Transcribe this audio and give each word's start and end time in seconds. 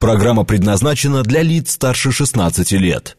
Программа 0.00 0.44
предназначена 0.44 1.24
для 1.24 1.42
лиц 1.42 1.72
старше 1.72 2.12
16 2.12 2.70
лет. 2.72 3.16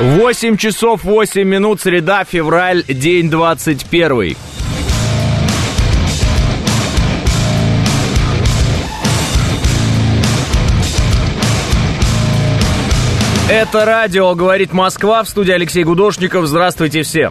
Восемь 0.00 0.56
часов 0.56 1.04
восемь 1.04 1.46
минут, 1.46 1.80
среда, 1.80 2.24
февраль, 2.24 2.82
день 2.88 3.30
двадцать 3.30 3.84
первый. 3.86 4.36
Это 13.48 13.84
радио 13.84 14.34
«Говорит 14.34 14.72
Москва» 14.72 15.22
в 15.22 15.28
студии 15.28 15.52
Алексей 15.52 15.84
Гудошников. 15.84 16.46
Здравствуйте 16.46 17.02
все. 17.02 17.30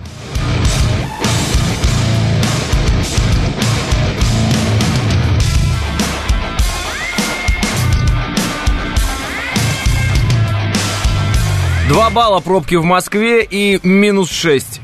Два 11.90 12.12
балла 12.12 12.40
пробки 12.40 12.76
в 12.76 12.84
Москве 12.84 13.44
и 13.44 13.80
минус 13.82 14.30
шесть. 14.30 14.80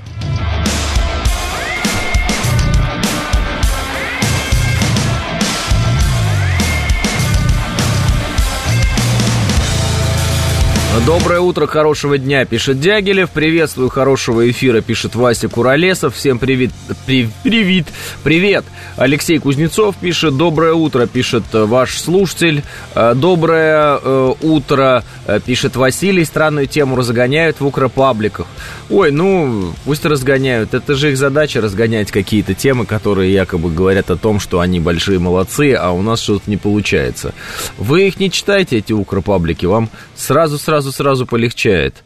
Доброе 11.03 11.39
утро, 11.41 11.67
хорошего 11.67 12.17
дня, 12.17 12.45
пишет 12.45 12.79
Дягилев. 12.79 13.29
Приветствую, 13.29 13.89
хорошего 13.89 14.49
эфира, 14.49 14.81
пишет 14.81 15.13
Вася 15.13 15.49
Куролесов. 15.49 16.15
Всем 16.15 16.39
привет, 16.39 16.71
при, 17.05 17.29
привет, 17.43 17.85
привет. 18.23 18.65
Алексей 18.95 19.37
Кузнецов 19.37 19.95
пишет, 19.97 20.37
доброе 20.37 20.73
утро, 20.73 21.05
пишет 21.05 21.43
ваш 21.51 21.99
слушатель. 21.99 22.63
Э, 22.95 23.13
доброе 23.13 23.99
э, 24.01 24.33
утро, 24.41 25.03
э, 25.27 25.39
пишет 25.45 25.75
Василий. 25.75 26.23
Странную 26.23 26.65
тему 26.65 26.95
разгоняют 26.95 27.59
в 27.59 27.65
укропабликах. 27.67 28.47
Ой, 28.89 29.11
ну, 29.11 29.73
пусть 29.83 30.05
разгоняют. 30.05 30.73
Это 30.73 30.95
же 30.95 31.11
их 31.11 31.17
задача 31.17 31.61
разгонять 31.61 32.11
какие-то 32.11 32.53
темы, 32.53 32.85
которые 32.85 33.33
якобы 33.33 33.69
говорят 33.69 34.09
о 34.11 34.15
том, 34.15 34.39
что 34.39 34.59
они 34.59 34.79
большие 34.79 35.19
молодцы, 35.19 35.73
а 35.73 35.91
у 35.91 36.01
нас 36.01 36.21
что-то 36.21 36.49
не 36.49 36.57
получается. 36.57 37.33
Вы 37.77 38.07
их 38.07 38.19
не 38.19 38.31
читайте, 38.31 38.77
эти 38.77 38.93
укропаблики, 38.93 39.65
вам 39.65 39.89
сразу-сразу 40.15 40.84
сразу 40.91 41.25
полегчает. 41.25 42.03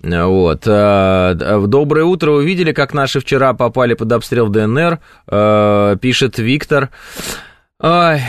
Вот. 0.00 0.62
А, 0.66 1.34
доброе 1.66 2.04
утро. 2.04 2.32
Вы 2.32 2.44
видели, 2.44 2.72
как 2.72 2.94
наши 2.94 3.20
вчера 3.20 3.52
попали 3.54 3.94
под 3.94 4.12
обстрел 4.12 4.48
ДНР? 4.48 4.98
Пишет 5.98 6.38
Виктор. 6.38 6.90
Ой, 7.78 8.20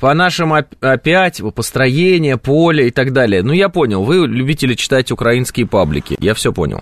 по 0.00 0.14
нашим 0.14 0.52
опять 0.52 1.42
построение, 1.54 2.36
поле 2.36 2.86
и 2.88 2.90
так 2.92 3.12
далее. 3.12 3.42
Ну, 3.42 3.52
я 3.52 3.68
понял, 3.68 4.04
вы 4.04 4.28
любители 4.28 4.74
читать 4.74 5.10
украинские 5.10 5.66
паблики. 5.66 6.16
Я 6.20 6.34
все 6.34 6.52
понял. 6.52 6.80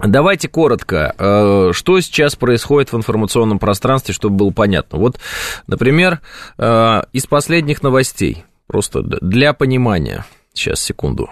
Давайте 0.00 0.48
коротко, 0.48 1.70
что 1.72 2.00
сейчас 2.00 2.36
происходит 2.36 2.92
в 2.92 2.96
информационном 2.96 3.58
пространстве, 3.58 4.12
чтобы 4.12 4.36
было 4.36 4.50
понятно. 4.50 4.98
Вот, 4.98 5.18
например, 5.66 6.20
из 6.58 7.26
последних 7.26 7.82
новостей, 7.82 8.44
просто 8.66 9.00
для 9.02 9.54
понимания. 9.54 10.26
Сейчас, 10.52 10.80
секунду. 10.80 11.30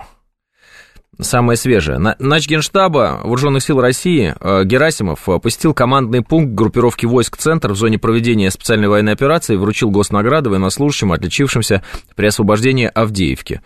Самое 1.18 1.56
свежее. 1.56 1.98
Нач 1.98 2.46
Генштаба 2.46 3.20
Вооруженных 3.22 3.62
сил 3.62 3.80
России 3.80 4.34
э, 4.38 4.64
Герасимов 4.64 5.26
посетил 5.42 5.72
командный 5.72 6.22
пункт 6.22 6.52
группировки 6.52 7.06
войск 7.06 7.38
«Центр» 7.38 7.72
в 7.72 7.76
зоне 7.76 7.98
проведения 7.98 8.50
специальной 8.50 8.88
военной 8.88 9.12
операции 9.12 9.54
и 9.54 9.56
вручил 9.56 9.90
госнаграды 9.90 10.50
военнослужащим, 10.50 11.12
отличившимся 11.12 11.82
при 12.16 12.26
освобождении 12.26 12.90
Авдеевки. 12.92 13.62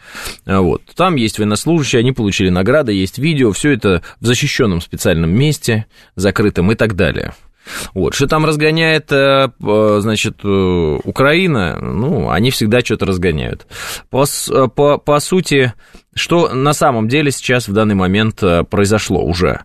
Э, 0.46 0.58
вот. 0.58 0.82
Там 0.94 1.16
есть 1.16 1.38
военнослужащие, 1.38 2.00
они 2.00 2.12
получили 2.12 2.50
награды, 2.50 2.92
есть 2.92 3.18
видео, 3.18 3.50
все 3.50 3.72
это 3.72 4.02
в 4.20 4.26
защищенном 4.26 4.80
специальном 4.80 5.30
месте, 5.30 5.86
закрытом 6.14 6.70
и 6.70 6.76
так 6.76 6.94
далее. 6.94 7.34
Вот. 7.94 8.14
Что 8.14 8.26
там 8.26 8.44
разгоняет, 8.44 9.10
э, 9.12 9.50
значит, 9.58 10.44
Украина, 10.44 11.78
ну, 11.80 12.30
они 12.30 12.50
всегда 12.50 12.80
что-то 12.80 13.06
разгоняют. 13.06 13.66
По, 14.10 14.24
по, 14.74 14.98
по 14.98 15.20
сути, 15.20 15.74
что 16.14 16.52
на 16.52 16.72
самом 16.72 17.08
деле 17.08 17.30
сейчас 17.30 17.68
в 17.68 17.72
данный 17.72 17.94
момент 17.94 18.42
э, 18.42 18.64
произошло 18.64 19.22
уже? 19.22 19.60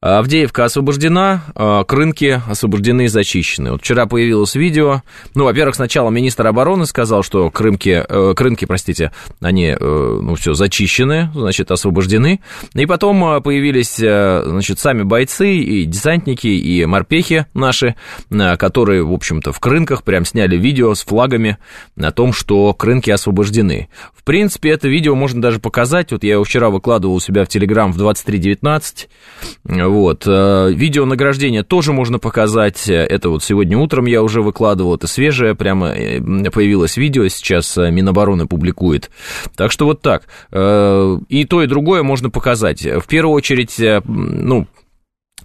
Авдеевка 0.00 0.64
освобождена, 0.64 1.42
а, 1.54 1.84
крынки 1.84 2.40
освобождены 2.48 3.04
и 3.04 3.08
зачищены. 3.08 3.72
Вот 3.72 3.82
вчера 3.82 4.06
появилось 4.06 4.54
видео. 4.54 5.02
Ну, 5.34 5.44
во-первых, 5.44 5.74
сначала 5.74 6.08
министр 6.08 6.46
обороны 6.46 6.86
сказал, 6.86 7.22
что 7.22 7.50
крымки, 7.50 8.02
э, 8.08 8.34
крынки, 8.34 8.64
простите, 8.64 9.12
они, 9.42 9.76
э, 9.78 9.78
ну, 9.78 10.36
все, 10.36 10.54
зачищены, 10.54 11.30
значит, 11.34 11.70
освобождены. 11.70 12.40
И 12.72 12.86
потом 12.86 13.22
э, 13.26 13.40
появились, 13.42 13.96
значит, 13.96 14.78
сами 14.78 15.02
бойцы 15.02 15.56
и 15.56 15.84
десантники, 15.84 16.46
и 16.46 16.86
морпехи 16.86 17.44
наши, 17.52 17.94
которые, 18.58 19.04
в 19.04 19.12
общем-то, 19.12 19.52
в 19.52 19.60
крынках 19.60 20.02
прям 20.02 20.24
сняли 20.24 20.56
видео 20.56 20.94
с 20.94 21.04
флагами 21.04 21.58
о 22.00 22.10
том, 22.10 22.32
что 22.32 22.72
крынки 22.72 23.10
освобождены. 23.10 23.90
В 24.14 24.24
принципе, 24.24 24.70
это 24.70 24.88
видео 24.88 25.14
можно 25.14 25.42
даже 25.42 25.60
показать. 25.60 26.10
Вот 26.12 26.24
я 26.24 26.32
его 26.32 26.44
вчера 26.44 26.70
выкладывал 26.70 27.16
у 27.16 27.20
себя 27.20 27.44
в 27.44 27.48
Телеграм 27.48 27.92
в 27.92 28.00
23.19 28.00 29.08
вот. 29.90 30.24
Э, 30.26 30.70
видео 30.72 31.04
награждения 31.04 31.62
тоже 31.62 31.92
можно 31.92 32.18
показать. 32.18 32.88
Это 32.88 33.28
вот 33.28 33.42
сегодня 33.42 33.76
утром 33.76 34.06
я 34.06 34.22
уже 34.22 34.40
выкладывал. 34.40 34.94
Это 34.94 35.06
свежее, 35.06 35.54
прямо 35.54 35.88
э, 35.88 36.20
появилось 36.50 36.96
видео, 36.96 37.26
сейчас 37.28 37.76
э, 37.76 37.90
Минобороны 37.90 38.46
публикует. 38.46 39.10
Так 39.56 39.72
что 39.72 39.86
вот 39.86 40.00
так. 40.00 40.22
И 40.52 41.44
то, 41.48 41.62
и 41.62 41.66
другое 41.66 42.02
можно 42.02 42.30
показать. 42.30 42.82
В 42.82 43.06
первую 43.06 43.34
очередь, 43.34 43.76
ну, 44.04 44.66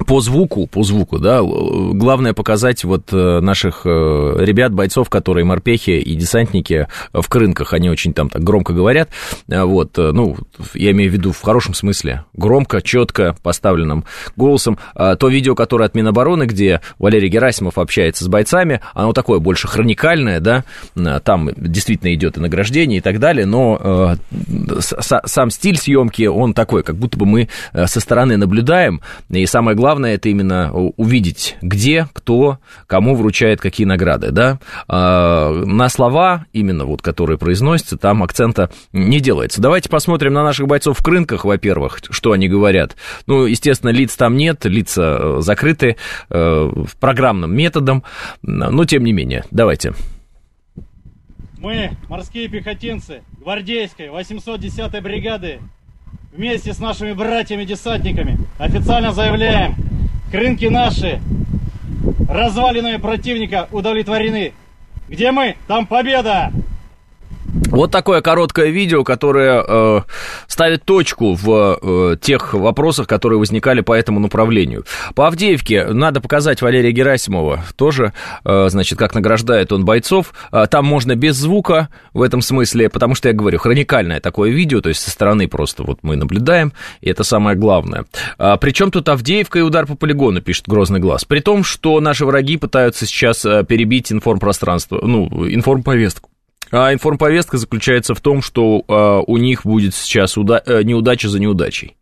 по 0.06 0.20
звуку, 0.20 0.68
по 0.68 0.84
звуку, 0.84 1.20
да, 1.20 1.42
главное 1.42 2.34
показать 2.34 2.84
вот 2.84 3.12
э, 3.12 3.40
наших 3.40 3.82
э, 3.86 4.36
ребят, 4.40 4.74
бойцов, 4.74 5.10
которые 5.10 5.46
морпехи 5.46 5.92
и 5.92 6.16
десантники 6.16 6.88
в 7.14 7.28
крынках, 7.28 7.74
они 7.74 7.90
очень 7.90 8.14
там 8.14 8.30
так 8.30 8.44
громко 8.44 8.74
говорят, 8.74 9.10
э, 9.48 9.64
вот, 9.64 9.98
ну, 9.98 10.36
я 10.74 10.92
имею 10.92 11.10
в 11.10 11.14
виду 11.14 11.32
в 11.32 11.42
хорошем 11.42 11.74
смысле, 11.74 12.26
громко, 12.34 12.82
четко 12.82 13.36
поставленным 13.42 14.04
голосом. 14.36 14.78
А 14.96 15.16
то 15.16 15.30
видео, 15.30 15.56
которое 15.56 15.86
от 15.86 15.96
Минобороны, 15.96 16.44
где 16.44 16.82
Валерий 17.00 17.30
Герасимов 17.30 17.78
общается 17.78 18.26
с 18.26 18.28
бойцами, 18.28 18.82
оно 18.94 19.14
такое 19.14 19.40
больше 19.40 19.68
хроникальное, 19.68 20.40
да, 20.40 20.64
там 21.22 21.50
действительно 21.56 22.14
идет 22.14 22.38
и 22.38 22.42
награждение 22.42 23.00
и 23.00 23.02
так 23.02 23.20
далее, 23.20 23.46
но 23.46 24.18
сам 24.80 25.50
стиль 25.50 25.78
съемки, 25.78 26.24
он 26.24 26.54
такой, 26.54 26.84
как 26.84 26.96
будто 26.98 27.18
бы 27.18 27.26
мы 27.26 27.50
со 27.74 28.00
стороны 28.00 28.38
наблюдаем, 28.38 29.02
и 29.30 29.46
самое 29.46 29.76
главное, 29.76 29.85
главное 29.86 30.16
это 30.16 30.30
именно 30.30 30.74
увидеть, 30.74 31.58
где, 31.62 32.08
кто, 32.12 32.58
кому 32.88 33.14
вручает 33.16 33.62
какие 33.62 33.86
награды, 33.86 34.32
да. 34.32 34.58
А, 34.88 35.52
на 35.52 35.90
слова, 35.90 36.48
именно 36.54 36.86
вот, 36.86 37.04
которые 37.04 37.38
произносятся, 37.38 37.96
там 37.96 38.24
акцента 38.24 38.72
не 38.94 39.20
делается. 39.20 39.62
Давайте 39.62 39.88
посмотрим 39.90 40.34
на 40.34 40.44
наших 40.44 40.66
бойцов 40.66 40.98
в 40.98 41.04
крынках, 41.04 41.46
во-первых, 41.46 42.00
что 42.10 42.32
они 42.32 42.48
говорят. 42.48 42.96
Ну, 43.28 43.46
естественно, 43.46 43.92
лиц 43.92 44.16
там 44.16 44.36
нет, 44.36 44.66
лица 44.66 45.20
э, 45.20 45.38
закрыты 45.42 45.98
э, 46.32 46.72
программным 47.00 47.56
методом, 47.56 48.02
но 48.42 48.86
тем 48.86 49.04
не 49.04 49.14
менее, 49.14 49.44
давайте. 49.52 49.94
Мы, 51.60 51.92
морские 52.10 52.48
пехотинцы, 52.48 53.22
гвардейской 53.40 54.08
810-й 54.08 55.02
бригады, 55.02 55.60
вместе 56.36 56.74
с 56.74 56.80
нашими 56.80 57.14
братьями-десантниками 57.14 58.38
официально 58.58 59.14
заявляем, 59.14 59.76
крынки 60.32 60.66
наши, 60.66 61.22
развалинами 62.30 62.98
противника 62.98 63.68
удовлетворены. 63.72 64.54
Где 65.08 65.32
мы, 65.32 65.56
там 65.68 65.86
победа! 65.86 66.52
Вот 67.56 67.90
такое 67.92 68.22
короткое 68.22 68.68
видео, 68.68 69.04
которое 69.06 69.64
э, 69.66 70.02
ставит 70.48 70.84
точку 70.84 71.36
в 71.36 71.80
э, 71.82 72.18
тех 72.20 72.54
вопросах, 72.54 73.08
которые 73.08 73.40
возникали 73.40 73.80
по 73.80 73.94
этому 73.94 74.20
направлению. 74.20 74.86
По 75.16 75.28
Авдеевке 75.28 75.86
надо 75.86 76.20
показать 76.20 76.62
Валерия 76.62 76.92
Герасимова 76.92 77.64
тоже, 77.78 78.12
э, 78.44 78.68
значит, 78.70 79.00
как 79.00 79.16
награждает 79.16 79.72
он 79.72 79.86
бойцов. 79.86 80.34
Э, 80.52 80.66
там 80.70 80.86
можно 80.86 81.16
без 81.16 81.36
звука 81.38 81.88
в 82.14 82.22
этом 82.22 82.42
смысле, 82.42 82.90
потому 82.90 83.16
что, 83.16 83.30
я 83.30 83.34
говорю, 83.34 83.58
хроникальное 83.58 84.20
такое 84.20 84.52
видео, 84.52 84.82
то 84.82 84.90
есть 84.90 85.02
со 85.02 85.10
стороны 85.10 85.48
просто 85.48 85.84
вот 85.84 86.00
мы 86.02 86.18
наблюдаем, 86.18 86.74
и 87.00 87.10
это 87.10 87.24
самое 87.24 87.56
главное. 87.56 88.06
А, 88.38 88.58
причем 88.58 88.92
тут 88.92 89.08
Авдеевка 89.08 89.60
и 89.60 89.62
удар 89.62 89.86
по 89.86 89.96
полигону, 89.96 90.42
пишет 90.42 90.68
Грозный 90.68 91.00
Глаз. 91.00 91.24
При 91.24 91.40
том, 91.40 91.64
что 91.64 92.02
наши 92.02 92.26
враги 92.26 92.58
пытаются 92.58 93.06
сейчас 93.06 93.46
э, 93.46 93.64
перебить 93.64 94.12
информпространство, 94.12 95.00
ну, 95.02 95.28
информповестку. 95.48 96.30
А 96.72 96.94
информповестка 96.94 97.58
заключается 97.58 98.16
в 98.16 98.22
том, 98.22 98.42
что 98.42 98.84
а, 98.88 99.20
у 99.22 99.38
них 99.38 99.66
будет 99.66 99.94
сейчас 99.96 100.38
уда- 100.38 100.62
э, 100.66 100.82
неудача 100.84 101.30
за 101.30 101.40
неудачей. 101.40 101.96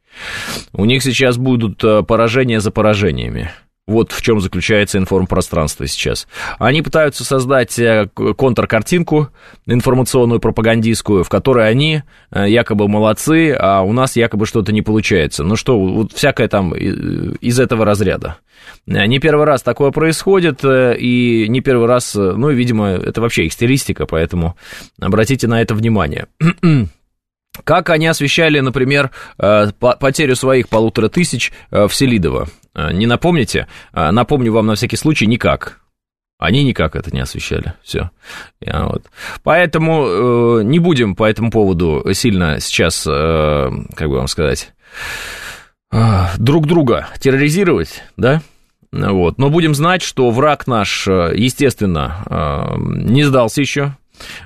У 0.74 0.86
них 0.86 1.02
сейчас 1.04 1.38
будут 1.38 1.84
э, 1.84 2.04
поражения 2.04 2.60
за 2.60 2.72
поражениями. 2.72 3.52
Вот 3.86 4.14
в 4.14 4.22
чем 4.22 4.40
заключается 4.40 4.98
информпространство 4.98 5.86
сейчас. 5.88 6.26
Они 6.58 6.82
пытаются 6.82 7.26
создать 7.26 7.78
э, 7.78 8.08
контркартинку 8.38 9.28
информационную, 9.66 10.40
пропагандистскую, 10.40 11.26
в 11.26 11.30
которой 11.30 11.70
они 11.70 12.04
э, 12.32 12.50
якобы 12.50 12.88
молодцы, 12.88 13.54
а 13.60 13.82
у 13.82 13.92
нас 13.92 14.16
якобы 14.16 14.46
что-то 14.46 14.72
не 14.72 14.82
получается. 14.82 15.44
Ну 15.44 15.58
что, 15.58 15.78
вот 15.78 16.14
всякое 16.14 16.48
там 16.48 16.74
из 16.74 17.60
этого 17.60 17.84
разряда. 17.84 18.38
Не 18.86 19.20
первый 19.20 19.46
раз 19.46 19.62
такое 19.62 19.92
происходит, 19.92 20.64
э, 20.64 20.96
и 20.98 21.50
не 21.50 21.60
первый 21.60 21.88
раз, 21.90 22.16
ну, 22.16 22.52
видимо, 22.52 22.88
это 22.88 23.20
вообще 23.20 23.48
их 23.48 23.54
стилистика, 23.54 24.06
поэтому 24.06 24.56
обратите 24.98 25.48
на 25.48 25.62
это 25.62 25.76
внимание. 25.76 26.28
Как 27.66 27.90
они 27.90 28.08
освещали, 28.08 28.62
например, 28.62 29.12
потерю 29.38 30.36
своих 30.36 30.70
полутора 30.70 31.10
тысяч 31.10 31.52
в 31.70 31.90
Селидово? 31.90 32.48
А, 32.74 32.92
не 32.92 33.06
напомните? 33.06 33.68
А, 33.92 34.12
напомню 34.12 34.52
вам 34.52 34.68
на 34.68 34.76
всякий 34.76 34.98
случай, 34.98 35.28
никак. 35.28 35.80
Они 36.40 36.64
никак 36.64 36.96
это 36.96 37.10
не 37.12 37.22
освещали. 37.22 37.74
Все. 37.84 38.12
Вот. 38.60 39.06
Поэтому 39.44 40.60
э, 40.60 40.64
не 40.64 40.80
будем 40.80 41.16
по 41.16 41.24
этому 41.24 41.52
поводу 41.52 42.06
сильно 42.14 42.60
сейчас, 42.60 43.06
э, 43.08 43.72
как 43.96 44.10
бы 44.10 44.18
вам 44.18 44.28
сказать, 44.28 44.74
э, 45.94 46.26
друг 46.38 46.68
друга 46.68 47.08
терроризировать, 47.20 48.04
да? 48.18 48.42
Вот. 48.92 49.38
Но 49.38 49.50
будем 49.50 49.74
знать, 49.74 50.02
что 50.02 50.32
враг 50.32 50.68
наш, 50.68 51.08
э, 51.08 51.34
естественно, 51.36 52.24
э, 52.26 52.76
не 52.78 53.24
сдался 53.24 53.62
еще. 53.62 53.96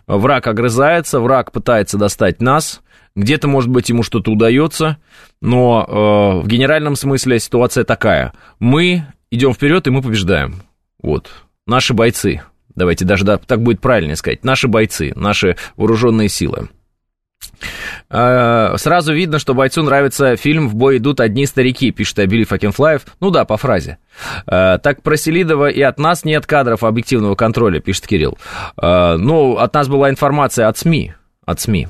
Враг 0.05 0.45
огрызается, 0.45 1.19
враг 1.19 1.51
пытается 1.51 1.97
достать 1.97 2.41
нас. 2.41 2.81
Где-то, 3.17 3.47
может 3.47 3.71
быть, 3.71 3.89
ему 3.89 4.03
что-то 4.03 4.31
удается, 4.31 4.97
но 5.41 5.83
э, 5.87 6.43
в 6.43 6.47
генеральном 6.47 6.95
смысле 6.95 7.39
ситуация 7.39 7.83
такая. 7.83 8.31
Мы 8.59 9.05
идем 9.31 9.55
вперед, 9.55 9.87
и 9.87 9.89
мы 9.89 10.03
побеждаем. 10.03 10.61
Вот. 11.01 11.31
Наши 11.65 11.95
бойцы, 11.95 12.43
давайте 12.75 13.05
даже 13.05 13.25
да, 13.25 13.39
так 13.39 13.63
будет 13.63 13.81
правильнее 13.81 14.17
сказать, 14.17 14.43
наши 14.43 14.67
бойцы, 14.67 15.13
наши 15.15 15.57
вооруженные 15.77 16.29
силы. 16.29 16.69
Э, 18.11 18.75
сразу 18.77 19.13
видно, 19.13 19.39
что 19.39 19.55
бойцу 19.55 19.81
нравится 19.81 20.35
фильм 20.35 20.69
«В 20.69 20.75
бой 20.75 20.97
идут 20.97 21.19
одни 21.19 21.47
старики», 21.47 21.89
пишет 21.89 22.19
Абили 22.19 22.43
Факинфлаев. 22.43 23.01
Ну 23.19 23.31
да, 23.31 23.45
по 23.45 23.57
фразе. 23.57 23.97
Э, 24.45 24.77
так 24.77 25.01
про 25.01 25.17
Селидова 25.17 25.69
и 25.69 25.81
от 25.81 25.97
нас 25.97 26.23
нет 26.23 26.45
кадров 26.45 26.83
объективного 26.83 27.33
контроля, 27.33 27.79
пишет 27.79 28.05
Кирилл. 28.05 28.37
Э, 28.79 29.15
ну, 29.17 29.57
от 29.57 29.73
нас 29.73 29.87
была 29.87 30.11
информация 30.11 30.67
от 30.67 30.77
СМИ. 30.77 31.13
От 31.47 31.59
СМИ. 31.61 31.87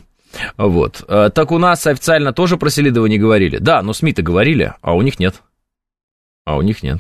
Вот. 0.58 1.04
Э, 1.08 1.30
так 1.34 1.52
у 1.52 1.58
нас 1.58 1.86
официально 1.88 2.34
тоже 2.34 2.58
про 2.58 2.70
Селидова 2.70 3.08
говорили. 3.08 3.58
Да, 3.58 3.82
но 3.82 3.94
СМИ-то 3.94 4.22
говорили, 4.22 4.74
а 4.82 4.96
у 4.96 5.02
них 5.02 5.20
нет. 5.20 5.42
А 6.46 6.58
у 6.58 6.62
них 6.62 6.84
нет. 6.84 7.00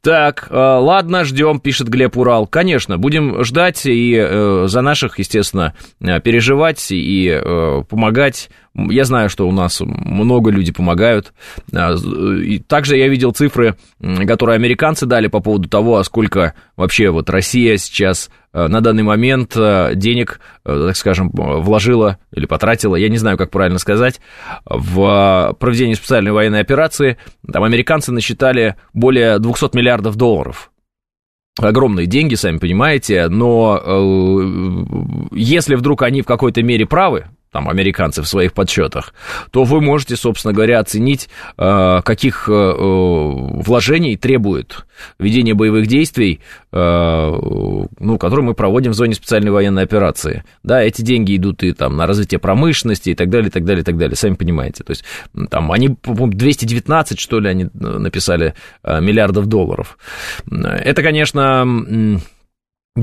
Так, 0.00 0.48
э, 0.50 0.54
ладно, 0.54 1.24
ждем, 1.24 1.60
пишет 1.60 1.88
Глеб 1.88 2.16
Урал. 2.16 2.46
Конечно, 2.46 2.98
будем 2.98 3.44
ждать 3.44 3.84
и 3.84 4.14
э, 4.16 4.64
за 4.66 4.80
наших, 4.80 5.18
естественно, 5.18 5.74
переживать 6.00 6.86
и 6.90 7.40
помогать. 7.88 8.48
Я 8.90 9.04
знаю, 9.04 9.28
что 9.28 9.48
у 9.48 9.52
нас 9.52 9.80
много 9.80 10.50
людей 10.50 10.72
помогают. 10.72 11.32
И 11.72 12.58
также 12.66 12.96
я 12.96 13.08
видел 13.08 13.32
цифры, 13.32 13.76
которые 14.26 14.56
американцы 14.56 15.06
дали 15.06 15.26
по 15.26 15.40
поводу 15.40 15.68
того, 15.68 15.96
а 15.96 16.04
сколько 16.04 16.54
вообще 16.76 17.10
вот 17.10 17.28
Россия 17.30 17.76
сейчас 17.76 18.30
Э, 18.52 18.66
на 18.66 18.80
данный 18.80 19.02
момент 19.02 19.56
э, 19.56 19.92
денег, 19.94 20.40
так 20.64 20.96
скажем, 20.96 21.30
вложила 21.32 22.18
или 22.32 22.46
потратила, 22.46 22.96
я 22.96 23.08
не 23.08 23.18
знаю, 23.18 23.36
как 23.36 23.50
правильно 23.50 23.78
сказать, 23.78 24.20
в 24.64 25.56
проведение 25.60 25.96
специальной 25.96 26.32
военной 26.32 26.60
операции. 26.60 27.18
Там 27.50 27.62
американцы 27.64 28.10
насчитали 28.10 28.76
более 28.94 29.38
200 29.38 29.76
миллиардов 29.76 30.16
долларов 30.16 30.70
огромные 31.60 32.06
деньги, 32.06 32.36
сами 32.36 32.58
понимаете, 32.58 33.26
но 33.28 33.80
э, 33.82 35.36
если 35.36 35.74
вдруг 35.74 36.02
они 36.02 36.22
в 36.22 36.24
какой-то 36.24 36.62
мере 36.62 36.86
правы, 36.86 37.26
там, 37.52 37.68
американцы 37.68 38.22
в 38.22 38.28
своих 38.28 38.52
подсчетах, 38.52 39.14
то 39.50 39.64
вы 39.64 39.80
можете, 39.80 40.16
собственно 40.16 40.52
говоря, 40.52 40.80
оценить, 40.80 41.28
э, 41.56 42.00
каких 42.04 42.48
э, 42.48 42.52
вложений 42.52 44.16
требует 44.16 44.86
ведение 45.18 45.54
боевых 45.54 45.86
действий, 45.86 46.40
э, 46.72 46.76
ну, 46.78 48.18
которые 48.18 48.44
мы 48.44 48.54
проводим 48.54 48.92
в 48.92 48.94
зоне 48.94 49.14
специальной 49.14 49.50
военной 49.50 49.82
операции. 49.82 50.44
Да, 50.62 50.82
эти 50.82 51.02
деньги 51.02 51.36
идут 51.36 51.62
и 51.62 51.72
там 51.72 51.96
на 51.96 52.06
развитие 52.06 52.38
промышленности 52.38 53.10
и 53.10 53.14
так 53.14 53.30
далее, 53.30 53.48
и 53.48 53.52
так 53.52 53.64
далее, 53.64 53.82
и 53.82 53.84
так 53.84 53.96
далее, 53.96 54.16
сами 54.16 54.34
понимаете. 54.34 54.84
То 54.84 54.90
есть, 54.90 55.04
там, 55.50 55.72
они, 55.72 55.96
219, 56.04 57.18
что 57.18 57.40
ли, 57.40 57.48
они 57.48 57.68
написали 57.72 58.54
миллиардов 58.84 59.46
долларов. 59.46 59.98
Это, 60.50 61.02
конечно 61.02 62.18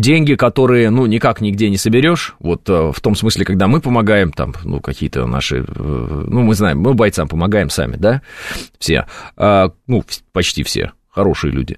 деньги, 0.01 0.35
которые, 0.35 0.89
ну, 0.89 1.05
никак 1.05 1.41
нигде 1.41 1.69
не 1.69 1.77
соберешь, 1.77 2.35
вот 2.39 2.69
э, 2.69 2.91
в 2.93 2.99
том 3.01 3.15
смысле, 3.15 3.45
когда 3.45 3.67
мы 3.67 3.81
помогаем, 3.81 4.31
там, 4.31 4.53
ну, 4.63 4.79
какие-то 4.79 5.25
наши, 5.25 5.57
э, 5.57 5.63
ну, 5.67 6.41
мы 6.41 6.55
знаем, 6.55 6.79
мы 6.79 6.93
бойцам 6.93 7.27
помогаем 7.27 7.69
сами, 7.69 7.97
да, 7.97 8.21
все, 8.79 9.05
а, 9.37 9.71
ну, 9.87 10.03
почти 10.31 10.63
все, 10.63 10.93
хорошие 11.09 11.51
люди. 11.51 11.77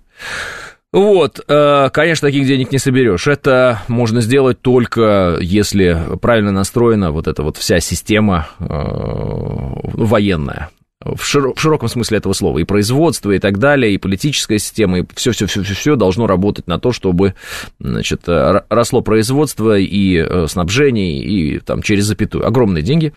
Вот, 0.94 1.42
э, 1.48 1.90
конечно, 1.92 2.28
таких 2.28 2.48
денег 2.48 2.72
не 2.72 2.80
соберешь. 2.80 3.28
Это 3.28 3.82
можно 3.88 4.22
сделать 4.22 4.62
только 4.62 5.38
если 5.42 6.02
правильно 6.22 6.52
настроена 6.52 7.12
вот 7.12 7.28
эта 7.28 7.44
вот 7.44 7.58
вся 7.58 7.82
система 7.82 8.48
военная 8.58 10.70
в, 11.04 11.22
широ- 11.22 11.54
в 11.56 11.60
широком 11.60 11.90
смысле 11.90 12.18
этого 12.18 12.34
слова, 12.34 12.58
и 12.60 12.64
производство, 12.64 13.32
и 13.32 13.40
так 13.40 13.60
далее, 13.60 13.94
и 13.94 13.98
политическая 13.98 14.60
система, 14.60 15.00
и 15.00 15.06
все-все-все-все 15.16 15.96
должно 15.96 16.28
работать 16.28 16.68
на 16.68 16.80
то, 16.80 16.92
чтобы, 16.92 17.36
значит, 17.80 18.24
росло 18.26 19.02
производство 19.02 19.78
и 19.78 20.18
э, 20.18 20.48
снабжение, 20.48 21.20
и 21.24 21.60
там 21.60 21.82
через 21.82 22.06
запятую. 22.06 22.48
Огромные 22.48 22.84
деньги. 22.84 23.14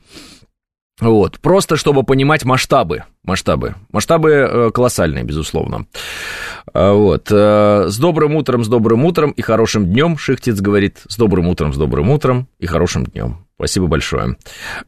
Вот, 1.01 1.41
просто 1.41 1.77
чтобы 1.77 2.03
понимать 2.03 2.45
масштабы, 2.45 3.05
масштабы, 3.25 3.75
масштабы 3.91 4.31
э, 4.31 4.71
колоссальные, 4.71 5.25
безусловно. 5.25 5.87
А, 6.75 6.93
вот, 6.93 7.29
э, 7.31 7.87
с 7.89 7.99
добрым 7.99 8.37
утром, 8.37 8.65
с 8.65 8.69
добрым 8.69 9.07
утром 9.07 9.31
и 9.31 9.41
хорошим 9.41 9.87
днем, 9.87 10.19
Шихтиц 10.19 10.61
говорит, 10.61 10.99
с 11.09 11.17
добрым 11.17 11.49
утром, 11.49 11.73
с 11.73 11.79
добрым 11.79 12.11
утром 12.11 12.49
и 12.59 12.67
хорошим 12.67 13.07
днем. 13.07 13.47
Спасибо 13.61 13.89
большое. 13.89 14.39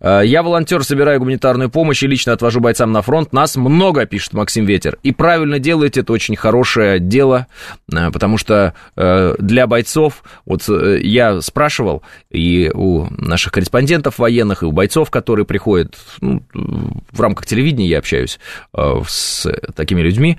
Э, 0.01 0.23
я 0.25 0.43
волонтер, 0.43 0.83
собираю 0.83 1.19
гуманитарную 1.19 1.69
помощь 1.69 2.03
и 2.03 2.07
лично 2.07 2.33
отвожу 2.33 2.61
бойцам 2.61 2.91
на 2.91 3.03
фронт. 3.03 3.31
Нас 3.35 3.57
много, 3.57 4.07
пишет 4.07 4.33
Максим 4.33 4.65
Ветер. 4.65 4.99
И 5.03 5.13
правильно 5.13 5.59
делаете, 5.59 6.01
это 6.01 6.15
очень 6.15 6.37
хорошее 6.37 6.99
дело, 6.99 7.49
э, 7.93 8.11
потому 8.11 8.39
что 8.39 8.73
э, 8.97 9.35
для 9.39 9.67
бойцов, 9.67 10.25
вот 10.47 10.67
я 10.69 11.43
спрашивал 11.43 12.03
и 12.31 12.71
у 12.73 13.09
наших 13.11 13.53
корреспондентов 13.53 14.19
военных, 14.19 14.63
и 14.63 14.67
у 14.67 14.73
бойцов, 14.73 15.11
которые 15.11 15.45
приходят, 15.45 15.99
ну, 16.23 16.43
в 16.55 17.21
рамках 17.21 17.45
телевидения 17.45 17.89
я 17.89 17.99
общаюсь 17.99 18.41
с 19.07 19.47
такими 19.75 20.01
людьми, 20.01 20.39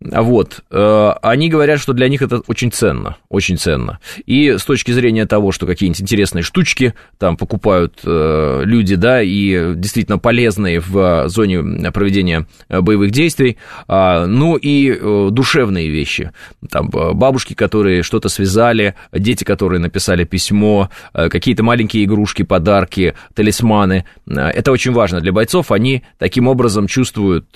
вот, 0.00 0.60
они 0.70 1.48
говорят, 1.48 1.78
что 1.78 1.92
для 1.92 2.08
них 2.08 2.22
это 2.22 2.40
очень 2.46 2.72
ценно, 2.72 3.16
очень 3.28 3.58
ценно. 3.58 4.00
И 4.26 4.56
с 4.56 4.64
точки 4.64 4.92
зрения 4.92 5.26
того, 5.26 5.52
что 5.52 5.66
какие-нибудь 5.66 6.00
интересные 6.00 6.42
штучки 6.42 6.94
там 7.18 7.36
покупают 7.36 7.69
э, 7.78 8.62
люди, 8.64 8.96
да, 8.96 9.22
и 9.22 9.74
действительно 9.74 10.18
полезные 10.18 10.80
в 10.80 11.28
зоне 11.28 11.90
проведения 11.92 12.46
боевых 12.68 13.10
действий, 13.10 13.58
а, 13.88 14.26
ну 14.26 14.56
и 14.56 14.90
э, 14.90 15.28
душевные 15.30 15.88
вещи. 15.88 16.32
Там 16.70 16.88
бабушки, 16.90 17.54
которые 17.54 18.02
что-то 18.02 18.28
связали, 18.28 18.94
дети, 19.12 19.44
которые 19.44 19.80
написали 19.80 20.24
письмо, 20.24 20.90
какие-то 21.12 21.62
маленькие 21.62 22.04
игрушки, 22.04 22.42
подарки, 22.42 23.14
талисманы. 23.34 24.04
Это 24.26 24.72
очень 24.72 24.92
важно 24.92 25.20
для 25.20 25.32
бойцов, 25.32 25.72
они 25.72 26.02
таким 26.18 26.48
образом 26.48 26.86
чувствуют 26.86 27.46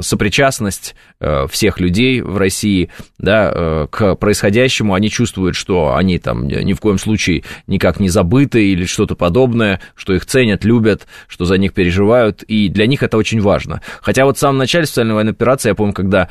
сопричастность 0.00 0.94
всех 1.48 1.80
людей 1.80 2.20
в 2.20 2.36
России 2.36 2.90
да, 3.18 3.52
э, 3.54 3.86
к 3.90 4.14
происходящему, 4.16 4.94
они 4.94 5.10
чувствуют, 5.10 5.56
что 5.56 5.94
они 5.94 6.18
там 6.18 6.46
ни 6.46 6.72
в 6.72 6.80
коем 6.80 6.98
случае 6.98 7.44
никак 7.66 8.00
не 8.00 8.08
забыты 8.08 8.66
или 8.66 8.84
что-то 8.84 9.14
подобное, 9.30 9.80
что 9.94 10.12
их 10.12 10.26
ценят, 10.26 10.64
любят, 10.64 11.06
что 11.28 11.44
за 11.44 11.56
них 11.56 11.72
переживают, 11.72 12.42
и 12.42 12.68
для 12.68 12.86
них 12.86 13.04
это 13.04 13.16
очень 13.16 13.40
важно. 13.40 13.80
Хотя 14.02 14.24
вот 14.24 14.36
в 14.36 14.40
самом 14.40 14.58
начале 14.58 14.86
специальной 14.86 15.14
военной 15.14 15.30
операции, 15.30 15.68
я 15.68 15.76
помню, 15.76 15.92
когда 15.92 16.28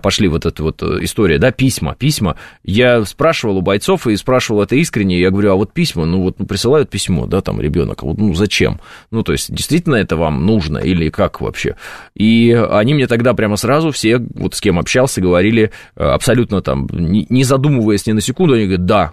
пошли 0.00 0.28
вот 0.28 0.46
эта 0.46 0.62
вот 0.62 0.80
э, 0.80 0.98
история, 1.00 1.38
да, 1.38 1.50
письма, 1.50 1.96
письма, 1.96 2.36
я 2.62 3.04
спрашивал 3.04 3.56
у 3.56 3.62
бойцов 3.62 4.06
и 4.06 4.14
спрашивал 4.16 4.62
это 4.62 4.76
искренне, 4.76 5.18
я 5.18 5.30
говорю, 5.30 5.50
а 5.50 5.56
вот 5.56 5.72
письма, 5.72 6.06
ну 6.06 6.22
вот 6.22 6.38
ну, 6.38 6.46
присылают 6.46 6.88
письмо, 6.88 7.26
да, 7.26 7.40
там 7.40 7.60
ребенок, 7.60 8.04
а 8.04 8.06
вот, 8.06 8.18
ну 8.18 8.32
зачем? 8.34 8.80
Ну, 9.10 9.24
то 9.24 9.32
есть, 9.32 9.52
действительно 9.52 9.96
это 9.96 10.16
вам 10.16 10.46
нужно 10.46 10.78
или 10.78 11.08
как 11.08 11.40
вообще? 11.40 11.74
И 12.14 12.52
они 12.52 12.94
мне 12.94 13.08
тогда 13.08 13.34
прямо 13.34 13.56
сразу 13.56 13.90
все 13.90 14.18
вот 14.18 14.54
с 14.54 14.60
кем 14.60 14.78
общался, 14.78 15.20
говорили 15.20 15.72
э, 15.96 16.04
абсолютно 16.04 16.62
там, 16.62 16.86
не 16.92 17.42
задумываясь 17.42 18.06
ни 18.06 18.12
на 18.12 18.20
секунду, 18.20 18.54
они 18.54 18.66
говорят, 18.66 18.86
да, 18.86 19.12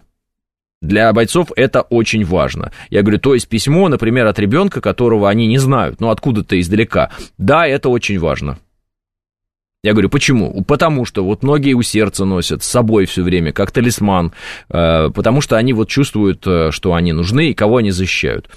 для 0.84 1.12
бойцов 1.14 1.48
это 1.56 1.82
очень 1.82 2.26
важно. 2.26 2.72
Я 2.90 3.02
говорю, 3.02 3.18
то 3.18 3.34
есть 3.34 3.48
письмо, 3.48 3.88
например, 3.88 4.28
от 4.28 4.38
ребенка, 4.38 4.82
которого 4.82 5.30
они 5.30 5.48
не 5.48 5.58
знают, 5.58 6.02
ну 6.02 6.10
откуда-то 6.10 6.60
издалека. 6.60 7.10
Да, 7.38 7.66
это 7.66 7.90
очень 7.90 8.20
важно. 8.20 8.60
Я 9.82 9.94
говорю, 9.94 10.10
почему? 10.10 10.64
Потому 10.64 11.06
что 11.06 11.24
вот 11.24 11.42
многие 11.44 11.74
у 11.74 11.82
сердца 11.82 12.26
носят 12.26 12.64
с 12.64 12.70
собой 12.70 13.06
все 13.06 13.22
время, 13.22 13.52
как 13.52 13.72
талисман, 13.72 14.34
э, 14.70 15.10
потому 15.10 15.42
что 15.42 15.58
они 15.58 15.74
вот 15.74 15.90
чувствуют, 15.90 16.46
э, 16.46 16.72
что 16.72 16.94
они 16.94 17.12
нужны 17.12 17.50
и 17.50 17.54
кого 17.54 17.78
они 17.78 17.92
защищают. 17.92 18.50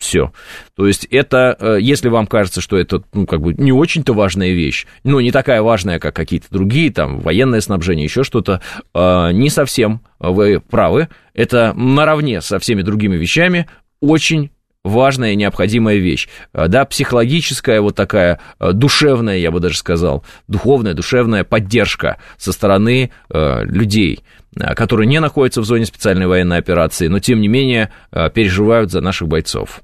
Все. 0.00 0.32
То 0.76 0.86
есть 0.86 1.04
это, 1.10 1.56
э, 1.60 1.76
если 1.78 2.08
вам 2.08 2.26
кажется, 2.26 2.62
что 2.62 2.78
это, 2.78 3.02
ну, 3.12 3.26
как 3.26 3.42
бы 3.42 3.52
не 3.52 3.70
очень-то 3.70 4.14
важная 4.14 4.52
вещь, 4.52 4.86
ну, 5.04 5.20
не 5.20 5.30
такая 5.30 5.60
важная, 5.60 5.98
как 5.98 6.16
какие-то 6.16 6.46
другие, 6.50 6.90
там, 6.90 7.20
военное 7.20 7.60
снабжение, 7.60 8.04
еще 8.04 8.24
что-то, 8.24 8.62
не 8.94 9.50
совсем 9.50 10.00
вы 10.18 10.60
правы. 10.60 11.08
Это 11.34 11.74
наравне 11.74 12.40
со 12.40 12.58
всеми 12.58 12.80
другими 12.80 13.16
вещами 13.16 13.68
очень 14.00 14.50
важная 14.84 15.32
и 15.32 15.36
необходимая 15.36 15.96
вещь. 15.96 16.28
А, 16.54 16.68
да, 16.68 16.86
психологическая 16.86 17.82
вот 17.82 17.94
такая 17.94 18.40
душевная, 18.58 19.36
я 19.36 19.50
бы 19.50 19.60
даже 19.60 19.76
сказал, 19.76 20.24
духовная, 20.48 20.94
душевная 20.94 21.44
поддержка 21.44 22.16
со 22.38 22.52
стороны 22.52 23.10
э, 23.28 23.64
людей, 23.64 24.20
которые 24.56 25.06
не 25.06 25.20
находятся 25.20 25.60
в 25.60 25.64
зоне 25.66 25.84
специальной 25.84 26.26
военной 26.26 26.56
операции, 26.56 27.08
но 27.08 27.20
тем 27.20 27.42
не 27.42 27.48
менее 27.48 27.90
переживают 28.10 28.90
за 28.90 29.02
наших 29.02 29.28
бойцов. 29.28 29.82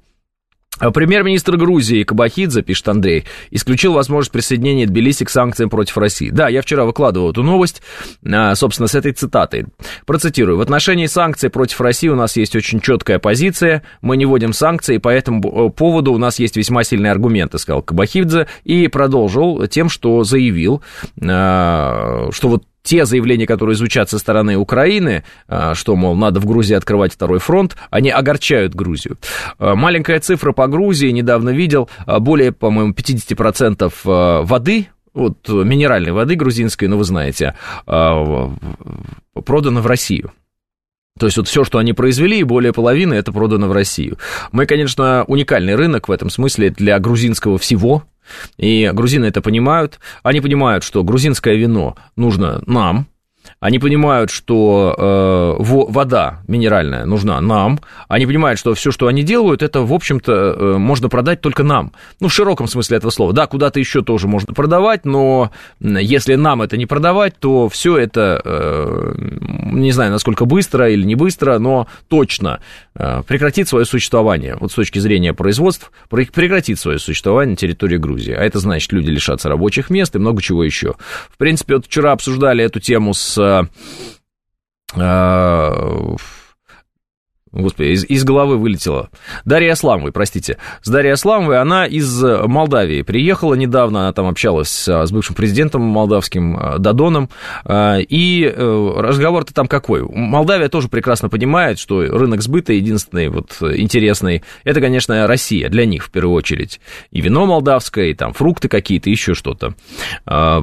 А 0.79 0.91
премьер-министр 0.91 1.57
Грузии 1.57 2.03
Кабахидзе, 2.03 2.63
пишет 2.63 2.89
Андрей, 2.89 3.25
исключил 3.51 3.95
возможность 3.95 4.31
присоединения 4.31 4.87
Тбилиси 4.87 5.25
к 5.25 5.31
санкциям 5.31 5.71
против 5.71 5.97
России. 5.97 6.29
Да, 6.31 6.49
я 6.49 6.61
вчера 6.61 6.85
выкладывал 6.85 7.31
эту 7.31 7.43
новость, 7.43 7.83
а, 8.25 8.55
собственно, 8.55 8.87
с 8.87 8.95
этой 8.95 9.13
цитатой. 9.13 9.67
Процитирую. 10.05 10.59
В 10.59 10.61
отношении 10.61 11.07
санкций 11.07 11.49
против 11.49 11.81
России 11.81 12.09
у 12.09 12.15
нас 12.15 12.37
есть 12.37 12.55
очень 12.55 12.81
четкая 12.81 13.19
позиция. 13.19 13.83
Мы 14.03 14.19
не 14.19 14.27
вводим 14.27 14.53
санкции, 14.53 14.99
по 14.99 15.09
этому 15.09 15.71
поводу 15.71 16.13
у 16.13 16.19
нас 16.19 16.39
есть 16.39 16.57
весьма 16.57 16.85
сильные 16.85 17.13
аргументы, 17.13 17.59
сказал 17.59 17.83
Кабахидзе, 17.83 18.47
и 18.65 18.89
продолжил 18.89 19.67
тем, 19.69 19.89
что 19.89 20.25
заявил, 20.25 20.83
а, 21.23 22.29
что 22.33 22.49
вот 22.49 22.65
те 22.87 23.05
заявления, 23.05 23.47
которые 23.47 23.75
звучат 23.75 24.09
со 24.09 24.19
стороны 24.19 24.57
Украины, 24.57 25.25
а, 25.49 25.75
что, 25.75 25.97
мол, 25.97 26.15
надо 26.15 26.41
в 26.41 26.47
Грузии 26.47 26.75
открывать 26.75 27.13
второй 27.13 27.41
фронт, 27.41 27.77
они 27.91 28.11
огорчают 28.11 28.75
Грузию. 28.75 29.19
А, 29.59 29.75
маленькая 29.75 30.21
цифра 30.21 30.53
по 30.53 30.69
Грузии, 30.69 31.11
недавно 31.11 31.51
видел, 31.51 31.91
а, 32.07 32.21
более, 32.21 32.53
по-моему, 32.53 32.95
50% 32.95 33.93
воды, 34.05 34.89
вот 35.13 35.49
минеральной 35.49 36.13
воды 36.13 36.35
грузинской, 36.37 36.89
ну, 36.89 36.99
вы 36.99 37.05
знаете, 37.05 37.55
продано 37.87 39.81
в 39.81 39.87
Россию. 39.87 40.33
То 41.19 41.27
есть 41.27 41.39
вот 41.39 41.49
все, 41.49 41.65
что 41.65 41.79
они 41.79 41.95
произвели, 41.95 42.43
более 42.43 42.75
половины, 42.75 43.15
это 43.15 43.33
продано 43.33 43.69
в 43.69 43.73
Россию. 43.73 44.19
Мы, 44.53 44.67
конечно, 44.67 45.25
уникальный 45.27 45.75
рынок 45.75 46.09
в 46.09 46.13
этом 46.13 46.29
смысле 46.29 46.69
для 46.71 46.99
грузинского 46.99 47.57
всего, 47.57 48.05
и 48.57 48.91
грузины 48.93 49.27
это 49.27 49.41
понимают. 49.41 50.01
Они 50.23 50.41
понимают, 50.41 50.85
что 50.85 51.03
грузинское 51.05 51.55
вино 51.55 51.97
нужно 52.17 52.63
нам, 52.67 53.09
они 53.59 53.79
понимают, 53.79 54.31
что 54.31 54.95
э, 54.99 55.63
вода 55.63 56.43
минеральная 56.47 57.07
нужна 57.07 57.41
нам. 57.41 57.81
Они 58.07 58.27
понимают, 58.27 58.61
что 58.61 58.75
все, 58.75 58.91
что 58.91 59.07
они 59.07 59.23
делают, 59.23 59.63
это, 59.63 59.81
в 59.81 59.95
общем-то, 59.95 60.33
э, 60.33 60.77
можно 60.77 61.09
продать 61.09 61.41
только 61.41 61.63
нам. 61.63 61.93
Ну, 62.21 62.29
в 62.29 62.35
широком 62.35 62.69
смысле 62.69 62.99
этого 62.99 63.11
слова. 63.11 63.33
Да, 63.33 63.47
куда-то 63.47 63.81
еще 63.81 64.03
тоже 64.03 64.29
можно 64.29 64.53
продавать, 64.53 65.07
но 65.07 65.53
если 65.81 66.35
нам 66.35 66.61
это 66.61 66.77
не 66.77 66.85
продавать, 66.85 67.39
то 67.39 67.71
все 67.71 67.97
это, 67.97 68.43
э, 68.45 69.15
не 69.73 69.91
знаю, 69.93 70.13
насколько 70.13 70.45
быстро 70.45 70.91
или 70.91 71.05
не 71.05 71.15
быстро, 71.15 71.59
но 71.59 71.87
точно 72.09 72.61
э, 72.95 73.23
прекратит 73.27 73.69
свое 73.69 73.87
существование. 73.87 74.59
Вот 74.61 74.71
с 74.71 74.75
точки 74.75 74.99
зрения 74.99 75.33
производств, 75.33 75.91
прекратит 76.11 76.79
свое 76.79 76.99
существование 76.99 77.53
на 77.53 77.57
территории 77.57 77.97
Грузии. 77.97 78.35
А 78.35 78.43
это 78.43 78.59
значит, 78.59 78.93
люди 78.93 79.09
лишатся 79.09 79.49
рабочих 79.49 79.89
мест 79.89 80.15
и 80.15 80.19
много 80.19 80.43
чего 80.43 80.63
еще. 80.63 80.97
В 81.31 81.39
принципе, 81.39 81.77
вот 81.77 81.87
вчера 81.87 82.13
обсуждали 82.13 82.63
эту 82.63 82.81
тему 82.81 83.15
с 83.15 83.46
uh, 83.47 83.65
Господи, 87.57 87.89
из, 87.89 88.05
из 88.05 88.25
головы 88.25 88.59
вылетела. 88.59 89.09
Дарья 89.45 89.73
Асламовой, 89.73 90.13
простите. 90.13 90.59
С 90.83 90.89
Дарьей 90.89 91.15
Асламовой, 91.15 91.61
она 91.61 91.87
из 91.87 92.23
Молдавии 92.23 93.03
приехала 93.03 93.55
недавно, 93.55 94.01
она 94.01 94.13
там 94.13 94.27
общалась 94.27 94.87
с 94.87 95.11
бывшим 95.11 95.35
президентом 95.35 95.83
молдавским 95.83 96.59
э, 96.59 96.79
Дадоном, 96.79 97.31
э, 97.65 98.03
и 98.03 98.45
э, 98.45 98.93
разговор-то 98.97 99.55
там 99.55 99.67
какой? 99.67 100.03
Молдавия 100.03 100.69
тоже 100.69 100.89
прекрасно 100.89 101.29
понимает, 101.29 101.79
что 101.79 102.01
рынок 102.01 102.43
сбыта 102.43 102.73
единственный 102.73 103.29
вот 103.29 103.57
интересный, 103.61 104.43
это, 104.65 104.81
конечно, 104.81 105.27
Россия, 105.27 105.69
для 105.69 105.87
них 105.87 106.05
в 106.05 106.11
первую 106.11 106.35
очередь. 106.35 106.81
И 107.11 107.21
вино 107.21 107.47
молдавское, 107.47 108.07
и 108.07 108.15
там 108.15 108.33
фрукты 108.33 108.69
какие-то, 108.69 109.09
еще 109.11 109.35
что-то. 109.35 109.75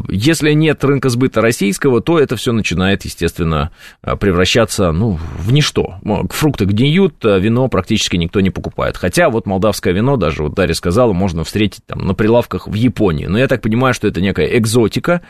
Если 0.09 0.51
нет 0.53 0.83
рынка 0.83 1.09
сбыта 1.09 1.41
российского, 1.41 2.01
то 2.01 2.19
это 2.19 2.35
все 2.35 2.51
начинает, 2.51 3.05
естественно, 3.05 3.71
превращаться, 4.01 4.91
ну, 4.91 5.19
в 5.38 5.51
ничто. 5.51 5.95
Фрукты 6.29 6.65
где 6.65 6.82
гниют, 6.83 7.23
а 7.25 7.39
вино 7.39 7.67
практически 7.69 8.17
никто 8.17 8.41
не 8.41 8.49
покупает. 8.49 8.97
Хотя 8.97 9.29
вот 9.29 9.45
молдавское 9.45 9.93
вино, 9.93 10.17
даже 10.17 10.43
вот 10.43 10.53
Дарья 10.53 10.73
сказала, 10.73 11.13
можно 11.13 11.43
встретить 11.43 11.85
там 11.85 12.05
на 12.05 12.13
прилавках 12.13 12.67
в 12.67 12.73
Японии. 12.73 13.25
Но 13.25 13.37
я 13.37 13.47
так 13.47 13.61
понимаю, 13.61 13.93
что 13.93 14.07
это 14.07 14.19
некая 14.19 14.57
экзотика. 14.57 15.21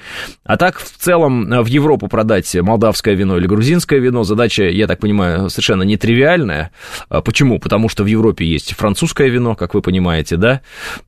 А 0.43 0.57
так 0.57 0.79
в 0.79 0.97
целом 0.97 1.47
в 1.63 1.67
Европу 1.67 2.07
продать 2.07 2.53
молдавское 2.55 3.13
вино 3.13 3.37
или 3.37 3.45
грузинское 3.45 3.99
вино 3.99 4.23
задача, 4.23 4.63
я 4.63 4.87
так 4.87 4.99
понимаю, 4.99 5.49
совершенно 5.49 5.83
нетривиальная. 5.83 6.71
А 7.09 7.21
почему? 7.21 7.59
Потому 7.59 7.87
что 7.87 8.03
в 8.03 8.07
Европе 8.07 8.45
есть 8.45 8.73
французское 8.73 9.27
вино, 9.29 9.55
как 9.55 9.75
вы 9.75 9.81
понимаете, 9.81 10.37
да? 10.37 10.61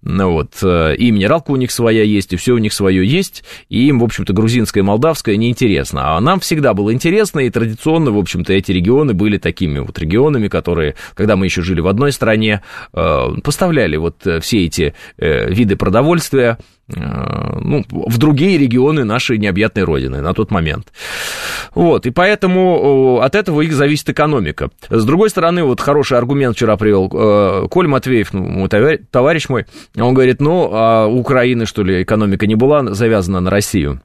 Ну 0.03 0.31
вот, 0.31 0.51
э, 0.61 0.95
и 0.95 1.11
минералка 1.11 1.51
у 1.51 1.55
них 1.55 1.71
своя 1.71 2.03
есть, 2.03 2.33
и 2.33 2.35
все 2.35 2.53
у 2.53 2.57
них 2.59 2.73
свое 2.73 3.05
есть, 3.05 3.43
и 3.69 3.87
им, 3.87 3.99
в 3.99 4.03
общем-то, 4.03 4.33
грузинское 4.33 4.83
и 4.83 4.85
молдавское 4.85 5.37
неинтересно. 5.37 6.15
А 6.15 6.21
нам 6.21 6.39
всегда 6.39 6.73
было 6.73 6.93
интересно, 6.93 7.39
и 7.39 7.49
традиционно, 7.49 8.11
в 8.11 8.17
общем-то, 8.17 8.53
эти 8.53 8.71
регионы 8.71 9.13
были 9.13 9.37
такими 9.37 9.79
вот 9.79 9.97
регионами, 9.97 10.24
регионами, 10.25 10.47
которые, 10.47 10.95
когда 11.13 11.35
мы 11.35 11.45
еще 11.45 11.61
жили 11.61 11.81
в 11.81 11.87
одной 11.87 12.11
стране, 12.11 12.61
э, 12.93 13.25
поставляли 13.43 13.97
вот 13.97 14.25
э, 14.25 14.39
все 14.39 14.65
эти 14.65 14.93
э, 15.17 15.49
виды 15.49 15.75
продовольствия 15.75 16.57
ну, 16.87 17.83
в 17.89 18.19
другие 18.19 18.59
регионы 18.59 19.05
нашей 19.05 19.39
необъятной 19.39 19.85
родины 19.85 20.21
на 20.21 20.33
тот 20.35 20.51
момент. 20.51 20.93
Вот, 21.73 22.05
и 22.05 22.11
поэтому 22.11 23.21
от 23.21 23.33
этого 23.33 23.61
их 23.61 23.73
зависит 23.73 24.09
экономика. 24.11 24.69
С 24.91 25.03
другой 25.03 25.31
стороны, 25.31 25.63
вот 25.63 25.81
хороший 25.81 26.19
аргумент 26.19 26.55
вчера 26.55 26.77
привел 26.77 27.09
Коль 27.69 27.87
Матвеев, 27.87 28.33
ну, 28.33 28.69
товарищ 29.09 29.49
мой, 29.49 29.65
он 29.97 30.13
говорит, 30.13 30.39
ну, 30.41 30.69
а 30.71 31.07
у 31.07 31.21
Украины, 31.21 31.65
что 31.65 31.81
ли, 31.81 32.03
экономика 32.03 32.45
не 32.45 32.55
была 32.55 32.93
завязана 32.93 33.39
на 33.39 33.49
Россию? 33.49 34.01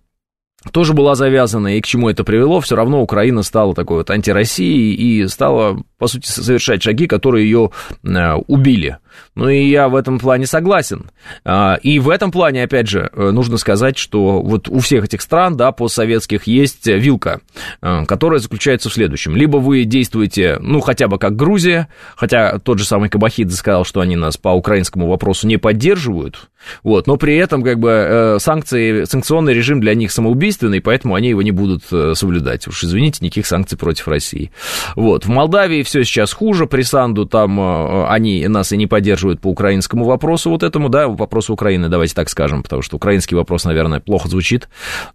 Тоже 0.72 0.92
была 0.92 1.14
завязана, 1.14 1.76
и 1.76 1.80
к 1.80 1.86
чему 1.86 2.10
это 2.10 2.22
привело, 2.22 2.60
все 2.60 2.76
равно 2.76 3.00
Украина 3.00 3.42
стала 3.42 3.74
такой 3.74 3.98
вот 3.98 4.10
антироссией 4.10 4.92
и 4.94 5.26
стала, 5.26 5.82
по 5.98 6.06
сути, 6.06 6.28
совершать 6.28 6.82
шаги, 6.82 7.06
которые 7.06 7.46
ее 7.46 7.70
э, 8.04 8.34
убили. 8.46 8.98
Ну 9.34 9.48
и 9.48 9.68
я 9.68 9.88
в 9.88 9.96
этом 9.96 10.18
плане 10.18 10.46
согласен. 10.46 11.10
А, 11.44 11.78
и 11.82 11.98
в 11.98 12.10
этом 12.10 12.30
плане, 12.30 12.62
опять 12.62 12.88
же, 12.88 13.10
э, 13.12 13.30
нужно 13.30 13.56
сказать, 13.56 13.96
что 13.96 14.42
вот 14.42 14.68
у 14.68 14.80
всех 14.80 15.04
этих 15.04 15.22
стран, 15.22 15.56
да, 15.56 15.72
постсоветских, 15.72 16.46
есть 16.46 16.86
вилка, 16.86 17.40
э, 17.80 18.04
которая 18.04 18.38
заключается 18.38 18.90
в 18.90 18.92
следующем. 18.92 19.36
Либо 19.36 19.56
вы 19.56 19.84
действуете, 19.84 20.58
ну, 20.60 20.80
хотя 20.80 21.08
бы 21.08 21.18
как 21.18 21.36
Грузия, 21.36 21.88
хотя 22.16 22.58
тот 22.58 22.78
же 22.78 22.84
самый 22.84 23.08
Кабахидзе 23.08 23.56
сказал, 23.56 23.84
что 23.84 24.00
они 24.00 24.14
нас 24.14 24.36
по 24.36 24.50
украинскому 24.50 25.08
вопросу 25.08 25.46
не 25.46 25.56
поддерживают, 25.56 26.50
вот, 26.82 27.06
но 27.06 27.16
при 27.16 27.36
этом, 27.36 27.62
как 27.62 27.78
бы, 27.78 27.90
э, 27.90 28.38
санкции, 28.38 29.04
санкционный 29.04 29.54
режим 29.54 29.80
для 29.80 29.94
них 29.94 30.12
самоубийственный, 30.12 30.80
поэтому 30.80 31.14
они 31.14 31.28
его 31.30 31.42
не 31.42 31.50
будут 31.50 31.84
соблюдать. 32.14 32.66
Уж 32.68 32.84
извините, 32.84 33.24
никаких 33.24 33.46
санкций 33.46 33.78
против 33.78 34.08
России. 34.08 34.50
Вот, 34.96 35.26
в 35.26 35.28
Молдавии 35.28 35.82
все 35.82 36.04
сейчас 36.04 36.32
хуже, 36.32 36.66
при 36.66 36.82
Санду 36.82 37.26
там 37.26 38.06
они 38.08 38.46
нас 38.48 38.72
и 38.72 38.76
не 38.76 38.86
поддерживают 38.86 39.40
по 39.40 39.48
украинскому 39.48 40.04
вопросу 40.04 40.50
вот 40.50 40.62
этому, 40.62 40.88
да, 40.88 41.08
вопросу 41.08 41.52
Украины, 41.52 41.88
давайте 41.88 42.14
так 42.14 42.28
скажем, 42.28 42.62
потому 42.62 42.82
что 42.82 42.96
украинский 42.96 43.36
вопрос, 43.36 43.64
наверное, 43.64 44.00
плохо 44.00 44.28
звучит, 44.28 44.68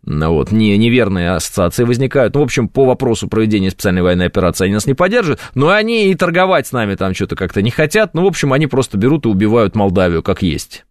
вот, 0.03 0.51
не, 0.51 0.77
неверные 0.77 1.31
ассоциации 1.31 1.83
возникают. 1.83 2.33
Ну, 2.33 2.41
в 2.41 2.43
общем, 2.43 2.67
по 2.67 2.85
вопросу 2.85 3.27
проведения 3.27 3.71
специальной 3.71 4.01
военной 4.01 4.27
операции 4.27 4.65
они 4.65 4.73
нас 4.73 4.85
не 4.85 4.93
поддерживают, 4.93 5.41
но 5.53 5.69
они 5.69 6.09
и 6.09 6.15
торговать 6.15 6.67
с 6.67 6.71
нами 6.71 6.95
там 6.95 7.13
что-то 7.13 7.35
как-то 7.35 7.61
не 7.61 7.71
хотят, 7.71 8.13
ну, 8.13 8.23
в 8.23 8.27
общем, 8.27 8.53
они 8.53 8.67
просто 8.67 8.97
берут 8.97 9.25
и 9.25 9.29
убивают 9.29 9.75
Молдавию 9.75 10.23
как 10.23 10.41
есть. 10.41 10.85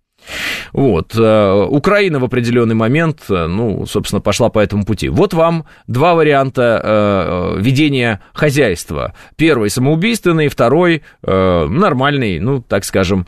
Вот. 0.73 1.15
Э, 1.17 1.67
Украина 1.69 2.19
в 2.19 2.25
определенный 2.25 2.75
момент, 2.75 3.23
э, 3.29 3.47
ну, 3.47 3.87
собственно, 3.87 4.21
пошла 4.21 4.49
по 4.49 4.59
этому 4.59 4.85
пути. 4.85 5.09
Вот 5.09 5.35
вам 5.35 5.67
два 5.87 6.15
варианта 6.15 6.81
э, 6.83 7.61
ведения 7.61 8.21
хозяйства. 8.33 9.15
Первый 9.37 9.71
самоубийственный, 9.71 10.49
второй 10.49 11.03
нормальный, 11.23 12.39
ну, 12.41 12.61
так 12.61 12.85
скажем, 12.85 13.27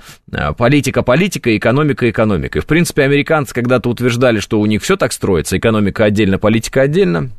политика 0.57 1.03
политика, 1.03 1.57
экономика 1.57 2.09
экономика. 2.11 2.61
В 2.61 2.67
принципе, 2.67 3.03
американцы 3.03 3.55
когда-то 3.55 3.88
утверждали, 3.88 4.41
что 4.41 4.61
у 4.61 4.67
них 4.67 4.83
все 4.83 4.97
так 4.97 5.12
строится, 5.12 5.57
экономика 5.59 6.05
отдельно, 6.05 6.38
политика 6.38 6.83
отдельно. 6.83 7.31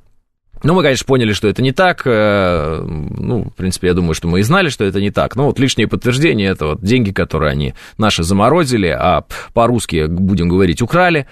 Ну, 0.64 0.74
мы, 0.74 0.82
конечно, 0.82 1.06
поняли, 1.06 1.34
что 1.34 1.48
это 1.48 1.62
не 1.62 1.72
так. 1.72 2.02
Э, 2.06 2.82
ну, 2.84 3.44
в 3.44 3.54
принципе, 3.54 3.88
я 3.88 3.94
думаю, 3.94 4.14
что 4.14 4.28
мы 4.28 4.40
и 4.40 4.44
знали, 4.44 4.70
что 4.70 4.84
это 4.84 5.00
не 5.00 5.12
так. 5.12 5.36
Но 5.36 5.46
вот 5.46 5.60
лишнее 5.60 5.88
подтверждение 5.88 6.50
это 6.50 6.68
вот 6.68 6.82
деньги, 6.82 7.12
которые 7.12 7.52
они 7.52 7.74
наши 7.98 8.24
заморозили, 8.24 8.88
а 8.88 9.24
по-русски, 9.54 10.08
будем 10.08 10.50
говорить, 10.50 10.82
украли. 10.82 11.28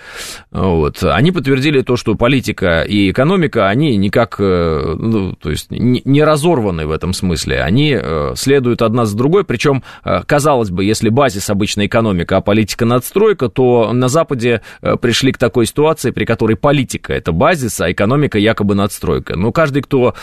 Вот. 0.51 1.03
Они 1.03 1.31
подтвердили 1.31 1.81
то, 1.81 1.95
что 1.95 2.15
политика 2.15 2.81
и 2.81 3.11
экономика, 3.11 3.67
они 3.67 3.97
никак, 3.97 4.35
э, 4.39 4.95
ну, 4.97 5.33
то 5.33 5.49
есть 5.49 5.67
не 5.71 6.23
разорваны 6.23 6.85
в 6.85 6.91
этом 6.91 7.13
смысле. 7.13 7.61
Они 7.61 7.97
э, 7.99 8.33
следуют 8.35 8.81
одна 8.81 9.05
за 9.05 9.17
другой. 9.17 9.43
Причем, 9.43 9.83
казалось 10.03 10.69
бы, 10.69 10.83
если 10.83 11.09
базис 11.09 11.49
обычная 11.49 11.87
экономика, 11.87 12.37
а 12.37 12.41
политика 12.41 12.85
надстройка, 12.85 13.49
то 13.49 13.91
на 13.91 14.07
Западе 14.07 14.61
пришли 15.01 15.31
к 15.31 15.37
такой 15.37 15.65
ситуации, 15.65 16.11
при 16.11 16.25
которой 16.25 16.55
политика 16.55 17.13
это 17.13 17.31
базис, 17.31 17.81
а 17.81 17.91
экономика 17.91 18.37
якобы 18.37 18.75
надстройка 18.75 19.14
перестройка. 19.15 19.37
Но 19.37 19.51
каждый, 19.51 19.81
кто 19.81 20.13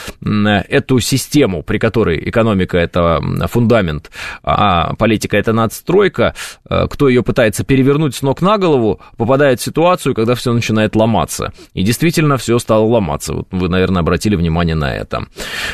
эту 0.69 1.01
систему, 1.01 1.63
при 1.63 1.79
которой 1.79 2.29
экономика– 2.29 2.79
это 2.79 3.21
фундамент, 3.49 4.11
а 4.43 4.95
политика– 4.95 5.37
это 5.39 5.53
надстройка, 5.53 6.35
э, 6.69 6.87
кто 6.91 7.09
ее 7.09 7.23
пытается 7.23 7.65
перевернуть 7.65 8.15
с 8.15 8.23
ног 8.23 8.43
на 8.43 8.59
голову, 8.59 9.01
попадает 9.17 9.61
в 9.61 9.63
ситуацию, 9.63 10.15
когда 10.15 10.35
все 10.35 10.53
начинает 10.53 10.97
ломаться. 10.97 11.53
И 11.75 11.83
действительно 11.83 12.37
все 12.37 12.59
стало 12.59 12.85
ломаться. 12.85 13.35
Вот 13.35 13.49
вы, 13.51 13.69
наверное, 13.69 14.01
обратили 14.01 14.37
внимание 14.37 14.75
на 14.75 14.95
это. 14.95 15.27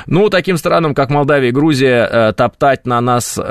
Ну, 0.07 0.29
таким 0.29 0.57
странам, 0.57 0.95
как 0.95 1.11
Молдавия 1.11 1.49
и 1.49 1.53
Грузия, 1.53 2.09
э, 2.11 2.33
топтать 2.33 2.87
на 2.87 3.01
нас, 3.01 3.39
э, 3.39 3.43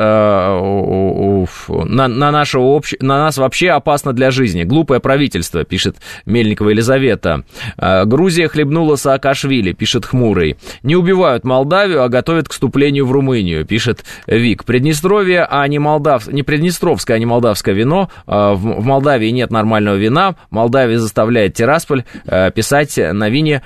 на, 1.68 2.08
на, 2.08 2.32
наше 2.32 2.60
обще, 2.60 2.98
на 3.00 3.20
нас 3.20 3.38
вообще 3.38 3.70
опасно 3.70 4.14
для 4.14 4.32
жизни. 4.32 4.64
Глупое 4.64 5.00
правительство, 5.00 5.64
пишет 5.64 5.98
Мельникова 6.26 6.70
Елизавета. 6.70 7.44
Грузия 7.78 8.48
хлебнула 8.48 8.96
Саакашвили 8.96 9.57
Саакашвили, 9.58 9.74
пишет 9.74 10.06
Хмурый. 10.06 10.58
Не 10.84 10.96
убивают 10.96 11.44
Молдавию, 11.44 12.04
а 12.04 12.10
готовят 12.10 12.48
к 12.48 12.52
вступлению 12.52 13.06
в 13.06 13.12
Румынию, 13.12 13.66
пишет 13.66 14.04
Вик. 14.28 14.66
Приднестровье, 14.66 15.46
а 15.50 15.68
не 15.68 15.80
Молдав... 15.80 16.28
не 16.28 16.44
Приднестровское, 16.44 17.18
а 17.18 17.20
не 17.20 17.26
молдавское 17.26 17.76
вино. 17.76 18.10
А, 18.26 18.54
в 18.54 18.86
Молдавии 18.86 19.30
нет 19.30 19.52
нормального 19.52 19.96
вина. 19.96 20.36
Молдавия 20.50 20.98
заставляет 20.98 21.54
Тирасполь 21.54 22.04
э, 22.26 22.52
писать 22.52 22.98
на 22.98 23.30
вине, 23.30 23.62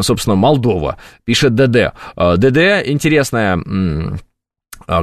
собственно, 0.00 0.36
Молдова, 0.36 0.96
пишет 1.24 1.54
ДД. 1.54 1.92
ДД 2.16 2.86
интересная 2.86 3.56
а, 3.56 4.16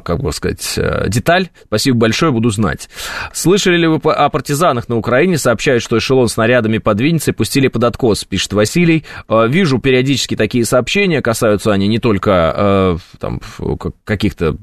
как 0.01 0.21
бы 0.21 0.31
сказать, 0.31 0.75
э, 0.77 1.05
деталь. 1.09 1.49
Спасибо 1.65 1.97
большое, 1.97 2.31
буду 2.31 2.49
знать. 2.49 2.89
Слышали 3.33 3.77
ли 3.77 3.87
вы 3.87 3.97
о 4.11 4.29
партизанах 4.29 4.89
на 4.89 4.97
Украине? 4.97 5.37
Сообщают, 5.37 5.83
что 5.83 5.97
эшелон 5.97 6.29
снарядами 6.29 6.77
под 6.77 7.01
Винницей 7.01 7.33
пустили 7.33 7.67
под 7.67 7.83
откос, 7.83 8.23
пишет 8.23 8.53
Василий. 8.53 9.05
Э, 9.27 9.47
вижу 9.47 9.79
периодически 9.79 10.35
такие 10.35 10.65
сообщения, 10.65 11.21
касаются 11.21 11.71
они 11.71 11.87
не 11.87 11.99
только 11.99 12.53
э, 12.55 12.97
там, 13.19 13.41
каких-то 14.03 14.57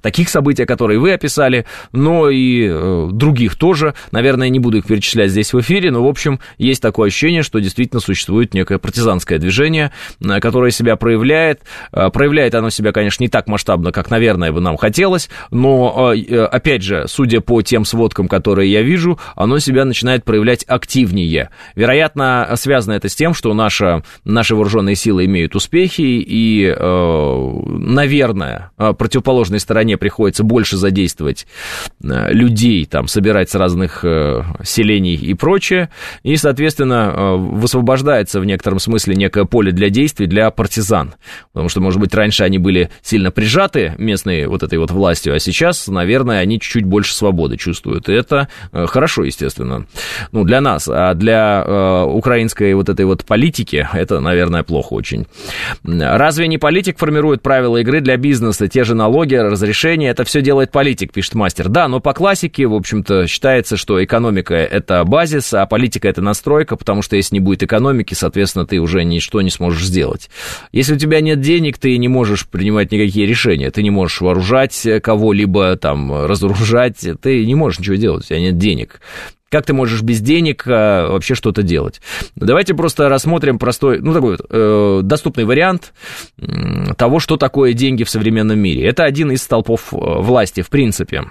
таких 0.00 0.28
событий, 0.28 0.64
которые 0.64 0.98
вы 0.98 1.12
описали, 1.12 1.66
но 1.92 2.28
и 2.30 2.68
э, 2.68 3.08
других 3.12 3.56
тоже. 3.56 3.94
Наверное, 4.12 4.48
не 4.48 4.58
буду 4.58 4.78
их 4.78 4.86
перечислять 4.86 5.30
здесь 5.30 5.52
в 5.52 5.60
эфире, 5.60 5.90
но, 5.90 6.04
в 6.04 6.08
общем, 6.08 6.40
есть 6.58 6.82
такое 6.82 7.08
ощущение, 7.08 7.42
что 7.42 7.58
действительно 7.58 8.00
существует 8.00 8.54
некое 8.54 8.78
партизанское 8.78 9.38
движение, 9.38 9.92
э, 10.20 10.40
которое 10.40 10.70
себя 10.70 10.96
проявляет. 10.96 11.62
Э, 11.92 12.10
проявляет 12.10 12.54
оно 12.54 12.70
себя, 12.70 12.92
конечно, 12.92 13.22
не 13.22 13.28
так 13.28 13.48
масштабно, 13.48 13.92
как, 13.92 14.10
наверное, 14.10 14.52
бы 14.52 14.60
нам 14.60 14.76
хотелось, 14.76 15.28
но, 15.50 16.12
э, 16.14 16.20
э, 16.20 16.44
опять 16.44 16.82
же, 16.82 17.04
судя 17.08 17.40
по 17.40 17.62
тем 17.62 17.84
сводкам, 17.84 18.28
которые 18.28 18.70
я 18.70 18.82
вижу, 18.82 19.18
оно 19.36 19.58
себя 19.58 19.84
начинает 19.84 20.24
проявлять 20.24 20.64
активнее. 20.64 21.50
Вероятно, 21.74 22.50
связано 22.54 22.94
это 22.94 23.08
с 23.08 23.14
тем, 23.14 23.34
что 23.34 23.54
наша, 23.54 24.02
наши 24.24 24.54
вооруженные 24.54 24.96
силы 24.96 25.24
имеют 25.26 25.54
успехи, 25.54 26.02
и, 26.02 26.74
э, 26.76 27.62
наверное, 27.66 28.70
э, 28.78 28.92
противоположной 28.92 29.60
стороне 29.60 29.79
стороне 29.80 29.96
приходится 29.96 30.44
больше 30.44 30.76
задействовать 30.76 31.46
э, 32.02 32.32
людей, 32.32 32.84
там, 32.84 33.08
собирать 33.08 33.48
с 33.48 33.54
разных 33.54 34.04
э, 34.04 34.42
селений 34.62 35.14
и 35.14 35.32
прочее, 35.32 35.88
и, 36.22 36.36
соответственно, 36.36 37.14
э, 37.14 37.36
высвобождается 37.36 38.40
в 38.40 38.44
некотором 38.44 38.78
смысле 38.78 39.14
некое 39.14 39.46
поле 39.46 39.72
для 39.72 39.88
действий 39.88 40.26
для 40.26 40.50
партизан, 40.50 41.14
потому 41.54 41.70
что, 41.70 41.80
может 41.80 41.98
быть, 41.98 42.14
раньше 42.14 42.44
они 42.44 42.58
были 42.58 42.90
сильно 43.00 43.30
прижаты 43.30 43.94
местной 43.96 44.46
вот 44.48 44.62
этой 44.62 44.78
вот 44.78 44.90
властью, 44.90 45.34
а 45.34 45.38
сейчас, 45.38 45.88
наверное, 45.88 46.40
они 46.40 46.60
чуть-чуть 46.60 46.84
больше 46.84 47.14
свободы 47.14 47.56
чувствуют, 47.56 48.10
и 48.10 48.12
это 48.12 48.48
хорошо, 48.72 49.24
естественно, 49.24 49.86
ну, 50.32 50.44
для 50.44 50.60
нас, 50.60 50.88
а 50.88 51.14
для 51.14 52.04
украинской 52.06 52.74
вот 52.74 52.90
этой 52.90 53.06
вот 53.06 53.24
политики 53.24 53.88
это, 53.92 54.20
наверное, 54.20 54.62
плохо 54.62 54.92
очень. 54.92 55.26
Разве 55.84 56.48
не 56.48 56.58
политик 56.58 56.98
формирует 56.98 57.40
правила 57.40 57.78
игры 57.78 58.00
для 58.00 58.18
бизнеса, 58.18 58.68
те 58.68 58.84
же 58.84 58.94
налоги, 58.94 59.36
разрешения 59.60 59.90
решение, 59.90 60.10
это 60.10 60.24
все 60.24 60.42
делает 60.42 60.70
политик, 60.70 61.12
пишет 61.12 61.34
мастер. 61.34 61.68
Да, 61.68 61.88
но 61.88 62.00
по 62.00 62.12
классике, 62.12 62.66
в 62.66 62.74
общем-то, 62.74 63.26
считается, 63.26 63.76
что 63.76 64.02
экономика– 64.02 64.54
это 64.54 65.04
базис, 65.04 65.52
а 65.54 65.66
политика– 65.66 66.08
это 66.10 66.22
настройка, 66.22 66.76
потому 66.76 67.02
что 67.02 67.16
если 67.16 67.36
не 67.36 67.40
будет 67.40 67.62
экономики, 67.62 68.14
соответственно, 68.14 68.66
ты 68.66 68.78
уже 68.78 69.04
ничто 69.04 69.40
не 69.40 69.50
сможешь 69.50 69.84
сделать. 69.84 70.30
Если 70.72 70.94
у 70.94 70.98
тебя 70.98 71.20
нет 71.20 71.40
денег, 71.40 71.78
ты 71.78 71.96
не 71.98 72.08
можешь 72.08 72.46
принимать 72.46 72.92
никакие 72.92 73.26
решения, 73.26 73.70
ты 73.70 73.82
не 73.82 73.90
можешь 73.90 74.20
вооружать 74.20 74.86
кого-либо, 75.02 75.76
там, 75.76 76.26
разоружать, 76.26 77.04
ты 77.22 77.46
не 77.46 77.54
можешь 77.54 77.80
ничего 77.80 77.96
делать, 77.96 78.24
у 78.24 78.28
тебя 78.28 78.40
нет 78.40 78.58
денег. 78.58 79.00
Как 79.50 79.66
ты 79.66 79.72
можешь 79.72 80.02
без 80.02 80.20
денег 80.20 80.64
а, 80.66 81.10
вообще 81.10 81.34
что-то 81.34 81.62
делать? 81.62 82.00
Давайте 82.36 82.74
просто 82.74 83.08
рассмотрим 83.08 83.58
простой, 83.58 84.00
ну, 84.00 84.14
такой 84.14 84.38
э, 84.48 85.00
доступный 85.02 85.44
вариант 85.44 85.92
того, 86.96 87.18
что 87.18 87.36
такое 87.36 87.72
деньги 87.72 88.04
в 88.04 88.10
современном 88.10 88.58
мире. 88.58 88.86
Это 88.86 89.04
один 89.04 89.30
из 89.32 89.42
столпов 89.42 89.92
э, 89.92 89.96
власти, 89.96 90.62
в 90.62 90.70
принципе. 90.70 91.24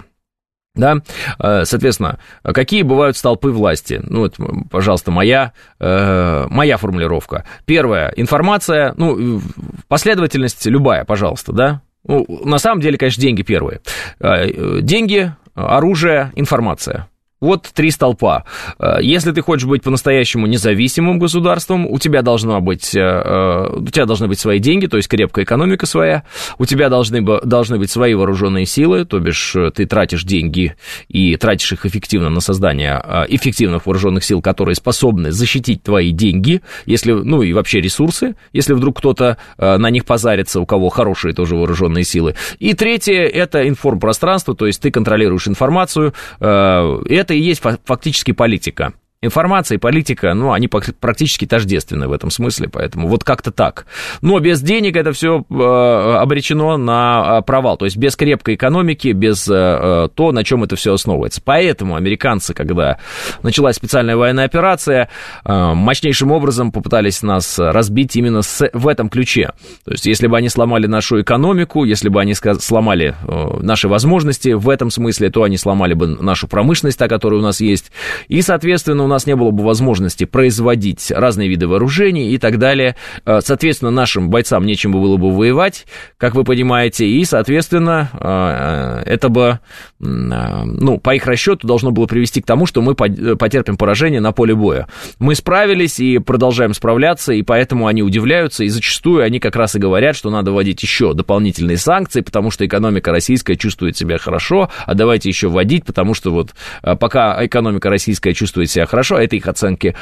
Да, 0.74 0.98
э, 1.38 1.64
соответственно, 1.64 2.20
какие 2.44 2.82
бывают 2.82 3.16
столпы 3.16 3.50
власти? 3.50 4.00
Ну, 4.04 4.20
вот, 4.20 4.36
пожалуйста, 4.70 5.10
моя, 5.10 5.52
э, 5.80 6.46
моя 6.48 6.76
формулировка. 6.76 7.44
Первое, 7.64 8.12
информация, 8.16 8.94
ну, 8.96 9.40
последовательность 9.88 10.64
любая, 10.66 11.04
пожалуйста, 11.04 11.52
да. 11.52 11.82
Ну, 12.06 12.24
на 12.44 12.58
самом 12.58 12.80
деле, 12.80 12.98
конечно, 12.98 13.20
деньги 13.20 13.42
первые. 13.42 13.80
Э, 14.20 14.80
деньги, 14.80 15.32
оружие, 15.54 16.32
информация. 16.36 17.08
Вот 17.40 17.70
три 17.72 17.90
столпа. 17.90 18.44
Э, 18.78 18.98
если 19.00 19.32
ты 19.32 19.40
хочешь 19.40 19.66
быть 19.66 19.82
по-настоящему 19.82 20.46
независимым 20.46 21.18
государством, 21.18 21.86
у 21.86 21.98
тебя 21.98 22.20
должно 22.20 22.60
быть, 22.60 22.94
э, 22.94 23.00
э, 23.00 23.76
у 23.76 23.86
тебя 23.86 24.04
должны 24.04 24.28
быть 24.28 24.38
свои 24.38 24.58
деньги, 24.58 24.86
то 24.86 24.98
есть 24.98 25.08
крепкая 25.08 25.46
экономика 25.46 25.86
своя, 25.86 26.24
у 26.58 26.66
тебя 26.66 26.90
должны, 26.90 27.22
должны 27.22 27.78
быть 27.78 27.90
свои 27.90 28.12
вооруженные 28.12 28.66
силы, 28.66 29.06
то 29.06 29.18
бишь 29.20 29.56
ты 29.74 29.86
тратишь 29.86 30.24
деньги 30.24 30.76
и 31.08 31.36
тратишь 31.36 31.72
их 31.72 31.86
эффективно 31.86 32.28
на 32.28 32.40
создание 32.40 33.02
эффективных 33.28 33.86
вооруженных 33.86 34.22
сил, 34.22 34.42
которые 34.42 34.74
способны 34.74 35.32
защитить 35.32 35.82
твои 35.82 36.10
деньги, 36.10 36.60
если, 36.84 37.12
ну 37.12 37.40
и 37.42 37.54
вообще 37.54 37.80
ресурсы, 37.80 38.34
если 38.52 38.74
вдруг 38.74 38.98
кто-то 38.98 39.38
на 39.56 39.88
них 39.90 40.04
позарится, 40.04 40.60
у 40.60 40.66
кого 40.66 40.90
хорошие 40.90 41.32
тоже 41.32 41.56
вооруженные 41.56 42.04
силы. 42.04 42.34
И 42.58 42.74
третье, 42.74 43.22
это 43.22 43.66
информпространство, 43.66 44.54
то 44.54 44.66
есть 44.66 44.82
ты 44.82 44.90
контролируешь 44.90 45.48
информацию, 45.48 46.12
это 46.38 47.29
это 47.30 47.34
и 47.34 47.40
есть 47.40 47.62
фактически 47.84 48.32
политика. 48.32 48.92
Информация 49.22 49.76
и 49.76 49.78
политика, 49.78 50.32
ну, 50.32 50.52
они 50.52 50.66
практически 50.66 51.44
тождественны 51.44 52.08
в 52.08 52.12
этом 52.12 52.30
смысле, 52.30 52.70
поэтому 52.70 53.06
вот 53.06 53.22
как-то 53.22 53.50
так. 53.50 53.84
Но 54.22 54.40
без 54.40 54.62
денег 54.62 54.96
это 54.96 55.12
все 55.12 55.44
э, 55.50 55.54
обречено 55.54 56.78
на 56.78 57.40
э, 57.40 57.42
провал, 57.42 57.76
то 57.76 57.84
есть 57.84 57.98
без 57.98 58.16
крепкой 58.16 58.54
экономики, 58.54 59.08
без 59.08 59.46
э, 59.46 60.08
то, 60.14 60.32
на 60.32 60.42
чем 60.42 60.64
это 60.64 60.76
все 60.76 60.94
основывается. 60.94 61.42
Поэтому 61.44 61.96
американцы, 61.96 62.54
когда 62.54 62.96
началась 63.42 63.76
специальная 63.76 64.16
военная 64.16 64.46
операция, 64.46 65.10
мощнейшим 65.44 66.32
образом 66.32 66.72
попытались 66.72 67.22
нас 67.22 67.58
разбить 67.58 68.16
именно 68.16 68.40
с, 68.40 68.70
в 68.72 68.88
этом 68.88 69.10
ключе. 69.10 69.52
То 69.84 69.90
есть 69.90 70.06
если 70.06 70.28
бы 70.28 70.38
они 70.38 70.48
сломали 70.48 70.86
нашу 70.86 71.20
экономику, 71.20 71.84
если 71.84 72.08
бы 72.08 72.22
они 72.22 72.32
сломали 72.34 73.14
наши 73.60 73.86
возможности 73.86 74.54
в 74.54 74.70
этом 74.70 74.90
смысле, 74.90 75.28
то 75.28 75.42
они 75.42 75.58
сломали 75.58 75.92
бы 75.92 76.06
нашу 76.06 76.48
промышленность, 76.48 76.98
та, 76.98 77.06
которая 77.06 77.40
у 77.40 77.42
нас 77.42 77.60
есть, 77.60 77.92
и, 78.28 78.40
соответственно, 78.40 79.09
нас 79.10 79.26
не 79.26 79.36
было 79.36 79.50
бы 79.50 79.64
возможности 79.64 80.24
производить 80.24 81.10
разные 81.10 81.48
виды 81.48 81.66
вооружений 81.66 82.30
и 82.30 82.38
так 82.38 82.58
далее. 82.58 82.96
Э, 83.26 83.40
соответственно, 83.42 83.90
нашим 83.90 84.30
бойцам 84.30 84.64
нечем 84.64 84.92
было 84.92 85.16
бы 85.16 85.30
воевать, 85.30 85.86
как 86.16 86.34
вы 86.34 86.44
понимаете, 86.44 87.06
и, 87.06 87.24
соответственно, 87.24 88.10
э, 88.12 89.12
это 89.12 89.28
бы, 89.28 89.60
э, 90.00 90.04
ну, 90.04 90.98
по 90.98 91.14
их 91.14 91.26
расчету 91.26 91.66
должно 91.66 91.90
было 91.90 92.06
привести 92.06 92.40
к 92.40 92.46
тому, 92.46 92.66
что 92.66 92.82
мы 92.82 92.94
потерпим 92.94 93.76
поражение 93.76 94.20
на 94.20 94.32
поле 94.32 94.54
боя. 94.54 94.86
Мы 95.18 95.34
справились 95.34 96.00
и 96.00 96.18
продолжаем 96.18 96.74
справляться, 96.74 97.32
и 97.32 97.42
поэтому 97.42 97.86
они 97.86 98.02
удивляются, 98.02 98.64
и 98.64 98.68
зачастую 98.68 99.24
они 99.24 99.40
как 99.40 99.56
раз 99.56 99.74
и 99.74 99.78
говорят, 99.78 100.16
что 100.16 100.30
надо 100.30 100.52
вводить 100.52 100.82
еще 100.82 101.14
дополнительные 101.14 101.76
санкции, 101.76 102.20
потому 102.20 102.50
что 102.50 102.66
экономика 102.66 103.10
российская 103.10 103.56
чувствует 103.56 103.96
себя 103.96 104.18
хорошо, 104.18 104.70
а 104.86 104.94
давайте 104.94 105.28
еще 105.28 105.48
вводить, 105.48 105.84
потому 105.84 106.14
что 106.14 106.30
вот 106.30 106.50
пока 106.82 107.44
экономика 107.44 107.90
российская 107.90 108.34
чувствует 108.34 108.70
себя 108.70 108.86
хорошо, 108.86 108.99
хорошо, 109.00 109.16
а 109.16 109.22
это 109.22 109.34
их 109.34 109.46
оценки. 109.46 109.94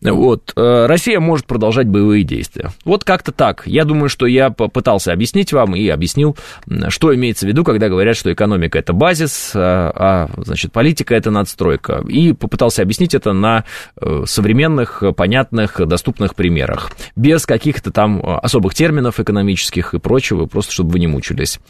Вот. 0.00 0.54
Э, 0.56 0.86
Россия 0.86 1.20
может 1.20 1.44
продолжать 1.44 1.86
боевые 1.86 2.24
действия. 2.24 2.70
Вот 2.86 3.04
как-то 3.04 3.30
так. 3.30 3.64
Я 3.66 3.84
думаю, 3.84 4.08
что 4.08 4.24
я 4.24 4.48
попытался 4.48 5.12
объяснить 5.12 5.52
вам 5.52 5.76
и 5.76 5.86
объяснил, 5.88 6.34
что 6.88 7.14
имеется 7.14 7.44
в 7.44 7.48
виду, 7.50 7.62
когда 7.62 7.90
говорят, 7.90 8.16
что 8.16 8.32
экономика– 8.32 8.78
это 8.80 8.94
базис, 8.94 9.52
а, 9.54 9.92
а 9.94 10.42
значит, 10.42 10.72
политика– 10.72 11.14
это 11.16 11.30
надстройка. 11.30 12.02
И 12.08 12.32
попытался 12.32 12.80
объяснить 12.80 13.14
это 13.14 13.34
на 13.34 13.64
э, 14.00 14.22
современных, 14.26 15.02
понятных, 15.14 15.86
доступных 15.86 16.34
примерах. 16.34 16.90
Без 17.16 17.44
каких-то 17.44 17.90
там 17.90 18.22
особых 18.24 18.74
терминов 18.74 19.20
экономических 19.20 19.92
и 19.92 19.98
прочего, 19.98 20.46
просто 20.46 20.72
чтобы 20.72 20.92
вы 20.92 21.00
не 21.00 21.06
мучились. 21.06 21.60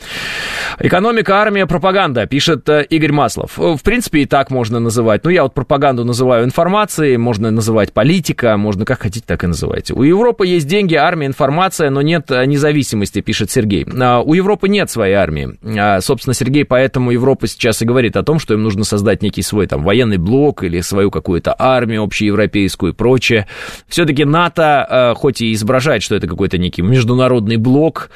Экономика, 0.79 1.39
армия, 1.39 1.67
пропаганда, 1.67 2.27
пишет 2.27 2.69
э, 2.69 2.85
Игорь 2.89 3.13
Маслов. 3.13 3.59
В 3.59 3.83
принципе, 3.83 4.21
и 4.21 4.27
так 4.27 4.51
можно 4.53 4.79
называть. 4.79 5.25
Ну, 5.25 5.31
я 5.31 5.43
вот 5.43 5.55
пропаганду 5.55 6.05
называю 6.05 6.45
информацией, 6.45 6.68
можно 6.69 7.51
называть 7.51 7.93
политика, 7.93 8.57
можно 8.57 8.85
как 8.85 9.03
хотите, 9.03 9.25
так 9.27 9.45
и 9.45 9.47
называйте. 9.47 9.95
У 9.95 10.03
Европы 10.03 10.47
есть 10.47 10.67
деньги, 10.67 10.95
армия, 10.95 11.27
информация, 11.27 11.91
но 11.91 12.03
нет 12.03 12.31
э, 12.31 12.45
независимости, 12.47 13.21
пишет 13.21 13.51
Сергей. 13.51 13.87
А, 14.01 14.21
у 14.21 14.35
Европы 14.35 14.69
нет 14.69 14.91
своей 14.91 15.15
армии. 15.15 15.59
А, 15.79 16.01
собственно, 16.01 16.35
Сергей, 16.35 16.65
поэтому 16.65 17.11
Европа 17.11 17.47
сейчас 17.47 17.83
и 17.83 17.85
говорит 17.85 18.17
о 18.17 18.23
том, 18.23 18.39
что 18.39 18.55
им 18.55 18.63
нужно 18.63 18.85
создать 18.85 19.23
некий 19.23 19.43
свой 19.43 19.67
там 19.67 19.83
военный 19.83 20.19
блок 20.19 20.63
или 20.63 20.81
свою 20.81 21.11
какую-то 21.11 21.55
армию 21.59 22.03
общеевропейскую 22.03 22.93
и 22.93 22.95
прочее. 22.95 23.47
Все-таки 23.89 24.25
НАТО, 24.25 24.87
э, 24.89 25.15
хоть 25.15 25.41
и 25.41 25.53
изображает, 25.53 26.03
что 26.03 26.15
это 26.15 26.27
какой-то 26.27 26.59
некий 26.59 26.83
международный 26.83 27.57
блок, 27.57 28.11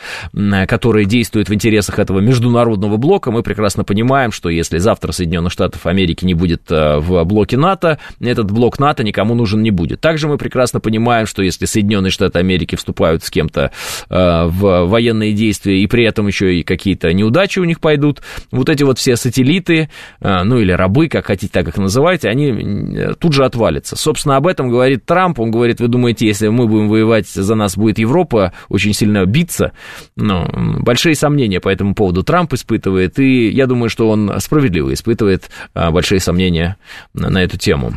который 0.67 1.05
действует 1.05 1.49
в 1.49 1.55
интересах 1.55 1.99
этого 1.99 2.21
международного 2.21 2.97
блока, 2.97 3.31
мы 3.31 3.43
прекрасно 3.43 3.85
понимаем, 3.85 4.33
что 4.33 4.49
если 4.49 4.79
завтра 4.79 5.13
Соединенных 5.13 5.53
Штатов 5.53 5.87
Америки 5.87 6.25
не 6.25 6.35
будет 6.35 6.71
э, 6.71 6.99
в 6.99 7.25
блоке 7.25 7.57
НАТО, 7.57 7.99
этот 8.43 8.53
блок 8.53 8.79
НАТО 8.79 9.03
никому 9.05 9.35
нужен 9.35 9.63
не 9.63 9.71
будет. 9.71 10.01
Также 10.01 10.29
мы 10.29 10.39
прекрасно 10.39 10.81
понимаем, 10.81 11.27
что 11.27 11.43
если 11.43 11.65
Соединенные 11.65 12.11
Штаты 12.11 12.39
Америки 12.39 12.77
вступают 12.77 13.25
с 13.25 13.31
кем-то 13.31 13.71
э, 14.09 14.45
в 14.47 14.87
военные 14.87 15.33
действия, 15.33 15.81
и 15.83 15.87
при 15.87 16.05
этом 16.05 16.27
еще 16.27 16.57
и 16.57 16.63
какие-то 16.63 17.13
неудачи 17.13 17.59
у 17.59 17.65
них 17.65 17.81
пойдут, 17.81 18.23
вот 18.51 18.69
эти 18.69 18.83
вот 18.83 18.99
все 18.99 19.17
сателлиты, 19.17 19.89
э, 20.21 20.43
ну 20.43 20.59
или 20.59 20.73
рабы, 20.73 21.09
как 21.09 21.27
хотите, 21.27 21.53
так 21.53 21.69
их 21.69 21.77
называйте, 21.77 22.29
они 22.29 23.15
тут 23.19 23.33
же 23.33 23.45
отвалятся. 23.45 23.97
Собственно, 23.97 24.37
об 24.37 24.47
этом 24.47 24.69
говорит 24.69 25.07
Трамп. 25.07 25.41
Он 25.41 25.51
говорит, 25.51 25.81
вы 25.81 25.89
думаете, 25.89 26.27
если 26.27 26.49
мы 26.49 26.67
будем 26.67 26.89
воевать, 26.89 27.29
за 27.29 27.55
нас 27.55 27.77
будет 27.77 27.99
Европа 27.99 28.53
очень 28.69 28.93
сильно 28.93 29.25
биться? 29.25 29.73
Ну, 30.17 30.47
большие 30.81 31.15
сомнения 31.15 31.61
по 31.61 31.69
этому 31.69 31.95
поводу 31.95 32.23
Трамп 32.23 32.53
испытывает, 32.55 33.19
и 33.19 33.49
я 33.49 33.67
думаю, 33.67 33.89
что 33.89 34.09
он 34.09 34.33
справедливо 34.39 34.93
испытывает 34.93 35.51
а, 35.75 35.91
большие 35.91 36.21
сомнения 36.21 36.77
на 37.15 37.43
эту 37.43 37.57
тему. 37.59 37.95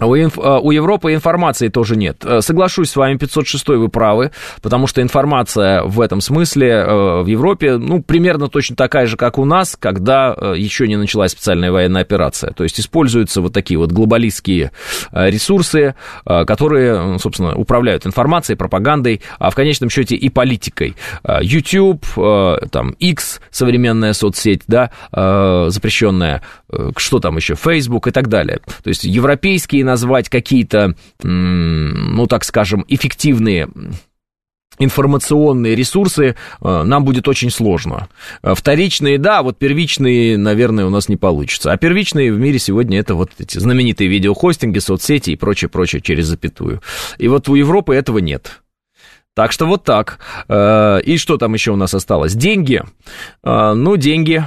У, 0.00 0.16
инф, 0.16 0.38
а, 0.38 0.58
у 0.58 0.70
Европы 0.70 1.12
информации 1.12 1.68
тоже 1.68 1.96
нет. 1.96 2.24
Э, 2.24 2.40
соглашусь 2.40 2.90
с 2.90 2.96
вами, 2.96 3.18
506 3.18 3.68
вы 3.68 3.88
правы, 3.88 4.30
потому 4.62 4.86
что 4.86 5.02
информация 5.02 5.82
в 5.82 6.00
этом 6.00 6.20
смысле 6.20 6.68
э, 6.68 7.22
в 7.22 7.26
Европе, 7.26 7.76
ну, 7.76 8.02
примерно 8.02 8.48
точно 8.48 8.76
такая 8.76 9.06
же, 9.06 9.16
как 9.16 9.38
у 9.38 9.44
нас, 9.44 9.76
когда 9.78 10.34
э, 10.36 10.54
еще 10.56 10.88
не 10.88 10.96
началась 10.96 11.32
специальная 11.32 11.70
военная 11.70 12.02
операция. 12.02 12.52
То 12.52 12.64
есть 12.64 12.80
используются 12.80 13.42
вот 13.42 13.52
такие 13.52 13.78
вот 13.78 13.92
глобалистские 13.92 14.72
ресурсы, 15.12 15.94
которые, 16.24 17.18
собственно, 17.18 17.54
управляют 17.54 18.06
информацией, 18.06 18.56
пропагандой, 18.56 19.20
а 19.38 19.50
в 19.50 19.54
конечном 19.54 19.90
счете 19.90 20.16
и 20.16 20.28
политикой. 20.28 20.96
YouTube, 21.40 22.04
там, 22.70 22.90
X, 22.98 23.40
современная 23.50 24.12
соцсеть, 24.12 24.62
да, 24.66 24.90
запрещенная, 25.12 26.42
что 26.96 27.18
там 27.20 27.36
еще, 27.36 27.54
Facebook 27.54 28.08
и 28.08 28.10
так 28.10 28.28
далее. 28.28 28.60
То 28.82 28.88
есть 28.88 29.04
европейские 29.04 29.84
назвать 29.90 30.28
какие-то, 30.28 30.94
ну, 31.22 32.26
так 32.26 32.44
скажем, 32.44 32.84
эффективные 32.88 33.68
информационные 34.78 35.74
ресурсы 35.74 36.36
э, 36.62 36.82
нам 36.84 37.04
будет 37.04 37.28
очень 37.28 37.50
сложно. 37.50 38.08
Э, 38.42 38.54
вторичные, 38.56 39.18
да, 39.18 39.42
вот 39.42 39.58
первичные, 39.58 40.38
наверное, 40.38 40.86
у 40.86 40.90
нас 40.90 41.08
не 41.08 41.16
получится. 41.16 41.70
А 41.70 41.76
первичные 41.76 42.32
в 42.32 42.38
мире 42.38 42.58
сегодня 42.58 42.98
это 42.98 43.14
вот 43.14 43.30
эти 43.38 43.58
знаменитые 43.58 44.08
видеохостинги, 44.08 44.78
соцсети 44.78 45.32
и 45.32 45.36
прочее, 45.36 45.68
прочее 45.68 46.00
через 46.00 46.26
запятую. 46.26 46.80
И 47.18 47.28
вот 47.28 47.48
у 47.50 47.56
Европы 47.56 47.94
этого 47.94 48.18
нет. 48.18 48.62
Так 49.34 49.52
что 49.52 49.66
вот 49.66 49.84
так. 49.84 50.18
Э, 50.48 51.00
и 51.04 51.18
что 51.18 51.36
там 51.36 51.52
еще 51.52 51.72
у 51.72 51.76
нас 51.76 51.92
осталось? 51.92 52.34
Деньги. 52.34 52.82
Ну, 53.42 53.96
деньги 53.96 54.44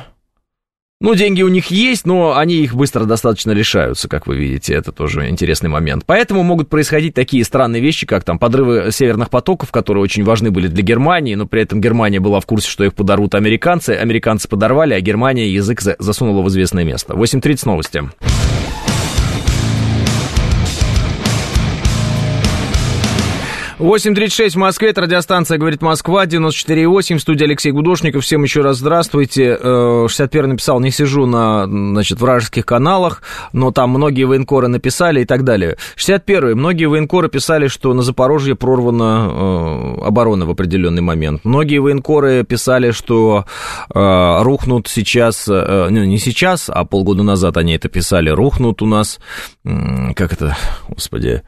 ну, 1.04 1.16
деньги 1.16 1.42
у 1.42 1.50
них 1.50 1.68
есть, 1.68 2.06
но 2.06 2.38
они 2.38 2.56
их 2.56 2.76
быстро 2.76 3.04
достаточно 3.04 3.52
лишаются, 3.52 4.08
как 4.08 4.26
вы 4.26 4.38
видите. 4.38 4.74
Это 4.74 4.94
тоже 4.94 5.28
интересный 5.28 5.70
момент. 5.70 6.04
Поэтому 6.06 6.44
могут 6.44 6.70
происходить 6.70 7.14
такие 7.14 7.44
странные 7.44 7.82
вещи, 7.82 8.06
как 8.06 8.24
там 8.24 8.40
подрывы 8.40 8.90
северных 8.90 9.30
потоков, 9.30 9.70
которые 9.70 10.02
очень 10.02 10.24
важны 10.24 10.50
были 10.50 10.68
для 10.68 10.82
Германии, 10.82 11.36
но 11.36 11.46
при 11.46 11.64
этом 11.64 11.82
Германия 11.82 12.22
была 12.22 12.40
в 12.40 12.46
курсе, 12.46 12.70
что 12.70 12.86
их 12.86 12.94
подорвут 12.94 13.36
американцы. 13.36 13.90
Американцы 13.90 14.48
подорвали, 14.48 14.94
а 14.94 15.02
Германия 15.02 15.50
язык 15.50 15.82
засунула 15.82 16.42
в 16.42 16.48
известное 16.48 16.86
место. 16.86 17.16
8.30 17.16 17.62
новости. 17.66 18.04
8.36 23.84 24.52
в 24.52 24.56
Москве, 24.56 24.92
это 24.92 25.02
радиостанция 25.02 25.58
«Говорит 25.58 25.82
Москва», 25.82 26.26
94.8, 26.26 27.20
студия 27.20 27.48
Алексей 27.48 27.72
Гудошников. 27.72 28.24
Всем 28.24 28.42
еще 28.44 28.62
раз 28.62 28.78
здравствуйте. 28.78 29.58
61 29.58 30.46
э, 30.46 30.48
написал, 30.48 30.80
не 30.80 30.90
сижу 30.90 31.26
на, 31.26 31.66
значит, 31.66 32.22
вражеских 32.22 32.66
каналах, 32.66 33.22
но 33.52 33.72
там 33.72 33.90
многие 33.90 34.24
военкоры 34.24 34.70
написали 34.70 35.24
и 35.24 35.26
так 35.26 35.44
далее. 35.44 35.76
61 35.98 36.58
многие 36.58 36.86
военкоры 36.86 37.28
писали, 37.28 37.68
что 37.68 37.94
на 37.94 38.04
Запорожье 38.04 38.56
прорвана 38.56 39.28
э, 39.30 40.06
оборона 40.06 40.46
в 40.46 40.52
определенный 40.52 41.02
момент. 41.02 41.42
Многие 41.44 41.80
военкоры 41.80 42.46
писали, 42.46 42.92
что 42.92 43.44
э, 43.94 44.44
рухнут 44.44 44.88
сейчас, 44.88 45.46
э, 45.50 45.88
не 45.90 46.20
сейчас, 46.20 46.70
а 46.70 46.86
полгода 46.86 47.24
назад 47.24 47.58
они 47.58 47.74
это 47.74 47.90
писали, 47.90 48.30
рухнут 48.30 48.82
у 48.82 48.86
нас, 48.86 49.20
э, 49.66 50.14
как 50.16 50.32
это, 50.32 50.56
господи, 50.88 51.42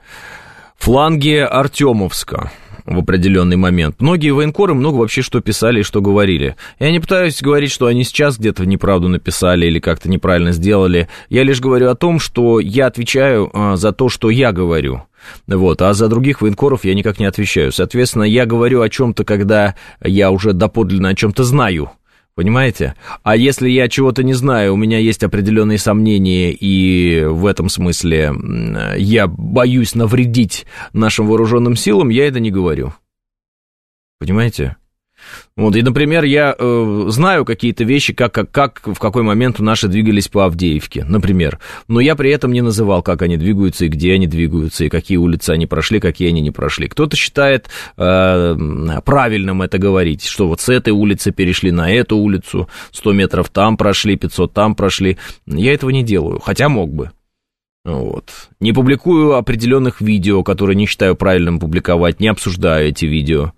фланге 0.77 1.45
Артемовска 1.45 2.51
в 2.85 2.99
определенный 2.99 3.55
момент. 3.55 3.95
Многие 3.99 4.29
военкоры 4.31 4.73
много 4.73 4.97
вообще 4.97 5.21
что 5.21 5.41
писали 5.41 5.79
и 5.79 5.83
что 5.83 6.01
говорили. 6.01 6.55
Я 6.79 6.91
не 6.91 6.99
пытаюсь 6.99 7.41
говорить, 7.41 7.71
что 7.71 7.87
они 7.87 8.03
сейчас 8.03 8.37
где-то 8.37 8.65
неправду 8.65 9.07
написали 9.07 9.65
или 9.65 9.79
как-то 9.79 10.09
неправильно 10.09 10.51
сделали. 10.51 11.09
Я 11.29 11.43
лишь 11.43 11.59
говорю 11.59 11.89
о 11.89 11.95
том, 11.95 12.19
что 12.19 12.59
я 12.59 12.87
отвечаю 12.87 13.49
а, 13.53 13.75
за 13.75 13.91
то, 13.91 14.09
что 14.09 14.29
я 14.29 14.51
говорю. 14.51 15.03
Вот, 15.47 15.81
а 15.81 15.93
за 15.93 16.07
других 16.07 16.41
военкоров 16.41 16.85
я 16.85 16.93
никак 16.93 17.19
не 17.19 17.25
отвечаю. 17.25 17.71
Соответственно, 17.71 18.23
я 18.23 18.45
говорю 18.45 18.81
о 18.81 18.89
чем-то, 18.89 19.23
когда 19.23 19.75
я 20.03 20.29
уже 20.29 20.53
доподлинно 20.53 21.09
о 21.09 21.15
чем-то 21.15 21.43
знаю. 21.43 21.91
Понимаете? 22.35 22.95
А 23.23 23.37
если 23.37 23.69
я 23.69 23.87
чего-то 23.87 24.21
не 24.21 24.33
знаю, 24.33 24.73
у 24.73 24.77
меня 24.77 24.99
есть 24.99 25.23
определенные 25.23 25.77
сомнения, 25.77 26.51
и 26.51 27.23
в 27.23 27.45
этом 27.45 27.69
смысле 27.69 28.33
я 28.97 29.27
боюсь 29.27 29.95
навредить 29.95 30.65
нашим 30.91 31.27
вооруженным 31.27 31.77
силам, 31.77 32.09
я 32.09 32.27
это 32.27 32.41
не 32.41 32.51
говорю. 32.51 32.93
Понимаете? 34.19 34.75
Вот, 35.57 35.75
и, 35.75 35.81
например, 35.81 36.23
я 36.25 36.55
э, 36.57 37.05
знаю 37.09 37.45
какие-то 37.45 37.83
вещи, 37.83 38.13
как, 38.13 38.33
как, 38.33 38.51
как 38.51 38.81
в 38.85 38.99
какой 38.99 39.23
момент 39.23 39.59
наши 39.59 39.87
двигались 39.87 40.27
по 40.27 40.45
Авдеевке, 40.45 41.05
например. 41.05 41.59
Но 41.87 41.99
я 41.99 42.15
при 42.15 42.29
этом 42.31 42.51
не 42.51 42.61
называл, 42.61 43.01
как 43.03 43.21
они 43.21 43.37
двигаются 43.37 43.85
и 43.85 43.87
где 43.87 44.13
они 44.13 44.27
двигаются, 44.27 44.85
и 44.85 44.89
какие 44.89 45.17
улицы 45.17 45.51
они 45.51 45.65
прошли, 45.65 45.99
какие 45.99 46.29
они 46.29 46.41
не 46.41 46.51
прошли. 46.51 46.87
Кто-то 46.87 47.15
считает 47.15 47.69
э, 47.97 48.55
правильным 49.05 49.61
это 49.61 49.77
говорить, 49.77 50.25
что 50.25 50.47
вот 50.47 50.59
с 50.61 50.69
этой 50.69 50.91
улицы 50.91 51.31
перешли 51.31 51.71
на 51.71 51.91
эту 51.91 52.17
улицу, 52.17 52.67
100 52.91 53.13
метров 53.13 53.49
там 53.49 53.77
прошли, 53.77 54.17
500 54.17 54.53
там 54.53 54.75
прошли. 54.75 55.17
Я 55.45 55.73
этого 55.73 55.89
не 55.91 56.03
делаю, 56.03 56.39
хотя 56.39 56.67
мог 56.69 56.93
бы. 56.93 57.11
Вот. 57.85 58.49
Не 58.59 58.73
публикую 58.73 59.35
определенных 59.35 60.01
видео, 60.01 60.43
которые 60.43 60.75
не 60.75 60.87
считаю 60.87 61.15
правильным 61.15 61.59
публиковать, 61.59 62.19
не 62.19 62.27
обсуждаю 62.27 62.89
эти 62.89 63.05
видео. 63.05 63.53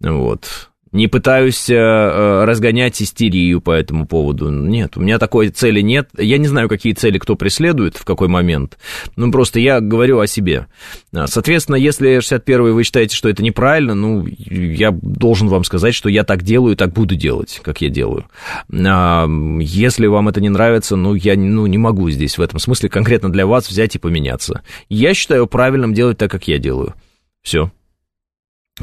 Вот 0.00 0.68
не 0.92 1.06
пытаюсь 1.06 1.68
э, 1.68 1.74
э, 1.74 2.44
разгонять 2.44 3.00
истерию 3.02 3.60
по 3.60 3.72
этому 3.72 4.06
поводу. 4.06 4.50
Нет, 4.50 4.96
у 4.96 5.00
меня 5.00 5.18
такой 5.18 5.48
цели 5.50 5.80
нет. 5.80 6.08
Я 6.16 6.38
не 6.38 6.46
знаю, 6.46 6.68
какие 6.68 6.92
цели 6.92 7.18
кто 7.18 7.36
преследует, 7.36 7.96
в 7.96 8.04
какой 8.04 8.28
момент. 8.28 8.78
Ну, 9.16 9.30
просто 9.30 9.60
я 9.60 9.80
говорю 9.80 10.20
о 10.20 10.26
себе. 10.26 10.66
А, 11.14 11.26
соответственно, 11.26 11.76
если 11.76 12.18
61-й 12.18 12.72
вы 12.72 12.84
считаете, 12.84 13.14
что 13.14 13.28
это 13.28 13.42
неправильно, 13.42 13.94
ну, 13.94 14.26
я 14.26 14.90
должен 14.90 15.48
вам 15.48 15.64
сказать, 15.64 15.94
что 15.94 16.08
я 16.08 16.24
так 16.24 16.42
делаю, 16.42 16.76
так 16.76 16.92
буду 16.92 17.16
делать, 17.16 17.60
как 17.62 17.80
я 17.80 17.88
делаю. 17.88 18.26
А, 18.72 19.28
если 19.60 20.06
вам 20.06 20.28
это 20.28 20.40
не 20.40 20.48
нравится, 20.48 20.96
ну, 20.96 21.14
я 21.14 21.36
ну, 21.36 21.66
не 21.66 21.78
могу 21.78 22.10
здесь 22.10 22.38
в 22.38 22.42
этом 22.42 22.58
смысле 22.58 22.88
конкретно 22.88 23.30
для 23.30 23.46
вас 23.46 23.68
взять 23.68 23.94
и 23.96 23.98
поменяться. 23.98 24.62
Я 24.88 25.14
считаю 25.14 25.46
правильным 25.46 25.94
делать 25.94 26.18
так, 26.18 26.30
как 26.30 26.48
я 26.48 26.58
делаю. 26.58 26.94
Все. 27.42 27.70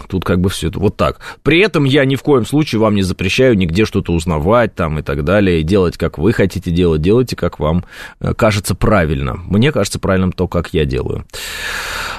Тут 0.08 0.24
как 0.26 0.40
бы 0.40 0.50
все 0.50 0.68
это 0.68 0.80
вот 0.80 0.98
так. 0.98 1.20
При 1.44 1.60
этом 1.60 1.84
я 1.84 2.06
ни 2.06 2.16
в 2.16 2.24
коем 2.24 2.46
случае 2.46 2.80
вам 2.80 2.96
не 2.96 3.02
запрещаю 3.02 3.56
нигде 3.56 3.86
что-то 3.86 4.14
узнавать 4.14 4.76
там 4.76 5.00
и 5.00 5.02
так 5.02 5.24
далее, 5.24 5.64
делать, 5.64 5.98
как 5.98 6.18
вы 6.18 6.34
хотите 6.34 6.72
делать, 6.72 7.02
делайте, 7.02 7.36
как 7.36 7.60
вам 7.60 7.86
э, 8.20 8.34
кажется 8.34 8.76
правильно. 8.76 9.36
Мне 9.48 9.72
кажется 9.72 10.00
правильным 10.00 10.32
то, 10.32 10.48
как 10.48 10.74
я 10.74 10.86
делаю. 10.86 11.26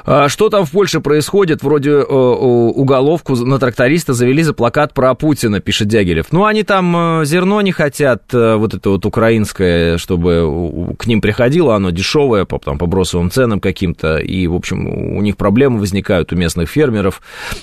А 0.06 0.28
что 0.28 0.50
там 0.50 0.64
в 0.64 0.70
Польше 0.70 1.00
происходит? 1.00 1.64
Вроде 1.64 1.90
э, 1.90 2.04
уголовку 2.04 3.34
на 3.34 3.58
тракториста 3.58 4.14
завели 4.14 4.44
за 4.44 4.54
плакат 4.54 4.94
про 4.94 5.12
Путина, 5.14 5.58
пишет 5.58 5.88
Дягилев. 5.88 6.26
Ну, 6.30 6.44
они 6.44 6.62
там 6.62 7.20
э, 7.20 7.24
зерно 7.24 7.60
не 7.60 7.72
хотят, 7.72 8.32
вот 8.32 8.72
это 8.72 8.90
вот 8.90 9.04
украинское, 9.04 9.98
чтобы 9.98 10.94
к 10.96 11.06
ним 11.06 11.20
приходило, 11.20 11.74
оно 11.74 11.90
дешевое, 11.90 12.44
по, 12.44 12.60
там, 12.60 12.78
по 12.78 12.86
бросовым 12.86 13.32
ценам 13.32 13.58
каким-то, 13.58 14.18
и, 14.18 14.46
в 14.46 14.54
общем, 14.54 14.86
у 15.16 15.20
них 15.22 15.36
проблемы 15.36 15.80
возникают 15.80 16.32
у 16.32 16.36
местных 16.36 16.70
фермеров. 16.70 17.20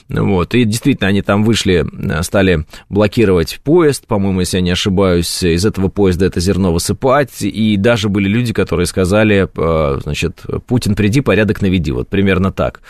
Вот, 0.10 0.53
и 0.53 0.65
действительно, 0.65 1.08
они 1.08 1.21
там 1.21 1.45
вышли, 1.45 1.86
э, 1.86 2.23
стали 2.23 2.65
блокировать 2.89 3.62
поезд, 3.63 4.06
по-моему, 4.06 4.41
если 4.41 4.58
я 4.58 4.62
не 4.62 4.71
ошибаюсь, 4.71 5.43
из 5.43 5.65
этого 5.65 5.88
поезда 5.88 6.25
это 6.25 6.41
зерно 6.41 6.73
высыпать, 6.73 7.41
и 7.41 7.77
даже 7.77 8.10
были 8.10 8.27
люди, 8.27 8.51
которые 8.51 8.86
сказали, 8.86 9.47
э, 9.56 9.99
значит, 10.03 10.41
Путин, 10.67 10.95
приди, 10.95 11.21
порядок 11.21 11.62
наведи, 11.62 11.93
вот 11.93 12.10
примерно 12.10 12.32
так. 12.51 12.81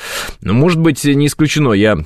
Но, 0.41 0.53
может 0.53 0.79
быть, 0.79 1.03
не 1.05 1.27
исключено, 1.27 1.73
я 1.73 1.97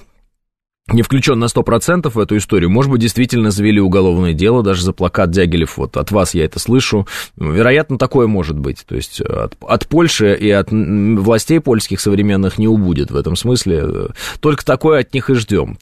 не 0.91 1.01
включен 1.01 1.37
на 1.39 1.45
100% 1.45 2.09
в 2.09 2.19
эту 2.19 2.37
историю. 2.37 2.69
Может 2.69 2.91
быть, 2.91 3.01
действительно 3.01 3.51
завели 3.51 3.81
уголовное 3.81 4.33
дело 4.33 4.63
даже 4.63 4.83
за 4.83 4.93
плакат 4.93 5.31
Дягилев. 5.31 5.77
Вот 5.77 5.97
от 5.97 6.11
вас 6.11 6.33
я 6.33 6.45
это 6.45 6.59
слышу. 6.59 7.07
Вероятно, 7.35 7.97
такое 7.97 8.27
может 8.27 8.57
быть. 8.57 8.85
То 8.87 8.95
есть 8.95 9.19
от, 9.21 9.55
от 9.61 9.87
Польши 9.87 10.33
и 10.33 10.49
от 10.49 10.69
властей 10.71 11.59
польских 11.59 11.99
современных 11.99 12.57
не 12.57 12.67
убудет 12.67 13.11
в 13.11 13.17
этом 13.17 13.35
смысле. 13.35 14.09
Только 14.39 14.65
такое 14.65 15.01
от 15.01 15.13
них 15.13 15.29
и 15.29 15.33
ждем. 15.33 15.77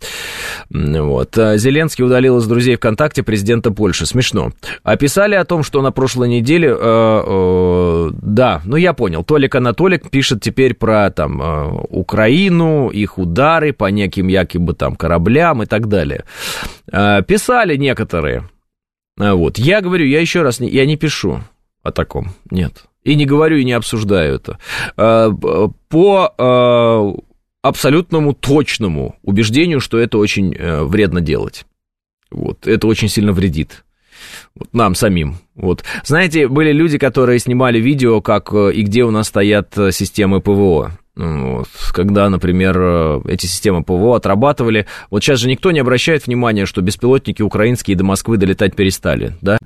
Вот. 0.69 1.35
Зеленский 1.35 2.03
удалил 2.03 2.39
из 2.39 2.47
друзей 2.47 2.75
ВКонтакте 2.75 3.21
президента 3.21 3.71
Польши. 3.71 4.05
Смешно. 4.05 4.53
Описали 4.83 5.35
о 5.35 5.45
том, 5.45 5.63
что 5.63 5.81
на 5.81 5.91
прошлой 5.91 6.29
неделе... 6.29 6.69
Э, 6.69 7.23
э, 7.25 8.09
да, 8.21 8.61
ну 8.65 8.75
я 8.75 8.93
понял. 8.93 9.23
Толик 9.23 9.53
Анатолик 9.53 10.09
пишет 10.09 10.41
теперь 10.41 10.73
про 10.73 11.11
там 11.11 11.41
э, 11.41 11.69
Украину, 11.89 12.89
их 12.89 13.17
удары 13.19 13.71
по 13.71 13.85
неким 13.85 14.27
якобы 14.27 14.73
там 14.73 14.94
кораблям 14.95 15.63
и 15.63 15.65
так 15.65 15.87
далее. 15.87 16.25
А, 16.91 17.21
писали 17.21 17.75
некоторые. 17.75 18.49
А, 19.19 19.35
вот. 19.35 19.57
Я 19.57 19.81
говорю, 19.81 20.05
я 20.05 20.21
еще 20.21 20.41
раз, 20.41 20.59
я 20.59 20.85
не 20.85 20.97
пишу 20.97 21.41
о 21.83 21.91
таком, 21.91 22.29
нет. 22.49 22.85
И 23.03 23.15
не 23.15 23.25
говорю, 23.25 23.57
и 23.57 23.63
не 23.63 23.73
обсуждаю 23.73 24.35
это. 24.35 24.59
А, 24.97 25.29
по 25.89 27.21
абсолютному 27.65 28.33
точному 28.33 29.15
убеждению, 29.23 29.79
что 29.79 29.97
это 29.97 30.19
очень 30.19 30.53
э, 30.53 30.83
вредно 30.83 31.19
делать. 31.19 31.65
Вот, 32.29 32.67
это 32.67 32.85
очень 32.85 33.09
сильно 33.09 33.31
вредит. 33.31 33.85
Вот 34.53 34.71
нам 34.71 34.93
самим. 34.93 35.37
Вот. 35.55 35.83
Знаете, 36.03 36.47
были 36.47 36.71
люди, 36.71 36.99
которые 36.99 37.39
снимали 37.39 37.79
видео, 37.79 38.21
как 38.21 38.53
э, 38.53 38.71
и 38.71 38.83
где 38.83 39.03
у 39.03 39.09
нас 39.09 39.29
стоят 39.29 39.75
э, 39.77 39.91
системы 39.91 40.41
ПВО. 40.41 40.91
Когда, 41.15 42.29
например, 42.29 42.77
э, 42.77 43.21
эти 43.29 43.45
системы 43.45 43.83
ПВО 43.83 44.17
отрабатывали. 44.17 44.85
Вот 45.09 45.23
сейчас 45.23 45.39
же 45.39 45.47
никто 45.47 45.71
не 45.71 45.79
обращает 45.79 46.27
внимания, 46.27 46.65
что 46.65 46.81
беспилотники 46.81 47.41
украинские 47.41 47.95
до 47.95 48.03
Москвы 48.03 48.35
долетать 48.35 48.75
перестали, 48.75 49.33
да? 49.41 49.57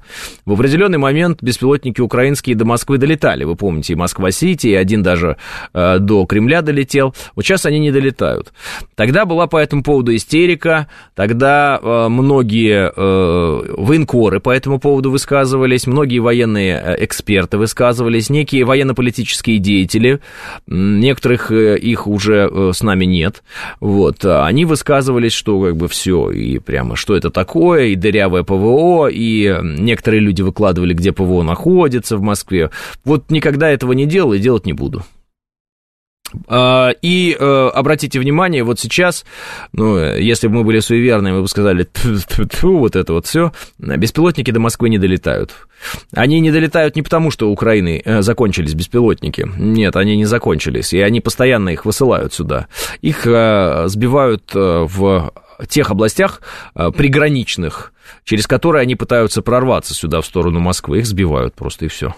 В 0.45 0.53
определенный 0.53 0.99
момент 0.99 1.41
беспилотники 1.41 2.01
украинские 2.01 2.55
до 2.55 2.65
Москвы 2.65 2.99
долетали. 2.99 3.45
Вы 3.45 3.55
помните, 3.55 3.93
и 3.93 3.95
Москва-Сити, 3.95 4.67
и 4.67 4.75
один 4.75 5.01
даже 5.01 5.37
э, 5.73 5.97
до 5.97 6.25
Кремля 6.27 6.61
долетел. 6.61 7.15
Вот 7.35 7.45
сейчас 7.45 7.65
они 7.65 7.79
не 7.79 7.91
долетают. 7.91 8.53
Тогда 8.93 9.25
была 9.25 9.47
по 9.47 9.57
этому 9.57 9.81
поводу 9.81 10.15
истерика, 10.15 10.87
тогда 11.15 11.79
э, 11.81 12.07
многие 12.09 12.91
э, 12.95 13.73
военкоры 13.75 14.39
по 14.39 14.51
этому 14.51 14.79
поводу 14.79 15.09
высказывались, 15.09 15.87
многие 15.87 16.19
военные 16.19 16.75
э, 16.75 17.05
эксперты 17.05 17.57
высказывались, 17.57 18.29
некие 18.29 18.65
военно-политические 18.65 19.57
деятели, 19.57 20.19
некоторые 20.67 21.38
некоторых 21.39 21.51
э, 21.51 21.77
их 21.77 22.07
уже 22.07 22.49
э, 22.51 22.71
с 22.73 22.81
нами 22.81 23.05
нет. 23.05 23.43
Вот, 23.79 24.23
а 24.25 24.45
они 24.45 24.65
высказывались, 24.65 25.33
что 25.33 25.61
как 25.61 25.77
бы 25.77 25.87
все, 25.87 26.31
и 26.31 26.59
прямо 26.59 26.95
что 26.95 27.15
это 27.15 27.29
такое, 27.29 27.87
и 27.87 27.95
дырявое 27.95 28.43
ПВО, 28.43 29.07
и 29.07 29.55
некоторые 29.63 30.21
люди 30.21 30.41
выкладывали, 30.41 30.93
где 30.93 31.11
ПВО 31.11 31.43
находится 31.43 32.17
в 32.17 32.21
Москве. 32.21 32.69
Вот 33.05 33.31
никогда 33.31 33.69
этого 33.69 33.93
не 33.93 34.05
делал 34.05 34.33
и 34.33 34.39
делать 34.39 34.65
не 34.65 34.73
буду. 34.73 35.03
А, 36.47 36.91
и 37.01 37.35
э, 37.39 37.69
обратите 37.73 38.19
внимание, 38.19 38.63
вот 38.63 38.79
сейчас, 38.79 39.25
ну, 39.71 39.97
если 39.97 40.47
бы 40.47 40.55
мы 40.55 40.63
были 40.63 40.79
суеверны, 40.79 41.33
мы 41.33 41.41
бы 41.41 41.47
сказали, 41.47 41.87
вот 42.61 42.95
это 42.95 43.13
вот 43.13 43.25
все, 43.25 43.51
беспилотники 43.77 44.51
до 44.51 44.59
Москвы 44.59 44.89
не 44.89 44.97
долетают. 44.97 45.51
Они 46.13 46.39
не 46.39 46.51
долетают 46.51 46.95
не 46.95 47.01
потому, 47.01 47.31
что 47.31 47.49
у 47.49 47.53
Украины 47.53 48.01
э, 48.03 48.21
закончились 48.21 48.73
беспилотники. 48.73 49.49
Нет, 49.57 49.95
они 49.95 50.17
не 50.17 50.25
закончились, 50.25 50.93
и 50.93 50.99
они 50.99 51.21
постоянно 51.21 51.69
их 51.69 51.85
высылают 51.85 52.33
сюда. 52.33 52.67
Их 53.01 53.25
э, 53.25 53.85
сбивают 53.87 54.51
в 54.53 55.33
тех 55.67 55.91
областях 55.91 56.41
приграничных, 56.73 57.91
через 58.23 58.47
которые 58.47 58.83
они 58.83 58.95
пытаются 58.95 59.41
прорваться 59.41 59.93
сюда, 59.93 60.21
в 60.21 60.25
сторону 60.25 60.59
Москвы. 60.59 60.99
Их 60.99 61.05
сбивают 61.05 61.53
просто, 61.53 61.85
и 61.85 61.87
все. 61.89 62.15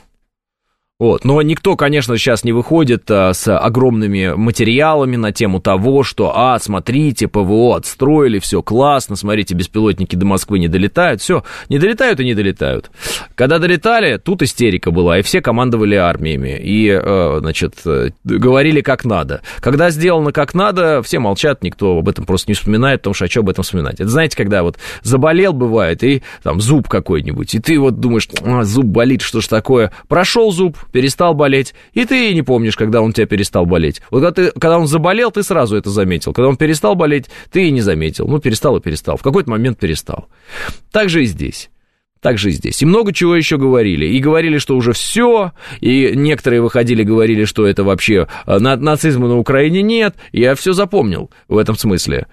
Вот. 1.01 1.25
Но 1.25 1.41
никто, 1.41 1.75
конечно, 1.75 2.15
сейчас 2.15 2.43
не 2.43 2.51
выходит 2.51 3.09
а, 3.09 3.33
с 3.33 3.57
огромными 3.57 4.35
материалами 4.35 5.15
на 5.15 5.31
тему 5.31 5.59
того, 5.59 6.03
что, 6.03 6.31
а, 6.35 6.59
смотрите, 6.59 7.27
ПВО 7.27 7.75
отстроили, 7.75 8.37
все 8.37 8.61
классно, 8.61 9.15
смотрите, 9.15 9.55
беспилотники 9.55 10.15
до 10.15 10.27
Москвы 10.27 10.59
не 10.59 10.67
долетают. 10.67 11.19
Все, 11.19 11.43
не 11.69 11.79
долетают 11.79 12.19
и 12.19 12.23
не 12.23 12.35
долетают. 12.35 12.91
Когда 13.33 13.57
долетали, 13.57 14.17
тут 14.17 14.43
истерика 14.43 14.91
была, 14.91 15.17
и 15.17 15.23
все 15.23 15.41
командовали 15.41 15.95
армиями, 15.95 16.59
и, 16.61 16.89
э, 16.89 17.37
значит, 17.39 17.77
говорили 18.23 18.81
как 18.81 19.03
надо. 19.03 19.41
Когда 19.59 19.89
сделано 19.89 20.31
как 20.31 20.53
надо, 20.53 21.01
все 21.01 21.17
молчат, 21.17 21.63
никто 21.63 21.97
об 21.97 22.09
этом 22.09 22.25
просто 22.27 22.51
не 22.51 22.53
вспоминает, 22.53 23.01
потому 23.01 23.15
что 23.15 23.25
а 23.25 23.27
что 23.27 23.39
об 23.39 23.49
этом 23.49 23.63
вспоминать? 23.63 23.95
Это 23.95 24.09
знаете, 24.09 24.37
когда 24.37 24.61
вот 24.61 24.77
заболел, 25.01 25.53
бывает, 25.53 26.03
и 26.03 26.21
там 26.43 26.61
зуб 26.61 26.87
какой-нибудь, 26.87 27.55
и 27.55 27.59
ты 27.59 27.79
вот 27.79 27.99
думаешь, 27.99 28.29
а, 28.43 28.65
зуб 28.65 28.85
болит, 28.85 29.23
что 29.23 29.41
ж 29.41 29.47
такое? 29.47 29.91
Прошел 30.07 30.51
зуб, 30.51 30.77
перестал 30.91 31.33
болеть, 31.33 31.73
и 31.93 32.05
ты 32.05 32.33
не 32.33 32.41
помнишь, 32.41 32.75
когда 32.75 33.01
он 33.01 33.13
тебя 33.13 33.27
перестал 33.27 33.65
болеть. 33.65 34.01
Вот 34.11 34.21
когда, 34.21 34.31
ты, 34.31 34.51
когда 34.51 34.77
он 34.77 34.87
заболел, 34.87 35.31
ты 35.31 35.43
сразу 35.43 35.75
это 35.75 35.89
заметил. 35.89 36.33
Когда 36.33 36.49
он 36.49 36.57
перестал 36.57 36.95
болеть, 36.95 37.29
ты 37.51 37.67
и 37.67 37.71
не 37.71 37.81
заметил. 37.81 38.27
Ну, 38.27 38.39
перестал 38.39 38.77
и 38.77 38.81
перестал. 38.81 39.17
В 39.17 39.23
какой-то 39.23 39.49
момент 39.49 39.79
перестал. 39.79 40.27
Так 40.91 41.09
же 41.09 41.23
и 41.23 41.25
здесь. 41.25 41.69
Так 42.21 42.37
же 42.37 42.49
и 42.49 42.51
здесь. 42.51 42.81
И 42.83 42.85
много 42.85 43.13
чего 43.13 43.35
еще 43.35 43.57
говорили. 43.57 44.05
И 44.05 44.19
говорили, 44.19 44.59
что 44.59 44.75
уже 44.77 44.93
все. 44.93 45.53
И 45.79 46.11
некоторые 46.15 46.61
выходили, 46.61 47.01
говорили, 47.01 47.45
что 47.45 47.65
это 47.65 47.83
вообще 47.83 48.27
э, 48.45 48.59
на, 48.59 48.75
нацизма 48.75 49.27
на 49.27 49.37
Украине 49.39 49.81
нет. 49.81 50.15
Я 50.31 50.53
все 50.53 50.73
запомнил 50.73 51.31
в 51.47 51.57
этом 51.57 51.75
смысле. 51.75 52.27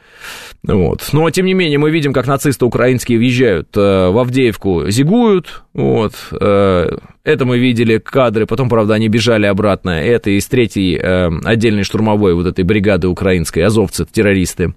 Вот. 0.65 1.09
Но, 1.13 1.31
тем 1.31 1.47
не 1.47 1.55
менее, 1.55 1.79
мы 1.79 1.91
видим, 1.91 2.13
как 2.13 2.27
нацисты 2.27 2.65
украинские 2.65 3.19
въезжают 3.19 3.69
э, 3.77 4.09
в 4.11 4.19
Авдеевку, 4.19 4.91
зигуют. 4.91 5.63
Вот. 5.73 6.15
Э, 6.33 6.99
это 7.25 7.45
мы 7.45 7.59
видели 7.59 7.99
кадры. 7.99 8.47
Потом, 8.47 8.69
правда, 8.69 8.95
они 8.95 9.09
бежали 9.09 9.47
обратно. 9.47 9.91
Это 9.91 10.31
из 10.31 10.47
третьей 10.47 10.99
э, 10.99 11.31
отдельной 11.45 11.85
штурмовой 11.85 12.35
вот 12.35 12.47
этой 12.47 12.65
бригады 12.65 13.09
украинской, 13.09 13.61
азовцы, 13.61 14.05
террористы. 14.05 14.75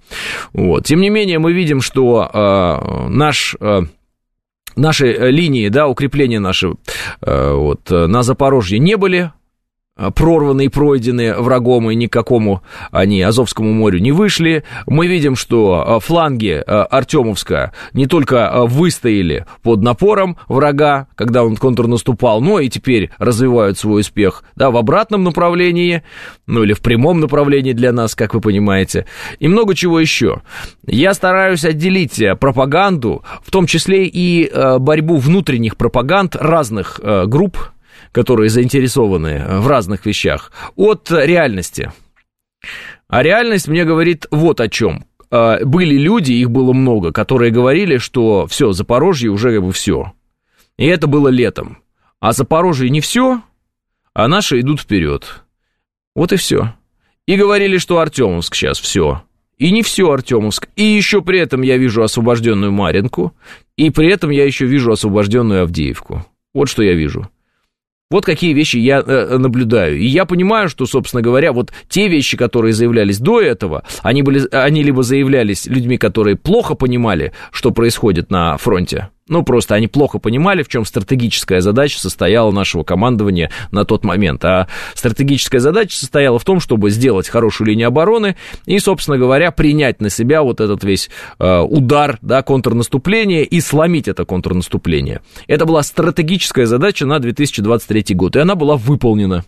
Вот. 0.52 0.84
Тем 0.84 1.00
не 1.00 1.10
менее, 1.10 1.38
мы 1.38 1.52
видим, 1.52 1.80
что 1.80 2.30
э, 2.32 3.08
наш... 3.08 3.56
Э, 3.60 3.82
наши 4.76 5.12
э, 5.12 5.30
линии, 5.30 5.68
да, 5.68 5.86
укрепления 5.86 6.40
наши 6.40 6.72
э, 7.20 7.52
вот, 7.52 7.90
э, 7.90 8.06
на 8.06 8.22
Запорожье 8.22 8.78
не 8.78 8.96
были 8.96 9.30
прорваны 9.96 10.66
и 10.66 10.68
пройдены 10.68 11.34
врагом, 11.34 11.90
и 11.90 11.94
никакому 11.94 12.62
они 12.90 13.20
Азовскому 13.20 13.72
морю 13.72 13.98
не 13.98 14.10
вышли. 14.10 14.64
Мы 14.86 15.06
видим, 15.06 15.36
что 15.36 15.84
а, 15.86 16.00
фланги 16.00 16.62
а, 16.66 16.84
Артемовска 16.84 17.72
не 17.92 18.06
только 18.06 18.50
выстояли 18.64 19.44
под 19.62 19.82
напором 19.82 20.38
врага, 20.48 21.08
когда 21.14 21.44
он 21.44 21.56
контрнаступал, 21.56 22.40
но 22.40 22.58
и 22.58 22.70
теперь 22.70 23.10
развивают 23.18 23.78
свой 23.78 24.00
успех 24.00 24.44
да, 24.56 24.70
в 24.70 24.76
обратном 24.78 25.24
направлении, 25.24 26.02
ну 26.46 26.62
или 26.62 26.72
в 26.72 26.80
прямом 26.80 27.20
направлении 27.20 27.72
для 27.72 27.92
нас, 27.92 28.14
как 28.14 28.32
вы 28.32 28.40
понимаете, 28.40 29.06
и 29.40 29.48
много 29.48 29.74
чего 29.74 30.00
еще. 30.00 30.40
Я 30.86 31.12
стараюсь 31.12 31.64
отделить 31.64 32.22
пропаганду, 32.40 33.24
в 33.44 33.50
том 33.50 33.66
числе 33.66 34.06
и 34.06 34.50
борьбу 34.78 35.18
внутренних 35.18 35.76
пропаганд 35.76 36.34
разных 36.36 36.98
групп, 37.26 37.71
которые 38.10 38.50
заинтересованы 38.50 39.60
в 39.60 39.68
разных 39.68 40.06
вещах, 40.06 40.50
от 40.76 41.10
реальности. 41.10 41.92
А 43.08 43.22
реальность 43.22 43.68
мне 43.68 43.84
говорит 43.84 44.26
вот 44.30 44.60
о 44.60 44.68
чем. 44.68 45.04
А, 45.30 45.64
были 45.64 45.96
люди, 45.96 46.32
их 46.32 46.50
было 46.50 46.72
много, 46.72 47.12
которые 47.12 47.50
говорили, 47.50 47.98
что 47.98 48.46
все, 48.46 48.72
Запорожье 48.72 49.30
уже 49.30 49.54
как 49.54 49.62
бы 49.64 49.72
все. 49.72 50.12
И 50.76 50.86
это 50.86 51.06
было 51.06 51.28
летом. 51.28 51.78
А 52.20 52.32
Запорожье 52.32 52.90
не 52.90 53.00
все, 53.00 53.42
а 54.14 54.28
наши 54.28 54.60
идут 54.60 54.80
вперед. 54.80 55.42
Вот 56.14 56.32
и 56.32 56.36
все. 56.36 56.74
И 57.26 57.36
говорили, 57.36 57.78
что 57.78 57.98
Артемовск 57.98 58.54
сейчас 58.54 58.78
все. 58.78 59.22
И 59.58 59.70
не 59.70 59.82
все 59.82 60.10
Артемовск. 60.10 60.68
И 60.76 60.82
еще 60.82 61.22
при 61.22 61.38
этом 61.38 61.62
я 61.62 61.76
вижу 61.76 62.02
освобожденную 62.02 62.72
Маринку. 62.72 63.32
И 63.76 63.90
при 63.90 64.08
этом 64.08 64.30
я 64.30 64.44
еще 64.44 64.66
вижу 64.66 64.92
освобожденную 64.92 65.62
Авдеевку. 65.62 66.26
Вот 66.52 66.68
что 66.68 66.82
я 66.82 66.94
вижу. 66.94 67.30
Вот 68.12 68.26
какие 68.26 68.52
вещи 68.52 68.76
я 68.76 69.00
э, 69.00 69.38
наблюдаю. 69.38 69.98
И 69.98 70.06
я 70.06 70.26
понимаю, 70.26 70.68
что, 70.68 70.84
собственно 70.84 71.22
говоря, 71.22 71.52
вот 71.52 71.72
те 71.88 72.08
вещи, 72.08 72.36
которые 72.36 72.74
заявлялись 72.74 73.18
до 73.18 73.40
этого, 73.40 73.84
они, 74.02 74.22
были, 74.22 74.46
они 74.52 74.82
либо 74.82 75.02
заявлялись 75.02 75.66
людьми, 75.66 75.96
которые 75.96 76.36
плохо 76.36 76.74
понимали, 76.74 77.32
что 77.50 77.70
происходит 77.70 78.30
на 78.30 78.58
фронте, 78.58 79.08
ну, 79.28 79.44
просто 79.44 79.74
они 79.74 79.86
плохо 79.86 80.18
понимали, 80.18 80.62
в 80.62 80.68
чем 80.68 80.84
стратегическая 80.84 81.60
задача 81.60 81.98
состояла 81.98 82.50
нашего 82.50 82.82
командования 82.82 83.50
на 83.70 83.84
тот 83.84 84.04
момент. 84.04 84.44
А 84.44 84.66
стратегическая 84.94 85.60
задача 85.60 85.96
состояла 85.96 86.38
в 86.38 86.44
том, 86.44 86.60
чтобы 86.60 86.90
сделать 86.90 87.28
хорошую 87.28 87.68
линию 87.68 87.88
обороны 87.88 88.36
и, 88.66 88.78
собственно 88.78 89.18
говоря, 89.18 89.50
принять 89.52 90.00
на 90.00 90.10
себя 90.10 90.42
вот 90.42 90.60
этот 90.60 90.82
весь 90.84 91.08
э, 91.38 91.60
удар, 91.60 92.18
да, 92.20 92.42
контрнаступления 92.42 93.42
и 93.42 93.60
сломить 93.60 94.08
это 94.08 94.24
контрнаступление. 94.24 95.20
Это 95.46 95.66
была 95.66 95.82
стратегическая 95.82 96.66
задача 96.66 97.06
на 97.06 97.18
2023 97.20 98.14
год, 98.14 98.36
и 98.36 98.40
она 98.40 98.54
была 98.54 98.76
выполнена. 98.76 99.44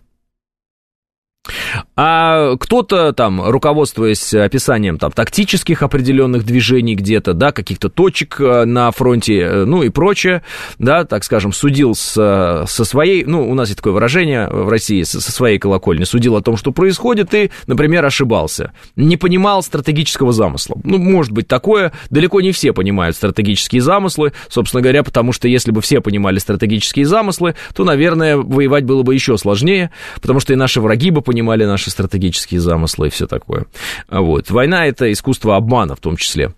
А 1.96 2.56
кто-то 2.56 3.12
там, 3.12 3.42
руководствуясь 3.42 4.34
описанием 4.34 4.98
там 4.98 5.12
тактических 5.12 5.82
определенных 5.82 6.44
движений 6.44 6.94
где-то, 6.94 7.34
да, 7.34 7.52
каких-то 7.52 7.88
точек 7.88 8.40
э, 8.40 8.64
на 8.64 8.90
фронте, 8.90 9.40
э, 9.40 9.64
ну 9.64 9.82
и 9.82 9.88
прочее, 9.88 10.42
да, 10.78 11.04
так 11.04 11.24
скажем, 11.24 11.52
судил 11.52 11.94
с, 11.94 12.64
со 12.66 12.84
своей, 12.84 13.24
ну, 13.24 13.48
у 13.48 13.54
нас 13.54 13.68
есть 13.68 13.78
такое 13.78 13.92
выражение 13.92 14.48
в 14.48 14.68
России, 14.68 15.02
со, 15.02 15.20
со 15.20 15.32
своей 15.32 15.58
колокольни, 15.58 16.04
судил 16.04 16.36
о 16.36 16.42
том, 16.42 16.56
что 16.56 16.72
происходит, 16.72 17.34
и, 17.34 17.50
например, 17.66 18.04
ошибался. 18.04 18.72
Не 18.96 19.16
понимал 19.16 19.62
стратегического 19.62 20.32
замысла. 20.32 20.76
Ну, 20.84 20.98
может 20.98 21.32
быть 21.32 21.48
такое, 21.48 21.92
далеко 22.10 22.40
не 22.40 22.52
все 22.52 22.72
понимают 22.72 23.16
стратегические 23.16 23.82
замыслы, 23.82 24.32
собственно 24.48 24.82
говоря, 24.82 25.02
потому 25.02 25.32
что 25.32 25.48
если 25.48 25.70
бы 25.70 25.80
все 25.80 26.00
понимали 26.00 26.38
стратегические 26.38 27.06
замыслы, 27.06 27.54
то, 27.74 27.84
наверное, 27.84 28.36
воевать 28.36 28.84
было 28.84 29.02
бы 29.02 29.14
еще 29.14 29.36
сложнее, 29.38 29.90
потому 30.20 30.40
что 30.40 30.52
и 30.52 30.56
наши 30.56 30.80
враги 30.80 31.10
бы 31.10 31.22
понимали 31.22 31.63
наши 31.66 31.90
стратегические 31.90 32.60
замыслы 32.60 33.08
и 33.08 33.10
все 33.10 33.26
такое. 33.26 33.66
Вот. 34.10 34.50
Война— 34.50 34.86
это 34.88 35.10
искусство 35.12 35.56
обмана 35.56 35.96
в 35.96 36.00
том 36.00 36.16
числе. 36.16 36.52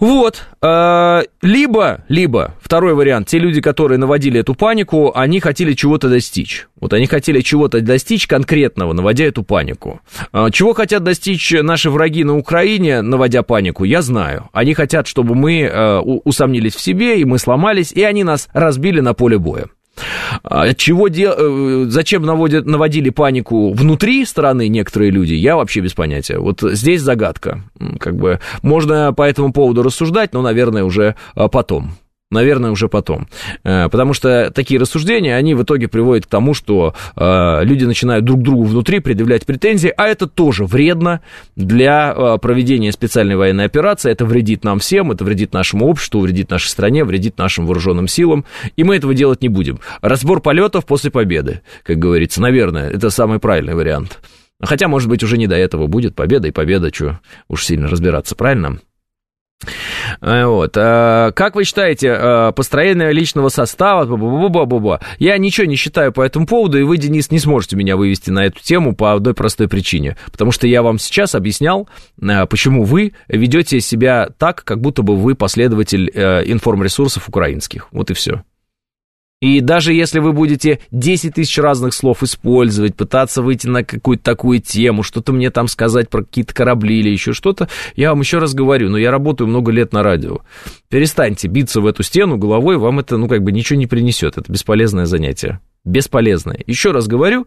Вот. 0.00 0.46
А, 0.60 1.22
либо, 1.42 2.04
либо, 2.08 2.54
второй 2.60 2.94
вариант, 2.94 3.28
те 3.28 3.38
люди, 3.38 3.60
которые 3.60 3.98
наводили 3.98 4.40
эту 4.40 4.54
панику, 4.54 5.12
они 5.14 5.40
хотели 5.40 5.72
чего-то 5.72 6.08
достичь. 6.08 6.68
Вот 6.80 6.92
они 6.92 7.06
хотели 7.06 7.40
чего-то 7.40 7.80
достичь 7.80 8.26
конкретного, 8.26 8.92
наводя 8.92 9.24
эту 9.24 9.42
панику. 9.42 10.00
А, 10.32 10.50
чего 10.50 10.74
хотят 10.74 11.02
достичь 11.02 11.50
наши 11.50 11.90
враги 11.90 12.24
на 12.24 12.36
Украине, 12.36 13.02
наводя 13.02 13.42
панику, 13.42 13.84
я 13.84 14.02
знаю. 14.02 14.48
Они 14.52 14.74
хотят, 14.74 15.06
чтобы 15.06 15.34
мы 15.34 15.68
а, 15.70 16.00
усомнились 16.00 16.74
в 16.74 16.80
себе, 16.80 17.20
и 17.20 17.24
мы 17.24 17.38
сломались, 17.38 17.92
и 17.92 18.02
они 18.02 18.22
нас 18.24 18.48
разбили 18.52 19.00
на 19.00 19.14
поле 19.14 19.38
боя. 19.38 19.66
А 20.42 20.74
чего 20.74 21.08
дел... 21.08 21.34
Э, 21.36 21.84
зачем 21.88 22.22
наводят, 22.22 22.66
наводили 22.66 23.10
панику 23.10 23.72
внутри 23.72 24.24
страны 24.24 24.68
некоторые 24.68 25.10
люди, 25.10 25.34
я 25.34 25.56
вообще 25.56 25.80
без 25.80 25.94
понятия. 25.94 26.38
Вот 26.38 26.60
здесь 26.62 27.00
загадка. 27.02 27.62
Как 27.98 28.16
бы 28.16 28.40
можно 28.62 29.12
по 29.12 29.22
этому 29.22 29.52
поводу 29.52 29.82
рассуждать, 29.82 30.32
но, 30.32 30.42
наверное, 30.42 30.84
уже 30.84 31.14
а, 31.34 31.48
потом 31.48 31.92
наверное, 32.30 32.70
уже 32.70 32.88
потом. 32.88 33.28
Э, 33.64 33.88
потому 33.88 34.12
что 34.12 34.50
такие 34.54 34.78
рассуждения, 34.78 35.36
они 35.36 35.54
в 35.54 35.62
итоге 35.62 35.88
приводят 35.88 36.26
к 36.26 36.28
тому, 36.28 36.54
что 36.54 36.94
э, 37.16 37.64
люди 37.64 37.84
начинают 37.84 38.24
друг 38.24 38.42
другу 38.42 38.64
внутри 38.64 39.00
предъявлять 39.00 39.46
претензии, 39.46 39.92
а 39.96 40.06
это 40.06 40.26
тоже 40.26 40.64
вредно 40.64 41.20
для 41.56 42.14
э, 42.14 42.38
проведения 42.38 42.92
специальной 42.92 43.36
военной 43.36 43.64
операции, 43.64 44.10
это 44.10 44.24
вредит 44.24 44.64
нам 44.64 44.78
всем, 44.78 45.10
это 45.10 45.24
вредит 45.24 45.52
нашему 45.52 45.86
обществу, 45.86 46.20
вредит 46.20 46.50
нашей 46.50 46.68
стране, 46.68 47.04
вредит 47.04 47.38
нашим 47.38 47.66
вооруженным 47.66 48.08
силам, 48.08 48.44
и 48.76 48.84
мы 48.84 48.96
этого 48.96 49.14
делать 49.14 49.42
не 49.42 49.48
будем. 49.48 49.80
Разбор 50.02 50.40
полетов 50.40 50.84
после 50.86 51.10
победы, 51.10 51.62
как 51.82 51.98
говорится, 51.98 52.40
наверное, 52.40 52.90
это 52.90 53.10
самый 53.10 53.38
правильный 53.38 53.74
вариант. 53.74 54.18
Хотя, 54.60 54.88
может 54.88 55.08
быть, 55.08 55.22
уже 55.22 55.38
не 55.38 55.46
до 55.46 55.54
этого 55.54 55.86
будет 55.86 56.16
победа 56.16 56.48
и 56.48 56.50
победа, 56.50 56.92
что 56.92 57.20
уж 57.48 57.64
сильно 57.64 57.88
разбираться, 57.88 58.34
правильно? 58.34 58.80
Э, 60.20 60.46
вот. 60.46 60.76
А 60.76 61.32
как 61.32 61.54
вы 61.54 61.64
считаете, 61.64 62.08
э, 62.08 62.52
построение 62.52 63.12
личного 63.12 63.48
состава, 63.48 64.06
бу-бу-бу-бу-бу, 64.06 65.00
я 65.18 65.38
ничего 65.38 65.66
не 65.66 65.76
считаю 65.76 66.12
по 66.12 66.22
этому 66.22 66.46
поводу, 66.46 66.78
и 66.78 66.82
вы, 66.82 66.96
Денис, 66.96 67.30
не 67.30 67.38
сможете 67.38 67.76
меня 67.76 67.96
вывести 67.96 68.30
на 68.30 68.46
эту 68.46 68.62
тему 68.62 68.94
по 68.94 69.12
одной 69.12 69.34
простой 69.34 69.68
причине. 69.68 70.16
Потому 70.30 70.52
что 70.52 70.66
я 70.66 70.82
вам 70.82 70.98
сейчас 70.98 71.34
объяснял, 71.34 71.88
почему 72.18 72.84
вы 72.84 73.14
ведете 73.28 73.80
себя 73.80 74.28
так, 74.38 74.64
как 74.64 74.80
будто 74.80 75.02
бы 75.02 75.16
вы 75.16 75.34
последователь 75.34 76.08
информресурсов 76.08 77.28
украинских. 77.28 77.88
Вот 77.92 78.10
и 78.10 78.14
все. 78.14 78.42
И 79.40 79.60
даже 79.60 79.92
если 79.92 80.18
вы 80.18 80.32
будете 80.32 80.80
10 80.90 81.34
тысяч 81.34 81.56
разных 81.58 81.94
слов 81.94 82.24
использовать, 82.24 82.96
пытаться 82.96 83.40
выйти 83.40 83.68
на 83.68 83.84
какую-то 83.84 84.24
такую 84.24 84.60
тему, 84.60 85.04
что-то 85.04 85.32
мне 85.32 85.50
там 85.50 85.68
сказать 85.68 86.10
про 86.10 86.24
какие-то 86.24 86.52
корабли 86.52 86.98
или 86.98 87.10
еще 87.10 87.32
что-то, 87.32 87.68
я 87.94 88.10
вам 88.10 88.20
еще 88.20 88.38
раз 88.38 88.52
говорю, 88.54 88.90
но 88.90 88.98
я 88.98 89.12
работаю 89.12 89.46
много 89.46 89.70
лет 89.70 89.92
на 89.92 90.02
радио. 90.02 90.40
Перестаньте 90.88 91.46
биться 91.46 91.80
в 91.80 91.86
эту 91.86 92.02
стену 92.02 92.36
головой, 92.36 92.78
вам 92.78 92.98
это, 92.98 93.16
ну, 93.16 93.28
как 93.28 93.44
бы 93.44 93.52
ничего 93.52 93.78
не 93.78 93.86
принесет. 93.86 94.38
Это 94.38 94.50
бесполезное 94.50 95.06
занятие. 95.06 95.60
Бесполезное. 95.84 96.58
Еще 96.66 96.90
раз 96.90 97.06
говорю, 97.06 97.46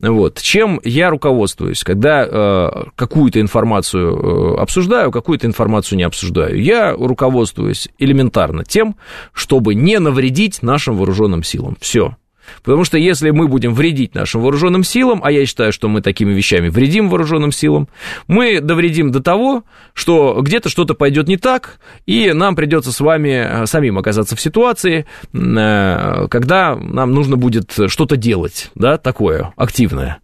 вот. 0.00 0.40
Чем 0.40 0.80
я 0.82 1.10
руководствуюсь, 1.10 1.84
когда 1.84 2.24
э, 2.24 2.70
какую-то 2.96 3.40
информацию 3.40 4.56
э, 4.56 4.60
обсуждаю, 4.60 5.10
какую-то 5.10 5.46
информацию 5.46 5.98
не 5.98 6.04
обсуждаю? 6.04 6.60
Я 6.60 6.92
руководствуюсь 6.92 7.88
элементарно 7.98 8.64
тем, 8.64 8.96
чтобы 9.32 9.74
не 9.74 9.98
навредить 9.98 10.62
нашим 10.62 10.96
вооруженным 10.96 11.42
силам. 11.42 11.76
Все. 11.80 12.16
Потому 12.62 12.84
что 12.84 12.98
если 12.98 13.30
мы 13.30 13.48
будем 13.48 13.74
вредить 13.74 14.14
нашим 14.14 14.42
вооруженным 14.42 14.84
силам, 14.84 15.20
а 15.24 15.30
я 15.30 15.46
считаю, 15.46 15.72
что 15.72 15.88
мы 15.88 16.02
такими 16.02 16.32
вещами 16.32 16.68
вредим 16.68 17.08
вооруженным 17.08 17.52
силам, 17.52 17.88
мы 18.26 18.60
довредим 18.60 19.10
до 19.10 19.20
того, 19.20 19.64
что 19.94 20.40
где-то 20.40 20.68
что-то 20.68 20.94
пойдет 20.94 21.28
не 21.28 21.36
так, 21.36 21.78
и 22.06 22.32
нам 22.32 22.56
придется 22.56 22.92
с 22.92 23.00
вами 23.00 23.62
э, 23.62 23.66
самим 23.66 23.98
оказаться 23.98 24.36
в 24.36 24.40
ситуации, 24.40 25.06
э, 25.32 26.26
когда 26.30 26.76
нам 26.76 27.12
нужно 27.12 27.36
будет 27.36 27.72
что-то 27.86 28.16
делать, 28.16 28.70
да, 28.74 28.98
такое 28.98 29.52
активное. 29.56 30.18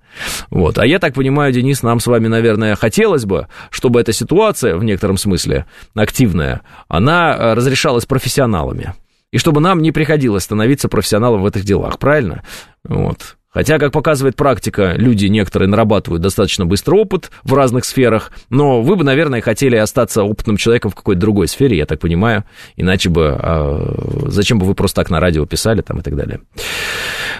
Вот. 0.50 0.78
А 0.78 0.86
я 0.86 0.98
так 0.98 1.14
понимаю, 1.14 1.52
Денис, 1.52 1.82
нам 1.82 2.00
с 2.00 2.06
вами, 2.06 2.26
наверное, 2.28 2.74
хотелось 2.76 3.24
бы, 3.24 3.48
чтобы 3.70 4.00
эта 4.00 4.12
ситуация, 4.12 4.76
в 4.76 4.84
некотором 4.84 5.16
смысле, 5.18 5.66
активная, 5.94 6.62
она 6.88 7.36
э, 7.36 7.54
разрешалась 7.54 8.06
профессионалами 8.06 8.94
и 9.32 9.38
чтобы 9.38 9.60
нам 9.60 9.82
не 9.82 9.92
приходилось 9.92 10.44
становиться 10.44 10.88
профессионалом 10.88 11.42
в 11.42 11.46
этих 11.46 11.64
делах, 11.64 11.98
правильно? 11.98 12.42
Вот. 12.84 13.36
Хотя, 13.56 13.78
как 13.78 13.90
показывает 13.90 14.36
практика, 14.36 14.92
люди 14.98 15.26
некоторые 15.28 15.66
нарабатывают 15.66 16.22
достаточно 16.22 16.66
быстрый 16.66 17.00
опыт 17.00 17.30
в 17.42 17.54
разных 17.54 17.86
сферах, 17.86 18.30
но 18.50 18.82
вы 18.82 18.96
бы, 18.96 19.04
наверное, 19.04 19.40
хотели 19.40 19.76
остаться 19.76 20.24
опытным 20.24 20.58
человеком 20.58 20.90
в 20.90 20.94
какой-то 20.94 21.22
другой 21.22 21.48
сфере, 21.48 21.78
я 21.78 21.86
так 21.86 21.98
понимаю, 21.98 22.44
иначе 22.76 23.08
бы, 23.08 23.34
а, 23.34 24.26
зачем 24.26 24.58
бы 24.58 24.66
вы 24.66 24.74
просто 24.74 24.96
так 24.96 25.08
на 25.08 25.20
радио 25.20 25.46
писали 25.46 25.80
там 25.80 26.00
и 26.00 26.02
так 26.02 26.16
далее. 26.16 26.40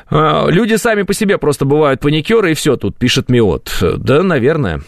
А, 0.08 0.46
люди 0.48 0.76
сами 0.76 1.02
по 1.02 1.12
себе 1.12 1.36
просто 1.36 1.66
бывают 1.66 2.00
паникеры, 2.00 2.52
и 2.52 2.54
все, 2.54 2.76
тут 2.76 2.96
пишет 2.96 3.28
Миот. 3.28 3.84
Да, 3.98 4.22
наверное. 4.22 4.80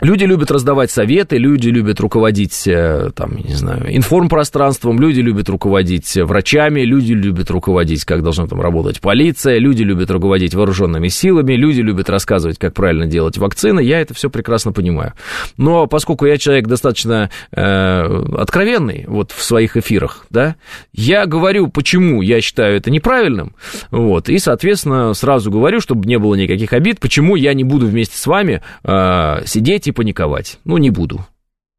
Люди 0.00 0.24
любят 0.24 0.50
раздавать 0.50 0.90
советы, 0.90 1.36
люди 1.36 1.68
любят 1.68 2.00
руководить, 2.00 2.66
э, 2.66 3.10
там, 3.14 3.36
не 3.36 3.54
знаю, 3.54 3.94
информпространством, 3.94 4.98
люди 4.98 5.20
любят 5.20 5.48
руководить 5.50 6.16
врачами, 6.16 6.80
люди 6.80 7.12
любят 7.12 7.50
руководить, 7.50 8.04
как 8.04 8.22
должна 8.22 8.46
там 8.46 8.62
работать 8.62 9.00
полиция, 9.00 9.58
люди 9.58 9.82
любят 9.82 10.10
руководить 10.10 10.54
вооруженными 10.54 11.08
силами, 11.08 11.52
люди 11.52 11.80
любят 11.82 12.08
рассказывать, 12.08 12.58
как 12.58 12.72
правильно 12.72 13.06
делать 13.06 13.36
вакцины, 13.36 13.80
я 13.80 14.00
это 14.00 14.14
все 14.14 14.30
прекрасно 14.30 14.72
понимаю. 14.72 15.12
Но 15.58 15.86
поскольку 15.86 16.24
я 16.24 16.38
человек 16.38 16.66
достаточно 16.66 17.30
э, 17.52 18.24
откровенный 18.38 19.04
вот 19.06 19.32
в 19.32 19.42
своих 19.42 19.76
эфирах, 19.76 20.24
да, 20.30 20.56
я 20.94 21.26
говорю, 21.26 21.68
почему 21.68 22.22
я 22.22 22.40
считаю 22.40 22.76
это 22.76 22.90
неправильным, 22.90 23.54
вот, 23.90 24.30
и, 24.30 24.38
соответственно, 24.38 25.12
сразу 25.12 25.50
говорю, 25.50 25.80
чтобы 25.80 26.06
не 26.06 26.18
было 26.18 26.34
никаких 26.36 26.72
обид, 26.72 27.00
почему 27.00 27.36
я 27.36 27.52
не 27.52 27.64
буду 27.64 27.86
вместе 27.86 28.16
с 28.16 28.26
вами 28.26 28.62
э, 28.82 29.42
сидеть 29.44 29.89
и 29.90 29.92
паниковать. 29.92 30.58
Ну, 30.64 30.78
не 30.78 30.90
буду. 30.90 31.26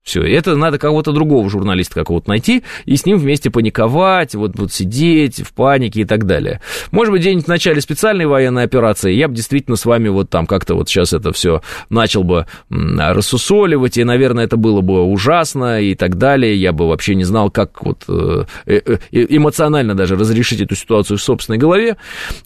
Все, 0.03 0.23
это 0.23 0.55
надо 0.55 0.79
кого-то 0.79 1.11
другого 1.11 1.47
журналиста 1.47 1.93
какого-то 1.93 2.27
найти 2.29 2.63
и 2.85 2.95
с 2.95 3.05
ним 3.05 3.19
вместе 3.19 3.51
паниковать, 3.51 4.33
вот, 4.33 4.57
вот 4.57 4.73
сидеть 4.73 5.41
в 5.41 5.53
панике 5.53 6.01
и 6.01 6.05
так 6.05 6.25
далее. 6.25 6.59
Может 6.89 7.11
быть, 7.11 7.21
где-нибудь 7.21 7.45
в 7.45 7.49
начале 7.49 7.81
специальной 7.81 8.25
военной 8.25 8.63
операции 8.63 9.13
я 9.13 9.27
бы 9.27 9.35
действительно 9.35 9.75
с 9.75 9.85
вами 9.85 10.09
вот 10.09 10.31
там 10.31 10.47
как-то 10.47 10.73
вот 10.73 10.89
сейчас 10.89 11.13
это 11.13 11.31
все 11.31 11.61
начал 11.89 12.23
бы 12.23 12.47
рассусоливать, 12.69 13.97
и, 13.97 14.03
наверное, 14.03 14.45
это 14.45 14.57
было 14.57 14.81
бы 14.81 15.03
ужасно 15.03 15.79
и 15.79 15.93
так 15.93 16.17
далее. 16.17 16.55
Я 16.55 16.71
бы 16.73 16.87
вообще 16.87 17.13
не 17.13 17.23
знал, 17.23 17.51
как 17.51 17.83
вот 17.83 18.03
э, 18.07 18.45
э, 18.65 18.81
э, 18.85 18.97
эмоционально 19.11 19.93
даже 19.93 20.15
разрешить 20.15 20.61
эту 20.61 20.75
ситуацию 20.75 21.17
в 21.17 21.21
собственной 21.21 21.59
голове. 21.59 21.97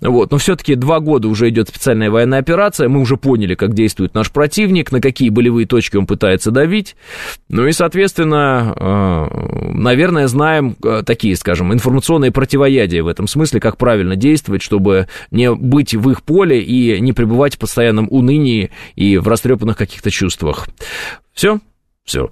Вот. 0.02 0.32
Но 0.32 0.38
все-таки 0.40 0.76
два 0.76 1.00
года 1.00 1.30
уже 1.30 1.48
идет 1.48 1.70
специальная 1.70 2.12
военная 2.12 2.40
операция, 2.40 2.90
мы 2.90 3.00
уже 3.00 3.16
поняли, 3.16 3.56
как 3.56 3.74
действует 3.74 4.14
наш 4.14 4.30
противник, 4.30 4.92
на 4.92 5.00
какие 5.00 5.30
болевые 5.30 5.66
точки 5.66 5.96
он 5.96 6.06
пытается 6.06 6.52
давить. 6.52 6.98
Ну 7.48 7.68
и, 7.68 7.72
соответственно, 7.72 8.74
э, 8.76 9.72
наверное, 9.74 10.28
знаем 10.28 10.76
э, 10.84 11.04
такие, 11.06 11.36
скажем, 11.36 11.72
информационные 11.74 12.32
противоядия 12.32 13.04
в 13.04 13.08
этом 13.08 13.28
смысле, 13.28 13.60
как 13.60 13.78
правильно 13.78 14.16
действовать, 14.16 14.64
чтобы 14.64 15.08
не 15.30 15.54
быть 15.54 15.94
в 15.94 16.10
их 16.10 16.24
поле 16.24 16.62
и 16.62 17.00
не 17.00 17.14
пребывать 17.14 17.56
в 17.56 17.60
постоянном 17.60 18.08
унынии 18.10 18.72
и 18.96 19.18
в 19.18 19.28
растрепанных 19.28 19.78
каких-то 19.78 20.10
чувствах. 20.10 20.68
Все? 21.34 21.60
Все. 22.04 22.32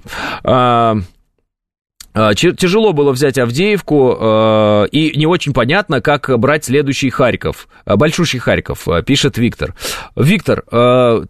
А, 2.14 2.36
тяжело 2.36 2.94
было 2.94 3.12
взять 3.12 3.38
Авдеевку, 3.38 4.18
а, 4.20 4.84
и 4.86 5.18
не 5.18 5.26
очень 5.26 5.54
понятно, 5.54 6.00
как 6.00 6.38
брать 6.40 6.66
следующий 6.66 7.10
Харьков, 7.10 7.68
а, 7.86 7.98
большущий 7.98 8.40
Харьков, 8.40 8.88
пишет 9.06 9.38
Виктор. 9.38 9.74
Виктор, 10.16 10.64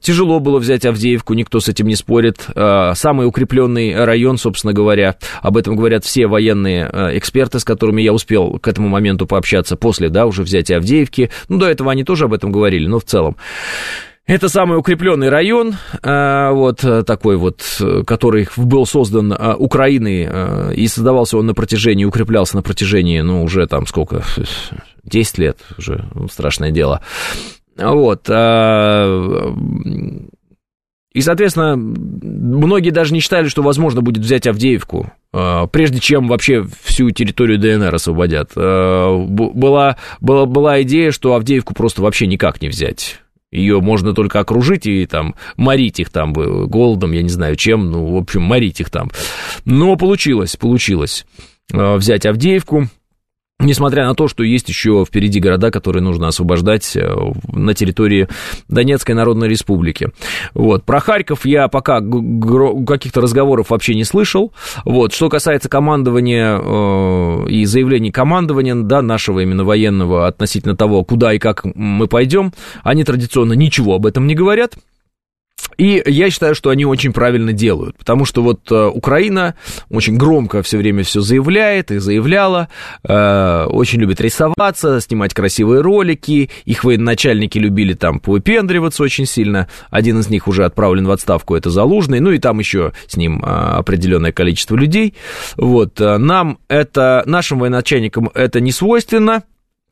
тяжело 0.02 0.40
было 0.40 0.60
взять 0.60 0.86
Авдеевку, 0.86 1.34
никто 1.34 1.60
с 1.60 1.70
этим 1.70 1.88
не 1.88 1.96
спорит. 1.96 2.48
Самый 2.56 3.28
укрепленный 3.28 4.04
район, 4.04 4.38
собственно 4.38 4.74
говоря, 4.74 5.16
об 5.42 5.58
этом 5.58 5.76
говорят 5.76 6.04
все 6.04 6.28
военные 6.28 6.90
эксперты, 7.18 7.60
с 7.60 7.64
которыми 7.64 8.02
я 8.02 8.14
успел 8.14 8.60
к 8.60 8.68
этому 8.68 8.90
моменту 8.90 9.26
пообщаться 9.26 9.76
после, 9.78 10.10
да, 10.10 10.26
уже 10.26 10.44
взятия 10.44 10.78
Авдеевки. 10.78 11.30
Ну, 11.48 11.58
до 11.58 11.68
этого 11.68 11.92
они 11.92 12.04
тоже 12.04 12.26
об 12.26 12.34
этом 12.34 12.52
говорили, 12.52 12.88
но 12.88 13.00
в 13.00 13.06
целом. 13.06 13.38
Это 14.26 14.48
самый 14.48 14.78
укрепленный 14.78 15.28
район, 15.28 15.76
э, 16.02 16.50
вот 16.52 16.82
э, 16.86 17.04
такой 17.04 17.36
вот, 17.36 17.62
который 18.08 18.48
был 18.56 18.86
создан 18.86 19.34
э, 19.34 19.54
Украиной, 19.56 20.76
и 20.76 20.88
создавался 20.88 21.38
он 21.38 21.48
на 21.48 21.54
протяжении, 21.54 22.06
укреплялся 22.06 22.56
на 22.56 22.62
протяжении, 22.62 23.20
ну, 23.20 23.44
уже 23.44 23.68
там 23.68 23.86
сколько, 23.86 24.24
10 25.04 25.38
лет, 25.40 25.58
уже 25.78 26.06
ну, 26.16 26.30
страшное 26.30 26.72
дело. 26.72 27.02
Вот. 27.76 28.30
И, 28.30 28.32
соответственно, 31.22 31.76
многие 31.76 32.92
даже 32.92 33.14
не 33.14 33.20
считали, 33.20 33.50
что 33.50 33.62
возможно 33.62 34.02
будет 34.02 34.24
взять 34.24 34.48
Авдеевку, 34.48 35.12
прежде 35.32 36.00
чем 36.00 36.28
вообще 36.28 36.66
всю 36.84 37.12
территорию 37.12 37.60
ДНР 37.60 37.94
освободят. 37.94 38.52
Была, 38.56 39.98
была, 40.22 40.46
была 40.46 40.82
идея, 40.84 41.12
что 41.12 41.36
Авдеевку 41.36 41.74
просто 41.74 42.02
вообще 42.02 42.26
никак 42.26 42.62
не 42.62 42.70
взять. 42.70 43.23
Ее 43.54 43.82
можно 43.82 44.14
только 44.14 44.40
окружить 44.40 44.88
и 44.88 45.06
там 45.06 45.36
морить 45.58 46.00
их 46.00 46.10
там 46.10 46.34
голодом, 46.34 47.12
я 47.12 47.22
не 47.22 47.30
знаю 47.30 47.56
чем, 47.56 47.92
ну, 47.92 48.06
в 48.08 48.18
общем, 48.18 48.42
морить 48.42 48.82
их 48.82 48.90
там. 48.90 49.12
Но 49.64 49.96
получилось, 49.96 50.56
получилось 50.56 51.26
э, 51.72 51.96
взять 51.96 52.26
Авдеевку, 52.26 52.88
Несмотря 53.64 54.06
на 54.06 54.14
то, 54.14 54.28
что 54.28 54.44
есть 54.44 54.68
еще 54.68 55.06
впереди 55.08 55.40
города, 55.40 55.72
которые 55.72 56.04
нужно 56.04 56.28
освобождать 56.28 56.98
э, 56.98 57.16
на 57.54 57.74
территории 57.74 58.28
Донецкой 58.68 59.16
Народной 59.16 59.48
Республики. 59.48 60.10
Вот. 60.54 60.84
Про 60.84 61.00
Харьков 61.00 61.46
я 61.46 61.70
пока 61.70 62.02
каких-то 62.02 63.22
разговоров 63.22 63.70
вообще 63.70 63.96
не 63.96 64.04
слышал. 64.04 64.52
Вот. 64.84 65.14
Что 65.14 65.30
касается 65.30 65.70
командования 65.70 66.60
э, 66.62 67.50
и 67.50 67.64
заявлений 67.64 68.12
командования, 68.12 68.76
да, 68.76 69.02
нашего 69.02 69.40
именно 69.40 69.64
военного 69.64 70.28
относительно 70.28 70.76
того, 70.76 71.06
куда 71.06 71.34
и 71.34 71.40
как 71.40 71.64
мы 71.64 72.08
пойдем, 72.08 72.52
они 72.84 73.06
традиционно 73.06 73.54
ничего 73.54 73.96
об 73.96 74.06
этом 74.06 74.28
не 74.28 74.36
говорят. 74.36 74.74
И 75.78 76.02
я 76.06 76.30
считаю, 76.30 76.56
что 76.56 76.70
они 76.70 76.86
очень 76.86 77.14
правильно 77.14 77.54
делают, 77.54 77.98
потому 77.98 78.26
что 78.26 78.44
вот 78.44 78.72
э, 78.72 78.88
Украина 78.94 79.56
очень 79.90 80.18
громко 80.18 80.62
все 80.62 80.78
время 80.78 81.04
все 81.04 81.22
заявляет 81.22 81.92
и 81.92 81.98
заявляла, 81.98 82.70
э, 83.04 83.66
очень 83.70 84.00
любит 84.00 84.22
рисоваться, 84.22 85.02
снимать 85.02 85.34
красивые 85.34 85.82
ролики, 85.82 86.50
их 86.66 86.84
военачальники 86.84 87.58
любили 87.58 87.94
там 87.94 88.20
повыпендриваться 88.20 89.04
очень 89.04 89.26
сильно, 89.26 89.68
один 89.90 90.20
из 90.20 90.30
них 90.30 90.48
уже 90.48 90.66
отправлен 90.66 91.08
в 91.08 91.12
отставку, 91.12 91.56
это 91.56 91.70
Залужный, 91.70 92.20
ну 92.20 92.32
и 92.32 92.38
там 92.38 92.60
еще 92.60 92.94
с 93.08 93.18
ним 93.18 93.44
э, 93.44 93.48
определенное 93.48 94.32
количество 94.32 94.76
людей, 94.76 95.16
вот, 95.58 96.00
нам 96.00 96.60
это, 96.68 97.24
нашим 97.26 97.60
военачальникам 97.60 98.30
это 98.34 98.60
не 98.60 98.72
свойственно, 98.72 99.44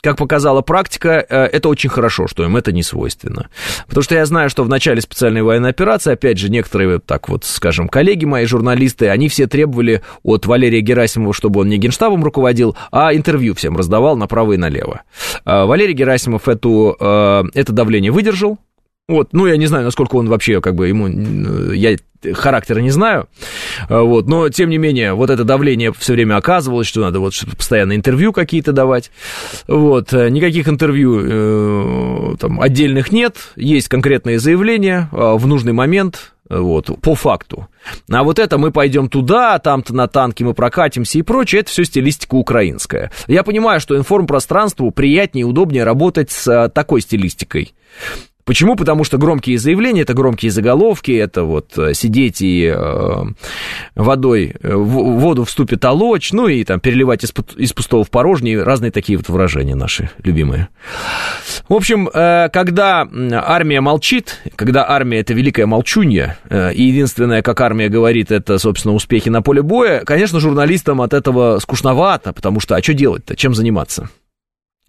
как 0.02 0.18
показала 0.18 0.62
практика, 0.62 1.26
э, 1.28 1.45
это 1.45 1.70
очень 1.70 1.89
хорошо, 1.89 2.28
что 2.28 2.43
им 2.43 2.58
это 2.58 2.72
не 2.72 2.84
свойственно. 2.84 3.49
Потому 3.88 4.04
что 4.04 4.16
я 4.16 4.26
знаю, 4.26 4.49
что 4.49 4.64
в 4.64 4.70
начале 4.70 5.02
специальной 5.02 5.43
военной 5.43 5.70
операции, 5.70 6.14
опять 6.14 6.38
же, 6.38 6.49
некоторые, 6.49 6.99
так 6.99 7.30
вот, 7.30 7.45
скажем, 7.45 7.88
коллеги 7.88 8.26
мои, 8.26 8.45
журналисты, 8.45 9.10
они 9.10 9.30
все 9.30 9.47
требовали 9.47 10.02
от 10.24 10.45
Валерия 10.45 10.82
Герасимова, 10.82 11.34
чтобы 11.34 11.62
он 11.62 11.70
не 11.70 11.78
генштабом 11.78 12.24
руководил, 12.24 12.76
а 12.91 13.14
интервью 13.14 13.54
всем 13.54 13.78
раздавал 13.78 14.18
направо 14.18 14.54
и 14.54 14.58
налево. 14.58 15.02
Э, 15.45 15.66
Валерий 15.66 15.93
Герасимов 15.93 16.47
эту, 16.47 16.97
э, 16.99 17.43
это 17.54 17.72
давление 17.72 18.12
выдержал, 18.12 18.58
вот, 19.08 19.34
ну, 19.34 19.45
я 19.45 19.58
не 19.58 19.68
знаю, 19.68 19.84
насколько 19.84 20.16
он 20.16 20.30
вообще, 20.30 20.62
как 20.62 20.76
бы, 20.76 20.88
ему, 20.88 21.08
я 21.74 21.97
характера 22.34 22.80
не 22.80 22.91
знаю, 22.91 23.28
вот, 23.89 24.28
но, 24.28 24.49
тем 24.49 24.70
не 24.70 24.78
менее, 24.78 25.14
вот 25.14 25.30
это 25.30 25.43
давление 25.43 25.91
все 25.91 26.14
время 26.14 26.38
оказывалось, 26.38 26.88
что 26.88 27.02
надо 27.02 27.20
вот 27.20 27.34
постоянно 27.58 27.95
интервью 27.95 28.32
какие-то 28.32 28.72
давать, 28.74 29.12
вот, 29.68 30.12
никаких 30.12 30.68
интервью 30.68 31.20
э, 31.24 32.36
там 32.39 32.62
отдельных 32.62 33.12
нет, 33.12 33.38
есть 33.56 33.88
конкретные 33.88 34.39
заявления 34.39 35.10
э, 35.12 35.34
в 35.36 35.47
нужный 35.47 35.74
момент, 35.74 36.34
вот, 36.47 36.89
по 37.02 37.16
факту. 37.16 37.68
А 38.10 38.24
вот 38.24 38.38
это 38.38 38.58
мы 38.58 38.72
пойдем 38.72 39.10
туда, 39.10 39.58
там-то 39.60 39.95
на 39.95 40.08
танке 40.08 40.43
мы 40.43 40.54
прокатимся 40.54 41.18
и 41.18 41.22
прочее, 41.22 41.62
это 41.62 41.72
все 41.72 41.86
стилистика 41.86 42.36
украинская. 42.36 43.12
Я 43.28 43.43
понимаю, 43.43 43.80
что 43.80 43.97
информпространству 43.97 44.91
приятнее 44.91 45.41
и 45.41 45.45
удобнее 45.45 45.84
работать 45.84 46.30
с 46.30 46.47
э, 46.47 46.70
такой 46.70 47.02
стилистикой. 47.02 47.74
Почему? 48.46 48.76
Потому 48.76 49.04
что 49.04 49.18
громкие 49.18 49.58
заявления, 49.58 50.02
это 50.02 50.14
громкие 50.14 50.52
заголовки, 50.52 51.12
это 51.12 51.44
вот 51.44 51.78
э, 51.78 51.94
сидеть 51.94 52.42
и 52.42 52.74
э, 52.74 53.24
водой, 53.96 54.56
э, 54.62 54.76
в 54.76 55.20
воду 55.20 55.44
вступит 55.44 55.82
толочь, 55.82 56.32
ну 56.34 56.48
и 56.48 56.64
там 56.64 56.80
переливать 56.80 57.24
из, 57.24 57.34
из 57.58 57.74
пустого 57.74 58.04
в 58.04 58.10
порожнее, 58.10 58.64
разные 58.64 58.92
такие 58.92 59.18
вот 59.18 59.30
выражения 59.30 59.76
наши 59.76 60.10
любимые. 60.24 60.70
В 61.68 61.74
общем, 61.74 62.10
э, 62.14 62.50
когда 62.52 63.08
армия 63.46 63.82
молчит, 63.82 64.39
когда 64.56 64.89
армия 64.89 65.20
это 65.20 65.34
великая 65.34 65.66
молчунья, 65.66 66.38
э, 66.50 66.74
и 66.74 66.84
единственное, 66.84 67.42
как 67.42 67.62
армия 67.62 67.89
говорит, 67.89 68.32
это, 68.32 68.58
собственно, 68.58 68.94
успехи 68.94 69.30
на 69.30 69.42
поле 69.42 69.62
боя, 69.62 70.04
конечно, 70.06 70.39
журналистам 70.39 71.02
от 71.02 71.14
этого 71.14 71.60
скучновато, 71.60 72.34
потому 72.34 72.60
что, 72.60 72.76
а 72.76 72.82
что 72.82 72.94
делать-то, 72.94 73.36
чем 73.36 73.54
заниматься? 73.54 74.10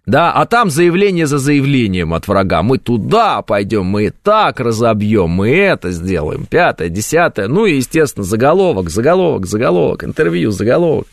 Да, 0.05 0.33
а 0.33 0.45
там 0.45 0.69
заявление 0.69 1.27
за 1.27 1.37
заявлением 1.37 2.13
от 2.13 2.27
врага. 2.27 2.61
Мы 2.61 2.77
туда 2.77 3.41
пойдем, 3.41 3.85
мы 3.85 4.11
так 4.11 4.59
разобьем, 4.59 5.29
мы 5.29 5.55
это 5.55 5.91
сделаем. 5.91 6.45
Пятое, 6.45 6.89
десятое. 6.89 7.47
Ну 7.47 7.65
и, 7.65 7.77
естественно, 7.77 8.25
заголовок, 8.25 8.89
заголовок, 8.89 9.45
заголовок, 9.45 10.03
интервью, 10.03 10.51
заголовок. 10.51 11.07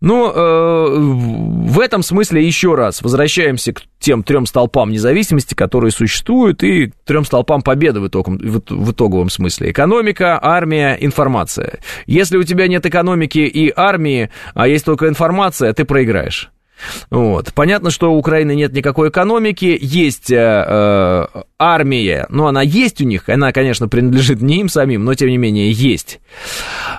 Ну, 0.00 0.32
э, 0.32 0.96
в 0.96 1.80
этом 1.80 2.02
смысле 2.02 2.46
еще 2.46 2.76
раз 2.76 3.02
возвращаемся 3.02 3.74
к 3.74 3.82
тем 3.98 4.22
трем 4.22 4.46
столпам 4.46 4.90
независимости, 4.90 5.54
которые 5.54 5.90
существуют, 5.90 6.62
и 6.62 6.86
к 6.86 6.94
трем 7.04 7.24
столпам 7.24 7.62
победы 7.62 8.00
в, 8.00 8.06
итогом, 8.06 8.38
в, 8.38 8.92
итоговом 8.92 9.28
смысле. 9.28 9.70
Экономика, 9.70 10.38
армия, 10.40 10.96
информация. 10.98 11.80
Если 12.06 12.38
у 12.38 12.44
тебя 12.44 12.68
нет 12.68 12.86
экономики 12.86 13.40
и 13.40 13.72
армии, 13.74 14.30
а 14.54 14.68
есть 14.68 14.84
только 14.84 15.08
информация, 15.08 15.74
ты 15.74 15.84
проиграешь. 15.84 16.50
Вот. 17.10 17.52
Понятно, 17.54 17.90
что 17.90 18.12
у 18.12 18.18
Украины 18.18 18.54
нет 18.54 18.72
никакой 18.72 19.10
экономики, 19.10 19.78
есть 19.80 20.30
э, 20.30 20.36
э, 20.36 21.26
армия, 21.58 22.26
но 22.28 22.46
она 22.46 22.62
есть 22.62 23.00
у 23.00 23.04
них, 23.04 23.28
она, 23.28 23.52
конечно, 23.52 23.88
принадлежит 23.88 24.40
не 24.40 24.60
им 24.60 24.68
самим, 24.68 25.04
но 25.04 25.14
тем 25.14 25.28
не 25.28 25.38
менее 25.38 25.70
есть. 25.72 26.20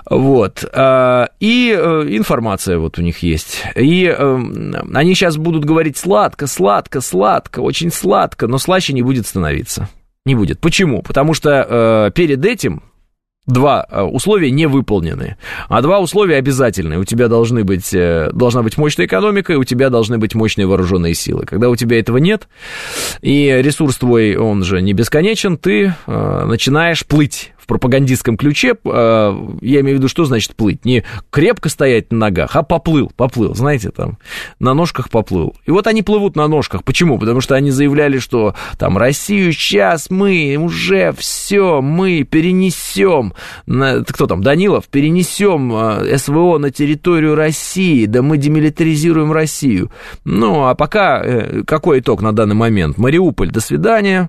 Вот. 0.08 0.64
Э, 0.72 1.26
и 1.40 1.74
э, 1.76 2.06
информация 2.08 2.78
вот 2.78 2.98
у 2.98 3.02
них 3.02 3.18
есть. 3.18 3.62
И 3.74 4.06
э, 4.06 4.38
они 4.94 5.14
сейчас 5.14 5.36
будут 5.36 5.64
говорить 5.64 5.96
сладко, 5.96 6.46
сладко, 6.46 7.00
сладко, 7.00 7.60
очень 7.60 7.90
сладко, 7.90 8.46
но 8.46 8.58
слаще 8.58 8.92
не 8.92 9.02
будет 9.02 9.26
становиться. 9.26 9.88
Не 10.26 10.34
будет. 10.34 10.60
Почему? 10.60 11.02
Потому 11.02 11.32
что 11.32 11.66
э, 11.68 12.10
перед 12.14 12.44
этим 12.44 12.82
два 13.50 13.86
э, 13.88 14.02
условия 14.02 14.50
не 14.50 14.66
выполнены, 14.66 15.36
а 15.68 15.82
два 15.82 16.00
условия 16.00 16.36
обязательные. 16.36 16.98
У 16.98 17.04
тебя 17.04 17.28
должны 17.28 17.64
быть, 17.64 17.92
э, 17.92 18.30
должна 18.32 18.62
быть 18.62 18.78
мощная 18.78 19.06
экономика, 19.06 19.52
и 19.52 19.56
у 19.56 19.64
тебя 19.64 19.90
должны 19.90 20.18
быть 20.18 20.34
мощные 20.34 20.66
вооруженные 20.66 21.14
силы. 21.14 21.44
Когда 21.46 21.68
у 21.68 21.76
тебя 21.76 21.98
этого 21.98 22.18
нет, 22.18 22.48
и 23.20 23.60
ресурс 23.62 23.96
твой, 23.96 24.36
он 24.36 24.64
же 24.64 24.80
не 24.80 24.92
бесконечен, 24.92 25.56
ты 25.56 25.94
э, 26.06 26.44
начинаешь 26.46 27.06
плыть 27.06 27.52
пропагандистском 27.70 28.36
ключе, 28.36 28.74
я 28.84 29.30
имею 29.60 29.96
в 29.96 29.98
виду, 30.00 30.08
что 30.08 30.24
значит 30.24 30.56
плыть? 30.56 30.84
Не 30.84 31.04
крепко 31.30 31.68
стоять 31.68 32.10
на 32.10 32.18
ногах, 32.18 32.56
а 32.56 32.64
поплыл, 32.64 33.12
поплыл, 33.16 33.54
знаете, 33.54 33.90
там, 33.90 34.18
на 34.58 34.74
ножках 34.74 35.08
поплыл. 35.08 35.54
И 35.66 35.70
вот 35.70 35.86
они 35.86 36.02
плывут 36.02 36.34
на 36.34 36.48
ножках. 36.48 36.82
Почему? 36.82 37.16
Потому 37.16 37.40
что 37.40 37.54
они 37.54 37.70
заявляли, 37.70 38.18
что 38.18 38.56
там 38.76 38.98
Россию 38.98 39.52
сейчас 39.52 40.10
мы 40.10 40.56
уже 40.60 41.12
все, 41.12 41.80
мы 41.80 42.24
перенесем, 42.24 43.34
кто 43.64 44.26
там, 44.26 44.42
Данилов, 44.42 44.88
перенесем 44.88 46.18
СВО 46.18 46.58
на 46.58 46.72
территорию 46.72 47.36
России, 47.36 48.06
да 48.06 48.20
мы 48.20 48.36
демилитаризируем 48.36 49.30
Россию. 49.30 49.92
Ну, 50.24 50.64
а 50.64 50.74
пока 50.74 51.44
какой 51.68 52.00
итог 52.00 52.20
на 52.20 52.32
данный 52.32 52.56
момент? 52.56 52.98
Мариуполь, 52.98 53.52
до 53.52 53.60
свидания. 53.60 54.28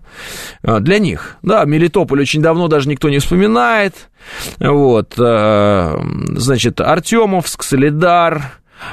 Для 0.62 1.00
них, 1.00 1.38
да, 1.42 1.66
Мелитополь 1.66 2.22
очень 2.22 2.44
давно 2.44 2.68
даже 2.68 2.88
никто 2.88 3.10
не 3.10 3.20
вспоминает. 3.32 4.10
Вот, 4.60 5.14
э, 5.18 5.98
значит, 6.36 6.82
Артемовск, 6.82 7.64
Солидар, 7.64 8.52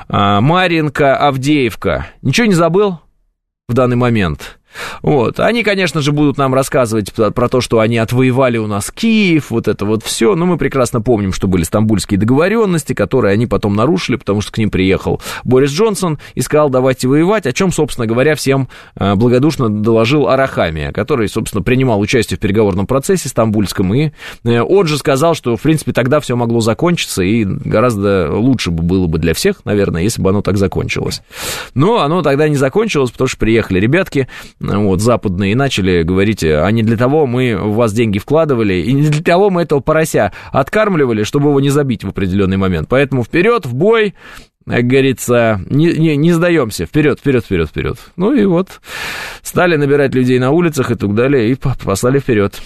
э, 0.09 0.41
Маринка, 0.41 1.16
Авдеевка. 1.16 2.07
Ничего 2.22 2.47
не 2.47 2.55
забыл 2.55 3.01
в 3.68 3.74
данный 3.74 3.97
момент? 3.97 4.57
Вот. 5.03 5.41
Они, 5.41 5.62
конечно 5.62 6.01
же, 6.01 6.12
будут 6.12 6.37
нам 6.37 6.55
рассказывать 6.55 7.12
про 7.12 7.49
то, 7.49 7.61
что 7.61 7.81
они 7.81 7.99
отвоевали 7.99 8.59
у 8.59 8.66
нас 8.66 8.91
Киев, 8.91 9.51
вот 9.51 9.68
это 9.68 9.85
вот 9.85 10.03
все. 10.03 10.35
Но 10.35 10.47
мы 10.47 10.59
прекрасно 10.59 11.01
помним, 11.01 11.33
что 11.33 11.49
были 11.49 11.62
стамбульские 11.62 12.18
договоренности, 12.18 12.93
которые 12.93 13.33
они 13.33 13.47
потом 13.47 13.74
нарушили, 13.74 14.16
потому 14.16 14.41
что 14.41 14.53
к 14.53 14.59
ним 14.59 14.70
приехал 14.70 15.20
Борис 15.45 15.70
Джонсон 15.70 16.18
и 16.35 16.41
сказал, 16.41 16.70
давайте 16.70 17.09
воевать, 17.09 17.47
о 17.47 17.53
чем, 17.53 17.72
собственно 17.72 18.07
говоря, 18.07 18.35
всем 18.35 18.68
э, 18.97 19.14
благодушно 19.14 19.68
доложил 19.68 20.29
Арахамия, 20.29 20.93
который, 20.93 21.29
собственно, 21.29 21.62
принимал 21.62 22.01
участие 22.01 22.37
в 22.37 22.41
переговорном 22.41 22.87
процессе 22.87 23.29
стамбульском. 23.29 23.95
И 23.95 24.11
э, 24.45 24.61
он 24.61 24.87
же 24.87 24.99
сказал, 24.99 25.35
что, 25.35 25.57
в 25.57 25.62
принципе, 25.62 25.93
тогда 25.93 26.20
все 26.20 26.37
могло 26.37 26.61
закончиться, 26.61 27.22
и 27.22 27.45
гораздо 27.45 28.31
лучше 28.33 28.70
бы 28.70 28.83
было 28.83 29.07
бы 29.07 29.18
для 29.18 29.35
всех, 29.35 29.64
наверное, 29.64 30.03
если 30.03 30.22
бы 30.22 30.31
оно 30.31 30.43
так 30.43 30.57
закончилось. 30.57 31.22
Но 31.74 32.01
оно 32.01 32.22
тогда 32.22 32.49
не 32.49 32.57
закончилось, 32.57 33.11
потому 33.11 33.29
что 33.29 33.39
приехали 33.39 33.81
ребятки, 33.81 34.29
вот, 34.68 35.00
западные, 35.00 35.52
и 35.52 35.54
начали 35.54 36.02
говорить, 36.02 36.44
а 36.44 36.68
не 36.70 36.82
для 36.82 36.96
того 36.96 37.26
мы 37.26 37.56
в 37.56 37.74
вас 37.74 37.92
деньги 37.92 38.18
вкладывали, 38.18 38.74
и 38.74 38.92
не 38.92 39.08
для 39.08 39.22
того 39.22 39.50
мы 39.50 39.62
этого 39.62 39.80
порося 39.80 40.32
откармливали, 40.52 41.22
чтобы 41.22 41.48
его 41.48 41.60
не 41.60 41.70
забить 41.70 42.04
в 42.04 42.08
определенный 42.08 42.56
момент. 42.56 42.88
Поэтому 42.88 43.24
вперед, 43.24 43.66
в 43.66 43.74
бой, 43.74 44.14
как 44.66 44.84
говорится, 44.84 45.60
не, 45.68 45.92
не, 45.92 46.16
не 46.16 46.32
сдаемся, 46.32 46.86
вперед, 46.86 47.20
вперед, 47.20 47.44
вперед, 47.44 47.68
вперед. 47.68 47.98
Ну 48.16 48.34
и 48.34 48.44
вот 48.44 48.80
стали 49.42 49.76
набирать 49.76 50.14
людей 50.14 50.38
на 50.38 50.50
улицах 50.50 50.90
и 50.90 50.94
так 50.94 51.14
далее, 51.14 51.50
и 51.50 51.54
послали 51.54 52.18
вперед. 52.18 52.60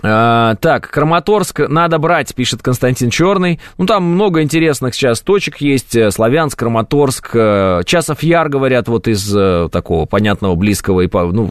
А, 0.00 0.54
так, 0.56 0.88
Краматорск 0.90 1.68
надо 1.68 1.98
брать, 1.98 2.34
пишет 2.34 2.62
Константин 2.62 3.10
Черный. 3.10 3.60
Ну, 3.76 3.84
там 3.84 4.04
много 4.04 4.42
интересных 4.42 4.94
сейчас 4.94 5.20
точек 5.20 5.58
есть. 5.58 5.94
Э, 5.94 6.10
Славянск, 6.10 6.58
Краматорск, 6.58 7.30
э, 7.34 7.82
Часов 7.84 8.22
Яр, 8.22 8.48
говорят, 8.48 8.88
вот 8.88 9.06
из 9.06 9.36
э, 9.36 9.68
такого 9.70 10.06
понятного, 10.06 10.54
близкого, 10.54 11.02
и, 11.02 11.10
ну, 11.12 11.50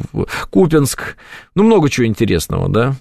Купинск. 0.49 1.17
Ну, 1.53 1.63
много 1.63 1.89
чего 1.89 2.07
интересного, 2.07 2.67
да. 2.67 2.95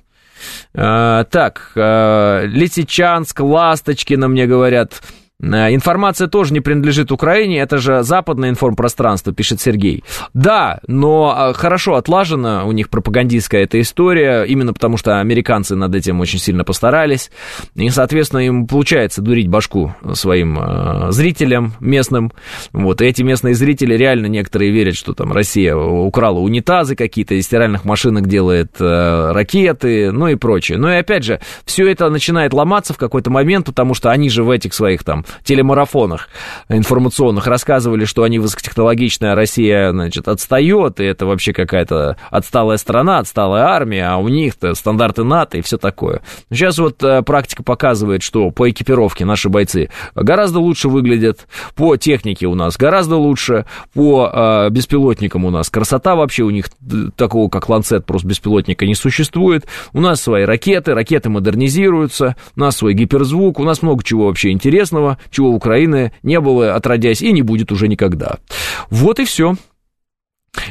А, 0.74 1.24
так, 1.24 1.72
Лисичанск, 1.74 3.40
Ласточкино, 3.40 4.28
мне 4.28 4.46
говорят. 4.46 5.00
Э, 5.42 5.74
информация 5.74 6.28
тоже 6.28 6.52
не 6.52 6.60
принадлежит 6.60 7.12
Украине, 7.12 7.60
это 7.60 7.78
же 7.78 8.02
западное 8.02 8.50
информпространство, 8.50 9.32
пишет 9.32 9.60
Сергей. 9.60 10.04
Да, 10.34 10.80
но 10.86 11.34
а, 11.36 11.52
хорошо 11.52 11.94
отлажена 11.94 12.64
у 12.64 12.72
них 12.72 12.90
пропагандистская 12.90 13.62
эта 13.62 13.80
история, 13.80 14.44
именно 14.44 14.72
потому 14.72 14.96
что 14.96 15.20
американцы 15.20 15.76
над 15.76 15.94
этим 15.94 16.20
очень 16.20 16.38
сильно 16.38 16.64
постарались, 16.64 17.30
и, 17.74 17.88
соответственно, 17.90 18.40
им 18.40 18.66
получается 18.66 19.22
дурить 19.22 19.48
башку 19.48 19.94
своим 20.14 20.58
э, 20.60 21.12
зрителям 21.12 21.74
местным, 21.80 22.32
вот, 22.72 23.00
и 23.00 23.06
эти 23.06 23.22
местные 23.22 23.54
зрители 23.54 23.94
реально 23.94 24.26
некоторые 24.26 24.70
верят, 24.70 24.96
что 24.96 25.14
там 25.14 25.32
Россия 25.32 25.74
украла 25.74 26.38
унитазы 26.38 26.96
какие-то, 26.96 27.34
из 27.34 27.46
стиральных 27.46 27.84
машинок 27.84 28.26
делает 28.26 28.72
э, 28.78 29.32
ракеты, 29.32 30.12
ну 30.12 30.28
и 30.28 30.34
прочее. 30.34 30.78
Но 30.78 30.92
и 30.92 30.96
опять 30.96 31.24
же, 31.24 31.40
все 31.64 31.90
это 31.90 32.08
начинает 32.10 32.52
ломаться 32.52 32.92
в 32.92 32.98
какой-то 32.98 33.30
момент, 33.30 33.66
потому 33.66 33.94
что 33.94 34.10
они 34.10 34.28
же 34.30 34.42
в 34.42 34.50
этих 34.50 34.74
своих 34.74 35.04
там 35.04 35.24
телемарафонах 35.44 36.28
информационных 36.68 37.46
рассказывали, 37.46 38.04
что 38.04 38.22
они 38.22 38.38
высокотехнологичная 38.38 39.34
Россия, 39.34 39.90
значит, 39.92 40.28
отстает, 40.28 41.00
и 41.00 41.04
это 41.04 41.26
вообще 41.26 41.52
какая-то 41.52 42.16
отсталая 42.30 42.78
страна, 42.78 43.18
отсталая 43.18 43.64
армия, 43.64 44.08
а 44.08 44.16
у 44.16 44.28
них-то 44.28 44.74
стандарты 44.74 45.24
НАТО 45.24 45.58
и 45.58 45.62
все 45.62 45.78
такое. 45.78 46.22
Сейчас 46.50 46.78
вот 46.78 47.02
э, 47.02 47.22
практика 47.22 47.62
показывает, 47.62 48.22
что 48.22 48.50
по 48.50 48.70
экипировке 48.70 49.24
наши 49.24 49.48
бойцы 49.48 49.90
гораздо 50.14 50.60
лучше 50.60 50.88
выглядят, 50.88 51.46
по 51.74 51.96
технике 51.96 52.46
у 52.46 52.54
нас 52.54 52.76
гораздо 52.76 53.16
лучше, 53.16 53.66
по 53.94 54.30
э, 54.32 54.70
беспилотникам 54.70 55.44
у 55.44 55.50
нас 55.50 55.70
красота 55.70 56.14
вообще, 56.16 56.42
у 56.42 56.50
них 56.50 56.66
такого, 57.16 57.48
как 57.48 57.68
Ланцет, 57.68 58.04
просто 58.06 58.28
беспилотника 58.28 58.86
не 58.86 58.94
существует. 58.94 59.66
У 59.92 60.00
нас 60.00 60.20
свои 60.20 60.44
ракеты, 60.44 60.94
ракеты 60.94 61.30
модернизируются, 61.30 62.36
у 62.56 62.60
нас 62.60 62.76
свой 62.76 62.94
гиперзвук, 62.94 63.58
у 63.58 63.64
нас 63.64 63.82
много 63.82 64.02
чего 64.02 64.26
вообще 64.26 64.50
интересного, 64.50 65.18
чего 65.30 65.50
Украины 65.50 66.12
не 66.22 66.40
было 66.40 66.74
отродясь 66.74 67.22
и 67.22 67.32
не 67.32 67.42
будет 67.42 67.72
уже 67.72 67.88
никогда. 67.88 68.38
Вот 68.90 69.20
и 69.20 69.24
все. 69.24 69.56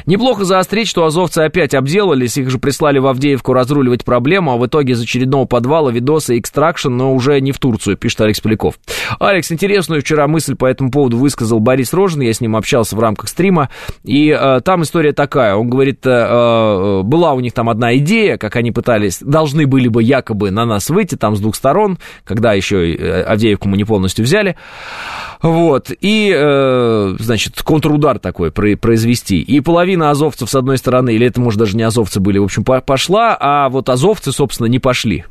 Неплохо 0.06 0.44
заострить, 0.44 0.88
что 0.88 1.04
азовцы 1.04 1.38
опять 1.38 1.74
обделались, 1.74 2.36
их 2.36 2.50
же 2.50 2.58
прислали 2.58 2.98
в 2.98 3.06
Авдеевку 3.06 3.52
разруливать 3.52 4.04
проблему, 4.04 4.52
а 4.52 4.56
в 4.56 4.66
итоге 4.66 4.92
из 4.92 5.00
очередного 5.00 5.46
подвала 5.46 5.90
видосы 5.90 6.38
экстракшн, 6.38 6.90
но 6.90 7.14
уже 7.14 7.40
не 7.40 7.52
в 7.52 7.58
Турцию, 7.58 7.96
пишет 7.96 8.20
Алекс 8.20 8.40
Поляков. 8.40 8.74
Алекс, 9.18 9.50
интересную 9.50 10.02
вчера 10.02 10.26
мысль 10.26 10.54
по 10.54 10.66
этому 10.66 10.90
поводу 10.90 11.16
высказал 11.16 11.60
Борис 11.60 11.92
Рожин, 11.92 12.20
я 12.20 12.32
с 12.32 12.40
ним 12.40 12.56
общался 12.56 12.94
в 12.94 13.00
рамках 13.00 13.28
стрима, 13.28 13.70
и 14.04 14.28
э, 14.28 14.60
там 14.64 14.82
история 14.82 15.12
такая, 15.12 15.54
он 15.54 15.70
говорит, 15.70 16.04
э, 16.04 16.10
э, 16.10 17.02
была 17.02 17.32
у 17.32 17.40
них 17.40 17.52
там 17.52 17.68
одна 17.68 17.96
идея, 17.96 18.36
как 18.36 18.56
они 18.56 18.72
пытались, 18.72 19.20
должны 19.20 19.66
были 19.66 19.88
бы 19.88 20.02
якобы 20.02 20.50
на 20.50 20.66
нас 20.66 20.90
выйти 20.90 21.14
там 21.14 21.36
с 21.36 21.40
двух 21.40 21.54
сторон, 21.54 21.98
когда 22.24 22.52
еще 22.52 22.94
э, 22.94 23.22
Авдеевку 23.22 23.68
мы 23.68 23.76
не 23.76 23.84
полностью 23.84 24.24
взяли, 24.24 24.56
вот, 25.42 25.90
и, 26.00 26.34
э, 26.36 27.16
значит, 27.18 27.62
контрудар 27.62 28.18
такой 28.18 28.50
произвести, 28.50 29.40
и 29.40 29.60
половина 29.70 30.10
азовцев 30.10 30.50
с 30.50 30.54
одной 30.56 30.78
стороны, 30.78 31.14
или 31.14 31.28
это, 31.28 31.40
может, 31.40 31.60
даже 31.60 31.76
не 31.76 31.84
азовцы 31.84 32.18
были, 32.18 32.38
в 32.38 32.42
общем, 32.42 32.64
пошла, 32.64 33.36
а 33.38 33.68
вот 33.68 33.88
азовцы, 33.88 34.32
собственно, 34.32 34.66
не 34.66 34.80
пошли. 34.80 35.26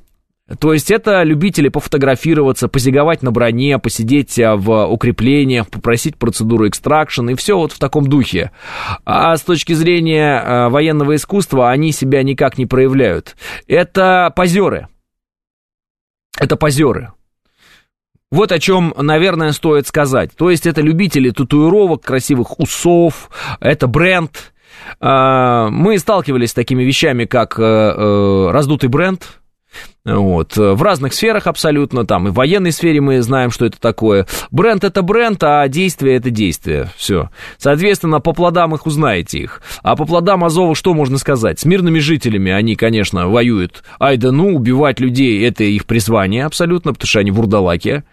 То 0.62 0.72
есть 0.72 0.90
это 0.92 1.24
любители 1.24 1.68
пофотографироваться, 1.68 2.70
позиговать 2.70 3.22
на 3.22 3.32
броне, 3.32 3.80
посидеть 3.80 4.40
а, 4.40 4.56
в 4.56 4.86
укреплениях, 4.86 5.68
попросить 5.68 6.16
процедуру 6.16 6.70
экстракшн 6.70 7.32
и 7.32 7.36
все 7.36 7.58
вот 7.58 7.74
в 7.74 7.80
таком 7.80 8.08
духе. 8.08 8.52
А 9.04 9.36
с 9.36 9.42
точки 9.42 9.74
зрения 9.74 10.40
а, 10.40 10.70
военного 10.70 11.18
искусства 11.18 11.70
они 11.70 11.92
себя 11.92 12.24
никак 12.24 12.58
не 12.58 12.66
проявляют. 12.66 13.36
Это 13.68 14.32
позеры. 14.34 14.88
Это 16.40 16.56
позеры. 16.56 17.12
Вот 18.32 18.52
о 18.52 18.60
чем, 18.60 18.94
наверное, 18.96 19.52
стоит 19.54 19.88
сказать. 19.88 20.32
То 20.36 20.52
есть 20.52 20.68
это 20.68 20.82
любители 20.82 21.32
татуировок, 21.32 22.04
красивых 22.04 22.60
усов, 22.60 23.32
это 23.60 23.88
бренд. 23.88 24.54
А, 25.00 25.70
мы 25.70 25.98
сталкивались 25.98 26.52
с 26.52 26.54
такими 26.54 26.84
вещами, 26.84 27.26
как 27.26 27.60
э, 27.60 27.64
э, 27.64 28.52
раздутый 28.52 28.88
бренд, 28.88 29.40
вот. 30.06 30.58
В 30.58 30.82
разных 30.82 31.14
сферах 31.14 31.48
абсолютно, 31.48 32.06
там 32.06 32.28
и 32.28 32.32
в 32.32 32.36
военной 32.36 32.72
сфере 32.72 33.02
мы 33.02 33.22
знаем, 33.22 33.52
что 33.52 33.66
это 33.66 33.80
такое. 33.80 34.26
Бренд 34.52 34.84
это 34.84 35.02
бренд, 35.02 35.44
а 35.44 35.68
действие 35.68 36.18
это 36.18 36.30
действие. 36.30 36.90
Все. 36.96 37.30
Соответственно, 37.58 38.20
по 38.20 38.34
плодам 38.34 38.74
их 38.76 38.86
узнаете 38.86 39.40
их. 39.40 39.62
А 39.84 39.96
по 39.96 40.06
плодам 40.06 40.44
Азова 40.44 40.76
что 40.76 40.94
можно 40.94 41.18
сказать? 41.18 41.60
С 41.60 41.66
мирными 41.66 42.00
жителями 42.00 42.52
они, 42.52 42.76
конечно, 42.76 43.28
воюют. 43.28 43.84
Ай 44.00 44.18
да 44.18 44.32
ну, 44.32 44.56
убивать 44.56 45.00
людей 45.00 45.46
это 45.48 45.64
их 45.64 45.86
призвание 45.86 46.46
абсолютно, 46.46 46.94
потому 46.94 47.08
что 47.08 47.20
они 47.20 47.32
вурдалаки. 47.32 48.04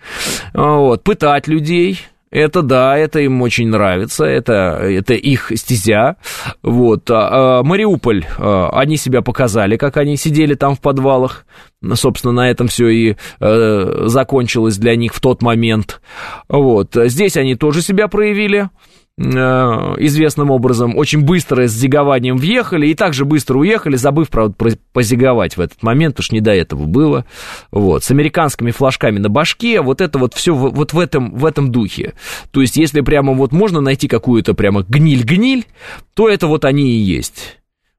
Вот. 0.53 1.03
Пытать 1.03 1.47
людей 1.47 2.01
это 2.31 2.63
да, 2.63 2.99
это 2.99 3.21
им 3.21 3.41
очень 3.43 3.69
нравится, 3.69 4.25
это, 4.25 4.79
это 4.83 5.15
их 5.15 5.53
стезя. 5.55 6.17
Вот. 6.63 7.11
А, 7.11 7.59
а, 7.59 7.63
Мариуполь, 7.63 8.25
а, 8.39 8.71
они 8.73 8.97
себя 8.97 9.23
показали, 9.23 9.77
как 9.77 9.97
они 9.97 10.17
сидели 10.17 10.55
там 10.55 10.75
в 10.75 10.81
подвалах. 10.81 11.47
Собственно, 11.95 12.33
на 12.33 12.51
этом 12.51 12.67
все 12.67 12.89
и 12.89 13.17
э, 13.39 14.03
закончилось 14.07 14.77
для 14.79 14.97
них 14.97 15.15
в 15.15 15.21
тот 15.21 15.43
момент. 15.43 16.01
Вот. 16.49 16.95
Здесь 16.95 17.37
они 17.37 17.55
тоже 17.55 17.81
себя 17.81 18.09
проявили. 18.09 18.71
Э, 19.19 19.95
известным 19.99 20.51
образом 20.51 20.95
очень 20.95 21.23
быстро 21.23 21.67
с 21.67 21.73
зигованием 21.73 22.37
въехали 22.37 22.89
и 22.89 22.95
также 22.95 23.25
быстро 23.25 23.57
уехали, 23.57 23.97
забыв, 23.97 24.29
правда, 24.29 24.55
позиговать 24.93 25.57
в 25.57 25.61
этот 25.61 25.83
момент, 25.83 26.21
уж 26.21 26.33
не 26.33 26.43
до 26.43 26.51
этого 26.53 26.85
было. 26.85 27.25
Вот, 27.71 28.05
с 28.05 28.11
американскими 28.11 28.73
флажками 28.73 29.19
на 29.19 29.31
башке, 29.31 29.81
вот 29.81 30.03
это 30.03 30.19
вот 30.19 30.35
все 30.35 30.55
вот 30.55 30.93
в 30.93 30.99
этом, 30.99 31.35
в 31.35 31.47
этом 31.47 31.73
духе. 31.73 32.13
То 32.51 32.61
есть, 32.61 32.77
если 32.77 33.01
прямо 33.01 33.33
вот 33.33 33.53
можно 33.53 33.81
найти 33.81 34.07
какую-то 34.07 34.53
прямо 34.53 34.83
гниль-гниль, 34.83 35.65
то 36.13 36.29
это 36.29 36.47
вот 36.47 36.67
они 36.67 36.91
и 36.91 36.99
есть. 36.99 37.59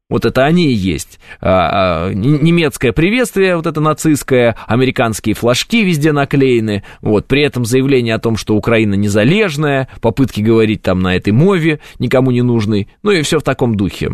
Вот 0.09 0.23
это 0.23 0.45
они 0.45 0.67
и 0.67 0.73
есть. 0.73 1.19
А, 1.41 2.07
а, 2.07 2.13
немецкое 2.13 2.93
приветствие, 2.93 3.57
вот 3.57 3.67
это 3.67 3.81
нацистское, 3.81 4.55
американские 4.65 5.35
флажки 5.35 5.83
везде 5.83 6.13
наклеены. 6.13 6.83
Вот, 7.01 7.27
при 7.27 7.41
этом 7.41 7.65
заявление 7.65 8.15
о 8.15 8.19
том, 8.19 8.37
что 8.37 8.55
Украина 8.55 8.93
незалежная, 8.93 9.89
попытки 9.99 10.39
говорить 10.39 10.81
там 10.81 11.01
на 11.01 11.15
этой 11.17 11.33
мове, 11.33 11.81
никому 11.99 12.31
не 12.31 12.41
нужной. 12.41 12.87
Ну 13.03 13.11
и 13.11 13.21
все 13.21 13.39
в 13.39 13.43
таком 13.43 13.75
духе. 13.75 14.11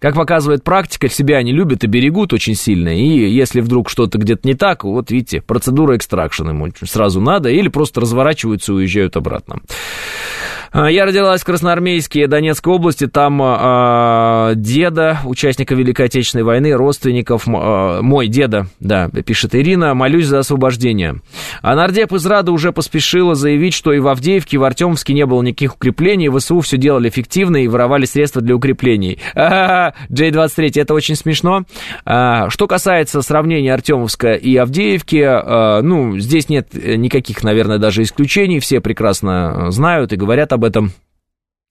Как 0.00 0.16
показывает 0.16 0.64
практика, 0.64 1.08
себя 1.08 1.36
они 1.36 1.52
любят 1.52 1.84
и 1.84 1.86
берегут 1.86 2.32
очень 2.32 2.56
сильно, 2.56 2.88
и 2.88 3.30
если 3.30 3.60
вдруг 3.60 3.88
что-то 3.88 4.18
где-то 4.18 4.48
не 4.48 4.54
так, 4.54 4.82
вот 4.82 5.12
видите, 5.12 5.40
процедура 5.40 5.96
экстракшн 5.96 6.48
ему 6.48 6.68
сразу 6.82 7.20
надо, 7.20 7.48
или 7.48 7.68
просто 7.68 8.00
разворачиваются 8.00 8.72
и 8.72 8.74
уезжают 8.74 9.16
обратно. 9.16 9.60
А, 10.72 10.90
я 10.90 11.04
родилась 11.04 11.42
в 11.42 11.44
Красноармейске 11.44 12.26
Донецкой 12.26 12.72
области. 12.72 13.06
Там 13.06 13.42
э, 13.42 14.52
деда, 14.56 15.18
участника 15.26 15.74
Великой 15.74 16.06
Отечественной 16.06 16.44
войны, 16.44 16.72
родственников, 16.72 17.46
э, 17.46 18.00
мой 18.00 18.28
деда, 18.28 18.66
да, 18.80 19.08
пишет 19.08 19.54
Ирина, 19.54 19.92
молюсь 19.92 20.26
за 20.26 20.38
освобождение. 20.38 21.20
А 21.60 21.74
нардеп 21.74 22.12
из 22.14 22.24
Рада 22.24 22.52
уже 22.52 22.72
поспешила 22.72 23.34
заявить, 23.34 23.74
что 23.74 23.92
и 23.92 23.98
в 23.98 24.08
Авдеевке, 24.08 24.56
и 24.56 24.58
в 24.58 24.64
Артемовске 24.64 25.12
не 25.12 25.26
было 25.26 25.42
никаких 25.42 25.74
укреплений, 25.74 26.30
ВСУ 26.30 26.60
все 26.60 26.78
делали 26.78 27.10
эффективно 27.10 27.58
и 27.58 27.68
воровали 27.68 28.06
средства 28.06 28.40
для 28.40 28.56
укреплений. 28.56 29.18
А, 29.52 29.94
J23, 30.08 30.80
это 30.80 30.94
очень 30.94 31.16
смешно. 31.16 31.64
Что 32.04 32.66
касается 32.68 33.22
сравнения 33.22 33.74
Артемовска 33.74 34.34
и 34.34 34.54
Авдеевки, 34.56 35.82
ну, 35.82 36.16
здесь 36.18 36.48
нет 36.48 36.68
никаких, 36.72 37.42
наверное, 37.42 37.78
даже 37.78 38.02
исключений, 38.02 38.60
все 38.60 38.80
прекрасно 38.80 39.70
знают 39.70 40.12
и 40.12 40.16
говорят 40.16 40.52
об 40.52 40.61
об 40.62 40.64
этом 40.64 40.92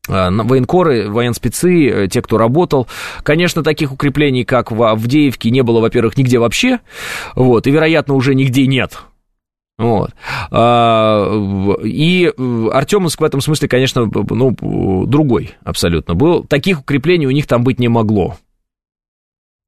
а, 0.10 0.30
военкоры, 0.30 1.10
военспецы, 1.10 1.88
э, 1.88 2.08
те, 2.10 2.22
кто 2.22 2.38
работал. 2.38 2.88
Конечно, 3.24 3.64
таких 3.64 3.94
укреплений, 3.94 4.44
как 4.44 4.72
в 4.72 4.84
Авдеевке, 4.84 5.50
не 5.50 5.64
было, 5.64 5.80
во-первых, 5.80 6.18
нигде 6.18 6.40
вообще, 6.40 6.80
вот, 7.36 7.68
и, 7.68 7.72
вероятно, 7.72 8.16
уже 8.16 8.36
нигде 8.36 8.68
нет. 8.68 9.00
Вот. 9.78 10.12
А, 10.52 11.78
и 11.84 12.32
Артемовск 12.72 13.22
в 13.22 13.24
этом 13.24 13.42
смысле, 13.42 13.68
конечно, 13.68 14.10
ну, 14.14 15.06
другой 15.08 15.52
абсолютно 15.64 16.14
был. 16.14 16.44
Таких 16.44 16.82
укреплений 16.82 17.26
у 17.26 17.32
них 17.32 17.48
там 17.48 17.64
быть 17.64 17.80
не 17.80 17.88
могло. 17.88 18.36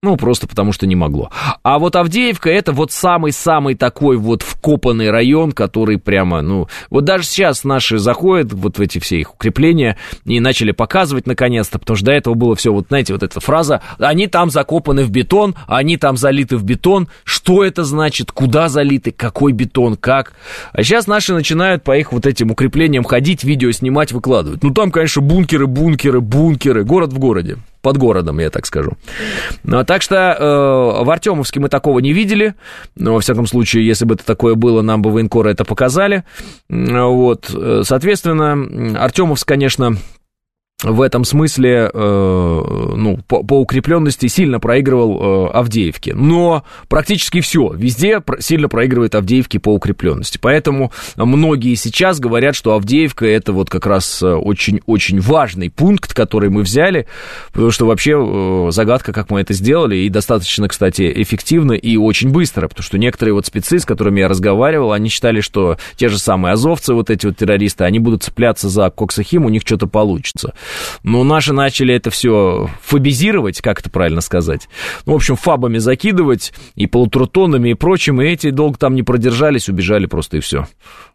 Ну, 0.03 0.17
просто 0.17 0.47
потому 0.47 0.73
что 0.73 0.85
не 0.85 0.97
могло. 0.97 1.31
А 1.63 1.79
вот 1.79 1.95
Авдеевка 1.95 2.49
это 2.49 2.73
вот 2.73 2.91
самый-самый 2.91 3.75
такой 3.75 4.17
вот 4.17 4.41
вкопанный 4.41 5.09
район, 5.09 5.53
который 5.53 5.97
прямо, 5.97 6.41
ну, 6.41 6.67
вот 6.89 7.05
даже 7.05 7.23
сейчас 7.23 7.63
наши 7.63 7.97
заходят 7.97 8.51
вот 8.51 8.77
в 8.77 8.81
эти 8.81 8.99
все 8.99 9.21
их 9.21 9.33
укрепления 9.33 9.97
и 10.25 10.41
начали 10.41 10.71
показывать 10.71 11.25
наконец-то, 11.25 11.79
потому 11.79 11.95
что 11.95 12.07
до 12.07 12.11
этого 12.11 12.33
было 12.33 12.53
все, 12.53 12.73
вот 12.73 12.87
знаете, 12.89 13.13
вот 13.13 13.23
эта 13.23 13.39
фраза, 13.39 13.81
они 13.97 14.27
там 14.27 14.49
закопаны 14.49 15.05
в 15.05 15.09
бетон, 15.09 15.55
они 15.67 15.95
там 15.95 16.17
залиты 16.17 16.57
в 16.57 16.65
бетон, 16.65 17.07
что 17.23 17.63
это 17.63 17.85
значит, 17.85 18.33
куда 18.33 18.67
залиты, 18.67 19.13
какой 19.13 19.53
бетон, 19.53 19.95
как. 19.95 20.33
А 20.73 20.83
сейчас 20.83 21.07
наши 21.07 21.33
начинают 21.33 21.85
по 21.85 21.97
их 21.97 22.11
вот 22.11 22.25
этим 22.25 22.51
укреплениям 22.51 23.05
ходить, 23.05 23.45
видео 23.45 23.71
снимать, 23.71 24.11
выкладывать. 24.11 24.63
Ну, 24.63 24.73
там, 24.73 24.91
конечно, 24.91 25.21
бункеры, 25.21 25.65
бункеры, 25.65 26.19
бункеры, 26.19 26.83
город 26.83 27.13
в 27.13 27.19
городе 27.19 27.57
под 27.83 27.97
городом, 27.97 28.39
я 28.39 28.49
так 28.49 28.65
скажу. 28.65 28.93
Ну, 29.63 29.83
так 29.83 30.01
что 30.01 30.15
э, 30.15 31.03
в 31.03 31.09
Артемовске 31.09 31.59
мы 31.59 31.67
такого 31.69 31.99
не 31.99 32.13
видели. 32.13 32.55
Но, 32.95 33.13
во 33.13 33.19
всяком 33.19 33.45
случае, 33.45 33.85
если 33.85 34.05
бы 34.05 34.15
это 34.15 34.25
такое 34.25 34.55
было, 34.55 34.81
нам 34.81 35.01
бы 35.01 35.11
военкоры 35.11 35.51
это 35.51 35.65
показали. 35.65 36.23
Вот, 36.69 37.51
э, 37.53 37.81
соответственно, 37.83 38.97
Артемовск, 38.97 39.47
конечно, 39.47 39.97
в 40.83 41.01
этом 41.01 41.23
смысле, 41.23 41.89
э, 41.93 42.61
ну, 42.95 43.19
по, 43.27 43.43
по 43.43 43.59
укрепленности 43.59 44.27
сильно 44.27 44.59
проигрывал 44.59 45.47
э, 45.47 45.51
Авдеевке. 45.51 46.13
Но 46.13 46.63
практически 46.89 47.41
все, 47.41 47.71
везде 47.73 48.21
сильно 48.39 48.67
проигрывает 48.67 49.15
Авдеевке 49.15 49.59
по 49.59 49.73
укрепленности. 49.73 50.37
Поэтому 50.41 50.91
многие 51.15 51.75
сейчас 51.75 52.19
говорят, 52.19 52.55
что 52.55 52.73
Авдеевка 52.73 53.25
это 53.25 53.53
вот 53.53 53.69
как 53.69 53.85
раз 53.85 54.21
очень-очень 54.21 55.19
важный 55.21 55.69
пункт, 55.69 56.13
который 56.13 56.49
мы 56.49 56.63
взяли, 56.63 57.07
потому 57.53 57.71
что 57.71 57.85
вообще 57.85 58.13
э, 58.17 58.71
загадка, 58.71 59.13
как 59.13 59.29
мы 59.29 59.41
это 59.41 59.53
сделали, 59.53 59.95
и 59.95 60.09
достаточно, 60.09 60.67
кстати, 60.67 61.11
эффективно 61.15 61.73
и 61.73 61.95
очень 61.97 62.29
быстро, 62.29 62.67
потому 62.67 62.83
что 62.83 62.97
некоторые 62.97 63.33
вот 63.33 63.45
спецы, 63.45 63.79
с 63.79 63.85
которыми 63.85 64.19
я 64.19 64.27
разговаривал, 64.27 64.91
они 64.91 65.09
считали, 65.09 65.41
что 65.41 65.77
те 65.95 66.09
же 66.09 66.19
самые 66.19 66.53
азовцы, 66.53 66.93
вот 66.93 67.09
эти 67.09 67.25
вот 67.25 67.37
террористы, 67.37 67.85
они 67.85 67.99
будут 67.99 68.23
цепляться 68.23 68.69
за 68.69 68.89
Коксахим, 68.89 69.45
у 69.45 69.49
них 69.49 69.61
что-то 69.65 69.87
получится. 69.87 70.53
Но 71.03 71.23
наши 71.23 71.53
начали 71.53 71.93
это 71.93 72.09
все 72.09 72.69
фабизировать, 72.81 73.61
как 73.61 73.79
это 73.79 73.89
правильно 73.89 74.21
сказать. 74.21 74.69
Ну, 75.05 75.13
в 75.13 75.15
общем, 75.15 75.35
фабами 75.35 75.77
закидывать 75.77 76.53
и 76.75 76.87
полутрутонами 76.87 77.69
и 77.69 77.73
прочим, 77.73 78.21
и 78.21 78.25
эти 78.25 78.49
долго 78.49 78.77
там 78.77 78.95
не 78.95 79.03
продержались, 79.03 79.69
убежали 79.69 80.05
просто 80.05 80.37
и 80.37 80.39
все. 80.39 80.67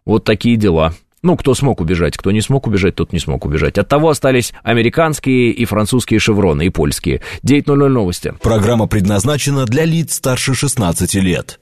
Вот 0.05 0.23
такие 0.23 0.55
дела. 0.55 0.93
Ну, 1.21 1.35
кто 1.35 1.53
смог 1.53 1.81
убежать, 1.81 2.17
кто 2.17 2.31
не 2.31 2.41
смог 2.41 2.67
убежать, 2.67 2.95
тот 2.95 3.11
не 3.11 3.19
смог 3.19 3.45
убежать. 3.45 3.77
От 3.77 3.89
того 3.89 4.09
остались 4.09 4.53
американские 4.63 5.51
и 5.51 5.65
французские 5.65 6.19
шевроны, 6.19 6.67
и 6.67 6.69
польские. 6.69 7.21
9.00 7.43 7.87
новости. 7.89 8.33
Программа 8.41 8.87
предназначена 8.87 9.65
для 9.65 9.83
лиц 9.83 10.15
старше 10.15 10.53
16 10.53 11.15
лет. 11.15 11.59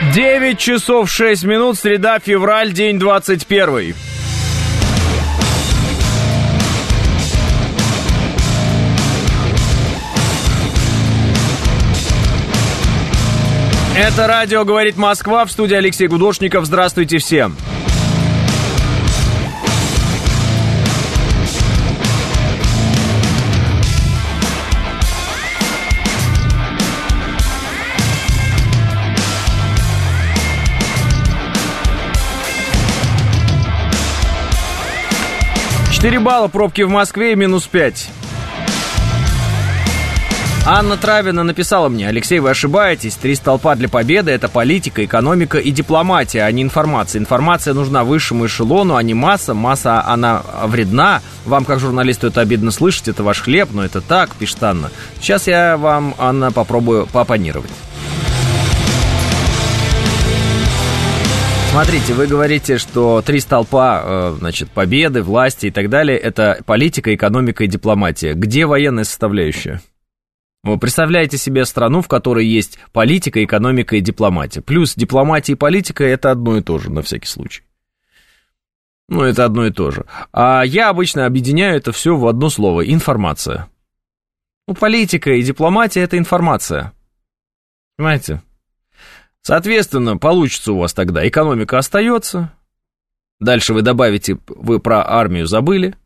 9 0.00 0.58
часов 0.58 1.10
6 1.10 1.44
минут, 1.44 1.78
среда, 1.78 2.18
февраль, 2.18 2.72
день 2.72 2.98
21. 2.98 3.94
Это 13.94 14.26
радио 14.26 14.64
«Говорит 14.64 14.96
Москва» 14.96 15.44
в 15.44 15.52
студии 15.52 15.74
Алексей 15.74 16.08
Гудошников. 16.08 16.64
Здравствуйте 16.64 17.18
всем. 17.18 17.54
Четыре 36.00 36.18
балла 36.18 36.48
пробки 36.48 36.80
в 36.80 36.88
Москве 36.88 37.32
и 37.32 37.36
минус 37.36 37.66
пять. 37.66 38.08
Анна 40.64 40.96
Травина 40.96 41.44
написала 41.44 41.90
мне, 41.90 42.08
Алексей, 42.08 42.38
вы 42.38 42.48
ошибаетесь, 42.48 43.16
три 43.16 43.34
столпа 43.34 43.76
для 43.76 43.86
победы– 43.86 44.30
это 44.32 44.48
политика, 44.48 45.04
экономика 45.04 45.58
и 45.58 45.70
дипломатия, 45.70 46.44
а 46.44 46.52
не 46.52 46.62
информация. 46.62 47.20
Информация 47.20 47.74
нужна 47.74 48.02
высшему 48.04 48.46
эшелону, 48.46 48.96
а 48.96 49.02
не 49.02 49.12
масса. 49.12 49.52
Масса, 49.52 50.02
она 50.02 50.42
вредна. 50.64 51.20
Вам, 51.44 51.66
как 51.66 51.80
журналисту, 51.80 52.28
это 52.28 52.40
обидно 52.40 52.70
слышать, 52.70 53.08
это 53.08 53.22
ваш 53.22 53.42
хлеб, 53.42 53.68
но 53.70 53.84
это 53.84 54.00
так, 54.00 54.34
пишет 54.36 54.62
Анна. 54.62 54.90
Сейчас 55.20 55.48
я 55.48 55.76
вам, 55.76 56.14
Анна, 56.16 56.50
попробую 56.50 57.08
поопонировать. 57.08 57.70
Смотрите, 61.70 62.14
вы 62.14 62.26
говорите, 62.26 62.78
что 62.78 63.22
три 63.22 63.38
столпа, 63.38 64.02
э, 64.04 64.36
значит, 64.40 64.72
победы, 64.72 65.22
власти 65.22 65.66
и 65.66 65.70
так 65.70 65.88
далее, 65.88 66.18
это 66.18 66.60
политика, 66.66 67.14
экономика 67.14 67.62
и 67.62 67.68
дипломатия. 67.68 68.34
Где 68.34 68.66
военная 68.66 69.04
составляющая? 69.04 69.80
Вы 70.64 70.78
представляете 70.78 71.38
себе 71.38 71.64
страну, 71.64 72.02
в 72.02 72.08
которой 72.08 72.44
есть 72.44 72.80
политика, 72.92 73.42
экономика 73.44 73.94
и 73.94 74.00
дипломатия. 74.00 74.62
Плюс 74.62 74.96
дипломатия 74.96 75.52
и 75.52 75.54
политика– 75.54 76.02
это 76.04 76.32
одно 76.32 76.56
и 76.56 76.60
то 76.60 76.80
же, 76.80 76.90
на 76.90 77.02
всякий 77.02 77.28
случай. 77.28 77.62
Ну, 79.08 79.22
это 79.22 79.44
одно 79.44 79.64
и 79.64 79.70
то 79.70 79.92
же. 79.92 80.06
А 80.32 80.64
я 80.64 80.88
обычно 80.88 81.24
объединяю 81.24 81.76
это 81.76 81.92
все 81.92 82.16
в 82.16 82.26
одно 82.26 82.50
слово– 82.50 82.84
информация. 82.92 83.68
Ну, 84.66 84.74
политика 84.74 85.30
и 85.30 85.42
дипломатия– 85.42 86.00
это 86.02 86.18
информация. 86.18 86.92
Понимаете? 87.96 88.42
Соответственно, 89.42 90.16
получится 90.16 90.72
у 90.72 90.78
вас 90.78 90.92
тогда 90.92 91.26
экономика 91.26 91.78
остается. 91.78 92.52
Дальше 93.38 93.72
вы 93.72 93.82
добавите, 93.82 94.38
вы 94.48 94.80
про 94.80 95.06
армию 95.08 95.46
забыли, 95.46 95.96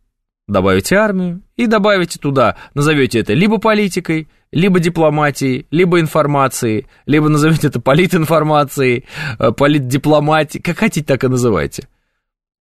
добавите 0.46 0.96
армию 0.96 1.42
и 1.56 1.66
добавите 1.66 2.18
туда, 2.18 2.56
назовете 2.74 3.18
это 3.18 3.32
либо 3.32 3.58
политикой, 3.58 4.28
либо 4.52 4.78
дипломатией, 4.78 5.66
либо 5.72 5.98
информацией, 5.98 6.86
либо 7.06 7.28
назовете 7.28 7.66
это 7.66 7.80
политинформацией, 7.80 9.04
э, 9.40 9.50
политдипломатией, 9.50 10.62
как 10.62 10.78
хотите, 10.78 11.04
так 11.04 11.24
и 11.24 11.28
называйте. 11.28 11.88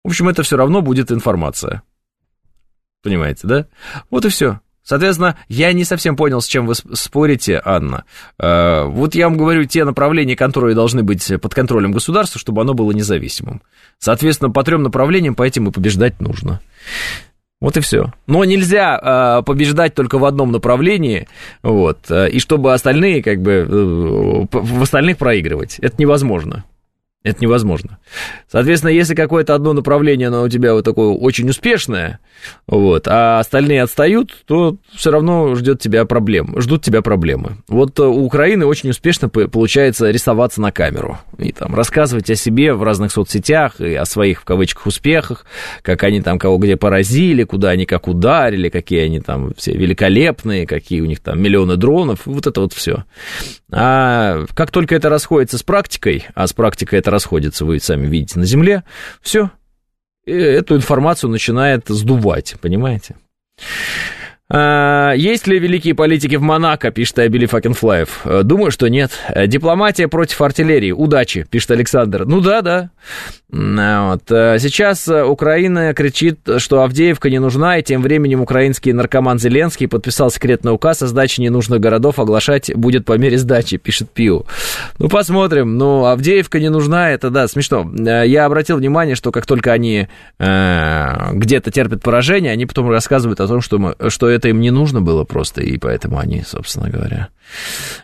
В 0.04 0.08
общем, 0.08 0.28
это 0.28 0.42
все 0.42 0.58
равно 0.58 0.82
будет 0.82 1.12
информация. 1.12 1.84
Понимаете, 3.04 3.48
да? 3.48 3.68
Вот 4.10 4.26
и 4.26 4.30
все. 4.30 4.60
Соответственно, 4.84 5.38
я 5.48 5.72
не 5.72 5.86
совсем 5.86 6.16
понял, 6.16 6.42
с 6.42 6.48
чем 6.48 6.68
вы 6.68 6.76
спорите, 6.76 7.62
Анна. 7.64 8.04
Э, 8.38 8.84
вот 8.84 9.16
я 9.16 9.30
вам 9.30 9.38
говорю, 9.38 9.64
те 9.64 9.86
направления, 9.86 10.36
которые 10.36 10.76
должны 10.76 11.04
быть 11.04 11.32
под 11.42 11.54
контролем 11.54 11.92
государства, 11.92 12.40
чтобы 12.40 12.62
оно 12.62 12.74
было 12.74 12.92
независимым. 12.92 13.62
Соответственно, 14.00 14.52
по 14.52 14.64
трем 14.64 14.84
направлениям 14.84 15.36
по 15.36 15.44
этим 15.44 15.68
и 15.68 15.72
побеждать 15.72 16.20
нужно. 16.20 16.60
Вот 17.62 17.78
и 17.78 17.80
все. 17.80 18.12
Но 18.28 18.44
нельзя 18.44 19.40
э, 19.40 19.44
побеждать 19.44 19.96
только 19.96 20.18
в 20.18 20.26
одном 20.26 20.52
направлении, 20.52 21.30
вот, 21.62 22.00
э, 22.10 22.30
и 22.30 22.40
чтобы 22.40 22.74
остальные, 22.74 23.24
как 23.24 23.42
бы, 23.42 24.48
в 24.52 24.84
остальных 24.84 25.18
проигрывать. 25.18 25.80
Это 25.80 25.96
невозможно. 25.98 26.66
Это 27.24 27.42
невозможно. 27.42 28.00
Соответственно, 28.52 28.92
если 28.92 29.16
какое-то 29.16 29.56
одно 29.56 29.72
направление, 29.72 30.28
оно 30.28 30.44
у 30.44 30.50
тебя 30.50 30.74
вот 30.74 30.84
такое 30.84 31.08
очень 31.08 31.50
успешное, 31.50 32.20
вот, 32.68 33.08
а 33.08 33.40
остальные 33.40 33.84
отстают, 33.84 34.44
то 34.46 34.76
все 34.94 35.10
равно 35.10 35.56
ждет 35.56 35.80
тебя 35.80 36.04
проблем, 36.04 36.60
ждут 36.60 36.84
тебя 36.84 37.02
проблемы. 37.02 37.58
Вот 37.70 37.98
э, 37.98 38.04
у 38.04 38.26
Украины 38.26 38.66
очень 38.66 38.90
успешно 38.90 39.30
получается 39.30 40.12
рисоваться 40.12 40.60
на 40.60 40.74
камеру 40.74 41.18
и 41.38 41.54
там 41.54 41.74
рассказывать 41.74 42.30
о 42.30 42.36
себе 42.36 42.74
в 42.74 42.84
разных 42.84 43.14
соцсетях 43.14 43.80
и 43.80 43.94
о 43.96 44.04
своих, 44.04 44.42
в 44.42 44.44
кавычках, 44.44 44.86
успехах, 44.86 45.46
как 45.82 46.04
они 46.04 46.22
там 46.22 46.38
кого 46.38 46.58
где 46.58 46.76
поразили, 46.76 47.46
куда 47.46 47.70
они 47.70 47.86
как 47.86 48.10
ударили, 48.10 48.68
какие 48.68 49.00
они 49.00 49.22
там 49.22 49.54
все 49.56 49.72
великолепные, 49.72 50.68
какие 50.68 51.00
у 51.00 51.06
них 51.06 51.22
там 51.22 51.42
миллионы 51.42 51.78
дронов, 51.78 52.26
вот 52.26 52.48
это 52.48 52.60
вот 52.60 52.74
все. 52.74 53.06
А 53.72 54.46
как 54.54 54.72
только 54.72 54.94
это 54.94 55.08
расходится 55.08 55.58
с 55.58 55.64
практикой, 55.64 56.26
а 56.36 56.48
с 56.48 56.54
практикой 56.54 57.00
это 57.00 57.13
расходится, 57.14 57.64
вы 57.64 57.80
сами 57.80 58.08
видите, 58.08 58.40
на 58.40 58.46
Земле, 58.46 58.84
все, 59.22 59.52
эту 60.26 60.76
информацию 60.76 61.30
начинает 61.30 61.88
сдувать, 61.88 62.56
понимаете? 62.62 63.16
А, 64.56 65.14
есть 65.14 65.48
ли 65.48 65.58
великие 65.58 65.96
политики 65.96 66.36
в 66.36 66.44
Монако, 66.44 66.92
пишет 66.92 67.18
Абили 67.18 67.48
Факенфлаев? 67.48 68.22
Э, 68.24 68.42
думаю, 68.44 68.70
что 68.70 68.88
нет. 68.88 69.10
Э, 69.30 69.48
дипломатия 69.48 70.08
против 70.08 70.40
артиллерии. 70.42 70.92
Удачи, 70.92 71.48
пишет 71.50 71.72
Александр. 71.72 72.26
Ну 72.26 72.40
да, 72.40 72.62
да. 72.62 72.92
А, 73.52 74.12
вот. 74.12 74.32
Э, 74.32 74.60
сейчас 74.60 75.08
Украина 75.08 75.96
кричит, 75.96 76.40
что 76.58 76.84
Авдеевка 76.84 77.32
не 77.32 77.40
нужна, 77.40 77.80
и 77.80 77.84
тем 77.84 78.04
временем 78.04 78.42
украинский 78.42 78.94
наркоман 78.94 79.40
Зеленский 79.40 79.88
подписал 79.88 80.30
секретный 80.30 80.72
указ 80.72 81.02
о 81.02 81.08
сдаче 81.08 81.42
ненужных 81.42 81.80
городов, 81.80 82.20
оглашать 82.20 82.76
будет 82.76 83.06
по 83.06 83.18
мере 83.18 83.40
сдачи, 83.40 83.78
пишет 83.78 84.12
Пиу. 84.12 84.46
Ну, 85.00 85.10
посмотрим. 85.10 85.80
Ну, 85.80 86.06
Авдеевка 86.06 86.60
не 86.60 86.70
нужна, 86.70 87.10
это 87.10 87.32
да, 87.32 87.48
смешно. 87.48 87.92
Я 87.96 88.46
обратил 88.46 88.78
внимание, 88.78 89.16
что 89.16 89.32
как 89.32 89.48
только 89.48 89.72
они 89.72 90.08
э, 90.38 91.32
где-то 91.34 91.72
терпят 91.72 92.04
поражение, 92.04 92.52
они 92.52 92.68
потом 92.68 92.88
рассказывают 92.92 93.40
о 93.40 93.48
том, 93.48 93.62
что, 93.62 93.80
мы, 93.80 93.96
что 94.10 94.30
это 94.30 94.43
им 94.50 94.60
не 94.60 94.72
нужно 94.72 95.02
было 95.02 95.24
просто, 95.24 95.62
и 95.62 95.78
поэтому 95.78 96.20
они, 96.20 96.44
собственно 96.44 96.90
говоря, 96.90 97.30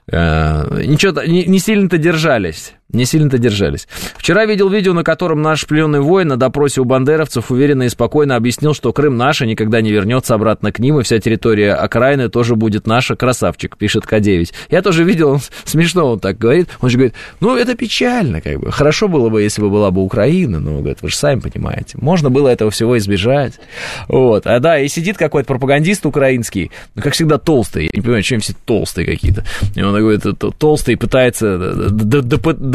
э, 0.07 0.83
ничего, 0.85 1.21
не, 1.23 1.45
не 1.45 1.59
сильно-то 1.59 1.97
держались. 1.97 2.73
Не 2.91 3.05
сильно-то 3.05 3.37
держались. 3.37 3.87
Вчера 4.17 4.45
видел 4.45 4.67
видео, 4.67 4.93
на 4.93 5.03
котором 5.03 5.43
наш 5.43 5.67
пленный 5.67 5.99
воин 5.99 6.29
на 6.29 6.37
допросе 6.37 6.81
у 6.81 6.85
бандеровцев 6.85 7.51
уверенно 7.51 7.83
и 7.83 7.89
спокойно 7.89 8.35
объяснил, 8.35 8.73
что 8.73 8.91
Крым 8.91 9.15
наш 9.15 9.43
и 9.43 9.45
никогда 9.45 9.79
не 9.81 9.91
вернется 9.91 10.33
обратно 10.33 10.71
к 10.71 10.79
ним, 10.79 10.99
и 10.99 11.03
вся 11.03 11.19
территория 11.19 11.73
окраины 11.73 12.29
тоже 12.29 12.55
будет 12.55 12.87
наша. 12.87 13.15
Красавчик, 13.15 13.77
пишет 13.77 14.05
К9. 14.05 14.51
Я 14.71 14.81
тоже 14.81 15.03
видел, 15.03 15.33
он, 15.33 15.39
смешно 15.65 16.13
он 16.13 16.19
так 16.19 16.39
говорит. 16.39 16.69
Он 16.81 16.89
же 16.89 16.97
говорит, 16.97 17.13
ну, 17.39 17.55
это 17.55 17.75
печально, 17.75 18.41
как 18.41 18.59
бы. 18.59 18.71
Хорошо 18.71 19.07
было 19.07 19.29
бы, 19.29 19.43
если 19.43 19.61
бы 19.61 19.69
была 19.69 19.91
бы 19.91 20.01
Украина, 20.01 20.59
но, 20.59 20.79
говорит, 20.79 21.03
вы 21.03 21.09
же 21.09 21.15
сами 21.15 21.41
понимаете. 21.41 21.95
Можно 22.01 22.31
было 22.31 22.47
этого 22.47 22.71
всего 22.71 22.97
избежать. 22.97 23.59
Вот. 24.07 24.47
А 24.47 24.59
да, 24.59 24.79
и 24.79 24.87
сидит 24.87 25.15
какой-то 25.15 25.47
пропагандист 25.47 26.07
украинский, 26.07 26.71
ну, 26.95 27.03
как 27.03 27.13
всегда, 27.13 27.37
толстый. 27.37 27.83
Я 27.83 27.89
не 27.93 28.01
понимаю, 28.01 28.23
чем 28.23 28.39
все 28.39 28.53
толстые 28.65 29.05
какие-то. 29.05 29.45
И 29.75 29.81
он 29.83 29.95
говорит, 29.95 30.23
толстый 30.57 30.95
пытается 30.95 31.89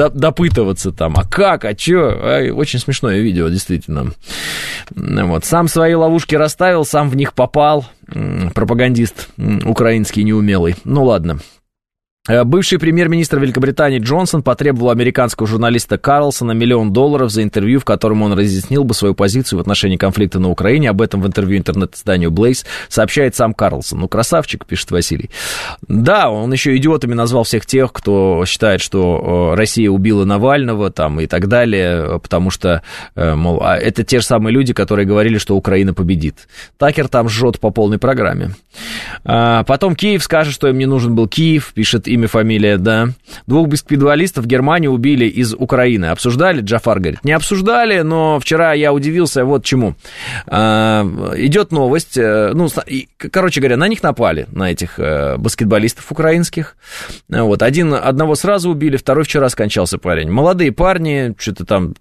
допытываться 0.09 0.93
там, 0.93 1.15
а 1.17 1.25
как, 1.25 1.65
а 1.65 1.75
чё? 1.75 2.53
Очень 2.55 2.79
смешное 2.79 3.21
видео, 3.21 3.49
действительно. 3.49 4.13
Вот. 4.91 5.45
Сам 5.45 5.69
свои 5.69 5.95
ловушки 5.95 6.35
расставил, 6.35 6.85
сам 6.85 7.11
в 7.11 7.17
них 7.17 7.33
попал. 7.33 7.87
Пропагандист 8.55 9.29
украинский 9.65 10.25
неумелый. 10.25 10.77
Ну 10.85 11.05
ладно. 11.05 11.39
Э, 12.27 12.43
бывший 12.45 12.79
премьер-министр 12.79 13.39
Великобритании 13.39 13.99
Джонсон 13.99 14.43
потребовал 14.43 14.89
американского 14.89 15.47
журналиста 15.47 15.99
Карлсона 15.99 16.53
миллион 16.53 16.91
долларов 16.91 17.31
за 17.31 17.43
интервью, 17.43 17.81
в 17.81 17.85
котором 17.85 18.23
он 18.23 18.33
разъяснил 18.33 18.83
бы 18.83 18.95
свою 18.95 19.15
позицию 19.15 19.59
в 19.59 19.61
отношении 19.61 19.99
конфликта 19.99 20.39
на 20.39 20.49
Украине. 20.49 20.89
Об 20.89 21.03
этом 21.03 21.21
в 21.21 21.27
интервью 21.27 21.59
интернет-изданию 21.59 22.31
Blaze 22.31 22.65
сообщает 22.89 23.37
сам 23.37 23.53
Карлсон. 23.53 24.01
Ну, 24.01 24.09
красавчик, 24.09 24.65
пишет 24.65 24.91
Василий. 24.91 25.29
Да, 25.87 26.31
он 26.31 26.51
еще 26.51 26.75
идиотами 26.79 27.13
назвал 27.13 27.45
всех 27.45 27.67
тех, 27.67 27.93
кто 27.93 28.43
считает, 28.47 28.81
что 28.81 29.53
э, 29.53 29.57
Россия 29.59 29.91
убила 29.91 30.25
Навального 30.25 30.91
там 30.91 31.21
и 31.21 31.27
так 31.27 31.47
далее, 31.47 32.21
потому 32.21 32.49
что, 32.49 32.81
э, 33.17 33.35
мол, 33.35 33.61
а 33.63 33.77
это 33.77 34.03
те 34.03 34.21
же 34.21 34.25
самые 34.25 34.55
люди, 34.55 34.73
которые 34.73 35.05
говорили, 35.05 35.37
что 35.37 35.57
Украина 35.57 35.93
победит. 35.93 36.49
Такер 36.79 37.09
там 37.09 37.29
жжет 37.29 37.61
по 37.61 37.69
полной 37.69 37.99
программе. 37.99 38.53
А 39.27 39.63
потом 39.65 39.95
Киев 39.95 40.25
скажет, 40.25 40.55
что 40.55 40.69
им 40.69 40.79
не 40.79 40.87
нужен 40.87 41.15
был 41.15 41.29
Киев, 41.29 41.75
пишет 41.75 42.09
имя, 42.15 42.29
фамилия, 42.29 42.79
да. 42.79 43.09
Двух 43.47 43.69
баскетболистов 43.69 44.45
в 44.45 44.47
Германии 44.47 44.89
убили 44.89 45.27
из 45.27 45.55
Украины. 45.55 46.07
Обсуждали? 46.07 46.61
Джафар 46.61 47.01
говорит. 47.01 47.25
Не 47.25 47.33
обсуждали, 47.33 48.01
но 48.01 48.39
вчера 48.41 48.73
я 48.73 48.93
удивился 48.93 49.45
вот 49.45 49.65
чему. 49.65 49.95
А, 50.47 51.05
идет 51.37 51.73
новость, 51.73 52.17
э, 52.17 52.53
ну, 52.55 52.69
короче 53.31 53.61
говоря, 53.61 53.77
на 53.77 53.89
них 53.89 54.03
напали, 54.03 54.47
на 54.51 54.71
этих 54.71 54.99
э, 54.99 55.37
баскетболистов 55.37 56.11
украинских. 56.11 56.77
Вот, 57.29 57.63
один, 57.63 57.95
одного 57.95 58.35
сразу 58.35 58.71
убили, 58.71 58.97
второй 58.97 59.25
вчера 59.25 59.49
скончался 59.49 59.99
парень. 59.99 60.31
Молодые 60.31 60.73
парни, 60.73 61.35
что-то 61.39 61.65
там 61.65 61.95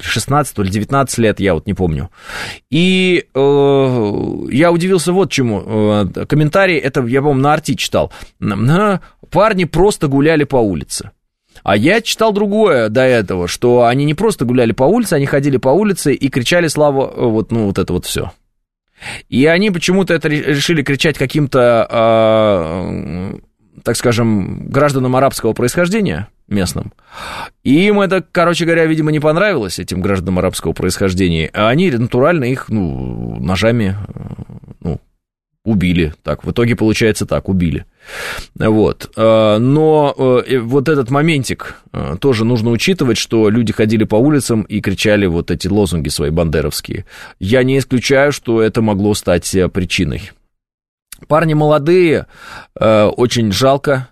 16 0.00 0.58
или 0.58 0.68
19 0.68 1.18
лет, 1.18 1.40
я 1.40 1.54
вот 1.54 1.66
не 1.66 1.74
помню. 1.74 2.10
И 2.70 3.24
э, 3.34 4.48
я 4.50 4.72
удивился 4.72 5.12
вот 5.12 5.30
чему. 5.30 5.62
Э, 5.66 6.26
комментарий, 6.26 6.78
это 6.78 7.04
я, 7.06 7.20
по-моему, 7.20 7.40
на 7.40 7.52
Арти 7.52 7.74
читал. 7.74 8.12
Парни 9.30 9.59
просто 9.66 10.08
гуляли 10.08 10.44
по 10.44 10.56
улице. 10.56 11.10
А 11.62 11.76
я 11.76 12.00
читал 12.00 12.32
другое 12.32 12.88
до 12.88 13.02
этого, 13.02 13.48
что 13.48 13.84
они 13.84 14.04
не 14.04 14.14
просто 14.14 14.44
гуляли 14.44 14.72
по 14.72 14.84
улице, 14.84 15.14
они 15.14 15.26
ходили 15.26 15.56
по 15.56 15.68
улице 15.68 16.14
и 16.14 16.28
кричали 16.28 16.68
славу, 16.68 17.02
э, 17.02 17.26
вот, 17.26 17.52
ну, 17.52 17.66
вот 17.66 17.78
это 17.78 17.92
вот 17.92 18.06
все. 18.06 18.32
И 19.28 19.46
они 19.46 19.70
почему-то 19.70 20.14
это 20.14 20.28
решили 20.28 20.82
кричать 20.82 21.16
каким-то, 21.16 21.86
э, 21.90 23.38
так 23.82 23.96
скажем, 23.96 24.68
гражданам 24.68 25.16
арабского 25.16 25.52
происхождения 25.52 26.28
местным. 26.48 26.92
И 27.62 27.86
им 27.86 28.00
это, 28.00 28.24
короче 28.30 28.64
говоря, 28.64 28.86
видимо, 28.86 29.12
не 29.12 29.20
понравилось, 29.20 29.78
этим 29.78 30.00
гражданам 30.00 30.38
арабского 30.38 30.72
происхождения. 30.72 31.50
А 31.54 31.68
они 31.68 31.90
натурально 31.90 32.44
их, 32.44 32.68
ну, 32.68 33.38
ножами, 33.40 33.96
э, 34.08 34.22
ну, 34.80 35.00
убили. 35.64 36.14
Так, 36.22 36.44
в 36.44 36.50
итоге 36.50 36.76
получается 36.76 37.26
так, 37.26 37.48
убили. 37.48 37.86
Вот. 38.56 39.10
Э, 39.16 39.58
но 39.58 40.14
э, 40.16 40.58
вот 40.58 40.88
этот 40.88 41.10
моментик 41.10 41.76
э, 41.92 42.16
тоже 42.20 42.44
нужно 42.44 42.70
учитывать, 42.70 43.18
что 43.18 43.48
люди 43.48 43.72
ходили 43.72 44.04
по 44.04 44.16
улицам 44.16 44.62
и 44.62 44.80
кричали 44.80 45.26
вот 45.26 45.50
эти 45.50 45.68
лозунги 45.68 46.08
свои 46.08 46.30
бандеровские. 46.30 47.06
Я 47.38 47.62
не 47.62 47.78
исключаю, 47.78 48.32
что 48.32 48.62
это 48.62 48.82
могло 48.82 49.14
стать 49.14 49.50
причиной. 49.72 50.30
Парни 51.28 51.52
молодые, 51.52 52.26
очень 52.74 53.52
жалко, 53.52 54.08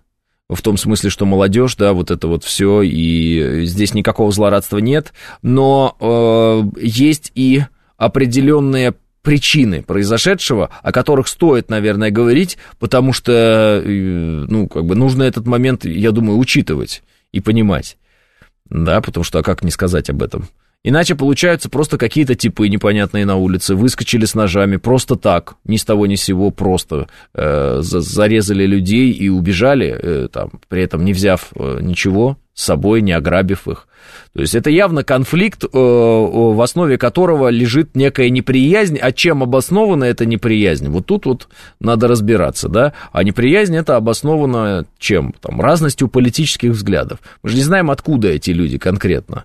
в 0.49 0.63
том 0.63 0.77
смысле, 0.77 1.11
что 1.11 1.27
молодежь, 1.27 1.77
да, 1.77 1.93
вот 1.93 2.11
это 2.11 2.27
вот 2.27 2.45
все, 2.45 2.83
и 2.83 3.65
здесь 3.65 3.95
никакого 3.95 4.33
злорадства 4.33 4.79
нет, 4.79 5.13
но 5.43 5.97
э, 6.01 6.81
есть 6.81 7.33
и 7.35 7.65
определенные 7.97 8.95
причины 9.29 9.83
произошедшего, 9.83 10.71
о 10.83 10.91
которых 10.91 11.29
стоит, 11.29 11.69
наверное, 11.69 12.11
говорить, 12.11 12.57
потому 12.79 13.13
что, 13.13 13.83
э, 13.85 13.87
ну, 13.87 14.67
как 14.69 14.87
бы 14.87 14.95
нужно 14.95 15.23
этот 15.23 15.47
момент, 15.47 15.85
я 15.85 16.13
думаю, 16.13 16.39
учитывать 16.39 17.03
и 17.31 17.41
понимать. 17.41 17.99
Да, 18.71 19.03
потому 19.03 19.25
что, 19.25 19.41
а 19.41 19.43
как 19.43 19.63
не 19.63 19.71
сказать 19.71 20.09
об 20.09 20.23
этом? 20.23 20.49
Иначе 20.83 21.15
получаются 21.15 21.69
просто 21.69 21.99
какие-то 21.99 22.37
типы 22.37 22.71
непонятные 22.71 23.27
на 23.27 23.37
улице, 23.37 23.75
выскочили 23.75 24.25
с 24.25 24.35
ножами 24.35 24.77
просто 24.77 25.17
так, 25.17 25.57
ни 25.65 25.77
с 25.77 25.85
того 25.85 26.07
ни 26.07 26.15
с 26.15 26.23
сего, 26.23 26.51
просто 26.51 27.09
э, 27.35 27.81
зарезали 27.83 28.65
людей 28.65 29.13
и 29.13 29.29
убежали, 29.29 29.89
э, 29.89 30.29
там, 30.33 30.53
при 30.69 30.85
этом 30.85 31.05
не 31.05 31.13
взяв 31.13 31.49
э, 31.55 31.81
ничего 31.83 32.39
собой, 32.61 33.03
не 33.03 33.13
ограбив 33.13 33.69
их. 33.69 33.87
То 34.33 34.41
есть 34.41 34.55
это 34.55 34.71
явно 34.71 35.05
конфликт, 35.05 35.65
э, 35.65 35.69
в 35.73 36.61
основе 36.63 36.99
которого 36.99 37.49
лежит 37.49 37.97
некая 37.97 38.31
неприязнь, 38.31 38.99
а 38.99 39.13
чем 39.13 39.43
обоснована 39.43 40.05
эта 40.05 40.27
неприязнь? 40.27 40.89
Вот 40.89 41.07
тут 41.07 41.27
вот 41.27 41.49
надо 41.81 42.09
разбираться, 42.09 42.69
да? 42.69 42.93
А 43.13 43.23
неприязнь 43.25 43.77
это 43.77 43.97
обоснована 43.97 44.87
чем? 44.99 45.35
Там, 45.41 45.61
разностью 45.61 46.09
политических 46.09 46.71
взглядов. 46.71 47.19
Мы 47.43 47.51
же 47.51 47.57
не 47.57 47.63
знаем, 47.63 47.91
откуда 47.91 48.29
эти 48.29 48.51
люди 48.51 48.79
конкретно 48.79 49.45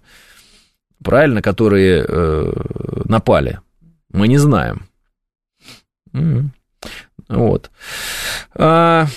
правильно, 1.04 1.42
которые 1.42 2.06
э, 2.08 2.52
напали. 3.06 3.60
Мы 4.12 4.28
не 4.28 4.38
знаем. 4.38 4.88
Вот. 7.30 7.72
А, 8.56 9.08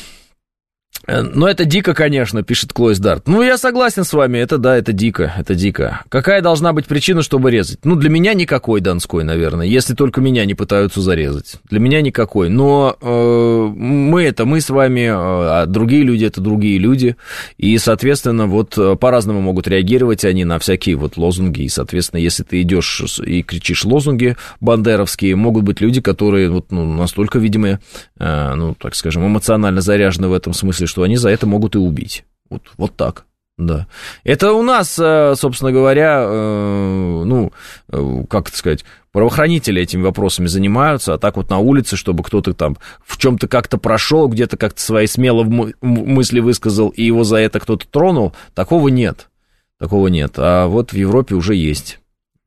но 1.06 1.48
это 1.48 1.64
дико, 1.64 1.94
конечно, 1.94 2.42
пишет 2.42 2.72
Клойс 2.72 2.98
Дарт. 2.98 3.28
Ну, 3.28 3.42
я 3.42 3.58
согласен 3.58 4.04
с 4.04 4.12
вами, 4.12 4.38
это 4.38 4.58
да, 4.58 4.76
это 4.76 4.92
дико, 4.92 5.32
это 5.38 5.54
дико. 5.54 6.02
Какая 6.08 6.42
должна 6.42 6.72
быть 6.72 6.86
причина, 6.86 7.22
чтобы 7.22 7.50
резать? 7.50 7.78
Ну, 7.84 7.94
для 7.94 8.10
меня 8.10 8.34
никакой 8.34 8.80
Донской, 8.80 9.22
наверное, 9.22 9.66
если 9.66 9.94
только 9.94 10.20
меня 10.20 10.44
не 10.44 10.54
пытаются 10.54 11.00
зарезать. 11.00 11.56
Для 11.70 11.78
меня 11.78 12.00
никакой. 12.00 12.48
Но 12.48 12.96
э, 13.00 13.72
мы 13.76 14.24
это 14.24 14.44
мы 14.44 14.60
с 14.60 14.70
вами, 14.70 15.00
э, 15.00 15.12
а 15.12 15.66
другие 15.66 16.02
люди 16.02 16.24
это 16.24 16.40
другие 16.40 16.78
люди. 16.78 17.16
И, 17.56 17.78
соответственно, 17.78 18.46
вот 18.46 18.76
э, 18.76 18.96
по-разному 18.96 19.40
могут 19.40 19.68
реагировать 19.68 20.24
они 20.24 20.44
на 20.44 20.58
всякие 20.58 20.96
вот 20.96 21.16
лозунги. 21.16 21.62
И, 21.62 21.68
соответственно, 21.68 22.20
если 22.20 22.42
ты 22.42 22.62
идешь 22.62 23.02
и 23.24 23.42
кричишь 23.42 23.84
лозунги 23.84 24.36
бандеровские, 24.60 25.36
могут 25.36 25.64
быть 25.64 25.80
люди, 25.80 26.00
которые 26.00 26.50
вот, 26.50 26.72
ну, 26.72 26.84
настолько, 26.84 27.38
видимо, 27.38 27.80
э, 28.18 28.54
ну, 28.54 28.74
так 28.74 28.94
скажем, 28.94 29.26
эмоционально 29.26 29.80
заряжены 29.80 30.28
в 30.28 30.32
этом 30.32 30.52
смысле, 30.52 30.86
что 30.86 30.95
они 31.02 31.16
за 31.16 31.30
это 31.30 31.46
могут 31.46 31.74
и 31.74 31.78
убить. 31.78 32.24
Вот, 32.50 32.62
вот 32.76 32.96
так. 32.96 33.26
Да. 33.58 33.86
Это 34.22 34.52
у 34.52 34.62
нас, 34.62 34.98
э, 34.98 35.34
собственно 35.34 35.72
говоря, 35.72 36.20
э, 36.22 37.22
ну, 37.24 37.52
э, 37.90 38.24
как 38.28 38.48
это 38.48 38.58
сказать, 38.58 38.84
правоохранители 39.12 39.80
этими 39.80 40.02
вопросами 40.02 40.46
занимаются, 40.46 41.14
а 41.14 41.18
так 41.18 41.36
вот 41.36 41.48
на 41.48 41.58
улице, 41.58 41.96
чтобы 41.96 42.22
кто-то 42.22 42.52
там 42.52 42.76
в 43.02 43.16
чем-то 43.16 43.48
как-то 43.48 43.78
прошел, 43.78 44.28
где-то 44.28 44.58
как-то 44.58 44.80
свои 44.82 45.06
смело 45.06 45.42
мысли 45.80 46.40
высказал, 46.40 46.90
и 46.90 47.02
его 47.02 47.24
за 47.24 47.36
это 47.38 47.58
кто-то 47.58 47.86
тронул, 47.88 48.34
такого 48.54 48.88
нет. 48.88 49.30
Такого 49.78 50.08
нет. 50.08 50.34
А 50.36 50.66
вот 50.66 50.92
в 50.92 50.96
Европе 50.96 51.34
уже 51.34 51.54
есть. 51.54 51.98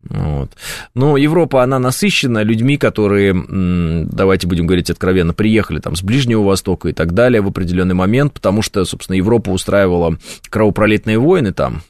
Вот. 0.07 0.51
Но 0.95 1.17
Европа, 1.17 1.61
она 1.61 1.77
насыщена 1.77 2.41
людьми, 2.43 2.77
которые, 2.77 3.33
давайте 4.05 4.47
будем 4.47 4.65
говорить 4.65 4.89
откровенно, 4.89 5.33
приехали 5.33 5.79
там 5.79 5.95
с 5.95 6.01
Ближнего 6.01 6.41
Востока 6.41 6.89
и 6.89 6.93
так 6.93 7.13
далее 7.13 7.41
в 7.41 7.47
определенный 7.47 7.95
момент, 7.95 8.33
потому 8.33 8.61
что, 8.61 8.85
собственно, 8.85 9.17
Европа 9.17 9.49
устраивала 9.49 10.17
кровопролитные 10.49 11.19
войны 11.19 11.51
там, 11.51 11.81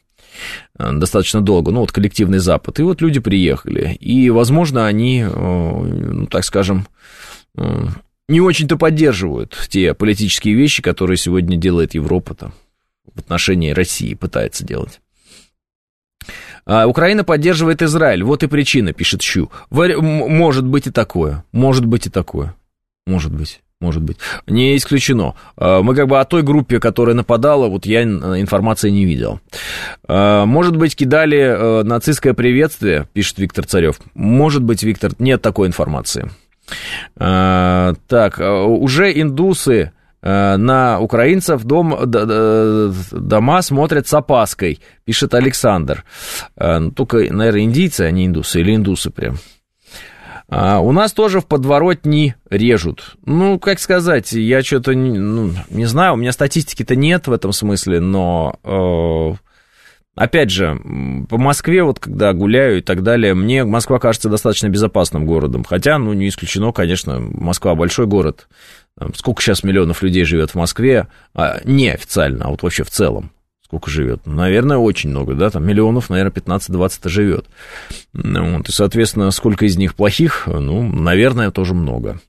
э, 0.79 0.91
достаточно 0.91 1.41
долго, 1.41 1.71
ну 1.71 1.81
вот 1.81 1.91
коллективный 1.91 2.39
Запад, 2.39 2.79
и 2.79 2.83
вот 2.83 3.01
люди 3.01 3.19
приехали, 3.19 3.93
и, 3.99 4.31
возможно, 4.31 4.87
они, 4.87 5.21
э, 5.21 5.29
ну, 5.31 6.25
так 6.25 6.43
скажем, 6.45 6.87
э, 7.57 7.87
не 8.27 8.41
очень-то 8.41 8.77
поддерживают 8.77 9.55
те 9.69 9.93
политические 9.93 10.55
вещи, 10.55 10.81
которые 10.81 11.17
сегодня 11.17 11.57
делает 11.57 11.93
Европа 11.93 12.33
там, 12.33 12.53
в 13.13 13.19
отношении 13.19 13.71
России, 13.71 14.15
пытается 14.15 14.65
делать. 14.65 14.99
А, 16.69 16.85
Украина 16.85 17.23
поддерживает 17.23 17.81
Израиль. 17.81 18.23
Вот 18.23 18.43
и 18.43 18.47
причина, 18.47 18.93
пишет 18.93 19.23
Щу. 19.23 19.49
Может 19.71 20.65
быть 20.65 20.85
и 20.85 20.91
такое. 20.91 21.43
Может 21.51 21.85
быть 21.85 22.05
и 22.05 22.09
такое. 22.11 22.55
Может 23.07 23.33
быть. 23.33 23.61
Может 23.81 24.03
быть. 24.03 24.17
Не 24.45 24.77
исключено. 24.77 25.33
А, 25.57 25.81
мы 25.81 25.95
как 25.95 26.07
бы 26.07 26.19
о 26.19 26.25
той 26.25 26.43
группе, 26.43 26.79
которая 26.79 27.15
нападала, 27.15 27.67
вот 27.69 27.87
я 27.87 28.03
информации 28.03 28.91
не 28.91 29.05
видел. 29.05 29.39
А, 30.07 30.45
может 30.45 30.77
быть, 30.77 30.95
кидали 30.95 31.39
э, 31.39 31.83
нацистское 31.83 32.35
приветствие, 32.35 33.07
пишет 33.13 33.39
Виктор 33.39 33.65
Царев. 33.65 33.99
Может 34.13 34.61
быть, 34.61 34.83
Виктор, 34.83 35.13
нет 35.17 35.41
такой 35.41 35.67
информации. 35.67 36.29
Так, 37.15 38.39
уже 38.39 39.19
индусы 39.19 39.91
Э, 39.91 39.98
на 40.21 40.99
украинцев 40.99 41.63
дом, 41.63 41.97
дома 42.05 43.61
смотрят 43.61 44.07
с 44.07 44.13
опаской, 44.13 44.79
пишет 45.05 45.33
Александр. 45.33 46.03
Э, 46.57 46.79
ну, 46.79 46.91
только, 46.91 47.17
наверное, 47.33 47.61
индийцы, 47.61 48.01
а 48.01 48.11
не 48.11 48.25
индусы, 48.25 48.59
или 48.61 48.75
индусы 48.75 49.09
прям. 49.11 49.37
А 50.49 50.79
у 50.79 50.91
нас 50.91 51.13
тоже 51.13 51.41
в 51.41 51.45
подворотни 51.45 52.35
режут. 52.49 53.15
Ну, 53.25 53.59
как 53.59 53.79
сказать, 53.79 54.31
я 54.31 54.63
что-то 54.63 54.93
ну, 54.93 55.51
не 55.69 55.85
знаю, 55.85 56.13
у 56.13 56.17
меня 56.17 56.31
статистики-то 56.31 56.95
нет 56.95 57.27
в 57.27 57.31
этом 57.31 57.53
смысле, 57.53 57.99
но 57.99 58.55
э, 58.63 59.35
опять 60.15 60.49
же, 60.49 60.75
по 61.29 61.37
Москве, 61.37 61.83
вот 61.83 61.99
когда 61.99 62.33
гуляю 62.33 62.79
и 62.79 62.81
так 62.81 63.03
далее, 63.03 63.35
мне 63.35 63.63
Москва 63.63 63.99
кажется 63.99 64.27
достаточно 64.27 64.69
безопасным 64.69 65.27
городом. 65.27 65.63
Хотя, 65.63 65.99
ну, 65.99 66.13
не 66.13 66.27
исключено, 66.27 66.71
конечно, 66.71 67.19
Москва 67.19 67.75
большой 67.75 68.07
город, 68.07 68.47
Сколько 69.15 69.41
сейчас 69.41 69.63
миллионов 69.63 70.01
людей 70.01 70.23
живет 70.23 70.51
в 70.51 70.55
Москве? 70.55 71.07
А, 71.33 71.61
не 71.63 71.89
официально, 71.89 72.45
а 72.45 72.49
вот 72.49 72.63
вообще 72.63 72.83
в 72.83 72.89
целом. 72.89 73.31
Сколько 73.63 73.91
живет? 73.91 74.25
Наверное, 74.25 74.77
очень 74.77 75.11
много, 75.11 75.35
да, 75.35 75.51
там 75.51 75.65
миллионов, 75.65 76.09
наверное, 76.09 76.31
15-20 76.31 77.07
живет. 77.07 77.45
Ну 78.13 78.57
вот, 78.57 78.67
и, 78.67 78.71
соответственно, 78.71 79.29
сколько 79.29 79.65
из 79.65 79.77
них 79.77 79.93
плохих? 79.93 80.47
Ну, 80.47 80.81
наверное, 80.81 81.51
тоже 81.51 81.75
много. 81.75 82.19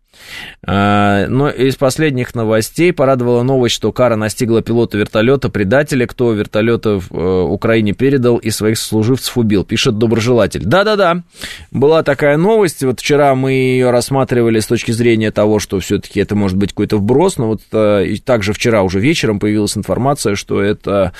А, 0.62 1.26
но 1.28 1.48
из 1.48 1.76
последних 1.76 2.34
новостей 2.34 2.92
порадовала 2.92 3.42
новость, 3.42 3.74
что 3.74 3.92
кара 3.92 4.16
настигла 4.16 4.62
пилота 4.62 4.98
вертолета 4.98 5.48
предателя, 5.48 6.06
кто 6.06 6.32
вертолета 6.32 7.00
в 7.00 7.10
э, 7.12 7.42
Украине 7.42 7.92
передал 7.92 8.36
и 8.36 8.50
своих 8.50 8.78
служивцев 8.78 9.38
убил, 9.38 9.64
пишет 9.64 9.96
доброжелатель. 9.98 10.62
Да-да-да, 10.64 11.22
была 11.70 12.02
такая 12.02 12.36
новость, 12.36 12.82
вот 12.82 13.00
вчера 13.00 13.34
мы 13.34 13.52
ее 13.52 13.90
рассматривали 13.90 14.60
с 14.60 14.66
точки 14.66 14.92
зрения 14.92 15.30
того, 15.30 15.58
что 15.60 15.80
все-таки 15.80 16.20
это 16.20 16.36
может 16.36 16.58
быть 16.58 16.70
какой-то 16.70 16.98
вброс, 16.98 17.38
но 17.38 17.48
вот 17.48 17.62
э, 17.72 18.04
и 18.06 18.18
также 18.18 18.52
вчера 18.52 18.82
уже 18.82 19.00
вечером 19.00 19.38
появилась 19.38 19.76
информация, 19.76 20.34
что 20.34 20.60
это, 20.62 21.12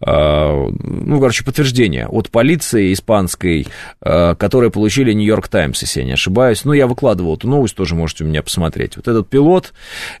э, 0.00 0.06
ну, 0.06 1.18
короче, 1.18 1.44
подтверждение 1.44 2.06
от 2.08 2.30
полиции 2.30 2.92
испанской, 2.92 3.66
которые 4.00 4.70
получили 4.70 5.12
Нью-Йорк 5.12 5.48
Таймс, 5.48 5.80
если 5.82 6.00
я 6.00 6.06
не 6.06 6.12
ошибаюсь. 6.12 6.64
Ну, 6.64 6.72
я 6.72 6.86
выкладывал 6.86 7.36
эту 7.36 7.48
новость, 7.48 7.74
тоже 7.74 7.94
можете 7.94 8.24
у 8.24 8.26
меня 8.26 8.41
посмотреть. 8.42 8.96
Вот 8.96 9.08
этот 9.08 9.28
пилот 9.28 9.72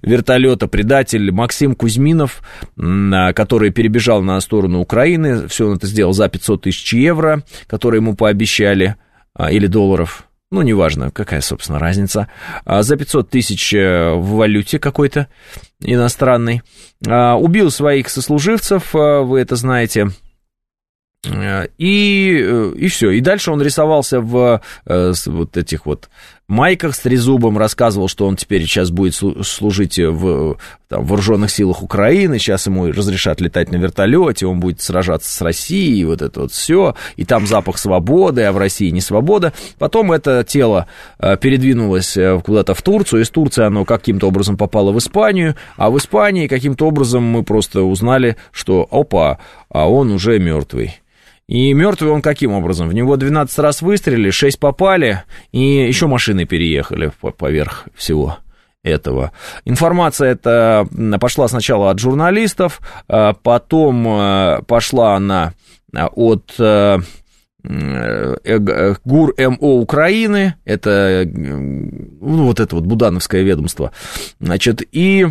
вертолета, 0.02 0.68
предатель 0.68 1.30
Максим 1.30 1.74
Кузьминов, 1.74 2.42
а, 2.78 3.32
который 3.32 3.70
перебежал 3.70 4.22
на 4.22 4.40
сторону 4.40 4.80
Украины, 4.80 5.48
все 5.48 5.68
он 5.68 5.76
это 5.76 5.86
сделал 5.86 6.12
за 6.12 6.28
500 6.28 6.62
тысяч 6.62 6.92
евро, 6.94 7.42
которые 7.66 7.98
ему 7.98 8.14
пообещали, 8.14 8.96
а, 9.34 9.50
или 9.50 9.66
долларов, 9.66 10.28
ну, 10.50 10.62
неважно, 10.62 11.10
какая, 11.10 11.40
собственно, 11.40 11.78
разница, 11.78 12.28
а, 12.64 12.82
за 12.82 12.96
500 12.96 13.30
тысяч 13.30 13.72
э, 13.72 14.12
в 14.12 14.32
валюте 14.32 14.78
какой-то 14.78 15.28
иностранной, 15.80 16.62
убил 17.04 17.70
своих 17.70 18.08
сослуживцев, 18.08 18.92
вы 18.92 19.40
это 19.40 19.56
знаете, 19.56 20.10
Э, 21.24 21.68
и, 21.78 22.40
э, 22.42 22.72
и 22.76 22.88
все. 22.88 23.10
И 23.10 23.20
дальше 23.20 23.50
он 23.52 23.62
рисовался 23.62 24.20
в 24.20 24.60
э, 24.86 25.12
вот 25.26 25.56
этих 25.56 25.86
вот 25.86 26.08
майках 26.52 26.94
с 26.94 27.00
трезубом, 27.00 27.58
рассказывал, 27.58 28.08
что 28.08 28.26
он 28.26 28.36
теперь 28.36 28.62
сейчас 28.62 28.90
будет 28.90 29.14
служить 29.14 29.98
в 29.98 30.56
там, 30.88 31.04
вооруженных 31.04 31.50
силах 31.50 31.82
Украины, 31.82 32.38
сейчас 32.38 32.66
ему 32.66 32.86
разрешат 32.86 33.40
летать 33.40 33.72
на 33.72 33.76
вертолете, 33.76 34.46
он 34.46 34.60
будет 34.60 34.80
сражаться 34.80 35.32
с 35.32 35.40
Россией, 35.40 36.04
вот 36.04 36.22
это 36.22 36.42
вот 36.42 36.52
все, 36.52 36.94
и 37.16 37.24
там 37.24 37.46
запах 37.46 37.78
свободы, 37.78 38.42
а 38.42 38.52
в 38.52 38.58
России 38.58 38.90
не 38.90 39.00
свобода. 39.00 39.52
Потом 39.78 40.12
это 40.12 40.44
тело 40.44 40.86
передвинулось 41.18 42.16
куда-то 42.44 42.74
в 42.74 42.82
Турцию, 42.82 43.22
из 43.22 43.30
Турции 43.30 43.64
оно 43.64 43.84
каким-то 43.84 44.28
образом 44.28 44.56
попало 44.56 44.92
в 44.92 44.98
Испанию, 44.98 45.56
а 45.76 45.90
в 45.90 45.98
Испании 45.98 46.46
каким-то 46.46 46.86
образом 46.86 47.22
мы 47.24 47.42
просто 47.42 47.82
узнали, 47.82 48.36
что 48.50 48.86
опа, 48.90 49.38
а 49.70 49.88
он 49.88 50.10
уже 50.12 50.38
мертвый. 50.38 50.98
И 51.48 51.72
мертвый 51.74 52.12
он 52.12 52.22
каким 52.22 52.52
образом? 52.52 52.88
В 52.88 52.94
него 52.94 53.16
12 53.16 53.58
раз 53.58 53.82
выстрелили, 53.82 54.30
6 54.30 54.58
попали, 54.58 55.22
и 55.50 55.60
еще 55.60 56.06
машины 56.06 56.46
переехали 56.46 57.12
поверх 57.36 57.88
всего 57.94 58.38
этого. 58.82 59.32
Информация 59.64 60.32
эта 60.32 60.86
пошла 61.20 61.48
сначала 61.48 61.90
от 61.90 61.98
журналистов, 61.98 62.80
а 63.08 63.32
потом 63.32 64.06
э, 64.08 64.62
пошла 64.66 65.16
она 65.16 65.54
от 65.94 66.54
э, 66.58 66.98
ГУР 69.04 69.34
МО 69.38 69.74
Украины, 69.80 70.54
это 70.64 71.24
ну, 71.26 72.44
вот 72.44 72.58
это 72.60 72.74
вот 72.74 72.84
Будановское 72.84 73.42
ведомство, 73.42 73.92
значит, 74.40 74.82
и 74.90 75.28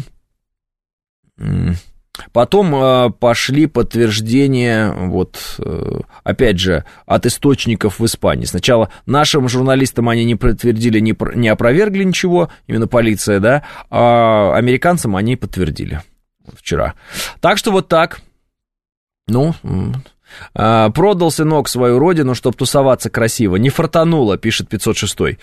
Потом 2.33 2.75
э, 2.75 3.09
пошли 3.09 3.67
подтверждения, 3.67 4.91
вот, 4.91 5.39
э, 5.59 5.99
опять 6.23 6.59
же, 6.59 6.83
от 7.05 7.25
источников 7.25 7.99
в 7.99 8.05
Испании. 8.05 8.45
Сначала 8.45 8.89
нашим 9.05 9.47
журналистам 9.47 10.09
они 10.09 10.25
не 10.25 10.35
подтвердили, 10.35 10.99
не, 10.99 11.47
опровергли 11.47 12.03
ничего, 12.03 12.49
именно 12.67 12.87
полиция, 12.87 13.39
да, 13.39 13.63
а 13.89 14.55
американцам 14.55 15.15
они 15.15 15.37
подтвердили 15.37 16.01
вчера. 16.53 16.95
Так 17.39 17.57
что 17.57 17.71
вот 17.71 17.87
так. 17.87 18.19
Ну, 19.27 19.55
э, 20.53 20.89
продал 20.93 21.31
сынок 21.31 21.69
свою 21.69 21.97
родину, 21.97 22.35
чтобы 22.35 22.57
тусоваться 22.57 23.09
красиво. 23.09 23.55
Не 23.55 23.69
фартануло, 23.69 24.37
пишет 24.37 24.67
506. 24.67 25.37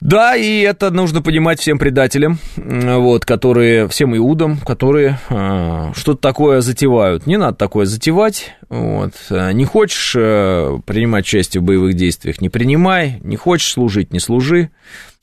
Да, 0.00 0.36
и 0.36 0.60
это 0.60 0.92
нужно 0.92 1.22
понимать 1.22 1.58
всем 1.58 1.76
предателям, 1.76 2.38
вот, 2.56 3.24
которые, 3.24 3.88
всем 3.88 4.16
иудам, 4.16 4.58
которые 4.58 5.18
э, 5.28 5.92
что-то 5.96 6.20
такое 6.20 6.60
затевают. 6.60 7.26
Не 7.26 7.36
надо 7.36 7.56
такое 7.56 7.84
затевать, 7.84 8.54
вот. 8.68 9.14
Не 9.30 9.64
хочешь 9.64 10.14
э, 10.16 10.78
принимать 10.86 11.24
участие 11.24 11.62
в 11.62 11.64
боевых 11.64 11.94
действиях, 11.94 12.40
не 12.40 12.48
принимай, 12.48 13.18
не 13.22 13.34
хочешь 13.36 13.72
служить, 13.72 14.12
не 14.12 14.20
служи, 14.20 14.70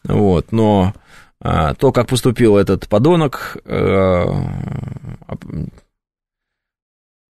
вот, 0.03 0.51
но 0.51 0.93
то, 1.39 1.91
как 1.93 2.07
поступил 2.07 2.57
этот 2.57 2.89
подонок, 2.89 3.57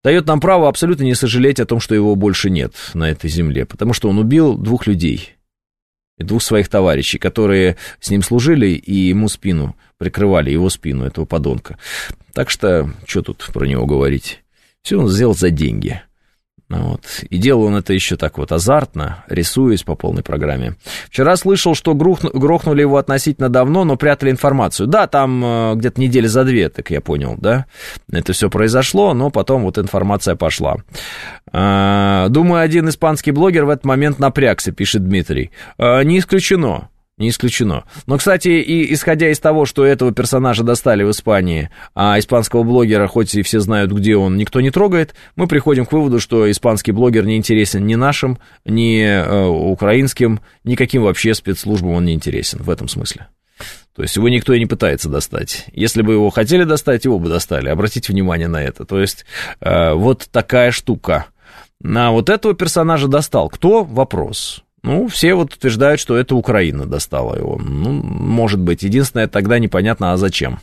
дает 0.02 0.26
нам 0.26 0.40
право 0.40 0.68
абсолютно 0.68 1.04
не 1.04 1.14
сожалеть 1.14 1.60
о 1.60 1.66
том, 1.66 1.80
что 1.80 1.94
его 1.94 2.14
больше 2.16 2.50
нет 2.50 2.72
на 2.94 3.10
этой 3.10 3.28
земле, 3.28 3.66
потому 3.66 3.92
что 3.92 4.08
он 4.08 4.18
убил 4.18 4.56
двух 4.56 4.86
людей, 4.86 5.35
и 6.18 6.24
двух 6.24 6.42
своих 6.42 6.68
товарищей, 6.68 7.18
которые 7.18 7.76
с 8.00 8.10
ним 8.10 8.22
служили 8.22 8.68
и 8.68 8.94
ему 8.94 9.28
спину 9.28 9.76
прикрывали, 9.98 10.50
его 10.50 10.70
спину, 10.70 11.04
этого 11.04 11.24
подонка. 11.24 11.78
Так 12.32 12.50
что, 12.50 12.90
что 13.06 13.22
тут 13.22 13.48
про 13.52 13.66
него 13.66 13.86
говорить? 13.86 14.42
Все 14.82 14.98
он 14.98 15.08
сделал 15.08 15.34
за 15.34 15.50
деньги. 15.50 16.02
Ну 16.68 16.90
вот. 16.90 17.02
И 17.30 17.38
делал 17.38 17.64
он 17.64 17.76
это 17.76 17.92
еще 17.92 18.16
так 18.16 18.38
вот 18.38 18.50
азартно, 18.50 19.24
рисуясь 19.28 19.84
по 19.84 19.94
полной 19.94 20.24
программе. 20.24 20.74
Вчера 21.08 21.36
слышал, 21.36 21.76
что 21.76 21.94
грохнули 21.94 22.80
его 22.80 22.96
относительно 22.96 23.48
давно, 23.48 23.84
но 23.84 23.96
прятали 23.96 24.32
информацию. 24.32 24.88
Да, 24.88 25.06
там 25.06 25.44
э, 25.44 25.74
где-то 25.76 26.00
недели 26.00 26.26
за 26.26 26.44
две, 26.44 26.68
так 26.68 26.90
я 26.90 27.00
понял, 27.00 27.36
да. 27.38 27.66
Это 28.10 28.32
все 28.32 28.50
произошло, 28.50 29.14
но 29.14 29.30
потом 29.30 29.62
вот 29.62 29.78
информация 29.78 30.34
пошла. 30.34 30.78
Э, 31.52 32.26
думаю, 32.30 32.62
один 32.62 32.88
испанский 32.88 33.30
блогер 33.30 33.64
в 33.64 33.70
этот 33.70 33.84
момент 33.84 34.18
напрягся, 34.18 34.72
пишет 34.72 35.04
Дмитрий. 35.04 35.52
Э, 35.78 36.02
не 36.02 36.18
исключено. 36.18 36.88
Не 37.18 37.30
исключено. 37.30 37.84
Но, 38.06 38.18
кстати, 38.18 38.48
и 38.48 38.92
исходя 38.92 39.30
из 39.30 39.40
того, 39.40 39.64
что 39.64 39.86
этого 39.86 40.12
персонажа 40.12 40.62
достали 40.64 41.02
в 41.02 41.10
Испании, 41.10 41.70
а 41.94 42.18
испанского 42.18 42.62
блогера, 42.62 43.06
хоть 43.06 43.34
и 43.34 43.42
все 43.42 43.60
знают, 43.60 43.90
где 43.90 44.16
он, 44.16 44.36
никто 44.36 44.60
не 44.60 44.70
трогает, 44.70 45.14
мы 45.34 45.46
приходим 45.46 45.86
к 45.86 45.92
выводу, 45.92 46.20
что 46.20 46.50
испанский 46.50 46.92
блогер 46.92 47.24
не 47.24 47.38
интересен 47.38 47.86
ни 47.86 47.94
нашим, 47.94 48.38
ни 48.66 49.00
э, 49.02 49.46
украинским, 49.46 50.40
никаким 50.64 51.04
вообще 51.04 51.32
спецслужбам 51.32 51.92
он 51.92 52.04
не 52.04 52.12
интересен 52.12 52.62
в 52.62 52.68
этом 52.68 52.86
смысле. 52.86 53.28
То 53.94 54.02
есть 54.02 54.14
его 54.14 54.28
никто 54.28 54.52
и 54.52 54.58
не 54.58 54.66
пытается 54.66 55.08
достать. 55.08 55.64
Если 55.72 56.02
бы 56.02 56.12
его 56.12 56.28
хотели 56.28 56.64
достать, 56.64 57.06
его 57.06 57.18
бы 57.18 57.30
достали. 57.30 57.70
Обратите 57.70 58.12
внимание 58.12 58.46
на 58.46 58.62
это. 58.62 58.84
То 58.84 59.00
есть 59.00 59.24
э, 59.60 59.94
вот 59.94 60.28
такая 60.30 60.70
штука. 60.70 61.26
На 61.80 62.10
вот 62.10 62.28
этого 62.28 62.52
персонажа 62.52 63.08
достал. 63.08 63.48
Кто? 63.48 63.84
Вопрос. 63.84 64.65
Ну, 64.86 65.08
все 65.08 65.34
вот 65.34 65.52
утверждают, 65.52 66.00
что 66.00 66.16
это 66.16 66.36
Украина 66.36 66.86
достала 66.86 67.36
его. 67.36 67.58
Ну, 67.58 67.90
может 67.90 68.60
быть. 68.60 68.84
Единственное, 68.84 69.26
тогда 69.26 69.58
непонятно, 69.58 70.12
а 70.12 70.16
зачем. 70.16 70.60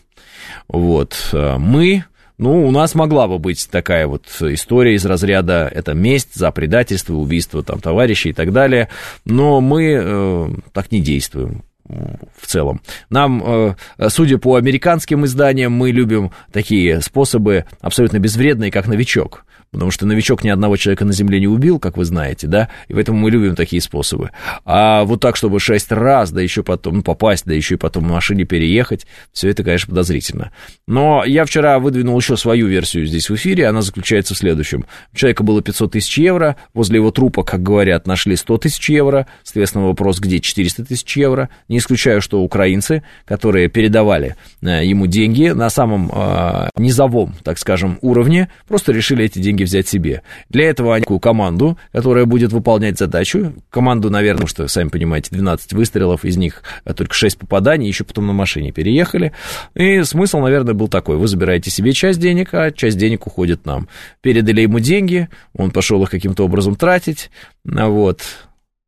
Вот. 0.69 1.13
Э, 1.34 1.57
мы, 1.57 2.05
ну, 2.38 2.65
у 2.65 2.71
нас 2.71 2.95
могла 2.95 3.28
бы 3.28 3.38
быть 3.38 3.67
такая 3.69 4.07
вот 4.07 4.26
история 4.39 4.95
из 4.95 5.05
разряда 5.05 5.69
это 5.69 5.93
месть 5.93 6.36
за 6.36 6.51
предательство, 6.51 7.15
убийство 7.15 7.63
там 7.63 7.82
товарищей 7.82 8.30
и 8.30 8.34
так 8.34 8.53
далее, 8.53 8.88
но 9.26 9.59
мы 9.59 9.99
э, 10.01 10.49
так 10.71 10.93
не 10.93 11.01
действуем 11.01 11.63
в 11.86 12.47
целом. 12.47 12.80
Нам, 13.09 13.43
э, 13.45 13.76
судя 14.07 14.38
по 14.38 14.55
американским 14.55 15.26
изданиям, 15.26 15.74
мы 15.74 15.91
любим 15.91 16.32
такие 16.53 17.01
способы 17.01 17.65
абсолютно 17.82 18.19
безвредные, 18.19 18.71
как 18.71 18.88
новичок 18.88 19.43
потому 19.74 19.91
что 19.91 20.05
новичок 20.05 20.43
ни 20.43 20.49
одного 20.49 20.78
человека 20.78 21.03
на 21.03 21.11
земле 21.11 21.39
не 21.39 21.47
убил, 21.47 21.80
как 21.80 21.97
вы 21.97 22.05
знаете, 22.05 22.47
да, 22.47 22.69
и 22.88 22.93
поэтому 22.93 23.17
мы 23.17 23.32
любим 23.32 23.55
такие 23.55 23.82
способы. 23.82 24.30
А 24.63 25.03
вот 25.03 25.19
так, 25.19 25.36
чтобы 25.36 25.59
шесть 25.59 25.91
раз, 25.91 26.32
да 26.32 26.41
еще 26.41 26.63
потом 26.63 26.97
ну, 26.97 27.01
попасть, 27.03 27.45
да 27.45 27.53
еще 27.53 27.76
и 27.76 27.78
потом 27.78 28.07
на 28.07 28.13
машине 28.13 28.45
переехать, 28.45 29.07
все 29.34 29.49
это, 29.49 29.63
конечно, 29.63 29.89
подозрительно. 29.89 30.51
Но 30.88 31.26
я 31.26 31.43
вчера 31.43 31.80
выдвинул 31.80 32.17
еще 32.17 32.38
свою 32.38 32.67
версию 32.67 33.07
здесь 33.07 33.30
в 33.30 33.36
эфире, 33.36 33.67
она 33.67 33.82
заключается 33.82 34.36
в 34.36 34.38
следующем. 34.38 34.86
У 35.11 35.15
человека 35.15 35.43
было 35.43 35.61
500 35.61 35.91
тысяч 35.91 36.17
евро, 36.19 36.55
возле 36.74 36.97
его 36.97 37.09
трупа, 37.11 37.43
как 37.43 37.63
говорят, 37.63 38.05
нашли 38.05 38.36
100 38.36 38.57
тысяч 38.59 38.89
евро, 38.91 39.26
соответственно, 39.43 39.88
вопрос, 39.88 40.19
где 40.19 40.39
400 40.39 40.86
тысяч 40.86 41.17
евро. 41.17 41.49
Не 41.67 41.80
исключаю, 41.80 42.21
что 42.21 42.41
украинцы, 42.41 43.03
которые 43.26 43.69
передавали 43.69 44.36
э, 44.61 44.86
ему 44.86 45.07
деньги 45.07 45.47
на 45.47 45.71
самом 45.71 46.11
э, 46.13 46.69
низовом, 46.78 47.34
так 47.43 47.57
скажем, 47.57 47.97
уровне, 48.01 48.49
просто 48.67 48.91
решили 48.91 49.26
эти 49.26 49.39
деньги 49.39 49.62
деньги 49.64 49.66
взять 49.66 49.88
себе. 49.88 50.22
Для 50.49 50.70
этого 50.70 50.95
они 50.95 51.05
команду, 51.20 51.78
которая 51.91 52.26
будет 52.26 52.51
выполнять 52.51 52.97
задачу. 52.97 53.53
Команду, 53.70 54.09
наверное, 54.09 54.47
что, 54.47 54.68
сами 54.68 54.89
понимаете, 54.89 55.30
12 55.32 55.74
выстрелов, 55.74 56.26
из 56.26 56.38
них 56.38 56.64
только 56.95 57.14
6 57.14 57.39
попаданий, 57.39 57.88
еще 57.88 58.03
потом 58.03 58.28
на 58.28 58.34
машине 58.34 58.72
переехали. 58.72 59.32
И 59.76 60.03
смысл, 60.03 60.39
наверное, 60.39 60.74
был 60.74 60.88
такой. 60.88 61.18
Вы 61.18 61.28
забираете 61.28 61.72
себе 61.72 61.93
часть 61.93 62.20
денег, 62.20 62.53
а 62.53 62.72
часть 62.72 62.97
денег 62.97 63.28
уходит 63.28 63.66
нам. 63.66 63.88
Передали 64.22 64.61
ему 64.61 64.80
деньги, 64.80 65.30
он 65.53 65.72
пошел 65.72 66.01
их 66.03 66.09
каким-то 66.09 66.45
образом 66.45 66.76
тратить. 66.76 67.30
Вот. 67.64 68.22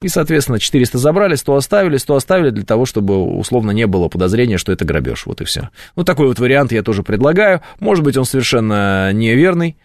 И, 0.02 0.10
соответственно, 0.10 0.60
400 0.60 0.98
забрали, 0.98 1.36
100 1.36 1.56
оставили, 1.56 1.98
100 1.98 2.16
оставили 2.16 2.50
для 2.50 2.66
того, 2.66 2.86
чтобы 2.86 3.18
условно 3.24 3.72
не 3.72 3.88
было 3.88 4.10
подозрения, 4.10 4.58
что 4.58 4.74
это 4.74 4.84
грабеж. 4.84 5.26
Вот 5.26 5.39
и 5.39 5.46
все. 5.46 5.70
Ну, 5.96 6.04
такой 6.04 6.28
вот 6.28 6.38
вариант 6.38 6.74
я 6.74 6.84
тоже 6.84 7.02
предлагаю. 7.02 7.62
Может 7.80 8.04
быть, 8.04 8.18
он 8.18 8.26
совершенно 8.26 9.14
неверный. 9.14 9.78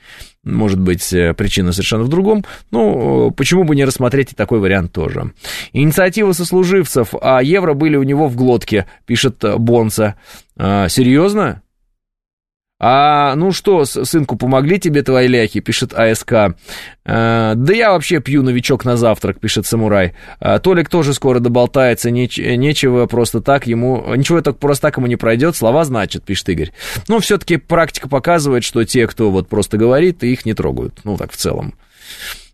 Может 0.43 0.81
быть, 0.81 1.13
э, 1.13 1.33
причина 1.35 1.71
совершенно 1.71 2.03
в 2.03 2.09
другом. 2.09 2.45
Ну, 2.73 3.31
почему 3.31 3.63
бы 3.63 3.77
не 3.77 3.85
рассмотреть 3.85 4.33
и 4.33 4.35
такой 4.35 4.59
вариант 4.59 4.93
тоже. 4.93 5.33
Инициатива 5.73 6.33
сослуживцев, 6.33 7.15
а 7.21 7.41
евро 7.41 7.75
были 7.75 7.97
у 7.97 8.03
него 8.03 8.27
в 8.27 8.35
глотке, 8.35 8.87
пишет 9.07 9.45
Бонса. 9.59 10.17
А, 10.57 10.89
серьезно? 10.89 11.63
А 12.83 13.35
ну 13.37 13.53
что, 13.53 13.85
сынку, 13.85 14.37
помогли 14.37 14.81
тебе 14.81 15.03
твои 15.03 15.29
ляхи, 15.29 15.61
пишет 15.61 15.93
АСК. 15.93 16.57
А, 17.05 17.55
да 17.55 17.75
я 17.75 17.93
вообще 17.93 18.21
пью 18.21 18.43
новичок 18.43 18.87
на 18.87 18.97
завтрак, 18.97 19.39
пишет 19.39 19.67
Самурай. 19.67 20.15
А, 20.41 20.59
Толик 20.59 20.89
тоже 20.89 21.13
скоро 21.13 21.41
доболтается, 21.41 22.11
неч 22.11 22.39
нечего 22.39 23.05
просто 23.05 23.43
так 23.43 23.67
ему, 23.67 24.15
ничего 24.17 24.41
так 24.41 24.59
просто 24.59 24.89
так 24.89 24.97
ему 24.97 25.09
не 25.09 25.17
пройдет, 25.17 25.57
слова 25.57 25.85
значит, 25.85 26.25
пишет 26.25 26.49
Игорь. 26.49 26.73
Но 27.07 27.17
ну, 27.17 27.21
все-таки 27.21 27.59
практика 27.59 28.09
показывает, 28.09 28.65
что 28.65 28.85
те, 28.85 29.07
кто 29.07 29.31
вот 29.31 29.49
просто 29.49 29.77
говорит, 29.77 30.25
их 30.25 30.47
не 30.47 30.55
трогают, 30.55 31.01
ну 31.05 31.19
так 31.19 31.33
в 31.33 31.37
целом. 31.37 31.75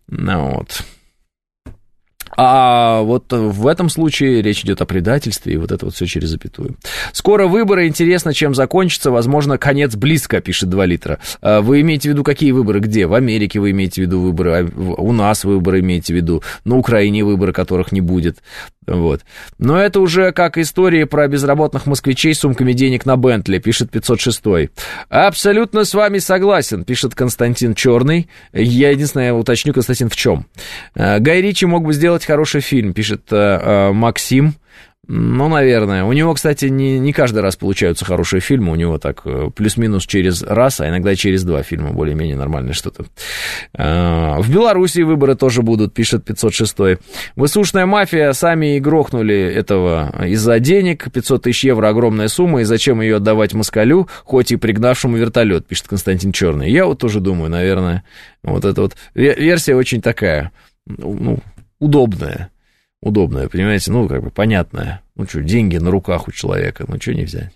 Ну 0.09 0.55
вот. 0.55 0.83
А 2.39 3.01
вот 3.01 3.33
в 3.33 3.65
этом 3.65 3.89
случае 3.89 4.43
речь 4.43 4.63
идет 4.63 4.79
о 4.81 4.85
предательстве, 4.85 5.55
и 5.55 5.57
вот 5.57 5.71
это 5.71 5.85
вот 5.85 5.95
все 5.95 6.05
через 6.05 6.29
запятую. 6.29 6.77
Скоро 7.11 7.47
выборы, 7.47 7.87
интересно, 7.87 8.31
чем 8.33 8.53
закончится, 8.53 9.09
возможно, 9.09 9.57
конец 9.57 9.95
близко, 9.95 10.39
пишет 10.39 10.69
2 10.69 10.85
литра. 10.85 11.19
А 11.41 11.61
вы 11.61 11.81
имеете 11.81 12.09
в 12.09 12.11
виду 12.13 12.23
какие 12.23 12.51
выборы, 12.51 12.79
где? 12.79 13.07
В 13.07 13.15
Америке 13.15 13.59
вы 13.59 13.71
имеете 13.71 14.01
в 14.01 14.05
виду 14.05 14.21
выборы, 14.21 14.51
а 14.51 15.01
у 15.01 15.11
нас 15.13 15.43
выборы 15.43 15.79
имеете 15.79 16.13
в 16.13 16.15
виду, 16.15 16.43
на 16.63 16.77
Украине 16.77 17.23
выборы, 17.23 17.53
которых 17.53 17.91
не 17.91 18.01
будет. 18.01 18.37
Вот. 18.87 19.21
Но 19.59 19.77
это 19.77 19.99
уже 19.99 20.31
как 20.31 20.57
история 20.57 21.05
про 21.05 21.27
безработных 21.27 21.85
москвичей 21.87 22.33
с 22.33 22.39
сумками 22.39 22.71
денег 22.71 23.05
на 23.05 23.17
Бентли, 23.17 23.59
пишет 23.59 23.91
506. 23.91 24.43
Абсолютно 25.09 25.83
с 25.83 25.93
вами 25.93 26.19
согласен, 26.19 26.85
пишет 26.85 27.13
Константин 27.13 27.75
Черный. 27.75 28.29
Я 28.53 28.91
единственное 28.91 29.33
уточню, 29.33 29.73
Константин, 29.73 30.09
в 30.09 30.15
чем. 30.15 30.45
Э, 30.95 31.19
Гай 31.19 31.41
Ричи 31.41 31.65
мог 31.65 31.83
бы 31.85 31.93
сделать 31.93 32.25
хороший 32.25 32.61
фильм, 32.61 32.93
пишет 32.93 33.23
э, 33.31 33.35
э, 33.35 33.91
Максим. 33.91 34.55
Ну, 35.09 35.47
наверное. 35.47 36.03
У 36.03 36.11
него, 36.11 36.33
кстати, 36.33 36.65
не, 36.65 36.99
не 36.99 37.13
каждый 37.13 37.41
раз 37.41 37.55
получаются 37.55 38.03
хорошие 38.03 38.41
фильмы. 38.41 38.73
У 38.73 38.75
него 38.75 38.97
так 38.97 39.21
э, 39.23 39.49
плюс-минус 39.55 40.05
через 40.05 40.41
раз, 40.41 40.81
а 40.81 40.89
иногда 40.89 41.15
через 41.15 41.43
два 41.43 41.63
фильма 41.63 41.93
более-менее 41.93 42.35
нормальное 42.35 42.73
что-то. 42.73 43.05
А, 43.73 44.37
в 44.41 44.51
Белоруссии 44.51 45.01
выборы 45.03 45.35
тоже 45.35 45.61
будут, 45.61 45.93
пишет 45.93 46.25
506. 46.25 46.99
Высушная 47.37 47.85
мафия 47.85 48.33
сами 48.33 48.75
и 48.75 48.79
грохнули 48.81 49.35
этого 49.35 50.25
из-за 50.25 50.59
денег. 50.59 51.09
500 51.09 51.43
тысяч 51.43 51.63
евро 51.63 51.87
огромная 51.87 52.27
сумма, 52.27 52.61
и 52.61 52.65
зачем 52.65 52.99
ее 52.99 53.15
отдавать 53.15 53.53
москалю, 53.53 54.09
хоть 54.25 54.51
и 54.51 54.57
пригнавшему 54.57 55.15
вертолет, 55.15 55.65
пишет 55.67 55.87
Константин 55.87 56.33
Черный. 56.33 56.69
Я 56.69 56.85
вот 56.85 56.99
тоже 56.99 57.21
думаю, 57.21 57.49
наверное, 57.49 58.03
вот 58.43 58.65
эта 58.65 58.81
вот 58.81 58.97
версия 59.13 59.75
очень 59.75 60.01
такая, 60.01 60.51
ну, 60.85 61.39
удобная 61.79 62.49
удобная, 63.07 63.49
понимаете, 63.49 63.91
ну, 63.91 64.07
как 64.07 64.23
бы 64.23 64.29
понятная. 64.29 65.01
Ну, 65.15 65.25
что, 65.25 65.41
деньги 65.41 65.77
на 65.77 65.89
руках 65.91 66.27
у 66.27 66.31
человека, 66.31 66.85
ну, 66.87 66.99
что 66.99 67.13
не 67.13 67.23
взять. 67.23 67.53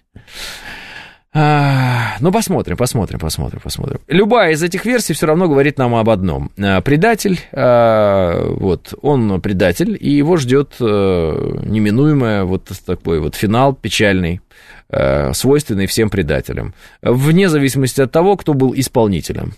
А, 1.34 2.18
ну, 2.20 2.30
посмотрим, 2.32 2.76
посмотрим, 2.76 3.18
посмотрим, 3.18 3.62
посмотрим. 3.62 4.02
Любая 4.08 4.52
из 4.52 4.62
этих 4.64 4.84
версий 4.86 5.14
все 5.14 5.28
равно 5.28 5.48
говорит 5.48 5.78
нам 5.78 5.96
об 5.96 6.10
одном. 6.10 6.52
А, 6.62 6.82
предатель, 6.82 7.40
а, 7.54 8.54
вот, 8.54 8.94
он 9.02 9.40
предатель, 9.40 9.98
и 9.98 10.10
его 10.10 10.36
ждет 10.36 10.76
а, 10.82 11.58
неминуемое 11.66 12.44
вот 12.44 12.70
такой 12.86 13.22
вот 13.22 13.36
финал 13.36 13.74
печальный, 13.74 14.42
а, 14.90 15.32
свойственный 15.34 15.86
всем 15.86 16.10
предателям, 16.10 16.74
вне 17.02 17.48
зависимости 17.48 18.02
от 18.02 18.12
того, 18.12 18.36
кто 18.36 18.54
был 18.54 18.74
исполнителем. 18.76 19.54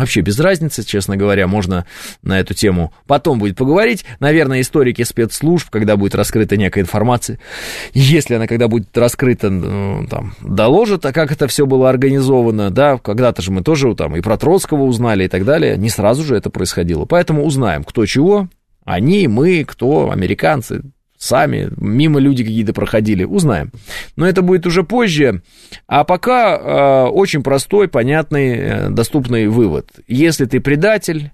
Вообще 0.00 0.22
без 0.22 0.40
разницы, 0.40 0.82
честно 0.82 1.18
говоря, 1.18 1.46
можно 1.46 1.84
на 2.22 2.40
эту 2.40 2.54
тему 2.54 2.90
потом 3.06 3.38
будет 3.38 3.54
поговорить. 3.54 4.06
Наверное, 4.18 4.62
историки 4.62 5.02
спецслужб, 5.02 5.68
когда 5.68 5.98
будет 5.98 6.14
раскрыта 6.14 6.56
некая 6.56 6.80
информация, 6.80 7.38
если 7.92 8.36
она 8.36 8.46
когда 8.46 8.68
будет 8.68 8.96
раскрыта, 8.96 9.50
ну, 9.50 10.06
там, 10.08 10.32
доложат, 10.40 11.04
а 11.04 11.12
как 11.12 11.32
это 11.32 11.46
все 11.48 11.66
было 11.66 11.90
организовано, 11.90 12.70
да, 12.70 12.96
когда-то 12.96 13.42
же 13.42 13.52
мы 13.52 13.62
тоже 13.62 13.94
там 13.94 14.16
и 14.16 14.22
про 14.22 14.38
Троцкого 14.38 14.84
узнали 14.84 15.24
и 15.24 15.28
так 15.28 15.44
далее, 15.44 15.76
не 15.76 15.90
сразу 15.90 16.24
же 16.24 16.34
это 16.34 16.48
происходило. 16.48 17.04
Поэтому 17.04 17.44
узнаем, 17.44 17.84
кто 17.84 18.06
чего, 18.06 18.48
они, 18.86 19.28
мы, 19.28 19.64
кто, 19.64 20.10
американцы, 20.10 20.80
сами, 21.20 21.68
мимо 21.76 22.18
люди 22.18 22.42
какие-то 22.42 22.72
проходили, 22.72 23.24
узнаем. 23.24 23.70
Но 24.16 24.26
это 24.26 24.42
будет 24.42 24.66
уже 24.66 24.82
позже. 24.82 25.42
А 25.86 26.04
пока 26.04 26.56
э, 26.56 27.08
очень 27.10 27.42
простой, 27.42 27.88
понятный, 27.88 28.48
э, 28.56 28.88
доступный 28.88 29.46
вывод. 29.46 29.86
Если 30.08 30.46
ты 30.46 30.60
предатель, 30.60 31.30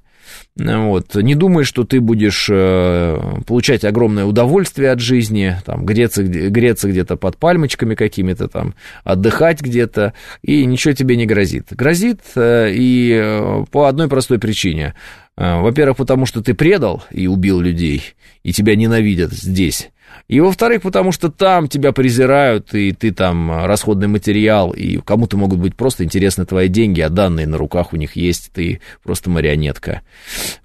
вот. 0.56 1.14
Не 1.14 1.34
думай, 1.34 1.64
что 1.64 1.84
ты 1.84 2.00
будешь 2.00 2.48
э, 2.50 3.18
получать 3.46 3.84
огромное 3.84 4.24
удовольствие 4.24 4.90
от 4.90 5.00
жизни, 5.00 5.56
там, 5.64 5.84
греться, 5.84 6.24
греться 6.24 6.88
где-то 6.88 7.16
под 7.16 7.36
пальмочками 7.36 7.94
какими-то, 7.94 8.48
там, 8.48 8.74
отдыхать 9.04 9.60
где-то, 9.60 10.14
и 10.42 10.64
ничего 10.64 10.94
тебе 10.94 11.16
не 11.16 11.26
грозит. 11.26 11.66
Грозит 11.70 12.20
э, 12.34 12.72
и 12.72 13.12
э, 13.22 13.64
по 13.70 13.84
одной 13.84 14.08
простой 14.08 14.38
причине. 14.38 14.94
Во-первых, 15.36 15.98
потому 15.98 16.24
что 16.24 16.42
ты 16.42 16.54
предал 16.54 17.04
и 17.10 17.26
убил 17.26 17.60
людей, 17.60 18.14
и 18.42 18.52
тебя 18.52 18.74
ненавидят 18.74 19.32
здесь. 19.32 19.90
И 20.28 20.40
во-вторых, 20.40 20.82
потому 20.82 21.12
что 21.12 21.30
там 21.30 21.68
тебя 21.68 21.92
презирают, 21.92 22.74
и 22.74 22.92
ты 22.92 23.12
там 23.12 23.64
расходный 23.64 24.08
материал, 24.08 24.72
и 24.72 24.96
кому-то 24.98 25.36
могут 25.36 25.60
быть 25.60 25.76
просто 25.76 26.04
интересны 26.04 26.46
твои 26.46 26.68
деньги, 26.68 27.00
а 27.00 27.08
данные 27.08 27.46
на 27.46 27.58
руках 27.58 27.92
у 27.92 27.96
них 27.96 28.16
есть, 28.16 28.50
ты 28.52 28.80
просто 29.02 29.30
марионетка. 29.30 30.02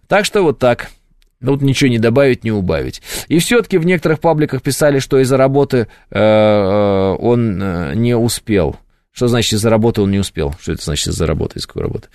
Так 0.07 0.26
что 0.26 0.41
вот 0.41 0.59
так. 0.59 0.89
Тут 1.43 1.63
ничего 1.63 1.89
не 1.89 1.97
добавить, 1.97 2.43
не 2.43 2.51
убавить. 2.51 3.01
И 3.28 3.39
все-таки 3.39 3.80
в 3.80 3.86
некоторых 3.86 4.19
пабликах 4.19 4.61
писали, 4.61 4.99
что 4.99 5.19
из-за 5.19 5.38
работы 5.38 5.88
э, 6.11 6.19
э 6.19 7.15
он 7.19 7.61
э, 7.61 7.95
не 7.95 8.15
успел. 8.15 8.78
Что 9.12 9.28
значит 9.28 9.53
из-за 9.53 9.70
работы 9.70 10.01
он 10.01 10.12
не 10.12 10.20
успел? 10.20 10.55
Что 10.62 10.74
это 10.74 10.84
значит 10.84 11.07
из-за 11.07 11.26
работы? 11.26 11.59
Из 11.59 11.68
какой 11.68 11.84
работы? 11.84 12.07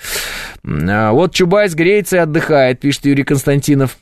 А, 0.65 1.13
вот 1.13 1.35
Чубайс 1.35 1.75
греется 1.75 2.17
и 2.17 2.21
отдыхает, 2.21 2.81
пишет 2.81 3.05
Юрий 3.05 3.25
Константинов. 3.25 3.99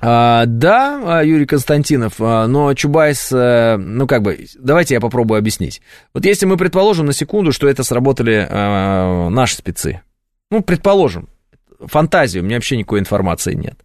А, 0.00 0.46
да, 0.46 1.00
а, 1.18 1.24
Юрий 1.24 1.46
Константинов, 1.46 2.14
а, 2.18 2.48
но 2.48 2.74
Чубайс, 2.74 3.30
э, 3.32 3.76
ну 3.76 4.08
как 4.08 4.22
бы, 4.22 4.46
давайте 4.58 4.94
я 4.94 5.00
попробую 5.00 5.38
объяснить. 5.38 5.80
Вот 6.12 6.24
если 6.24 6.44
мы 6.44 6.56
предположим 6.56 7.06
на 7.06 7.12
секунду, 7.12 7.52
что 7.52 7.68
это 7.68 7.84
сработали 7.84 8.48
а, 8.50 9.28
наши 9.28 9.54
спецы, 9.54 10.02
ну, 10.50 10.60
предположим, 10.60 11.28
фантазия, 11.80 12.40
у 12.40 12.42
меня 12.42 12.56
вообще 12.56 12.76
никакой 12.76 12.98
информации 12.98 13.54
нет. 13.54 13.78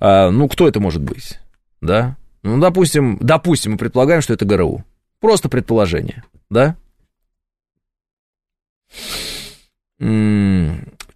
А, 0.00 0.30
ну, 0.30 0.48
кто 0.48 0.66
это 0.66 0.80
может 0.80 1.02
быть, 1.02 1.38
да? 1.82 2.16
Ну, 2.42 2.58
допустим, 2.58 3.18
допустим, 3.20 3.72
мы 3.72 3.78
предполагаем, 3.78 4.22
что 4.22 4.32
это 4.32 4.46
ГРУ. 4.46 4.84
Просто 5.20 5.50
предположение, 5.50 6.24
да? 6.48 6.76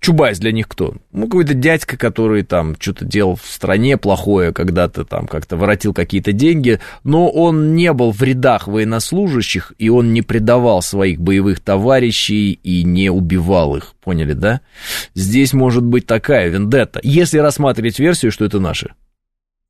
Чубайс 0.03 0.41
для 0.41 0.51
них 0.51 0.67
кто? 0.67 0.97
Ну, 1.13 1.27
какой-то 1.27 1.55
дядька, 1.55 1.97
который 1.97 2.43
там 2.43 2.75
что-то 2.77 3.05
делал 3.05 3.37
в 3.37 3.47
стране 3.47 3.97
плохое, 3.97 4.53
когда-то 4.53 5.05
там 5.05 5.29
как-то 5.29 5.57
воротил 5.57 5.95
какие-то 5.95 6.33
деньги, 6.33 6.81
но 7.05 7.31
он 7.31 7.77
не 7.77 7.93
был 7.93 8.11
в 8.11 8.21
рядах 8.21 8.67
военнослужащих, 8.67 9.73
и 9.79 9.89
он 9.91 10.13
не 10.13 10.23
предавал 10.23 10.83
своих 10.83 11.21
боевых 11.21 11.61
товарищей 11.61 12.53
и 12.53 12.83
не 12.83 13.11
убивал 13.11 13.77
их, 13.77 13.95
поняли, 14.03 14.33
да? 14.33 14.61
Здесь 15.15 15.53
может 15.53 15.85
быть 15.85 16.07
такая 16.07 16.49
вендетта, 16.49 16.99
если 17.05 17.39
рассматривать 17.39 18.01
версию, 18.01 18.33
что 18.33 18.45
это 18.45 18.59
наши. 18.59 18.95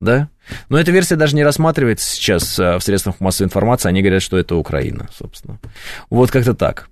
Да? 0.00 0.30
Но 0.70 0.78
эта 0.78 0.92
версия 0.92 1.16
даже 1.16 1.36
не 1.36 1.44
рассматривается 1.44 2.08
сейчас 2.08 2.58
а, 2.58 2.78
в 2.78 2.82
средствах 2.82 3.20
массовой 3.20 3.48
информации, 3.48 3.90
они 3.90 4.00
говорят, 4.00 4.22
что 4.22 4.38
это 4.38 4.56
Украина, 4.56 5.08
собственно. 5.14 5.60
Вот 6.08 6.30
как-то 6.30 6.54
так. 6.54 6.88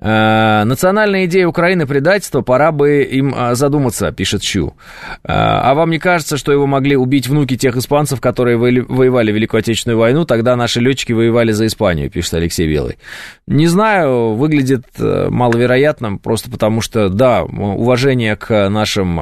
Э, 0.00 0.62
национальная 0.64 1.24
идея 1.24 1.48
Украины 1.48 1.84
предательства, 1.84 2.42
пора 2.42 2.70
бы 2.70 3.02
им 3.02 3.34
э, 3.34 3.56
задуматься, 3.56 4.12
пишет 4.12 4.42
Чу. 4.42 4.74
Э, 5.24 5.32
а 5.32 5.74
вам 5.74 5.90
не 5.90 5.98
кажется, 5.98 6.36
что 6.36 6.52
его 6.52 6.68
могли 6.68 6.96
убить 6.96 7.26
внуки 7.26 7.56
тех 7.56 7.76
испанцев, 7.76 8.20
которые 8.20 8.58
воевали 8.58 9.32
в 9.32 9.34
Великую 9.34 9.58
Отечественную 9.58 9.98
войну? 9.98 10.24
Тогда 10.24 10.54
наши 10.54 10.78
летчики 10.78 11.12
воевали 11.12 11.50
за 11.50 11.66
Испанию, 11.66 12.10
пишет 12.10 12.34
Алексей 12.34 12.68
Белый. 12.68 12.96
Не 13.48 13.66
знаю, 13.66 14.34
выглядит 14.34 14.84
маловероятным, 14.98 16.20
просто 16.20 16.48
потому 16.48 16.80
что, 16.80 17.08
да, 17.08 17.42
уважение 17.42 18.36
к 18.36 18.68
нашим 18.68 19.20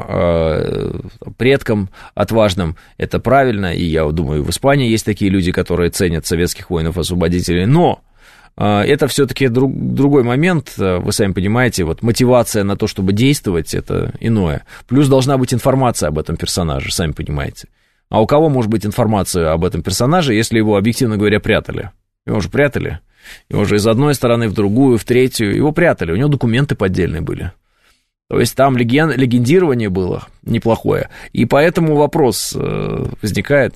предкам 1.38 1.88
отважным, 2.14 2.76
это 2.98 3.18
правильно, 3.18 3.74
и 3.74 3.84
я 3.84 4.04
думаю, 4.10 4.42
в 4.42 4.50
Испании 4.50 4.90
есть 4.90 5.06
такие 5.06 5.30
люди, 5.30 5.52
которые 5.52 5.90
ценят 5.90 6.26
советских 6.26 6.68
воинов-освободителей, 6.68 7.64
но 7.64 8.02
это 8.64 9.06
все-таки 9.06 9.48
друг, 9.48 9.72
другой 9.74 10.22
момент, 10.22 10.74
а, 10.78 10.98
вы 10.98 11.12
сами 11.12 11.32
понимаете, 11.32 11.84
вот 11.84 12.02
мотивация 12.02 12.64
на 12.64 12.76
то, 12.76 12.86
чтобы 12.86 13.12
действовать, 13.12 13.74
это 13.74 14.14
иное. 14.18 14.64
Плюс 14.88 15.08
должна 15.08 15.36
быть 15.36 15.52
информация 15.52 16.08
об 16.08 16.18
этом 16.18 16.36
персонаже, 16.36 16.92
сами 16.92 17.12
понимаете. 17.12 17.68
А 18.08 18.22
у 18.22 18.26
кого 18.26 18.48
может 18.48 18.70
быть 18.70 18.86
информация 18.86 19.52
об 19.52 19.64
этом 19.64 19.82
персонаже, 19.82 20.34
если 20.34 20.58
его, 20.58 20.76
объективно 20.76 21.16
говоря, 21.16 21.40
прятали? 21.40 21.90
Его 22.24 22.40
же 22.40 22.48
прятали. 22.48 23.00
Его 23.50 23.64
же 23.64 23.76
из 23.76 23.86
одной 23.86 24.14
стороны 24.14 24.48
в 24.48 24.54
другую, 24.54 24.98
в 24.98 25.04
третью. 25.04 25.54
Его 25.54 25.72
прятали, 25.72 26.12
у 26.12 26.16
него 26.16 26.28
документы 26.28 26.76
поддельные 26.76 27.20
были. 27.20 27.52
То 28.28 28.40
есть 28.40 28.56
там 28.56 28.76
леген, 28.76 29.12
легендирование 29.12 29.88
было 29.88 30.26
неплохое. 30.42 31.10
И 31.32 31.44
поэтому 31.44 31.96
вопрос 31.96 32.54
э, 32.56 33.06
возникает, 33.22 33.74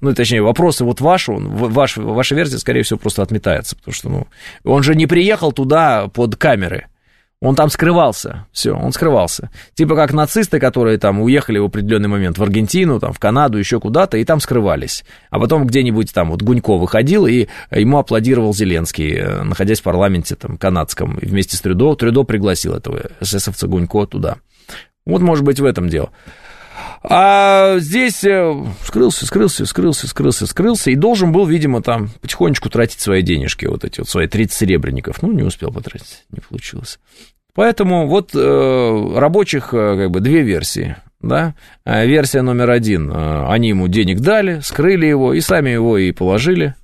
ну, 0.00 0.14
точнее, 0.14 0.42
вопросы 0.42 0.84
вот 0.84 1.00
ваши, 1.00 1.32
ваш, 1.32 1.96
ваша 1.96 2.34
версия, 2.34 2.58
скорее 2.58 2.82
всего, 2.82 2.98
просто 2.98 3.22
отметается, 3.22 3.76
потому 3.76 3.94
что, 3.94 4.08
ну, 4.08 4.26
он 4.64 4.82
же 4.82 4.94
не 4.94 5.06
приехал 5.06 5.52
туда 5.52 6.08
под 6.08 6.36
камеры, 6.36 6.86
он 7.42 7.56
там 7.56 7.70
скрывался, 7.70 8.46
все, 8.52 8.70
он 8.72 8.92
скрывался. 8.92 9.50
Типа 9.74 9.96
как 9.96 10.12
нацисты, 10.12 10.60
которые 10.60 10.96
там 10.98 11.20
уехали 11.20 11.58
в 11.58 11.64
определенный 11.64 12.08
момент 12.08 12.38
в 12.38 12.42
Аргентину, 12.42 13.00
там, 13.00 13.12
в 13.12 13.18
Канаду, 13.18 13.58
еще 13.58 13.80
куда-то, 13.80 14.16
и 14.16 14.24
там 14.24 14.38
скрывались. 14.38 15.04
А 15.28 15.40
потом 15.40 15.66
где-нибудь 15.66 16.14
там 16.14 16.30
вот 16.30 16.40
Гунько 16.40 16.76
выходил, 16.76 17.26
и 17.26 17.48
ему 17.72 17.98
аплодировал 17.98 18.54
Зеленский, 18.54 19.16
э, 19.16 19.42
находясь 19.42 19.80
в 19.80 19.82
парламенте 19.82 20.36
там 20.36 20.56
канадском, 20.56 21.18
и 21.18 21.26
вместе 21.26 21.56
с 21.56 21.60
Трюдо, 21.60 21.96
Трюдо 21.96 22.22
пригласил 22.22 22.74
этого 22.74 23.10
эсэсовца 23.20 23.66
Гунько 23.66 24.06
туда. 24.06 24.36
Вот, 25.04 25.20
может 25.20 25.44
быть, 25.44 25.58
в 25.58 25.64
этом 25.64 25.88
дело. 25.88 26.10
А 27.04 27.78
здесь 27.78 28.22
э, 28.22 28.64
скрылся, 28.84 29.26
скрылся, 29.26 29.66
скрылся, 29.66 30.06
скрылся, 30.06 30.46
скрылся, 30.46 30.90
и 30.90 30.94
должен 30.94 31.32
был, 31.32 31.46
видимо, 31.46 31.82
там 31.82 32.10
потихонечку 32.20 32.70
тратить 32.70 33.00
свои 33.00 33.22
денежки, 33.22 33.66
вот 33.66 33.84
эти 33.84 34.00
вот 34.00 34.08
свои 34.08 34.28
30 34.28 34.56
серебряников. 34.56 35.20
Ну, 35.20 35.32
не 35.32 35.42
успел 35.42 35.72
потратить, 35.72 36.24
не 36.30 36.40
получилось. 36.40 37.00
Поэтому 37.54 38.06
вот 38.06 38.30
э, 38.34 39.12
рабочих 39.16 39.74
э, 39.74 39.96
как 39.96 40.10
бы 40.10 40.20
две 40.20 40.42
версии. 40.42 40.96
Да? 41.20 41.54
А 41.84 42.04
версия 42.04 42.42
номер 42.42 42.70
один. 42.70 43.10
Э, 43.10 43.46
они 43.48 43.70
ему 43.70 43.88
денег 43.88 44.20
дали, 44.20 44.60
скрыли 44.60 45.06
его 45.06 45.34
и 45.34 45.40
сами 45.40 45.70
его 45.70 45.98
и 45.98 46.12
положили. 46.12 46.74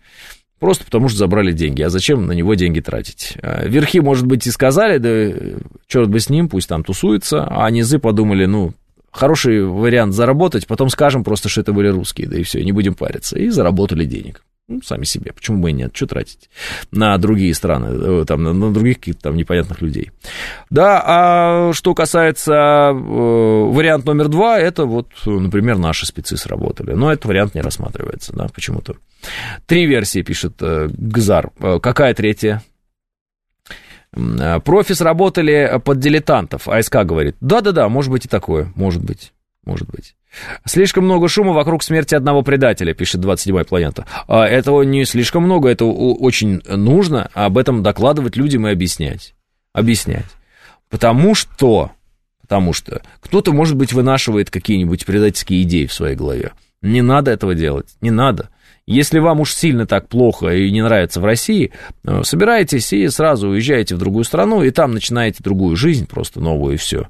Просто 0.59 0.85
потому 0.85 1.09
что 1.09 1.19
забрали 1.19 1.53
деньги. 1.53 1.83
А 1.83 1.91
зачем 1.91 2.27
на 2.27 2.33
него 2.33 2.55
деньги 2.55 2.81
тратить? 2.81 3.39
А 3.41 3.67
верхи, 3.67 4.01
может 4.01 4.27
быть, 4.27 4.47
и 4.47 4.51
сказали, 4.51 4.99
да 4.99 5.61
черт 5.87 6.11
бы 6.11 6.19
с 6.19 6.29
ним, 6.29 6.49
пусть 6.49 6.69
там 6.69 6.83
тусуется. 6.83 7.47
А 7.49 7.71
низы 7.71 7.99
подумали, 7.99 8.45
ну, 8.45 8.75
хороший 9.11 9.65
вариант 9.65 10.15
заработать, 10.15 10.67
потом 10.67 10.91
скажем 10.91 11.25
просто, 11.25 11.49
что 11.49 11.61
это 11.61 11.73
были 11.73 11.89
русские, 11.89 12.29
да 12.29 12.39
и 12.39 12.43
все, 12.43 12.63
не 12.65 12.73
будем 12.73 12.95
париться. 12.95 13.39
И 13.39 13.49
заработали 13.49 14.05
денег. 14.05 14.43
Ну, 14.69 14.83
сами 14.83 15.05
себе. 15.05 15.33
Почему 15.33 15.63
бы 15.63 15.71
и 15.71 15.73
нет? 15.73 15.97
Что 15.97 16.07
тратить 16.07 16.51
на 16.91 17.17
другие 17.17 17.55
страны, 17.55 17.87
э, 17.87 18.25
там, 18.27 18.43
на, 18.43 18.53
на 18.53 18.71
других 18.71 18.99
каких-то 18.99 19.23
там 19.23 19.37
непонятных 19.37 19.81
людей? 19.81 20.11
Да, 20.69 21.03
а 21.07 21.73
что 21.73 21.95
касается 21.95 22.53
э, 22.53 22.93
вариант 22.93 24.05
номер 24.05 24.29
два, 24.29 24.59
это 24.59 24.85
вот, 24.85 25.09
например, 25.25 25.79
наши 25.79 26.05
спецы 26.05 26.37
сработали. 26.37 26.93
Но 26.93 27.11
этот 27.11 27.25
вариант 27.25 27.55
не 27.55 27.63
рассматривается, 27.63 28.35
да, 28.35 28.49
почему-то. 28.55 28.97
Три 29.65 29.87
версии 29.87 30.21
пишет 30.21 30.57
э, 30.61 30.91
Гзар. 30.93 31.51
Э, 31.61 31.79
какая 31.81 32.13
третья? 32.13 32.63
Э, 34.15 34.61
профи 34.61 34.95
сработали 34.95 35.81
под 35.85 35.99
дилетантов. 36.01 36.69
АСК 36.69 37.05
говорит, 37.05 37.37
да-да-да, 37.41 37.89
может 37.89 38.11
быть 38.11 38.25
и 38.25 38.29
такое, 38.29 38.73
может 38.75 39.05
быть, 39.05 39.33
может 39.65 39.89
быть. 39.89 40.15
Слишком 40.65 41.05
много 41.05 41.29
шума 41.29 41.53
вокруг 41.53 41.83
смерти 41.83 42.15
одного 42.15 42.43
предателя, 42.43 42.95
пишет 42.95 43.25
27-я 43.25 43.65
планета. 43.65 44.07
А 44.27 44.47
этого 44.47 44.83
не 44.83 45.05
слишком 45.05 45.45
много, 45.45 45.69
это 45.69 45.85
очень 45.85 46.61
нужно 46.67 47.31
об 47.35 47.59
этом 47.59 47.83
докладывать 47.83 48.37
людям 48.37 48.67
и 48.67 48.71
объяснять. 48.71 49.35
Объяснять. 49.73 50.27
Потому 50.91 51.35
что, 51.35 51.93
потому 52.41 52.73
что 52.73 53.03
кто-то, 53.21 53.53
может 53.53 53.77
быть, 53.77 53.93
вынашивает 53.93 54.51
какие-нибудь 54.51 55.07
предательские 55.07 55.63
идеи 55.63 55.87
в 55.87 55.93
своей 55.93 56.17
голове. 56.17 56.53
Не 56.83 57.03
надо 57.03 57.31
этого 57.31 57.55
делать, 57.55 57.89
не 58.01 58.11
надо. 58.11 58.51
Если 58.91 59.19
вам 59.19 59.41
уж 59.41 59.53
сильно 59.53 59.87
так 59.87 60.09
плохо 60.09 60.49
и 60.49 60.71
не 60.71 60.81
нравится 60.81 61.21
в 61.21 61.25
России, 61.27 61.73
э, 62.05 62.23
собирайтесь 62.25 62.91
и 62.95 63.07
сразу 63.09 63.51
уезжаете 63.51 63.95
в 63.95 63.99
другую 63.99 64.25
страну, 64.25 64.63
и 64.63 64.71
там 64.71 64.93
начинаете 64.93 65.45
другую 65.45 65.77
жизнь, 65.77 66.07
просто 66.07 66.41
новую, 66.41 66.73
и 66.73 66.79
все. 66.79 67.09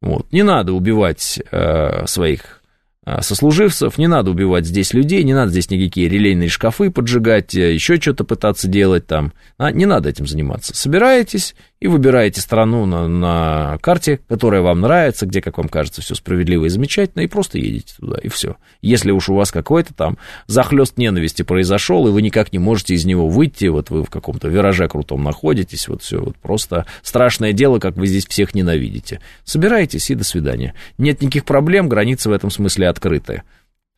Вот. 0.00 0.32
Не 0.32 0.44
надо 0.44 0.72
убивать 0.72 1.40
э, 1.50 2.06
своих 2.06 2.62
э, 3.04 3.22
сослуживцев, 3.22 3.98
не 3.98 4.06
надо 4.06 4.30
убивать 4.30 4.66
здесь 4.66 4.94
людей, 4.94 5.24
не 5.24 5.34
надо 5.34 5.50
здесь 5.50 5.68
никакие 5.68 6.08
релейные 6.08 6.48
шкафы 6.48 6.92
поджигать, 6.92 7.56
э, 7.56 7.74
еще 7.74 8.00
что-то 8.00 8.22
пытаться 8.22 8.68
делать 8.68 9.08
там. 9.08 9.32
А, 9.58 9.72
не 9.72 9.84
надо 9.84 10.08
этим 10.08 10.28
заниматься. 10.28 10.76
Собираетесь 10.76 11.56
и 11.78 11.88
выбираете 11.88 12.40
страну 12.40 12.86
на, 12.86 13.06
на 13.06 13.78
карте, 13.82 14.20
которая 14.28 14.62
вам 14.62 14.80
нравится, 14.80 15.26
где, 15.26 15.42
как 15.42 15.58
вам 15.58 15.68
кажется, 15.68 16.00
все 16.00 16.14
справедливо 16.14 16.64
и 16.64 16.68
замечательно, 16.70 17.22
и 17.22 17.26
просто 17.26 17.58
едете 17.58 17.94
туда, 17.98 18.18
и 18.22 18.28
все. 18.28 18.56
Если 18.80 19.10
уж 19.10 19.28
у 19.28 19.34
вас 19.34 19.52
какой-то 19.52 19.92
там 19.92 20.16
захлест 20.46 20.96
ненависти 20.96 21.42
произошел, 21.42 22.08
и 22.08 22.10
вы 22.10 22.22
никак 22.22 22.52
не 22.52 22.58
можете 22.58 22.94
из 22.94 23.04
него 23.04 23.28
выйти, 23.28 23.66
вот 23.66 23.90
вы 23.90 24.04
в 24.04 24.10
каком-то 24.10 24.48
вираже 24.48 24.88
крутом 24.88 25.22
находитесь, 25.22 25.88
вот 25.88 26.02
все, 26.02 26.20
вот 26.20 26.36
просто 26.36 26.86
страшное 27.02 27.52
дело, 27.52 27.78
как 27.78 27.96
вы 27.96 28.06
здесь 28.06 28.26
всех 28.26 28.54
ненавидите. 28.54 29.20
Собирайтесь 29.44 30.10
и 30.10 30.14
до 30.14 30.24
свидания. 30.24 30.74
Нет 30.96 31.20
никаких 31.20 31.44
проблем, 31.44 31.88
границы 31.88 32.30
в 32.30 32.32
этом 32.32 32.50
смысле 32.50 32.88
открытые. 32.88 33.42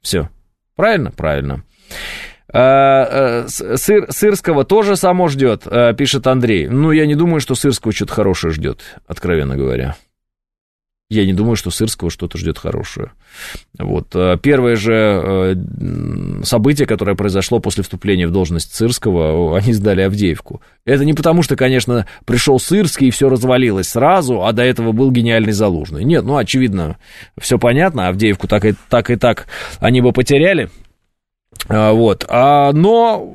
Все. 0.01 0.29
Правильно? 0.75 1.13
Правильно. 1.13 1.63
А, 2.51 3.45
а, 3.45 3.49
сыр, 3.49 4.07
Сырского 4.11 4.65
тоже 4.65 4.97
само 4.97 5.29
ждет, 5.29 5.63
а, 5.67 5.93
пишет 5.93 6.27
Андрей. 6.27 6.67
Ну, 6.67 6.93
я 6.93 7.07
не 7.07 7.15
думаю, 7.15 7.41
что 7.41 7.55
Сырского 7.55 7.93
что-то 7.93 8.15
хорошее 8.15 8.53
ждет, 8.53 8.81
откровенно 9.07 9.57
говоря. 9.57 9.97
Я 11.11 11.25
не 11.25 11.33
думаю, 11.33 11.57
что 11.57 11.71
Сырского 11.71 12.11
что-то 12.11 12.37
ждет 12.37 12.59
хорошее. 12.59 13.13
Вот. 13.79 14.15
Первое 14.43 14.77
же 14.77 15.59
событие, 16.43 16.87
которое 16.87 17.17
произошло 17.17 17.61
после 17.61 17.83
вступления 17.83 18.27
в 18.27 18.31
должность 18.31 18.75
Сырского, 18.75 19.57
они 19.57 19.73
сдали 19.73 20.03
Авдеевку. 20.03 20.61
Это 20.85 21.07
не 21.07 21.15
потому, 21.15 21.43
что, 21.43 21.57
конечно, 21.57 22.07
пришел 22.27 22.61
Сырский 22.61 23.09
и 23.09 23.11
все 23.11 23.31
развалилось 23.31 23.89
сразу, 23.89 24.45
а 24.45 24.53
до 24.53 24.63
этого 24.63 24.93
был 24.93 25.11
гениальный 25.11 25.53
Залужный. 25.53 26.05
Нет, 26.05 26.25
ну, 26.25 26.37
очевидно, 26.37 26.99
все 27.41 27.59
понятно, 27.59 28.09
Авдеевку 28.09 28.47
так 28.47 28.67
и 28.67 28.75
так, 28.91 29.09
и 29.09 29.17
так 29.17 29.47
они 29.81 30.03
бы 30.03 30.13
потеряли. 30.13 30.69
А, 31.69 31.93
вот. 31.93 32.25
А, 32.29 32.73
но, 32.73 33.35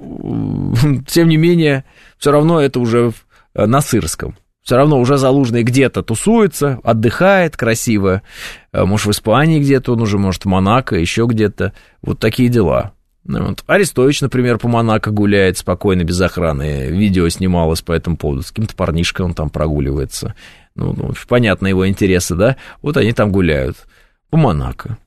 тем 1.08 1.30
не 1.30 1.38
менее, 1.38 1.86
все 2.18 2.32
равно 2.32 2.60
это 2.60 2.80
уже 2.80 3.14
на 3.54 3.82
Сырском. 3.82 4.36
Все 4.64 4.78
равно 4.78 5.00
уже 5.00 5.18
Залужный 5.18 5.64
где-то 5.64 6.04
тусуется, 6.04 6.80
отдыхает 6.84 7.58
красиво. 7.58 8.22
А, 8.72 8.86
может, 8.86 9.08
в 9.08 9.12
Испании 9.12 9.60
где-то, 9.60 9.94
он 9.94 10.02
уже, 10.02 10.18
может, 10.18 10.46
в 10.46 10.48
Монако, 10.48 10.96
еще 10.96 11.26
где-то. 11.26 11.74
Вот 12.02 12.20
такие 12.20 12.50
дела. 12.50 12.94
Ну 13.26 13.48
вот. 13.48 13.64
Арестович, 13.68 14.22
например, 14.22 14.58
по 14.58 14.68
Монако 14.68 15.12
гуляет 15.12 15.58
спокойно, 15.58 16.04
без 16.04 16.20
охраны. 16.20 16.88
Видео 16.88 17.28
снималось 17.30 17.82
по 17.82 17.92
этому 17.92 18.18
поводу. 18.18 18.42
С 18.42 18.50
каким-то 18.50 18.76
парнишкой 18.76 19.26
он 19.26 19.34
там 19.34 19.50
прогуливается. 19.50 20.36
Ну, 20.76 20.94
ну, 20.94 21.14
понятно 21.28 21.68
его 21.68 21.88
интересы, 21.88 22.36
да? 22.36 22.58
Вот 22.82 22.98
они 22.98 23.14
там 23.14 23.32
гуляют. 23.32 23.78
По 24.30 24.38
Монако. 24.38 24.98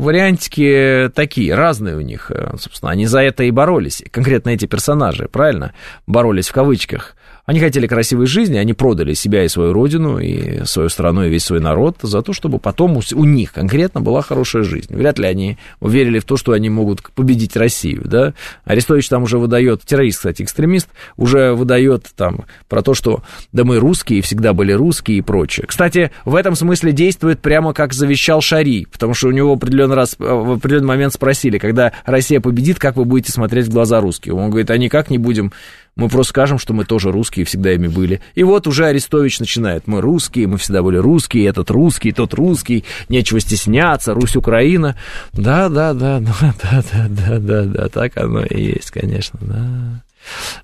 Вариантики 0.00 1.10
такие, 1.14 1.54
разные 1.54 1.94
у 1.96 2.00
них. 2.00 2.30
Э, 2.30 2.56
собственно, 2.58 2.90
они 2.90 3.04
за 3.04 3.20
это 3.20 3.44
и 3.44 3.50
боролись. 3.50 4.02
Конкретно 4.10 4.48
эти 4.48 4.64
персонажи, 4.64 5.28
правильно? 5.28 5.74
Боролись 6.06 6.48
в 6.48 6.54
кавычках. 6.54 7.16
Они 7.50 7.58
хотели 7.58 7.88
красивой 7.88 8.26
жизни, 8.26 8.58
они 8.58 8.74
продали 8.74 9.12
себя 9.12 9.42
и 9.42 9.48
свою 9.48 9.72
родину, 9.72 10.20
и 10.20 10.64
свою 10.66 10.88
страну, 10.88 11.24
и 11.24 11.28
весь 11.28 11.42
свой 11.42 11.58
народ 11.58 11.96
за 12.00 12.22
то, 12.22 12.32
чтобы 12.32 12.60
потом 12.60 13.00
у 13.12 13.24
них 13.24 13.52
конкретно 13.52 14.00
была 14.00 14.22
хорошая 14.22 14.62
жизнь. 14.62 14.94
Вряд 14.94 15.18
ли 15.18 15.26
они 15.26 15.58
уверили 15.80 16.20
в 16.20 16.24
то, 16.24 16.36
что 16.36 16.52
они 16.52 16.70
могут 16.70 17.02
победить 17.12 17.56
Россию, 17.56 18.02
да. 18.04 18.34
Арестович 18.62 19.08
там 19.08 19.24
уже 19.24 19.38
выдает, 19.38 19.82
террорист, 19.82 20.18
кстати, 20.18 20.42
экстремист, 20.42 20.90
уже 21.16 21.52
выдает 21.54 22.06
там 22.14 22.44
про 22.68 22.82
то, 22.82 22.94
что 22.94 23.24
да 23.50 23.64
мы 23.64 23.80
русские, 23.80 24.22
всегда 24.22 24.52
были 24.52 24.70
русские 24.70 25.18
и 25.18 25.20
прочее. 25.20 25.66
Кстати, 25.66 26.12
в 26.24 26.36
этом 26.36 26.54
смысле 26.54 26.92
действует 26.92 27.40
прямо 27.40 27.74
как 27.74 27.94
завещал 27.94 28.40
Шари, 28.42 28.86
потому 28.92 29.12
что 29.12 29.26
у 29.26 29.32
него 29.32 29.54
определенный 29.54 29.96
раз, 29.96 30.14
э, 30.20 30.22
в 30.22 30.52
определенный 30.52 30.86
момент 30.86 31.14
спросили, 31.14 31.58
когда 31.58 31.94
Россия 32.04 32.40
победит, 32.40 32.78
как 32.78 32.94
вы 32.94 33.04
будете 33.04 33.32
смотреть 33.32 33.66
в 33.66 33.72
глаза 33.72 34.00
русские? 34.00 34.34
Он 34.34 34.50
говорит, 34.50 34.70
а 34.70 34.78
никак 34.78 35.10
не 35.10 35.18
будем 35.18 35.50
мы 35.96 36.08
просто 36.08 36.30
скажем, 36.30 36.58
что 36.58 36.72
мы 36.72 36.84
тоже 36.84 37.12
русские, 37.12 37.44
всегда 37.44 37.72
ими 37.72 37.88
были. 37.88 38.20
И 38.34 38.42
вот 38.42 38.66
уже 38.66 38.86
Арестович 38.86 39.40
начинает. 39.40 39.86
Мы 39.86 40.00
русские, 40.00 40.46
мы 40.46 40.56
всегда 40.58 40.82
были 40.82 40.96
русские, 40.96 41.46
этот 41.46 41.70
русский, 41.70 42.12
тот 42.12 42.34
русский, 42.34 42.84
нечего 43.08 43.40
стесняться, 43.40 44.14
Русь, 44.14 44.36
Украина. 44.36 44.96
Да, 45.32 45.68
да, 45.68 45.92
да, 45.92 46.20
да, 46.20 46.54
да, 46.62 46.82
да, 46.92 47.08
да, 47.08 47.38
да, 47.38 47.64
да, 47.64 47.88
так 47.88 48.16
оно 48.16 48.44
и 48.44 48.62
есть, 48.62 48.90
конечно, 48.90 49.38
да. 49.42 50.02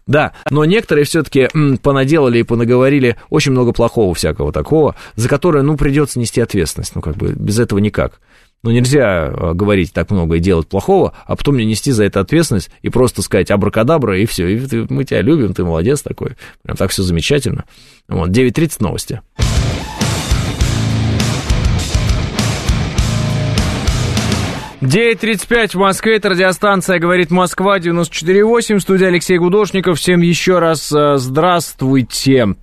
Да, 0.06 0.32
но 0.50 0.64
некоторые 0.64 1.04
все-таки 1.04 1.48
понаделали 1.82 2.40
и 2.40 2.42
понаговорили 2.42 3.16
очень 3.30 3.52
много 3.52 3.72
плохого 3.72 4.14
всякого 4.14 4.52
такого, 4.52 4.94
за 5.16 5.28
которое, 5.28 5.62
ну, 5.62 5.76
придется 5.76 6.18
нести 6.18 6.40
ответственность. 6.40 6.94
Ну, 6.94 7.00
как 7.00 7.16
бы 7.16 7.32
без 7.32 7.58
этого 7.58 7.78
никак. 7.78 8.20
Ну, 8.62 8.70
нельзя 8.70 9.26
а, 9.26 9.54
говорить 9.54 9.92
так 9.92 10.10
много 10.10 10.36
и 10.36 10.40
делать 10.40 10.66
плохого, 10.66 11.12
а 11.26 11.36
потом 11.36 11.56
не 11.56 11.64
нести 11.64 11.92
за 11.92 12.04
это 12.04 12.20
ответственность 12.20 12.70
и 12.82 12.88
просто 12.88 13.22
сказать 13.22 13.50
абракадабра, 13.50 14.18
и 14.18 14.26
все, 14.26 14.48
и 14.48 14.86
мы 14.90 15.04
тебя 15.04 15.22
любим, 15.22 15.54
ты 15.54 15.64
молодец 15.64 16.02
такой. 16.02 16.36
Прям 16.62 16.76
так 16.76 16.90
все 16.90 17.02
замечательно. 17.02 17.64
Вот, 18.08 18.30
9.30 18.30 18.76
новости. 18.80 19.20
9.35 24.86 25.70
в 25.72 25.80
Москве, 25.80 26.16
это 26.16 26.28
радиостанция 26.28 27.00
«Говорит 27.00 27.32
Москва», 27.32 27.80
94.8, 27.80 28.78
студия 28.78 29.08
Алексей 29.08 29.36
Гудошников. 29.36 29.98
Всем 29.98 30.20
еще 30.20 30.60
раз 30.60 30.92
э, 30.92 31.16
здравствуйте. 31.16 32.54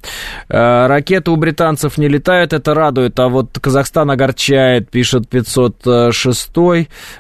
Э, 0.48 0.88
ракеты 0.88 1.32
у 1.32 1.36
британцев 1.36 1.98
не 1.98 2.08
летают, 2.08 2.54
это 2.54 2.74
радует, 2.74 3.20
а 3.20 3.28
вот 3.28 3.60
Казахстан 3.60 4.10
огорчает, 4.10 4.90
пишет 4.90 5.28
506 5.28 6.50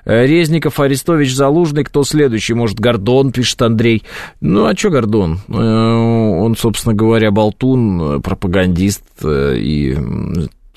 Резников, 0.05 0.79
Арестович, 0.79 1.35
Залужный, 1.35 1.83
кто 1.83 2.05
следующий? 2.05 2.53
Может, 2.53 2.79
Гордон, 2.79 3.33
пишет 3.33 3.61
Андрей. 3.61 4.03
Ну, 4.39 4.67
а 4.67 4.73
что 4.73 4.89
Гордон? 4.89 5.39
Э, 5.49 5.53
он, 5.53 6.55
собственно 6.55 6.95
говоря, 6.95 7.29
болтун, 7.31 8.21
пропагандист 8.21 9.03
и 9.25 9.97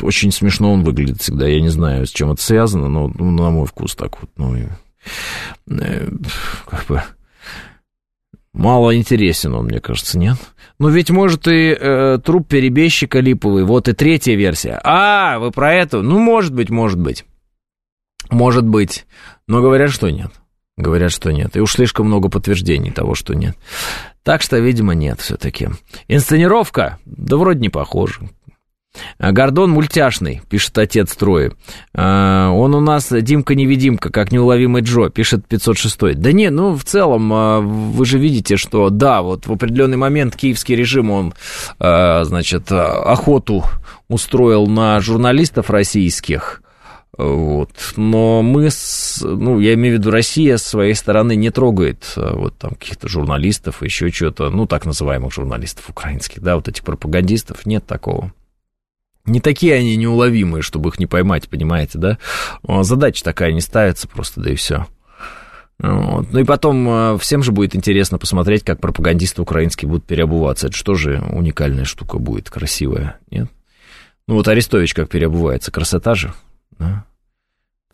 очень 0.00 0.32
смешно 0.32 0.72
он 0.72 0.82
выглядит 0.82 1.20
всегда. 1.20 1.46
Я 1.46 1.60
не 1.60 1.68
знаю, 1.68 2.06
с 2.06 2.10
чем 2.10 2.32
это 2.32 2.42
связано, 2.42 2.88
но 2.88 3.08
ну, 3.08 3.30
на 3.30 3.50
мой 3.50 3.66
вкус 3.66 3.94
так 3.94 4.20
вот, 4.20 4.30
ну, 4.36 4.56
э, 5.70 6.08
как 6.66 6.86
бы 6.86 7.02
мало 8.52 8.96
интересен 8.96 9.54
он, 9.54 9.66
мне 9.66 9.80
кажется, 9.80 10.18
нет? 10.18 10.36
Ну, 10.78 10.88
ведь, 10.88 11.10
может, 11.10 11.48
и 11.48 11.76
э, 11.78 12.18
труп 12.22 12.48
перебежчика 12.48 13.20
липовый, 13.20 13.64
вот 13.64 13.88
и 13.88 13.94
третья 13.94 14.34
версия. 14.34 14.78
А, 14.84 15.38
вы 15.38 15.50
про 15.50 15.72
это? 15.72 16.02
Ну, 16.02 16.18
может 16.18 16.52
быть, 16.52 16.68
может 16.68 16.98
быть. 16.98 17.24
Может 18.30 18.64
быть. 18.64 19.06
Но 19.46 19.62
говорят, 19.62 19.90
что 19.90 20.10
нет. 20.10 20.30
Говорят, 20.76 21.12
что 21.12 21.32
нет. 21.32 21.56
И 21.56 21.60
уж 21.60 21.72
слишком 21.72 22.06
много 22.06 22.28
подтверждений 22.28 22.90
того, 22.90 23.14
что 23.14 23.34
нет. 23.34 23.56
Так 24.22 24.42
что, 24.42 24.58
видимо, 24.58 24.94
нет 24.94 25.20
все-таки. 25.20 25.68
Инсценировка? 26.08 26.98
Да 27.06 27.36
вроде 27.36 27.60
не 27.60 27.70
похоже. 27.70 28.28
А, 29.18 29.32
Гордон 29.32 29.70
мультяшный, 29.70 30.42
пишет 30.48 30.76
отец 30.78 31.14
Трои. 31.14 31.52
А, 31.94 32.50
он 32.50 32.74
у 32.74 32.80
нас 32.80 33.08
Димка-невидимка, 33.10 34.10
как 34.10 34.32
неуловимый 34.32 34.82
Джо, 34.82 35.08
пишет 35.08 35.46
506. 35.46 36.14
Да 36.14 36.32
не, 36.32 36.50
ну 36.50 36.76
в 36.76 36.84
целом, 36.84 37.30
а, 37.32 37.60
вы 37.60 38.04
же 38.04 38.18
видите, 38.18 38.56
что 38.56 38.90
да, 38.90 39.22
вот 39.22 39.46
в 39.46 39.52
определенный 39.52 39.96
момент 39.96 40.36
киевский 40.36 40.76
режим, 40.76 41.10
он, 41.10 41.34
значит, 41.78 42.70
охоту 42.70 43.64
устроил 44.08 44.66
на 44.66 45.00
журналистов 45.00 45.70
российских, 45.70 46.62
вот. 47.16 47.70
Но 47.96 48.42
мы, 48.42 48.70
с, 48.70 49.20
ну, 49.22 49.58
я 49.58 49.74
имею 49.74 49.96
в 49.96 49.98
виду, 50.00 50.10
Россия 50.10 50.58
с 50.58 50.64
своей 50.64 50.94
стороны 50.94 51.34
не 51.34 51.50
трогает 51.50 52.12
вот 52.16 52.58
там 52.58 52.72
каких-то 52.72 53.08
журналистов, 53.08 53.82
еще 53.82 54.10
что-то, 54.10 54.50
ну, 54.50 54.66
так 54.66 54.84
называемых 54.84 55.32
журналистов 55.32 55.88
украинских, 55.88 56.42
да, 56.42 56.56
вот 56.56 56.68
этих 56.68 56.84
пропагандистов, 56.84 57.64
нет 57.64 57.86
такого. 57.86 58.32
Не 59.26 59.40
такие 59.40 59.74
они 59.74 59.96
неуловимые, 59.96 60.62
чтобы 60.62 60.90
их 60.90 60.98
не 60.98 61.06
поймать, 61.06 61.48
понимаете, 61.48 61.98
да? 61.98 62.18
Задача 62.82 63.24
такая 63.24 63.52
не 63.52 63.60
ставится 63.60 64.08
просто, 64.08 64.40
да 64.40 64.50
и 64.50 64.54
все. 64.54 64.86
Вот. 65.78 66.32
Ну 66.32 66.38
и 66.38 66.44
потом 66.44 66.88
э, 66.88 67.18
всем 67.18 67.42
же 67.42 67.52
будет 67.52 67.76
интересно 67.76 68.16
посмотреть, 68.16 68.64
как 68.64 68.80
пропагандисты 68.80 69.42
украинские 69.42 69.90
будут 69.90 70.06
переобуваться. 70.06 70.68
Это 70.68 70.76
что 70.76 70.94
же 70.94 71.22
уникальная 71.30 71.84
штука 71.84 72.18
будет, 72.18 72.48
красивая, 72.48 73.18
нет? 73.30 73.48
Ну 74.26 74.36
вот 74.36 74.48
Арестович 74.48 74.94
как 74.94 75.10
переобувается, 75.10 75.70
красота 75.70 76.14
же, 76.14 76.32
да? 76.78 77.04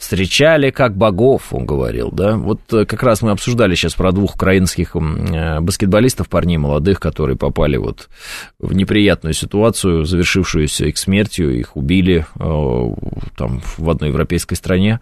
Встречали 0.03 0.71
как 0.71 0.97
богов, 0.97 1.55
он 1.55 1.65
говорил, 1.65 2.11
да. 2.11 2.37
Вот 2.37 2.61
э, 2.73 2.85
как 2.87 3.05
раз 3.05 3.23
мы 3.23 3.31
обсуждали 3.31 3.77
сейчас 3.77 3.95
про 3.95 4.11
двух 4.11 4.35
украинских 4.35 4.97
э, 4.97 5.61
баскетболистов, 5.61 6.29
парней 6.29 6.57
молодых, 6.57 6.99
которые 6.99 7.37
попали 7.37 7.77
вот 7.77 8.09
в 8.59 8.73
неприятную 8.75 9.33
ситуацию, 9.33 10.05
завершившуюся 10.05 10.87
их 10.87 10.99
смертью, 10.99 11.57
их 11.57 11.77
убили 11.77 12.27
э, 12.35 12.95
там 13.37 13.63
в 13.77 13.89
одной 13.89 14.09
европейской 14.09 14.57
стране. 14.57 14.99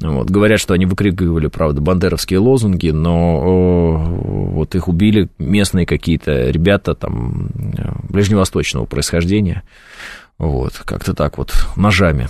Вот. 0.00 0.28
Говорят, 0.28 0.58
что 0.58 0.74
они 0.74 0.84
выкрикивали, 0.84 1.46
правда, 1.46 1.80
бандеровские 1.80 2.40
лозунги, 2.40 2.88
но 2.88 4.00
вот 4.00 4.74
их 4.74 4.88
убили 4.88 5.28
местные 5.38 5.86
какие-то 5.86 6.50
ребята 6.50 6.96
там 6.96 7.50
ближневосточного 8.08 8.86
происхождения. 8.86 9.62
Вот, 10.38 10.72
как-то 10.84 11.14
так 11.14 11.38
вот, 11.38 11.54
ножами. 11.76 12.28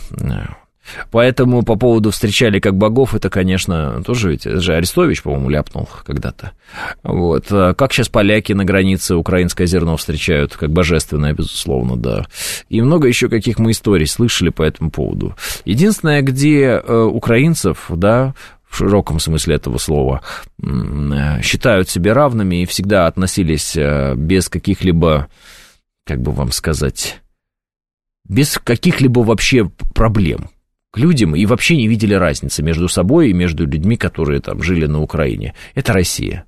Поэтому 1.10 1.62
по 1.62 1.76
поводу 1.76 2.10
встречали 2.10 2.60
как 2.60 2.76
богов, 2.76 3.14
это, 3.14 3.30
конечно, 3.30 4.02
тоже 4.04 4.30
ведь, 4.30 4.46
это 4.46 4.60
же 4.60 4.74
Арестович, 4.74 5.22
по-моему, 5.22 5.48
ляпнул 5.48 5.88
когда-то. 6.04 6.52
Вот. 7.02 7.46
А 7.50 7.74
как 7.74 7.92
сейчас 7.92 8.08
поляки 8.08 8.52
на 8.52 8.64
границе 8.64 9.16
украинское 9.16 9.66
зерно 9.66 9.96
встречают, 9.96 10.56
как 10.56 10.70
божественное, 10.70 11.32
безусловно, 11.32 11.96
да. 11.96 12.26
И 12.68 12.80
много 12.80 13.08
еще 13.08 13.28
каких 13.28 13.58
мы 13.58 13.72
историй 13.72 14.06
слышали 14.06 14.50
по 14.50 14.62
этому 14.62 14.90
поводу. 14.90 15.34
Единственное, 15.64 16.22
где 16.22 16.62
э, 16.64 17.02
украинцев, 17.02 17.86
да, 17.88 18.34
в 18.68 18.76
широком 18.76 19.20
смысле 19.20 19.56
этого 19.56 19.78
слова, 19.78 20.22
э, 20.62 21.42
считают 21.42 21.88
себя 21.88 22.14
равными 22.14 22.62
и 22.62 22.66
всегда 22.66 23.06
относились 23.06 23.76
э, 23.76 24.14
без 24.16 24.48
каких-либо, 24.48 25.28
как 26.04 26.20
бы 26.20 26.32
вам 26.32 26.52
сказать, 26.52 27.20
без 28.28 28.58
каких-либо 28.58 29.20
вообще 29.20 29.70
проблем 29.94 30.50
к 30.94 30.98
людям 30.98 31.34
и 31.34 31.44
вообще 31.44 31.76
не 31.76 31.88
видели 31.88 32.14
разницы 32.14 32.62
между 32.62 32.88
собой 32.88 33.30
и 33.30 33.32
между 33.32 33.66
людьми, 33.66 33.96
которые 33.96 34.40
там 34.40 34.62
жили 34.62 34.86
на 34.86 35.02
Украине. 35.02 35.52
Это 35.74 35.92
Россия. 35.92 36.44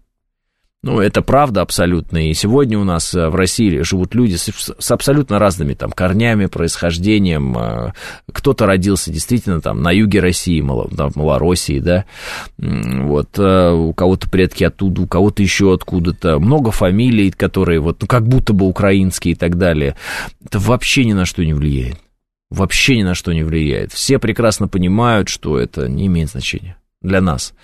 Ну, 0.84 1.00
это 1.00 1.20
правда 1.20 1.62
абсолютно. 1.62 2.30
И 2.30 2.32
сегодня 2.32 2.78
у 2.78 2.84
нас 2.84 3.12
э, 3.12 3.28
в 3.28 3.34
России 3.34 3.80
живут 3.80 4.14
люди 4.14 4.36
с, 4.36 4.48
с 4.78 4.90
абсолютно 4.92 5.40
разными 5.40 5.74
там 5.74 5.90
корнями, 5.90 6.46
происхождением. 6.46 7.58
Э, 7.58 7.92
кто-то 8.32 8.66
родился 8.66 9.10
действительно 9.10 9.60
там 9.60 9.82
на 9.82 9.90
юге 9.90 10.20
России, 10.20 10.60
в 10.60 11.16
Малороссии, 11.16 11.80
да. 11.80 12.04
Вот 12.56 13.36
э, 13.38 13.70
у 13.72 13.92
кого-то 13.94 14.30
предки 14.30 14.62
оттуда, 14.62 15.02
у 15.02 15.06
кого-то 15.08 15.42
еще 15.42 15.74
откуда-то. 15.74 16.38
Много 16.38 16.70
фамилий, 16.70 17.32
которые 17.32 17.80
вот, 17.80 18.02
ну, 18.02 18.06
как 18.06 18.28
будто 18.28 18.52
бы 18.52 18.66
украинские 18.66 19.32
и 19.32 19.36
так 19.36 19.58
далее. 19.58 19.96
Это 20.44 20.60
вообще 20.60 21.04
ни 21.04 21.14
на 21.14 21.24
что 21.24 21.44
не 21.44 21.52
влияет. 21.52 21.96
Вообще 22.50 22.96
ни 22.98 23.02
на 23.02 23.14
что 23.14 23.32
не 23.32 23.42
влияет. 23.42 23.92
Все 23.92 24.18
прекрасно 24.18 24.68
понимают, 24.68 25.28
что 25.28 25.58
это 25.58 25.88
не 25.88 26.06
имеет 26.06 26.30
значения 26.30 26.76
для 27.02 27.20
нас. 27.20 27.54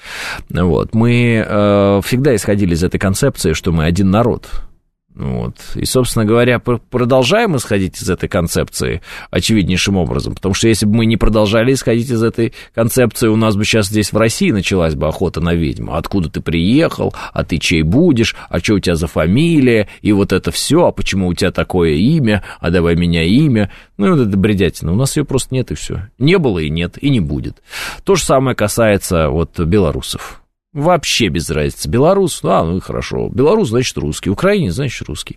Вот. 0.51 0.95
Мы 0.95 1.45
э, 1.47 2.01
всегда 2.05 2.35
исходили 2.35 2.75
из 2.75 2.83
этой 2.83 2.99
концепции, 2.99 3.53
что 3.53 3.73
мы 3.73 3.85
один 3.85 4.11
народ. 4.11 4.51
Вот. 5.15 5.57
И, 5.75 5.85
собственно 5.85 6.25
говоря, 6.25 6.59
продолжаем 6.59 7.57
исходить 7.57 8.01
из 8.01 8.09
этой 8.09 8.29
концепции 8.29 9.03
очевиднейшим 9.31 9.97
образом, 9.97 10.35
потому 10.35 10.55
что 10.55 10.69
если 10.69 10.87
бы 10.87 10.97
мы 10.97 11.07
не 11.07 11.19
продолжали 11.19 11.75
исходить 11.75 12.11
из 12.11 12.23
этой 12.23 12.55
концепции, 12.75 13.29
у 13.29 13.37
нас 13.37 13.55
бы 13.55 13.65
сейчас 13.65 13.89
здесь 13.89 14.13
в 14.13 14.17
России 14.17 14.51
началась 14.51 14.95
бы 14.95 15.07
охота 15.07 15.41
на 15.41 15.55
ведьму. 15.55 15.97
Откуда 15.97 16.31
ты 16.31 16.41
приехал, 16.41 17.15
а 17.33 17.45
ты 17.45 17.59
чей 17.59 17.83
будешь, 17.83 18.35
а 18.49 18.59
что 18.61 18.75
у 18.75 18.79
тебя 18.79 18.95
за 18.95 19.07
фамилия, 19.07 19.89
и 20.01 20.13
вот 20.13 20.33
это 20.33 20.51
все, 20.51 20.87
а 20.87 20.93
почему 20.93 21.29
у 21.29 21.35
тебя 21.35 21.51
такое 21.51 21.91
имя, 21.91 22.43
а 22.61 22.71
давай 22.71 22.97
меня 22.97 23.23
имя. 23.23 23.71
Ну, 23.99 24.17
вот 24.17 24.27
это 24.27 24.37
бредятина. 24.37 24.93
У 24.93 24.97
нас 24.97 25.17
ее 25.17 25.25
просто 25.25 25.55
нет, 25.55 25.71
и 25.71 25.75
все. 25.75 26.09
Не 26.19 26.39
было 26.39 26.59
и 26.59 26.71
нет, 26.71 26.97
и 27.03 27.11
не 27.11 27.21
будет. 27.21 27.63
То 28.05 28.15
же 28.15 28.25
самое 28.25 28.57
касается 28.57 29.29
вот 29.29 29.59
белорусов. 29.61 30.42
Вообще 30.73 31.29
без 31.29 31.51
разницы. 31.51 31.87
Белорус, 31.87 32.41
а, 32.45 32.65
ну 32.65 32.79
и 32.79 32.81
хорошо. 32.81 33.29
Белорус, 33.29 33.69
значит, 33.69 33.95
русский. 33.99 34.31
Украинец, 34.31 34.73
значит, 34.73 35.07
русский. 35.07 35.37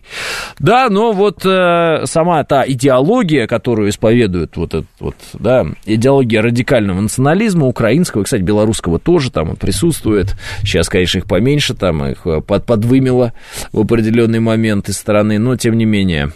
Да, 0.58 0.88
но 0.88 1.12
вот 1.12 1.44
э, 1.44 2.06
сама 2.06 2.42
та 2.44 2.66
идеология, 2.66 3.46
которую 3.46 3.90
исповедует 3.90 4.56
вот 4.56 4.72
этот 4.72 4.86
вот, 4.98 5.14
да, 5.34 5.66
идеология 5.84 6.40
радикального 6.40 7.02
национализма 7.02 7.66
украинского, 7.66 8.22
кстати, 8.22 8.40
белорусского 8.40 8.98
тоже 8.98 9.30
там 9.30 9.56
присутствует. 9.56 10.34
Сейчас, 10.60 10.88
конечно, 10.88 11.18
их 11.18 11.26
поменьше, 11.26 11.74
там 11.74 12.02
их 12.06 12.26
э, 12.26 12.40
под, 12.40 12.64
подвымело 12.64 13.34
в 13.72 13.80
определенный 13.80 14.40
момент 14.40 14.88
из 14.88 14.96
страны, 14.96 15.38
но, 15.38 15.56
тем 15.56 15.76
не 15.76 15.84
менее, 15.84 16.32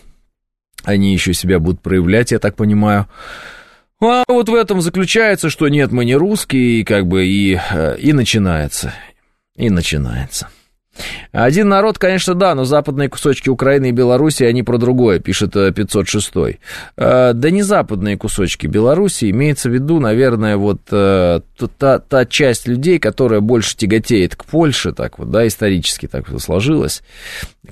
они 0.84 1.14
еще 1.14 1.32
себя 1.32 1.58
будут 1.58 1.80
проявлять, 1.80 2.32
я 2.32 2.38
так 2.38 2.54
понимаю. 2.54 3.06
А 4.00 4.24
вот 4.28 4.48
в 4.48 4.54
этом 4.54 4.80
заключается, 4.80 5.50
что 5.50 5.68
нет, 5.68 5.92
мы 5.92 6.04
не 6.04 6.14
русские, 6.14 6.80
и 6.80 6.84
как 6.84 7.06
бы 7.06 7.26
и, 7.26 7.58
э, 7.70 7.98
и 7.98 8.12
начинается. 8.12 8.94
И 9.56 9.68
начинается. 9.68 10.48
Один 11.32 11.68
народ, 11.68 11.98
конечно, 11.98 12.34
да, 12.34 12.54
но 12.54 12.64
западные 12.64 13.08
кусочки 13.08 13.48
Украины 13.48 13.90
и 13.90 13.92
Беларуси, 13.92 14.42
они 14.42 14.62
про 14.62 14.78
другое, 14.78 15.18
пишет 15.20 15.52
506. 15.52 16.32
Э, 16.36 16.52
э, 16.96 17.32
да 17.34 17.50
не 17.50 17.62
западные 17.62 18.16
кусочки 18.16 18.66
Беларуси, 18.66 19.30
имеется 19.30 19.70
в 19.70 19.72
виду, 19.72 20.00
наверное, 20.00 20.56
вот 20.56 20.80
э, 20.90 21.40
та, 21.78 21.98
та 21.98 22.26
часть 22.26 22.66
людей, 22.66 22.98
которая 22.98 23.40
больше 23.40 23.76
тяготеет 23.76 24.36
к 24.36 24.44
Польше, 24.44 24.92
так 24.92 25.18
вот, 25.18 25.30
да, 25.30 25.46
исторически 25.46 26.06
так 26.06 26.26
сложилось, 26.40 27.02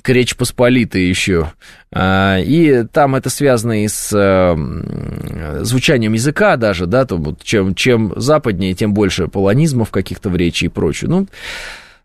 к 0.01 0.09
Речь 0.09 0.35
Посполитой 0.35 1.05
еще. 1.07 1.51
И 1.91 2.85
там 2.91 3.15
это 3.15 3.31
связано 3.31 3.83
и 3.83 3.87
с 3.87 4.09
звучанием 5.61 6.13
языка 6.13 6.55
даже, 6.55 6.85
да, 6.85 7.05
то 7.05 7.17
вот 7.17 7.41
чем, 7.43 7.73
чем 7.73 8.13
западнее, 8.15 8.75
тем 8.75 8.93
больше 8.93 9.27
полонизмов 9.27 9.89
каких-то 9.89 10.29
в 10.29 10.35
речи 10.35 10.65
и 10.65 10.69
прочее. 10.69 11.09
Ну, 11.09 11.27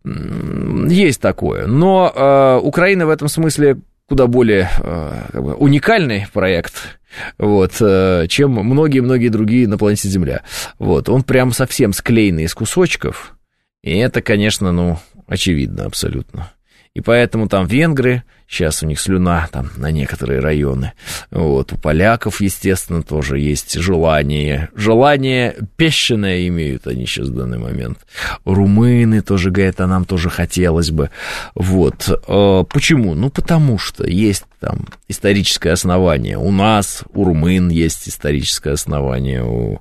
есть 0.05 1.21
такое. 1.21 1.67
Но 1.67 2.13
э, 2.15 2.61
Украина 2.63 3.07
в 3.07 3.11
этом 3.11 3.29
смысле 3.29 3.79
куда 4.07 4.27
более 4.27 4.69
э, 4.79 5.23
как 5.33 5.43
бы, 5.43 5.55
уникальный 5.55 6.27
проект, 6.33 6.99
вот, 7.39 7.73
э, 7.81 8.27
чем 8.29 8.53
многие-многие 8.53 9.29
другие 9.29 9.67
на 9.67 9.79
планете 9.79 10.09
Земля. 10.09 10.43
Вот, 10.79 11.09
он 11.09 11.23
прям 11.23 11.53
совсем 11.53 11.93
склеенный 11.93 12.45
из 12.45 12.55
кусочков, 12.55 13.35
и 13.83 13.97
это, 13.97 14.21
конечно, 14.21 14.73
ну, 14.73 14.99
очевидно 15.27 15.87
абсолютно. 15.87 16.53
И 16.95 17.01
поэтому 17.01 17.49
там 17.49 17.67
венгры, 17.67 18.25
сейчас 18.49 18.83
у 18.83 18.87
них 18.87 19.01
слюна 19.01 19.49
там 19.51 19.71
на 19.77 19.91
некоторые 19.91 20.41
районы. 20.41 20.93
Вот, 21.31 21.73
у 21.73 21.77
поляков, 21.77 22.41
естественно, 22.41 23.03
тоже 23.03 23.39
есть 23.39 23.75
желание. 23.75 24.69
Желание 24.75 25.57
песчаное 25.77 26.47
имеют 26.49 26.87
они 26.87 27.07
сейчас 27.07 27.29
в 27.29 27.37
данный 27.37 27.59
момент. 27.59 27.99
Румыны 28.45 29.23
тоже 29.23 29.51
говорят, 29.51 29.81
а 29.81 29.87
нам 29.87 30.05
тоже 30.05 30.31
хотелось 30.31 30.91
бы. 30.91 31.11
Вот. 31.55 32.09
А 32.29 32.65
почему? 32.65 33.15
Ну, 33.15 33.31
потому 33.31 33.79
что 33.79 34.07
есть 34.07 34.45
там 34.61 34.87
историческое 35.09 35.73
основание. 35.73 36.39
У 36.39 36.51
нас, 36.51 37.05
у 37.13 37.25
румын 37.25 37.69
есть 37.69 38.09
историческое 38.09 38.73
основание, 38.73 39.45
у 39.45 39.81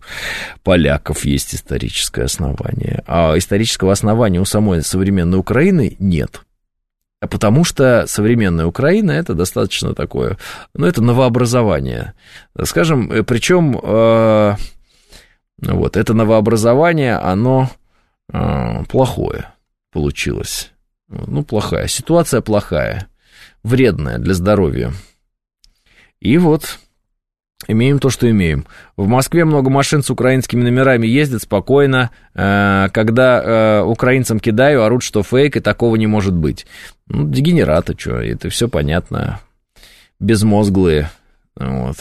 поляков 0.64 1.26
есть 1.26 1.56
историческое 1.56 2.26
основание. 2.26 3.03
А 3.07 3.38
исторического 3.38 3.91
основания 3.91 4.41
у 4.41 4.45
самой 4.45 4.84
современной 4.84 5.40
Украины 5.40 5.95
нет. 5.99 6.41
А 7.23 7.27
потому 7.27 7.63
что 7.63 8.03
современная 8.05 8.65
Украина 8.65 9.11
это 9.11 9.33
достаточно 9.33 9.95
такое, 9.95 10.37
ну, 10.73 10.85
это 10.85 11.01
новообразование. 11.01 12.15
Скажем, 12.65 13.09
э, 13.13 13.23
причем 13.23 13.79
э, 13.81 14.55
вот 15.57 15.95
это 15.95 16.13
новообразование, 16.13 17.15
оно 17.15 17.69
э, 18.27 18.83
плохое 18.89 19.53
получилось. 19.93 20.73
Ну, 21.07 21.45
плохая. 21.45 21.87
Ситуация 21.87 22.41
плохая, 22.41 23.07
вредная 23.63 24.17
для 24.17 24.33
здоровья. 24.33 24.91
И 26.19 26.37
вот 26.37 26.77
Имеем 27.67 27.99
то, 27.99 28.09
что 28.09 28.29
имеем. 28.29 28.65
В 28.97 29.07
Москве 29.07 29.45
много 29.45 29.69
машин 29.69 30.03
с 30.03 30.09
украинскими 30.09 30.63
номерами 30.63 31.07
ездят 31.07 31.43
спокойно. 31.43 32.11
Э, 32.35 32.89
когда 32.91 33.41
э, 33.41 33.83
украинцам 33.83 34.39
кидаю, 34.39 34.83
орут, 34.83 35.03
что 35.03 35.23
фейк, 35.23 35.55
и 35.55 35.61
такого 35.61 35.95
не 35.95 36.07
может 36.07 36.33
быть. 36.33 36.65
Ну, 37.07 37.27
дегенераты, 37.27 37.95
что, 37.97 38.21
это 38.21 38.49
все 38.49 38.67
понятно. 38.67 39.39
Безмозглые. 40.19 41.09
Вот. 41.55 41.97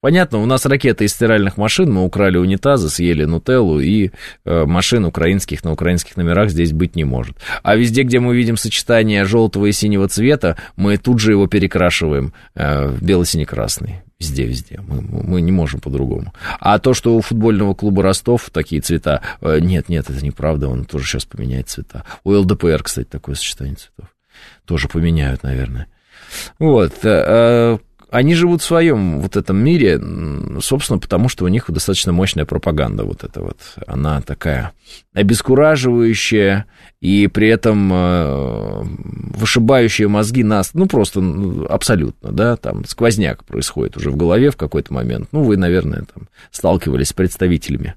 Понятно, 0.00 0.38
у 0.38 0.46
нас 0.46 0.64
ракеты 0.64 1.06
из 1.06 1.12
стиральных 1.12 1.56
машин, 1.56 1.92
мы 1.92 2.04
украли 2.04 2.36
унитазы, 2.38 2.88
съели 2.88 3.24
нутеллу, 3.24 3.80
и 3.80 4.10
э, 4.44 4.64
машин 4.64 5.04
украинских 5.04 5.64
на 5.64 5.72
украинских 5.72 6.16
номерах 6.16 6.50
здесь 6.50 6.72
быть 6.72 6.94
не 6.94 7.02
может. 7.02 7.36
А 7.64 7.74
везде, 7.74 8.04
где 8.04 8.20
мы 8.20 8.36
видим 8.36 8.56
сочетание 8.56 9.24
желтого 9.24 9.66
и 9.66 9.72
синего 9.72 10.06
цвета, 10.06 10.56
мы 10.76 10.98
тут 10.98 11.18
же 11.18 11.32
его 11.32 11.48
перекрашиваем 11.48 12.32
э, 12.54 12.86
в 12.86 13.02
бело-сине-красный. 13.02 14.02
Везде, 14.20 14.46
везде. 14.46 14.80
Мы, 14.86 15.00
мы 15.00 15.40
не 15.40 15.52
можем 15.52 15.80
по-другому. 15.80 16.32
А 16.58 16.80
то, 16.80 16.92
что 16.92 17.16
у 17.16 17.20
футбольного 17.20 17.74
клуба 17.74 18.02
Ростов 18.02 18.50
такие 18.50 18.80
цвета, 18.80 19.22
э, 19.40 19.60
нет, 19.60 19.88
нет, 19.88 20.10
это 20.10 20.24
неправда, 20.24 20.68
он 20.68 20.84
тоже 20.84 21.06
сейчас 21.06 21.24
поменяет 21.24 21.68
цвета. 21.68 22.04
У 22.24 22.32
ЛДПР, 22.32 22.82
кстати, 22.82 23.06
такое 23.06 23.36
сочетание 23.36 23.76
цветов. 23.76 24.08
Тоже 24.64 24.88
поменяют, 24.88 25.44
наверное. 25.44 25.86
Вот. 26.58 26.94
Э, 28.10 28.16
они 28.16 28.34
живут 28.34 28.62
в 28.62 28.64
своем 28.64 29.20
вот 29.20 29.36
этом 29.36 29.56
мире, 29.56 30.00
собственно, 30.60 30.98
потому 30.98 31.28
что 31.28 31.44
у 31.44 31.48
них 31.48 31.70
достаточно 31.70 32.12
мощная 32.12 32.44
пропаганда 32.44 33.04
вот 33.04 33.24
эта 33.24 33.40
вот. 33.40 33.58
Она 33.86 34.20
такая 34.20 34.72
обескураживающая 35.14 36.66
и 37.00 37.26
при 37.28 37.48
этом 37.48 37.90
э, 37.92 38.82
вышибающая 39.36 40.08
мозги 40.08 40.42
нас, 40.42 40.74
ну, 40.74 40.86
просто 40.86 41.22
абсолютно, 41.68 42.32
да, 42.32 42.56
там 42.56 42.84
сквозняк 42.86 43.44
происходит 43.44 43.96
уже 43.96 44.10
в 44.10 44.16
голове 44.16 44.50
в 44.50 44.56
какой-то 44.56 44.92
момент. 44.92 45.28
Ну, 45.32 45.42
вы, 45.42 45.56
наверное, 45.56 46.04
там 46.12 46.28
сталкивались 46.50 47.08
с 47.08 47.12
представителями, 47.12 47.94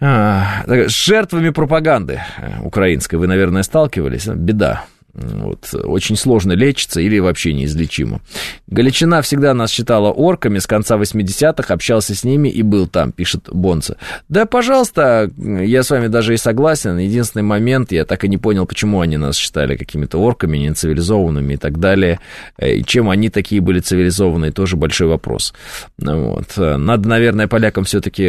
с 0.00 0.90
жертвами 0.90 1.50
пропаганды 1.50 2.20
э, 2.38 2.60
украинской 2.62 3.16
вы, 3.16 3.26
наверное, 3.26 3.62
сталкивались. 3.62 4.26
Беда 4.26 4.86
вот, 5.12 5.74
очень 5.74 6.16
сложно 6.16 6.52
лечится 6.52 7.00
или 7.00 7.18
вообще 7.18 7.52
неизлечимо. 7.52 8.20
Галичина 8.68 9.22
всегда 9.22 9.54
нас 9.54 9.70
считала 9.70 10.10
орками, 10.10 10.58
с 10.58 10.66
конца 10.66 10.96
80-х 10.96 11.72
общался 11.72 12.14
с 12.14 12.24
ними 12.24 12.48
и 12.48 12.62
был 12.62 12.86
там, 12.86 13.12
пишет 13.12 13.48
Бонца. 13.50 13.96
Да, 14.28 14.46
пожалуйста, 14.46 15.30
я 15.36 15.82
с 15.82 15.90
вами 15.90 16.06
даже 16.06 16.34
и 16.34 16.36
согласен. 16.36 16.98
Единственный 16.98 17.42
момент, 17.42 17.92
я 17.92 18.04
так 18.04 18.24
и 18.24 18.28
не 18.28 18.38
понял, 18.38 18.66
почему 18.66 19.00
они 19.00 19.16
нас 19.16 19.36
считали 19.36 19.76
какими-то 19.76 20.18
орками, 20.18 20.58
нецивилизованными 20.58 21.54
и 21.54 21.56
так 21.56 21.78
далее. 21.80 22.20
Э, 22.58 22.74
и 22.74 22.84
чем 22.84 23.10
они 23.10 23.30
такие 23.30 23.60
были 23.60 23.80
цивилизованные, 23.80 24.52
тоже 24.52 24.76
большой 24.76 25.08
вопрос. 25.08 25.54
Вот. 25.98 26.56
Надо, 26.56 27.08
наверное, 27.08 27.48
полякам 27.48 27.84
все-таки 27.84 28.24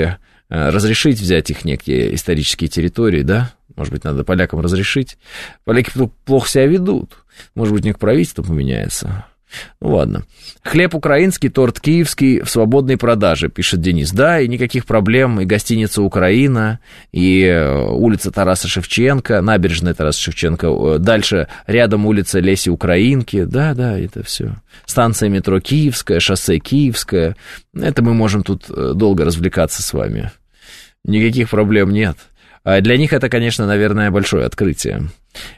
э, 0.49 0.69
разрешить 0.69 1.19
взять 1.19 1.51
их 1.51 1.63
некие 1.63 2.15
исторические 2.15 2.69
территории, 2.69 3.21
да, 3.21 3.53
может 3.75 3.93
быть, 3.93 4.03
надо 4.03 4.23
полякам 4.23 4.59
разрешить. 4.59 5.17
Поляки 5.63 5.91
плохо 6.25 6.49
себя 6.49 6.65
ведут. 6.65 7.17
Может 7.55 7.73
быть, 7.73 7.83
у 7.83 7.87
них 7.87 7.99
правительство 7.99 8.43
поменяется. 8.43 9.25
Ну 9.79 9.95
ладно. 9.95 10.23
Хлеб 10.63 10.95
украинский, 10.95 11.49
торт 11.49 11.79
киевский 11.79 12.41
в 12.41 12.49
свободной 12.49 12.97
продаже, 12.97 13.49
пишет 13.49 13.81
Денис. 13.81 14.11
Да, 14.11 14.39
и 14.39 14.47
никаких 14.47 14.85
проблем. 14.85 15.41
И 15.41 15.45
гостиница 15.45 16.01
Украина, 16.01 16.79
и 17.11 17.43
э, 17.43 17.89
улица 17.89 18.31
Тараса 18.31 18.67
Шевченко, 18.67 19.41
набережная 19.41 19.93
Тараса 19.93 20.21
Шевченко. 20.21 20.67
Э, 20.67 20.97
дальше 20.99 21.47
рядом 21.67 22.05
улица 22.05 22.39
Леси 22.39 22.69
Украинки. 22.69 23.43
Да, 23.43 23.73
да, 23.73 23.97
это 23.97 24.23
все. 24.23 24.55
Станция 24.85 25.29
метро 25.29 25.59
Киевская, 25.59 26.19
шоссе 26.19 26.59
Киевское. 26.59 27.35
Это 27.73 28.03
мы 28.03 28.13
можем 28.13 28.43
тут 28.43 28.65
э, 28.69 28.93
долго 28.95 29.25
развлекаться 29.25 29.81
с 29.81 29.93
вами. 29.93 30.31
Никаких 31.03 31.49
проблем 31.49 31.91
нет. 31.91 32.17
А 32.63 32.79
для 32.81 32.97
них 32.97 33.11
это, 33.11 33.27
конечно, 33.27 33.65
наверное, 33.65 34.11
большое 34.11 34.45
открытие. 34.45 35.09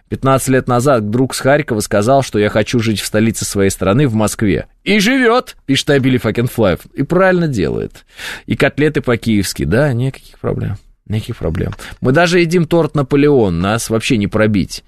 15 0.09 0.47
лет 0.49 0.67
назад 0.67 1.09
друг 1.09 1.35
с 1.35 1.39
Харькова 1.39 1.81
сказал, 1.81 2.23
что 2.23 2.39
я 2.39 2.49
хочу 2.49 2.79
жить 2.79 3.01
в 3.01 3.05
столице 3.05 3.43
своей 3.43 3.69
страны, 3.69 4.07
в 4.07 4.13
Москве. 4.13 4.67
И 4.83 4.99
живет, 4.99 5.57
пишет 5.65 5.89
I 5.89 5.93
Believe 5.93 6.17
I 6.17 6.25
Can 6.25 6.48
Fly. 6.48 6.79
И 6.93 7.03
правильно 7.03 7.47
делает. 7.47 8.05
И 8.45 8.55
котлеты 8.55 9.01
по-киевски, 9.01 9.63
да, 9.65 9.91
никаких 9.91 10.39
проблем. 10.39 10.77
Никаких 11.05 11.37
проблем. 11.37 11.73
Мы 11.99 12.13
даже 12.13 12.39
едим 12.39 12.65
торт 12.65 12.95
Наполеон, 12.95 13.59
нас 13.59 13.89
вообще 13.89 14.15
не 14.15 14.27
пробить. 14.27 14.83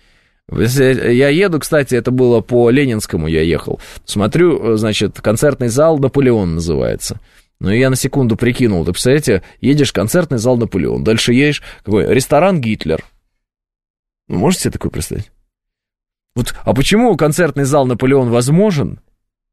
Я 0.49 1.29
еду, 1.29 1.59
кстати, 1.59 1.95
это 1.95 2.11
было 2.11 2.39
по 2.39 2.69
Ленинскому 2.69 3.27
я 3.27 3.41
ехал. 3.41 3.81
Смотрю, 4.05 4.77
значит, 4.77 5.19
концертный 5.19 5.69
зал 5.69 5.97
Наполеон 5.97 6.55
называется. 6.55 7.19
Ну, 7.59 7.71
я 7.71 7.89
на 7.89 7.95
секунду 7.95 8.35
прикинул, 8.35 8.83
ты 8.85 8.91
представляете, 8.91 9.43
едешь 9.61 9.93
концертный 9.93 10.37
зал 10.37 10.57
Наполеон, 10.57 11.03
дальше 11.03 11.33
едешь, 11.33 11.63
какой, 11.83 12.13
ресторан 12.13 12.59
Гитлер. 12.59 13.03
Вы 14.27 14.37
можете 14.37 14.63
себе 14.63 14.71
такое 14.71 14.91
представить? 14.91 15.31
Вот, 16.35 16.53
а 16.63 16.73
почему 16.73 17.15
концертный 17.15 17.63
зал 17.63 17.85
Наполеон 17.85 18.29
возможен, 18.29 18.99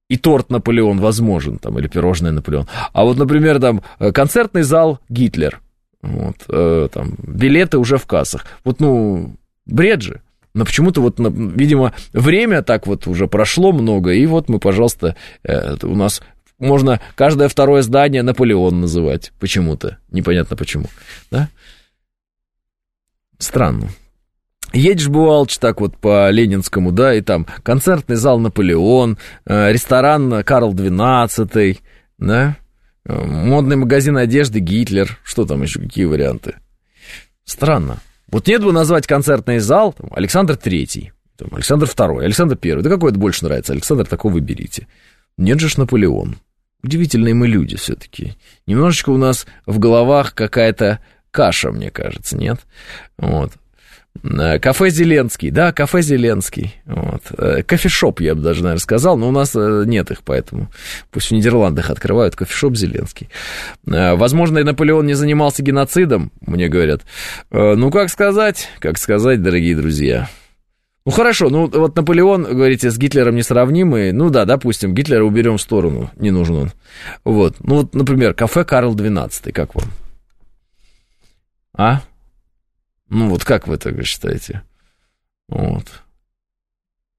и 0.09 0.17
торт 0.17 0.51
Наполеон 0.51 0.99
возможен, 0.99 1.59
там, 1.59 1.79
или 1.79 1.87
пирожное 1.87 2.33
Наполеон, 2.33 2.67
а 2.93 3.05
вот, 3.05 3.17
например, 3.19 3.61
там, 3.61 3.83
э, 4.01 4.11
концертный 4.11 4.63
зал 4.63 4.99
Гитлер, 5.09 5.61
вот, 6.03 6.37
э, 6.49 6.89
там, 6.93 7.15
билеты 7.23 7.79
уже 7.79 7.99
в 7.99 8.07
кассах. 8.07 8.47
Вот, 8.65 8.81
ну, 8.81 9.37
бред 9.65 10.03
же. 10.03 10.23
Но 10.55 10.67
почему-то 10.67 11.01
вот, 11.01 11.19
видимо, 11.19 11.95
время 12.13 12.63
так 12.63 12.87
вот 12.87 13.07
уже 13.07 13.27
прошло 13.27 13.73
много, 13.73 14.11
и 14.11 14.27
вот 14.27 14.49
мы, 14.49 14.59
пожалуйста, 14.59 15.17
э, 15.45 15.77
у 15.83 15.95
нас 15.95 16.21
можно 16.63 17.01
каждое 17.15 17.49
второе 17.49 17.83
здание 17.83 18.23
Наполеон 18.23 18.81
называть 18.81 19.33
почему-то. 19.41 19.99
Непонятно 20.11 20.57
почему. 20.57 20.87
Да? 21.31 21.49
Странно. 23.39 23.89
Едешь, 24.73 25.09
бывалч, 25.09 25.59
так 25.59 25.81
вот 25.81 25.97
по 25.99 26.31
Ленинскому, 26.31 26.93
да, 26.93 27.15
и 27.15 27.21
там 27.21 27.47
концертный 27.63 28.17
зал 28.17 28.39
Наполеон, 28.39 29.19
э, 29.45 29.73
ресторан 29.73 30.43
Карл 30.45 30.73
XII, 30.73 31.79
да, 32.19 32.57
э, 33.05 33.25
модный 33.25 33.77
магазин 33.77 34.17
одежды 34.17 34.61
Гитлер, 34.61 35.19
что 35.25 35.45
там 35.45 35.63
еще, 35.63 35.81
какие 35.81 36.07
варианты? 36.07 36.55
Странно. 37.45 37.99
Вот 38.29 38.47
нет 38.47 38.65
бы 38.65 38.73
назвать 38.73 39.07
концертный 39.07 39.59
зал 39.59 39.93
там, 39.93 40.09
Александр 40.15 40.57
Третий, 40.57 41.13
Александр 41.51 41.87
Второй, 41.87 42.25
Александр 42.25 42.57
Первый, 42.57 42.83
да 42.83 42.89
какой 42.89 43.11
это 43.11 43.19
больше 43.19 43.45
нравится, 43.45 43.75
Александр, 43.75 44.07
такого 44.07 44.33
выберите. 44.33 44.87
Нет 45.37 45.61
же 45.61 45.69
ж 45.69 45.77
Наполеон. 45.77 46.37
Удивительные 46.83 47.35
мы 47.35 47.47
люди 47.47 47.77
все-таки. 47.77 48.35
Немножечко 48.67 49.11
у 49.11 49.17
нас 49.17 49.47
в 49.67 49.79
головах 49.79 50.35
какая-то 50.35 51.01
каша, 51.31 51.71
мне 51.71 51.91
кажется, 51.91 52.37
нет? 52.37 52.59
Вот. 53.19 53.53
Э, 54.23 54.59
кафе 54.59 54.91
Зеленский, 54.91 55.51
да, 55.51 55.73
кафе 55.73 56.03
Зеленский. 56.03 56.75
Вот. 56.85 57.23
Э, 57.37 57.63
кофешоп, 57.63 58.21
я 58.21 58.35
бы 58.35 58.43
даже, 58.43 58.63
наверное, 58.63 58.81
сказал, 58.81 59.17
но 59.17 59.29
у 59.29 59.33
нас 59.33 59.53
э, 59.55 59.85
нет 59.87 60.11
их, 60.11 60.23
поэтому 60.23 60.69
пусть 61.11 61.29
в 61.29 61.33
Нидерландах 61.33 61.91
открывают 61.91 62.37
кофешоп 62.37 62.77
Зеленский. 62.77 63.29
Возможно, 63.85 64.59
и 64.59 64.65
Наполеон 64.65 65.07
не 65.07 65.15
занимался 65.15 65.63
геноцидом, 65.63 66.31
мне 66.41 66.69
говорят. 66.69 67.03
Ну, 67.51 67.91
как 67.91 68.11
сказать, 68.11 68.69
как 68.79 68.99
сказать, 68.99 69.43
дорогие 69.43 69.77
друзья. 69.77 70.29
Ну 71.05 71.11
хорошо, 71.11 71.49
ну 71.51 71.67
вот 71.67 71.97
Наполеон, 71.97 72.45
говорите, 72.45 72.91
с 72.91 72.97
Гитлером 72.97 73.35
несравнимый. 73.35 74.13
Ну 74.13 74.31
да, 74.31 74.45
допустим, 74.45 74.95
Гитлера 74.95 75.25
уберем 75.25 75.57
в 75.57 75.61
сторону, 75.61 76.11
не 76.17 76.31
нужен 76.31 76.57
он. 76.57 76.73
Вот, 77.25 77.57
ну 77.61 77.77
вот, 77.77 77.95
например, 77.95 78.35
кафе 78.35 78.65
Карл 78.65 78.95
XII, 78.95 79.53
как 79.53 79.75
вам? 79.75 79.85
А? 81.75 82.03
Ну 83.09 83.29
вот 83.29 83.45
как 83.45 83.67
вы 83.67 83.79
так 83.79 84.03
считаете? 84.05 84.63
Вот. 85.49 85.87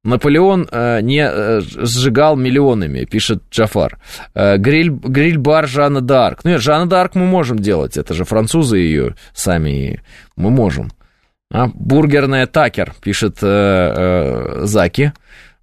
Наполеон 0.03 0.67
э, 0.69 1.01
не 1.01 1.25
э, 1.25 1.61
сжигал 1.61 2.35
миллионами, 2.35 3.05
пишет 3.05 3.43
Джафар. 3.51 3.99
Э, 4.33 4.57
гриль, 4.57 4.89
гриль-бар 4.89 5.67
Жанна 5.67 5.99
Д'Арк. 5.99 6.39
Ну 6.43 6.51
нет, 6.51 6.61
Жанна 6.61 6.89
Д'Арк 6.89 7.11
мы 7.13 7.25
можем 7.25 7.59
делать, 7.59 7.95
это 7.95 8.13
же 8.13 8.25
французы 8.25 8.77
ее 8.77 9.15
сами, 9.33 10.01
мы 10.35 10.49
можем. 10.49 10.91
А, 11.53 11.67
бургерная 11.67 12.47
Такер, 12.47 12.95
пишет 12.99 13.37
э, 13.43 13.45
э, 13.45 14.65
Заки. 14.65 15.13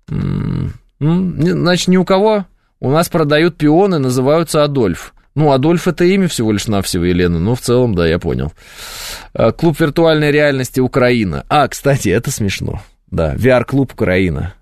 Ну, 0.09 0.71
значит, 1.01 1.89
ни 1.89 1.97
у 1.97 2.05
кого. 2.05 2.47
У 2.79 2.91
нас 2.91 3.09
продают 3.09 3.57
пионы, 3.57 3.99
называются 3.99 4.63
Адольф. 4.63 5.13
Ну, 5.35 5.51
Адольф 5.51 5.89
это 5.89 6.05
имя 6.05 6.29
всего 6.29 6.53
лишь 6.53 6.69
навсего, 6.69 7.05
Елена. 7.05 7.41
Ну, 7.41 7.57
в 7.57 7.61
целом, 7.61 7.97
да, 7.97 8.07
я 8.07 8.21
понял. 8.21 8.53
Э, 9.35 9.51
клуб 9.51 9.81
виртуальной 9.81 10.31
реальности 10.31 10.79
Украина. 10.79 11.45
А, 11.49 11.67
кстати, 11.67 12.09
это 12.09 12.31
смешно. 12.31 12.81
Да, 13.11 13.35
VR-клуб 13.35 13.93
Украина. 13.93 14.55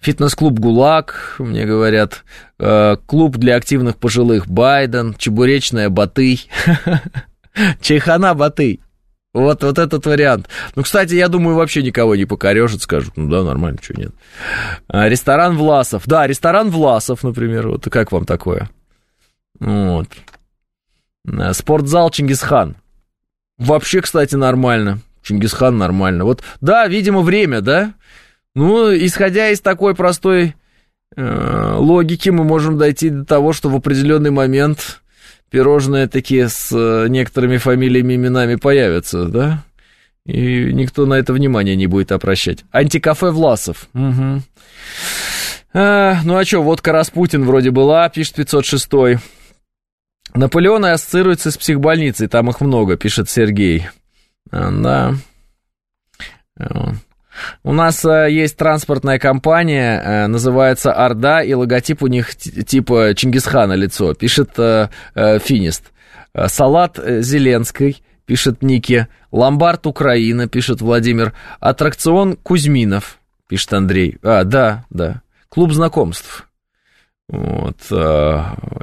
Фитнес-клуб 0.00 0.58
ГУЛАГ, 0.58 1.36
мне 1.38 1.66
говорят. 1.66 2.24
Э, 2.58 2.96
клуб 3.06 3.36
для 3.36 3.54
активных 3.54 3.96
пожилых 3.96 4.48
Байден. 4.48 5.14
Чебуречная 5.14 5.88
Батый. 5.88 6.48
Чайхана 7.80 8.34
Батый. 8.34 8.80
Вот, 9.34 9.62
вот 9.62 9.78
этот 9.78 10.04
вариант. 10.04 10.48
Ну, 10.74 10.82
кстати, 10.82 11.14
я 11.14 11.28
думаю, 11.28 11.56
вообще 11.56 11.82
никого 11.82 12.16
не 12.16 12.26
покорежит, 12.26 12.82
скажут, 12.82 13.16
ну 13.16 13.30
да, 13.30 13.42
нормально, 13.42 13.78
что 13.80 13.98
нет. 13.98 14.12
А, 14.88 15.08
ресторан 15.08 15.56
Власов. 15.56 16.02
Да, 16.06 16.26
ресторан 16.26 16.70
Власов, 16.70 17.22
например. 17.22 17.68
Вот 17.68 17.84
как 17.84 18.12
вам 18.12 18.26
такое? 18.26 18.68
Вот. 19.58 20.08
А, 21.26 21.54
спортзал 21.54 22.10
Чингисхан. 22.10 22.76
Вообще, 23.56 24.02
кстати, 24.02 24.34
нормально. 24.34 24.98
Чингисхан 25.22 25.78
нормально. 25.78 26.24
Вот, 26.24 26.42
да, 26.60 26.86
видимо, 26.86 27.22
время, 27.22 27.62
да? 27.62 27.94
Ну, 28.54 28.94
исходя 28.94 29.48
из 29.48 29.60
такой 29.60 29.94
простой 29.94 30.56
э, 31.16 31.74
логики, 31.78 32.28
мы 32.28 32.44
можем 32.44 32.76
дойти 32.76 33.08
до 33.08 33.24
того, 33.24 33.54
что 33.54 33.70
в 33.70 33.76
определенный 33.76 34.30
момент 34.30 35.01
пирожные 35.52 36.08
такие 36.08 36.48
с 36.48 36.72
э, 36.72 37.08
некоторыми 37.08 37.58
фамилиями, 37.58 38.14
именами 38.14 38.56
появятся, 38.56 39.26
да? 39.26 39.64
И 40.24 40.72
никто 40.72 41.04
на 41.04 41.14
это 41.14 41.34
внимание 41.34 41.76
не 41.76 41.86
будет 41.86 42.10
обращать. 42.10 42.64
Антикафе 42.72 43.30
Власов. 43.30 43.86
Угу. 43.92 44.42
А, 45.74 46.20
ну 46.24 46.36
а 46.36 46.44
что, 46.44 46.62
водка 46.62 46.92
Распутин 46.92 47.44
вроде 47.44 47.70
была, 47.70 48.08
пишет 48.08 48.36
506 48.36 49.20
Наполеон 50.34 50.86
ассоциируется 50.86 51.50
с 51.50 51.58
психбольницей, 51.58 52.28
там 52.28 52.48
их 52.48 52.62
много, 52.62 52.96
пишет 52.96 53.28
Сергей. 53.28 53.88
А, 54.50 54.70
да. 54.70 55.14
У 57.62 57.72
нас 57.72 58.04
э, 58.04 58.30
есть 58.30 58.56
транспортная 58.56 59.18
компания, 59.18 60.00
э, 60.00 60.26
называется 60.26 60.92
Орда, 60.92 61.42
и 61.42 61.54
логотип 61.54 62.02
у 62.02 62.06
них 62.06 62.34
типа 62.36 63.14
Чингисхана 63.14 63.74
лицо, 63.74 64.14
пишет 64.14 64.58
э, 64.58 64.88
Финист. 65.14 65.92
Салат 66.46 66.98
Зеленской, 66.98 68.02
пишет 68.24 68.62
Ники. 68.62 69.06
Ломбард 69.30 69.86
Украина, 69.86 70.48
пишет 70.48 70.80
Владимир. 70.80 71.34
Аттракцион 71.60 72.36
Кузьминов, 72.36 73.18
пишет 73.48 73.74
Андрей. 73.74 74.16
А, 74.22 74.44
да, 74.44 74.86
да. 74.88 75.20
Клуб 75.50 75.72
знакомств. 75.72 76.48
Вот. 77.28 77.76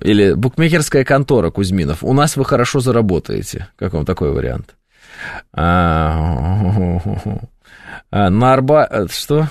Или 0.03 0.33
букмекерская 0.33 1.03
контора 1.03 1.49
Кузьминов. 1.49 2.03
У 2.03 2.13
нас 2.13 2.37
вы 2.37 2.45
хорошо 2.45 2.79
заработаете. 2.79 3.67
Как 3.75 3.93
вам 3.93 4.05
такой 4.05 4.31
вариант? 4.31 4.75
А, 8.11 8.29
на 8.29 8.53
Арба... 8.53 9.07
Что? 9.09 9.47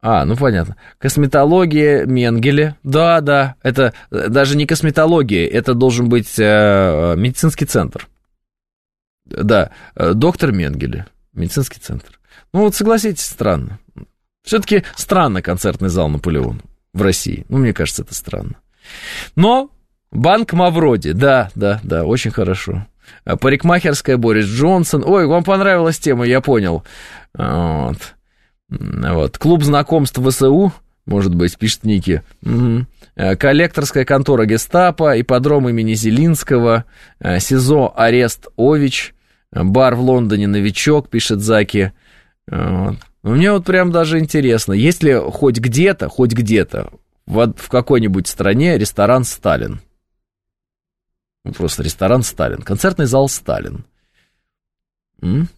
А, 0.00 0.24
ну 0.24 0.36
понятно. 0.36 0.76
Косметология 0.98 2.06
Менгеле. 2.06 2.76
Да, 2.82 3.20
да. 3.20 3.56
Это 3.62 3.94
даже 4.10 4.56
не 4.56 4.66
косметология, 4.66 5.48
это 5.48 5.74
должен 5.74 6.08
быть 6.08 6.38
э, 6.38 7.14
медицинский 7.16 7.64
центр. 7.64 8.08
Да, 9.24 9.72
доктор 9.96 10.52
Менгеле. 10.52 11.06
Медицинский 11.32 11.80
центр. 11.80 12.18
Ну 12.52 12.60
вот 12.60 12.74
согласитесь, 12.74 13.26
странно. 13.26 13.78
Все-таки 14.42 14.84
странно 14.96 15.42
концертный 15.42 15.88
зал 15.88 16.08
Наполеон 16.08 16.62
в 16.92 17.02
России. 17.02 17.44
Ну, 17.48 17.58
мне 17.58 17.74
кажется, 17.74 18.02
это 18.02 18.14
странно. 18.14 18.56
Но 19.36 19.70
банк 20.10 20.52
Мавроди, 20.52 21.12
да, 21.12 21.50
да, 21.54 21.80
да, 21.82 22.04
очень 22.04 22.30
хорошо. 22.30 22.86
Парикмахерская 23.24 24.16
Борис 24.16 24.46
Джонсон. 24.46 25.02
Ой, 25.06 25.26
вам 25.26 25.44
понравилась 25.44 25.98
тема, 25.98 26.26
я 26.26 26.40
понял. 26.40 26.84
Вот. 27.34 27.96
Вот. 28.68 29.38
Клуб 29.38 29.62
знакомств 29.62 30.18
ВСУ, 30.18 30.72
может 31.06 31.34
быть, 31.34 31.56
пишет 31.56 31.84
Ники. 31.84 32.22
Угу. 32.44 32.86
Коллекторская 33.38 34.04
контора 34.04 34.44
гестапо, 34.44 35.18
ипподром 35.18 35.68
имени 35.68 35.94
Зелинского, 35.94 36.84
СИЗО 37.20 37.94
«Арест 37.96 38.48
Ович», 38.56 39.14
бар 39.50 39.94
в 39.94 40.00
Лондоне 40.00 40.46
«Новичок», 40.46 41.08
пишет 41.08 41.40
Заки. 41.40 41.92
Вот. 42.46 42.96
Мне 43.22 43.52
вот 43.52 43.64
прям 43.64 43.90
даже 43.90 44.18
интересно, 44.18 44.74
есть 44.74 45.02
ли 45.02 45.14
хоть 45.14 45.58
где-то, 45.58 46.08
хоть 46.08 46.32
где-то 46.32 46.90
в, 47.26 47.52
в 47.54 47.68
какой-нибудь 47.68 48.28
стране 48.28 48.78
ресторан 48.78 49.24
«Сталин»? 49.24 49.80
Ну, 51.44 51.52
просто 51.52 51.82
ресторан 51.82 52.22
«Сталин», 52.22 52.62
концертный 52.62 53.06
зал 53.06 53.28
«Сталин». 53.28 53.84
М? 55.22 55.48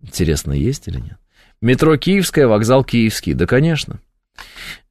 Интересно, 0.00 0.52
есть 0.52 0.88
или 0.88 0.98
нет? 0.98 1.18
Метро 1.60 1.96
Киевское, 1.96 2.46
вокзал 2.46 2.84
Киевский. 2.84 3.34
Да, 3.34 3.46
конечно. 3.46 4.00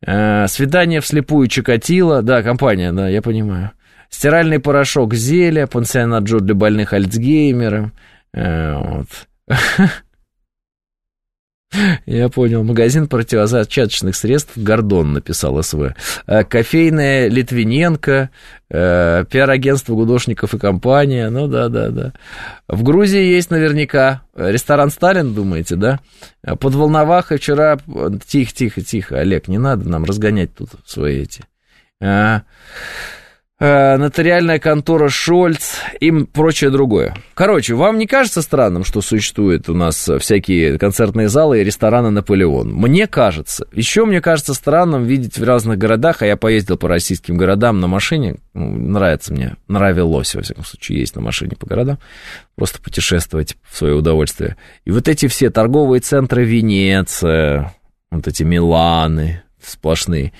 Э, 0.05 0.47
свидание 0.47 1.01
вслепую 1.01 1.47
Чикатило. 1.47 2.21
Да, 2.21 2.41
компания, 2.43 2.91
да, 2.93 3.09
я 3.09 3.21
понимаю. 3.21 3.71
Стиральный 4.09 4.59
порошок 4.59 5.13
Зеля, 5.13 5.67
пансионат 5.67 6.23
Джо 6.23 6.39
для 6.39 6.55
больных 6.55 6.93
Альцгеймера. 6.93 7.91
Э, 8.33 8.77
вот. 8.77 9.07
Я 12.05 12.29
понял. 12.29 12.63
Магазин 12.63 13.07
противозачаточных 13.07 14.15
средств 14.15 14.57
«Гордон», 14.57 15.13
написал 15.13 15.61
СВ. 15.63 15.95
Э, 16.27 16.43
кофейная 16.43 17.29
Литвиненко, 17.29 18.29
э, 18.69 19.25
пиар-агентство 19.29 19.95
гудошников 19.95 20.53
и 20.53 20.59
компания. 20.59 21.29
Ну 21.29 21.47
да, 21.47 21.69
да, 21.69 21.89
да. 21.89 22.13
В 22.67 22.83
Грузии 22.83 23.23
есть 23.23 23.51
наверняка 23.51 24.21
ресторан 24.35 24.91
«Сталин», 24.91 25.33
думаете, 25.33 25.75
да? 25.75 25.99
Под 26.41 26.75
Волновахой 26.75 27.37
вчера... 27.37 27.77
Тихо, 28.27 28.53
тихо, 28.53 28.81
тихо, 28.81 29.19
Олег, 29.19 29.47
не 29.47 29.57
надо 29.57 29.87
нам 29.89 30.03
разгонять 30.03 30.53
тут 30.53 30.69
свои 30.85 31.21
эти... 31.21 31.43
Э, 33.63 33.95
нотариальная 33.97 34.57
контора 34.57 35.07
Шольц 35.09 35.75
и 35.99 36.09
прочее 36.11 36.71
другое. 36.71 37.15
Короче, 37.35 37.75
вам 37.75 37.99
не 37.99 38.07
кажется 38.07 38.41
странным, 38.41 38.83
что 38.83 39.01
существуют 39.01 39.69
у 39.69 39.75
нас 39.75 40.09
всякие 40.17 40.79
концертные 40.79 41.29
залы 41.29 41.61
и 41.61 41.63
рестораны 41.63 42.09
Наполеон? 42.09 42.73
Мне 42.73 43.05
кажется. 43.05 43.67
Еще 43.71 44.05
мне 44.05 44.19
кажется 44.19 44.55
странным 44.55 45.03
видеть 45.03 45.37
в 45.37 45.43
разных 45.43 45.77
городах, 45.77 46.23
а 46.23 46.25
я 46.25 46.37
поездил 46.37 46.75
по 46.75 46.87
российским 46.87 47.37
городам 47.37 47.79
на 47.79 47.85
машине, 47.85 48.37
ну, 48.55 48.65
нравится 48.67 49.31
мне, 49.31 49.55
нравилось, 49.67 50.33
во 50.33 50.41
всяком 50.41 50.65
случае, 50.65 51.01
есть 51.01 51.15
на 51.15 51.21
машине 51.21 51.55
по 51.55 51.67
городам, 51.67 51.99
просто 52.55 52.81
путешествовать 52.81 53.57
в 53.69 53.77
свое 53.77 53.93
удовольствие. 53.93 54.57
И 54.85 54.91
вот 54.91 55.07
эти 55.07 55.27
все 55.27 55.51
торговые 55.51 56.01
центры 56.01 56.45
Венеция, 56.45 57.75
вот 58.09 58.27
эти 58.27 58.41
Миланы 58.41 59.43
сплошные, 59.63 60.33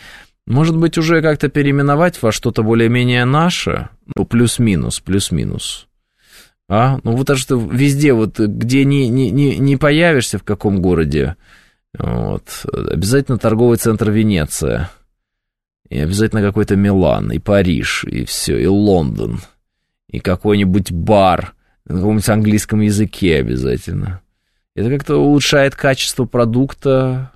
может 0.47 0.77
быть, 0.77 0.97
уже 0.97 1.22
как-то 1.22 1.49
переименовать 1.49 2.22
во 2.22 2.31
что-то 2.31 2.63
более-менее 2.63 3.26
наше? 3.26 3.89
Ну, 4.15 4.26
плюс-минус, 4.26 4.99
плюс-минус. 4.99 5.88
А? 6.68 6.99
Ну, 7.03 7.15
вот 7.15 7.30
это 7.30 7.38
что 7.38 7.57
везде, 7.59 8.13
вот 8.13 8.39
где 8.39 8.85
не, 8.85 9.07
не, 9.09 9.30
не, 9.30 9.57
не 9.57 9.77
появишься, 9.77 10.38
в 10.39 10.43
каком 10.43 10.81
городе, 10.81 11.35
вот, 11.97 12.65
обязательно 12.72 13.38
торговый 13.38 13.77
центр 13.77 14.09
Венеция. 14.09 14.89
И 15.89 15.99
обязательно 15.99 16.41
какой-то 16.41 16.77
Милан, 16.77 17.31
и 17.31 17.39
Париж, 17.39 18.05
и 18.05 18.23
все, 18.23 18.57
и 18.57 18.65
Лондон, 18.65 19.41
и 20.07 20.19
какой-нибудь 20.19 20.91
бар 20.91 21.53
на 21.85 21.95
каком-нибудь 21.95 22.30
английском 22.30 22.80
языке 22.80 23.38
обязательно. 23.38 24.22
Это 24.73 24.89
как-то 24.89 25.18
улучшает 25.18 25.76
качество 25.76 26.23
продукта, 26.23 27.31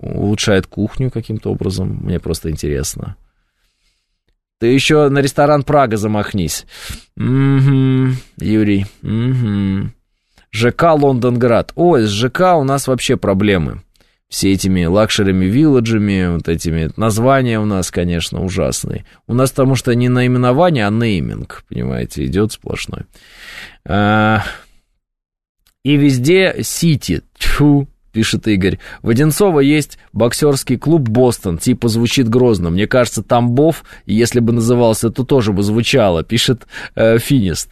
улучшает 0.00 0.66
кухню 0.66 1.10
каким-то 1.10 1.50
образом. 1.50 2.00
Мне 2.02 2.18
просто 2.18 2.50
интересно. 2.50 3.16
Ты 4.58 4.66
еще 4.66 5.08
на 5.08 5.20
ресторан 5.20 5.62
Прага 5.62 5.96
замахнись. 5.96 6.66
Угу, 7.16 8.14
Юрий. 8.38 8.86
Угу. 9.02 9.90
ЖК 10.52 10.82
Лондонград. 10.94 11.72
Ой, 11.76 12.02
с 12.02 12.10
ЖК 12.10 12.56
у 12.56 12.64
нас 12.64 12.86
вообще 12.86 13.16
проблемы. 13.16 13.82
Все 14.28 14.52
этими 14.52 14.84
лакшерами, 14.84 15.46
вилладжами, 15.46 16.34
вот 16.34 16.48
этими 16.48 16.90
названия 16.96 17.58
у 17.58 17.64
нас, 17.64 17.90
конечно, 17.90 18.44
ужасные. 18.44 19.04
У 19.26 19.34
нас 19.34 19.50
потому 19.50 19.74
что 19.74 19.92
не 19.94 20.08
наименование, 20.08 20.86
а 20.86 20.90
нейминг, 20.90 21.64
понимаете, 21.68 22.26
идет 22.26 22.52
сплошной. 22.52 23.06
А, 23.84 24.44
и 25.82 25.96
везде 25.96 26.62
Сити. 26.62 27.22
Тьфу, 27.36 27.88
пишет 28.12 28.48
Игорь. 28.48 28.78
В 29.02 29.08
Одинцово 29.08 29.60
есть 29.60 29.98
боксерский 30.12 30.76
клуб 30.76 31.08
«Бостон». 31.08 31.58
Типа 31.58 31.88
звучит 31.88 32.28
грозно. 32.28 32.70
Мне 32.70 32.86
кажется, 32.86 33.22
Тамбов, 33.22 33.84
если 34.06 34.40
бы 34.40 34.52
назывался, 34.52 35.10
то 35.10 35.24
тоже 35.24 35.52
бы 35.52 35.62
звучало, 35.62 36.22
пишет 36.22 36.66
э, 36.94 37.18
Финист. 37.18 37.70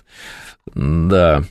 Да. 0.74 1.42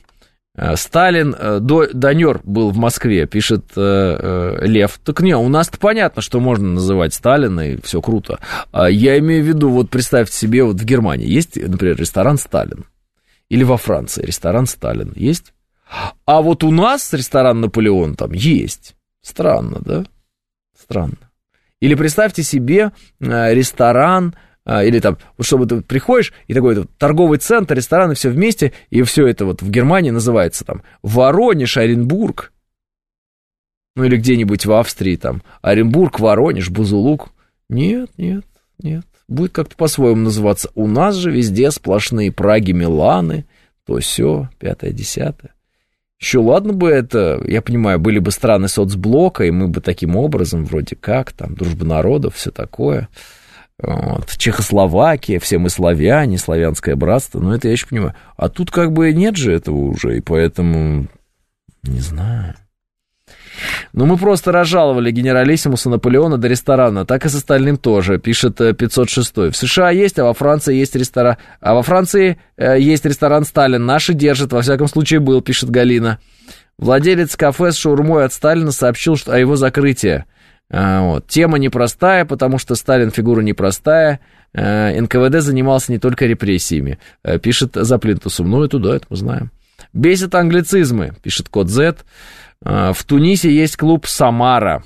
Э, 0.54 0.76
Сталин, 0.76 1.34
э, 1.38 1.58
до, 1.60 1.86
Донер 1.92 2.40
был 2.44 2.70
в 2.70 2.76
Москве, 2.76 3.26
пишет 3.26 3.64
э, 3.76 3.80
э, 3.80 4.66
Лев. 4.66 4.98
Так 5.04 5.20
не, 5.20 5.36
у 5.36 5.48
нас-то 5.48 5.78
понятно, 5.78 6.20
что 6.20 6.40
можно 6.40 6.68
называть 6.68 7.14
Сталина, 7.14 7.60
и 7.60 7.80
все 7.82 8.02
круто. 8.02 8.40
А 8.72 8.90
я 8.90 9.18
имею 9.18 9.44
в 9.44 9.46
виду, 9.46 9.70
вот 9.70 9.88
представьте 9.88 10.36
себе, 10.36 10.64
вот 10.64 10.76
в 10.76 10.84
Германии 10.84 11.28
есть, 11.28 11.56
например, 11.56 11.96
ресторан 11.96 12.38
«Сталин». 12.38 12.86
Или 13.48 13.62
во 13.62 13.76
Франции 13.76 14.26
ресторан 14.26 14.66
«Сталин». 14.66 15.12
Есть? 15.14 15.52
А 16.24 16.42
вот 16.42 16.64
у 16.64 16.70
нас 16.70 17.12
ресторан 17.12 17.60
«Наполеон» 17.60 18.14
там 18.14 18.32
есть. 18.32 18.94
Странно, 19.22 19.78
да? 19.80 20.04
Странно. 20.78 21.30
Или 21.80 21.94
представьте 21.94 22.42
себе 22.42 22.92
э, 23.20 23.54
ресторан, 23.54 24.34
э, 24.66 24.86
или 24.86 25.00
там, 25.00 25.18
вот 25.36 25.46
чтобы 25.46 25.66
ты 25.66 25.80
приходишь, 25.80 26.32
и 26.46 26.54
такой 26.54 26.74
вот, 26.74 26.90
торговый 26.98 27.38
центр, 27.38 27.74
рестораны, 27.74 28.14
все 28.14 28.30
вместе, 28.30 28.72
и 28.90 29.02
все 29.02 29.26
это 29.26 29.44
вот 29.44 29.62
в 29.62 29.70
Германии 29.70 30.10
называется 30.10 30.64
там 30.64 30.82
Воронеж, 31.02 31.76
Оренбург, 31.76 32.52
ну 33.96 34.04
или 34.04 34.16
где-нибудь 34.16 34.66
в 34.66 34.72
Австрии 34.72 35.16
там, 35.16 35.42
Оренбург, 35.62 36.20
Воронеж, 36.20 36.70
Бузулук. 36.70 37.30
Нет, 37.68 38.10
нет, 38.16 38.44
нет, 38.78 39.04
будет 39.28 39.52
как-то 39.52 39.76
по-своему 39.76 40.22
называться. 40.22 40.70
У 40.74 40.86
нас 40.86 41.14
же 41.14 41.30
везде 41.30 41.70
сплошные 41.70 42.32
Праги, 42.32 42.72
Миланы, 42.72 43.46
то 43.86 43.98
все, 43.98 44.48
пятое, 44.58 44.92
десятое. 44.92 45.52
Еще 46.20 46.38
ладно 46.40 46.72
бы 46.72 46.88
это, 46.88 47.40
я 47.46 47.62
понимаю, 47.62 48.00
были 48.00 48.18
бы 48.18 48.32
страны 48.32 48.68
соцблока, 48.68 49.44
и 49.44 49.50
мы 49.52 49.68
бы 49.68 49.80
таким 49.80 50.16
образом, 50.16 50.64
вроде 50.64 50.96
как, 50.96 51.32
там, 51.32 51.54
дружба 51.54 51.84
народов, 51.84 52.34
все 52.34 52.50
такое. 52.50 53.08
Вот. 53.80 54.36
Чехословакия, 54.36 55.38
все 55.38 55.58
мы 55.58 55.70
славяне, 55.70 56.36
славянское 56.36 56.96
братство, 56.96 57.38
ну 57.38 57.52
это 57.52 57.68
я 57.68 57.72
еще 57.72 57.86
понимаю. 57.86 58.14
А 58.36 58.48
тут 58.48 58.72
как 58.72 58.92
бы 58.92 59.12
нет 59.12 59.36
же 59.36 59.52
этого 59.52 59.76
уже, 59.76 60.18
и 60.18 60.20
поэтому, 60.20 61.06
не 61.84 62.00
знаю. 62.00 62.54
Ну, 63.92 64.06
мы 64.06 64.16
просто 64.16 64.52
разжаловали 64.52 65.10
генералиссимуса 65.10 65.90
Наполеона 65.90 66.38
до 66.38 66.48
ресторана, 66.48 67.04
так 67.04 67.24
и 67.26 67.28
с 67.28 67.34
остальным 67.34 67.76
тоже, 67.76 68.18
пишет 68.18 68.56
506. 68.56 69.32
Э, 69.38 69.50
в 69.50 69.56
США 69.56 69.90
есть, 69.90 70.18
а 70.18 70.24
во 70.24 70.34
Франции 70.34 70.74
есть 70.74 70.94
ресторан... 70.94 71.36
А 71.60 71.74
во 71.74 71.82
Франции 71.82 72.38
э, 72.56 72.80
есть 72.80 73.04
ресторан 73.04 73.44
Сталин, 73.44 73.84
наши 73.84 74.14
держат, 74.14 74.52
во 74.52 74.62
всяком 74.62 74.88
случае 74.88 75.20
был, 75.20 75.40
пишет 75.42 75.70
Галина. 75.70 76.18
Владелец 76.78 77.34
кафе 77.36 77.72
с 77.72 77.76
шаурмой 77.76 78.24
от 78.24 78.32
Сталина 78.32 78.70
сообщил 78.70 79.16
что, 79.16 79.32
о 79.32 79.38
его 79.38 79.56
закрытии. 79.56 80.24
А, 80.70 81.02
вот. 81.02 81.26
Тема 81.26 81.58
непростая, 81.58 82.24
потому 82.24 82.58
что 82.58 82.74
Сталин 82.74 83.10
фигура 83.10 83.40
непростая. 83.40 84.20
А, 84.54 84.92
НКВД 84.92 85.40
занимался 85.40 85.92
не 85.92 85.98
только 85.98 86.26
репрессиями, 86.26 86.98
а, 87.22 87.38
пишет 87.38 87.72
за 87.74 87.98
плинтусом. 87.98 88.50
Ну, 88.50 88.62
это 88.62 88.78
да, 88.78 88.96
это 88.96 89.06
мы 89.10 89.16
знаем. 89.16 89.50
Бесит 89.92 90.34
англицизмы, 90.34 91.14
пишет 91.22 91.48
код 91.48 91.68
Z. 91.68 91.96
А, 92.64 92.92
в 92.92 93.04
Тунисе 93.04 93.52
есть 93.52 93.76
клуб 93.76 94.06
«Самара». 94.06 94.82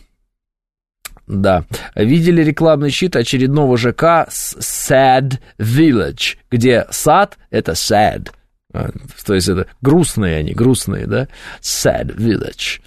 Да. 1.27 1.65
Видели 1.95 2.43
рекламный 2.43 2.91
щит 2.91 3.17
очередного 3.17 3.77
ЖК 3.77 4.29
Sad 4.29 5.39
Village, 5.59 6.37
где 6.51 6.87
сад— 6.91 7.39
это 7.51 7.73
sad. 7.73 8.31
А, 8.75 8.91
то 9.27 9.35
есть 9.35 9.49
это 9.49 9.67
грустные 9.83 10.39
они, 10.39 10.53
грустные, 10.53 11.07
да? 11.07 11.29
Sad 11.61 12.17
village. 12.17 12.81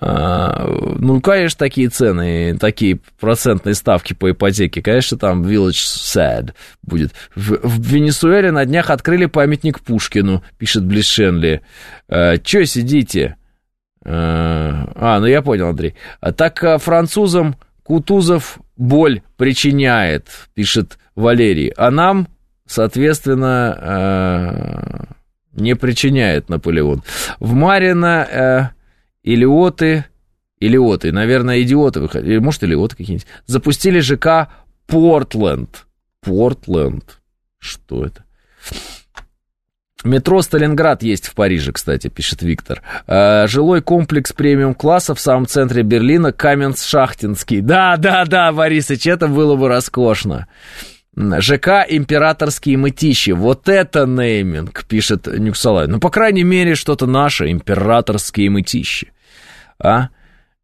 А, 0.00 0.66
ну, 0.98 1.20
конечно, 1.20 1.58
такие 1.58 1.88
цены, 1.88 2.58
такие 2.58 2.98
процентные 3.20 3.74
ставки 3.74 4.14
по 4.14 4.32
ипотеке. 4.32 4.82
Конечно, 4.82 5.16
там 5.16 5.44
village 5.44 5.84
sad 5.84 6.54
будет. 6.82 7.12
В, 7.36 7.56
в 7.62 7.80
Венесуэле 7.86 8.50
на 8.50 8.64
днях 8.64 8.90
открыли 8.90 9.26
памятник 9.26 9.80
Пушкину, 9.80 10.42
пишет 10.58 10.84
Блишенли. 10.84 11.62
А, 12.08 12.38
Че 12.38 12.66
сидите? 12.66 13.36
А, 14.04 14.92
а, 14.94 15.20
ну 15.20 15.26
я 15.26 15.42
понял, 15.42 15.68
Андрей. 15.68 15.94
Так 16.36 16.62
а, 16.64 16.78
французам 16.78 17.56
Кутузов 17.82 18.58
боль 18.76 19.22
причиняет, 19.36 20.28
пишет 20.54 20.98
Валерий. 21.14 21.68
А 21.76 21.90
нам 21.90 22.28
соответственно, 22.72 23.78
э, 23.80 25.60
не 25.60 25.76
причиняет 25.76 26.48
Наполеон. 26.48 27.02
В 27.38 27.52
Марина 27.52 28.26
э, 28.30 28.68
Илиоты, 29.22 30.06
Илиоты, 30.58 31.12
наверное, 31.12 31.62
идиоты, 31.62 32.00
или 32.20 32.38
может, 32.38 32.64
Илиоты 32.64 32.96
какие-нибудь, 32.96 33.26
запустили 33.46 34.00
ЖК 34.00 34.48
Портленд. 34.86 35.86
Портленд. 36.20 37.20
Что 37.58 38.04
это? 38.06 38.24
Метро 40.04 40.42
Сталинград 40.42 41.02
есть 41.02 41.28
в 41.28 41.34
Париже, 41.34 41.72
кстати, 41.72 42.08
пишет 42.08 42.42
Виктор. 42.42 42.82
Э, 43.06 43.46
жилой 43.46 43.82
комплекс 43.82 44.32
премиум-класса 44.32 45.14
в 45.14 45.20
самом 45.20 45.46
центре 45.46 45.82
Берлина, 45.82 46.28
Каменс-Шахтинский. 46.28 47.60
Да, 47.60 47.96
да, 47.96 48.24
да, 48.24 48.52
Борисыч, 48.52 49.06
это 49.06 49.28
было 49.28 49.54
бы 49.56 49.68
роскошно. 49.68 50.48
ЖК 51.16 51.84
«Императорские 51.88 52.78
мытищи». 52.78 53.30
Вот 53.30 53.68
это 53.68 54.06
нейминг, 54.06 54.84
пишет 54.86 55.26
Нюксалай. 55.26 55.86
Ну, 55.86 56.00
по 56.00 56.10
крайней 56.10 56.44
мере, 56.44 56.74
что-то 56.74 57.06
наше, 57.06 57.50
«Императорские 57.50 58.50
мытищи». 58.50 59.12
А? 59.78 60.08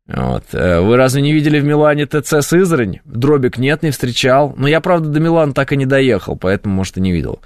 Вот. 0.09 0.45
Э, 0.53 0.81
вы 0.81 0.97
разве 0.97 1.21
не 1.21 1.33
видели 1.33 1.61
в 1.61 1.65
Милане 1.65 2.07
ТЦ 2.07 2.41
Сызрань? 2.41 3.01
Дробик 3.05 3.59
нет, 3.59 3.83
не 3.83 3.91
встречал. 3.91 4.55
Но 4.57 4.67
я, 4.67 4.81
правда, 4.81 5.11
до 5.11 5.21
Милана 5.21 5.53
так 5.53 5.73
и 5.73 5.77
не 5.77 5.85
доехал, 5.85 6.35
поэтому, 6.37 6.75
может, 6.75 6.97
и 6.97 7.01
не 7.01 7.13
видел. 7.13 7.41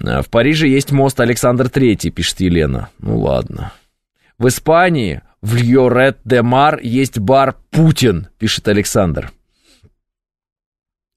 Э, 0.00 0.22
в 0.22 0.28
Париже 0.28 0.66
есть 0.66 0.90
мост 0.90 1.20
Александр 1.20 1.68
Третий, 1.68 2.10
пишет 2.10 2.40
Елена. 2.40 2.88
Ну, 2.98 3.18
ладно. 3.18 3.72
В 4.38 4.48
Испании, 4.48 5.22
в 5.40 5.54
Льорет-де-Мар, 5.54 6.80
есть 6.82 7.20
бар 7.20 7.54
«Путин», 7.70 8.26
пишет 8.38 8.66
Александр. 8.66 9.30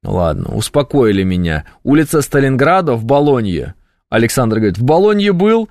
Ладно, 0.04 0.56
успокоили 0.56 1.24
меня. 1.24 1.66
Улица 1.84 2.22
Сталинграда 2.22 2.94
в 2.94 3.04
Болонье. 3.04 3.74
Александр 4.10 4.58
говорит, 4.58 4.78
в 4.78 4.84
Болонье 4.84 5.34
был, 5.34 5.70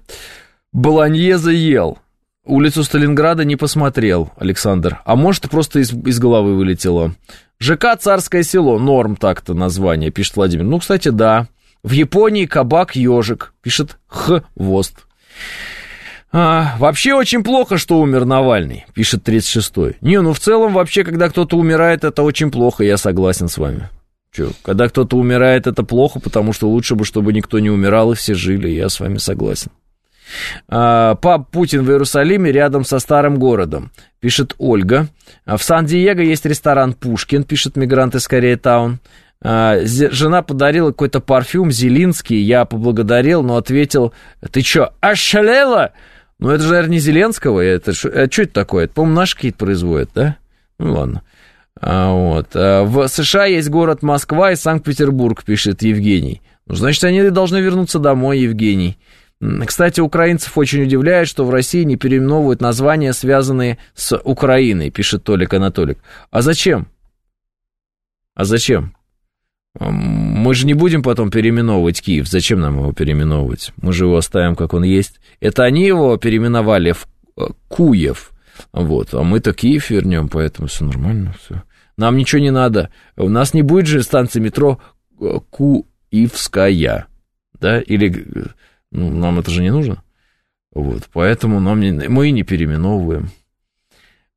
Болоньеза 0.73 1.53
ел. 1.53 1.99
Улицу 2.47 2.85
Сталинграда 2.85 3.45
не 3.45 3.57
посмотрел, 3.57 4.31
Александр. 4.37 5.01
А 5.05 5.17
может, 5.17 5.51
просто 5.51 5.81
из, 5.81 5.93
из 5.93 6.21
головы 6.21 6.55
вылетело. 6.55 7.13
ЖК 7.59 7.97
«Царское 7.99 8.45
село», 8.45 8.79
норм 8.79 9.17
так-то 9.17 9.53
название, 9.53 10.11
пишет 10.11 10.37
Владимир. 10.37 10.65
Ну, 10.65 10.79
кстати, 10.79 11.09
да. 11.09 11.49
В 11.83 11.91
Японии 11.91 12.47
кабак 12.47 12.95
«Ежик», 12.95 13.53
пишет 13.63 13.99
Хвост. 14.07 15.07
А, 16.33 16.77
вообще 16.79 17.15
очень 17.15 17.43
плохо, 17.43 17.79
что 17.79 17.99
умер 17.99 18.25
Навальный, 18.27 18.87
пишет 18.95 19.29
36-й. 19.29 19.97
Не, 20.01 20.21
ну 20.21 20.33
в 20.33 20.39
целом 20.39 20.73
вообще, 20.73 21.03
когда 21.03 21.29
кто-то 21.29 21.57
умирает, 21.57 22.05
это 22.05 22.23
очень 22.23 22.51
плохо, 22.51 22.85
я 22.85 22.97
согласен 22.97 23.49
с 23.49 23.59
вами. 23.59 23.89
Че, 24.33 24.51
когда 24.63 24.89
кто-то 24.89 25.17
умирает, 25.17 25.67
это 25.67 25.83
плохо, 25.83 26.21
потому 26.21 26.53
что 26.53 26.69
лучше 26.69 26.95
бы, 26.95 27.05
чтобы 27.05 27.33
никто 27.33 27.59
не 27.59 27.71
умирал 27.71 28.13
и 28.13 28.17
все 28.17 28.35
жили, 28.35 28.69
я 28.69 28.89
с 28.89 29.01
вами 29.01 29.17
согласен. 29.17 29.71
А, 30.69 31.15
пап 31.17 31.51
Путин 31.51 31.85
в 31.85 31.91
Иерусалиме 31.91 32.51
рядом 32.53 32.85
со 32.85 32.99
старым 32.99 33.39
городом, 33.39 33.91
пишет 34.21 34.55
Ольга. 34.59 35.09
А 35.45 35.57
в 35.57 35.63
Сан-Диего 35.63 36.21
есть 36.21 36.47
ресторан 36.47 36.93
Пушкин, 36.93 37.45
пишет 37.45 37.77
мигрант 37.77 38.15
из 38.15 38.27
Корея-таун. 38.27 39.01
А, 39.43 39.79
жена 39.85 40.43
подарила 40.43 40.91
какой-то 40.91 41.21
парфюм 41.21 41.71
Зелинский, 41.71 42.41
я 42.41 42.65
поблагодарил, 42.65 43.43
но 43.43 43.57
ответил, 43.57 44.13
ты 44.51 44.63
что, 44.63 44.95
ошалела? 45.01 45.93
Ну, 46.39 46.51
это 46.51 46.65
же, 46.65 46.71
наверное, 46.71 46.93
не 46.93 46.99
Зеленского, 46.99 47.61
это, 47.61 47.95
что 47.95 48.09
это 48.09 48.47
такое? 48.47 48.85
Это, 48.85 48.95
по-моему, 48.95 49.17
наш 49.17 49.35
какие-то 49.35 49.59
производят, 49.59 50.11
да? 50.15 50.37
Ну, 50.79 50.95
ладно. 50.95 51.23
А, 51.81 52.13
вот. 52.13 52.49
А, 52.55 52.85
в 52.85 53.07
США 53.09 53.47
есть 53.47 53.69
город 53.71 54.03
Москва 54.03 54.53
и 54.53 54.57
Санкт-Петербург, 54.57 55.45
пишет 55.45 55.83
Евгений. 55.83 56.43
Ну, 56.67 56.75
значит, 56.75 57.05
они 57.05 57.31
должны 57.31 57.59
вернуться 57.59 57.99
домой, 57.99 58.41
Евгений. 58.41 58.99
Кстати, 59.67 60.01
украинцев 60.01 60.57
очень 60.57 60.83
удивляет, 60.83 61.29
что 61.29 61.45
в 61.45 61.51
России 61.51 61.85
не 61.85 61.97
переименовывают 61.97 62.63
названия, 62.63 63.13
связанные 63.13 63.79
с 63.95 64.17
Украиной, 64.17 64.91
пишет 64.91 65.25
Толик 65.25 65.53
Анатолик. 65.53 65.99
А 66.31 66.41
зачем? 66.41 66.89
А 68.35 68.45
зачем? 68.45 68.95
Мы 69.79 70.55
же 70.55 70.67
не 70.67 70.73
будем 70.73 71.03
потом 71.03 71.31
переименовывать 71.31 72.01
Киев. 72.01 72.29
Зачем 72.29 72.61
нам 72.61 72.79
его 72.79 72.93
переименовывать? 72.93 73.73
Мы 73.77 73.93
же 73.93 74.05
его 74.05 74.17
оставим, 74.17 74.57
как 74.57 74.73
он 74.73 74.85
есть. 74.85 75.21
Это 75.41 75.65
они 75.65 75.85
его 75.85 76.17
переименовали 76.17 76.93
в 76.93 77.07
э, 77.37 77.49
Куев. 77.69 78.33
Вот, 78.73 79.13
а 79.13 79.23
мы-то 79.23 79.53
Киев 79.53 79.91
вернем, 79.91 80.29
поэтому 80.29 80.69
все 80.69 80.85
нормально, 80.85 81.35
все. 81.39 81.63
Нам 81.99 82.17
ничего 82.17 82.41
не 82.41 82.51
надо. 82.51 82.91
У 83.17 83.29
нас 83.29 83.53
не 83.53 83.61
будет 83.61 83.87
же 83.87 84.03
станции 84.03 84.41
метро 84.41 84.81
э, 85.21 85.41
Куивская, 85.51 87.07
да, 87.61 87.81
или 87.81 88.25
ну, 88.97 89.11
нам 89.11 89.39
это 89.39 89.51
же 89.51 89.63
не 89.63 89.71
нужно. 89.71 90.03
Вот, 90.75 91.05
поэтому 91.13 91.61
нам 91.61 91.81
не, 91.81 91.93
мы 92.09 92.29
и 92.29 92.33
не 92.33 92.43
переименовываем. 92.43 93.31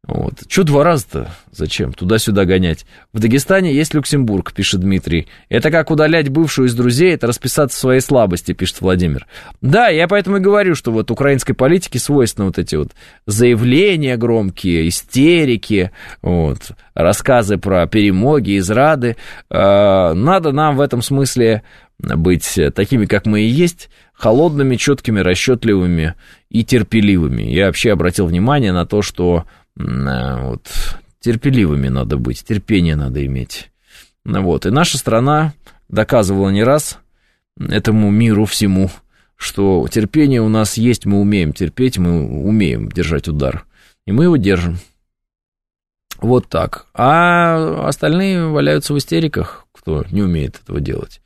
Вот. 0.07 0.47
Че 0.47 0.63
два 0.63 0.83
раза-то? 0.83 1.29
Зачем? 1.51 1.93
Туда-сюда 1.93 2.45
гонять. 2.45 2.85
В 3.13 3.19
Дагестане 3.19 3.73
есть 3.73 3.93
Люксембург, 3.93 4.53
пишет 4.53 4.79
Дмитрий. 4.79 5.27
Это 5.49 5.69
как 5.69 5.91
удалять 5.91 6.29
бывшую 6.29 6.67
из 6.67 6.73
друзей, 6.73 7.13
это 7.13 7.27
расписаться 7.27 7.77
в 7.77 7.81
своей 7.81 7.99
слабости, 7.99 8.53
пишет 8.53 8.81
Владимир. 8.81 9.27
Да, 9.61 9.89
я 9.89 10.07
поэтому 10.07 10.37
и 10.37 10.39
говорю, 10.39 10.73
что 10.73 10.91
вот 10.91 11.11
украинской 11.11 11.53
политике 11.53 11.99
свойственны 11.99 12.47
вот 12.47 12.57
эти 12.57 12.75
вот 12.75 12.91
заявления 13.27 14.17
громкие, 14.17 14.87
истерики, 14.87 15.91
вот, 16.21 16.71
рассказы 16.95 17.57
про 17.57 17.85
перемоги, 17.85 18.57
израды. 18.57 19.15
А, 19.49 20.13
надо 20.13 20.51
нам 20.51 20.77
в 20.77 20.81
этом 20.81 21.01
смысле 21.01 21.63
быть 21.99 22.57
такими, 22.73 23.05
как 23.05 23.25
мы 23.25 23.41
и 23.41 23.47
есть, 23.47 23.89
холодными, 24.19 24.75
четкими, 24.75 25.21
расчетливыми 25.21 26.13
и 26.49 26.63
терпеливыми. 26.63 27.43
Я 27.43 27.67
вообще 27.67 27.91
обратил 27.91 28.27
внимание 28.27 28.73
на 28.73 28.85
то, 28.85 29.01
что 29.01 29.45
Э, 29.79 30.41
вот, 30.43 30.67
терпеливыми 31.19 31.87
надо 31.87 32.17
быть, 32.17 32.43
терпение 32.43 32.95
надо 32.95 33.25
иметь. 33.25 33.71
Вот, 34.25 34.65
и 34.65 34.69
наша 34.69 34.97
страна 34.97 35.53
доказывала 35.87 36.49
не 36.49 36.63
раз 36.63 36.99
этому 37.57 38.11
миру 38.11 38.45
всему, 38.45 38.91
что 39.35 39.87
терпение 39.89 40.41
у 40.41 40.49
нас 40.49 40.77
есть, 40.77 41.05
мы 41.05 41.19
умеем 41.19 41.53
терпеть, 41.53 41.97
мы 41.97 42.43
умеем 42.43 42.89
держать 42.89 43.27
удар. 43.27 43.65
И 44.05 44.11
мы 44.11 44.25
его 44.25 44.37
держим. 44.37 44.77
Вот 46.17 46.49
так. 46.49 46.87
А 46.93 47.87
остальные 47.87 48.47
валяются 48.47 48.93
в 48.93 48.97
истериках, 48.97 49.65
кто 49.79 50.03
не 50.11 50.21
умеет 50.21 50.59
этого 50.61 50.81
делать. 50.81 51.21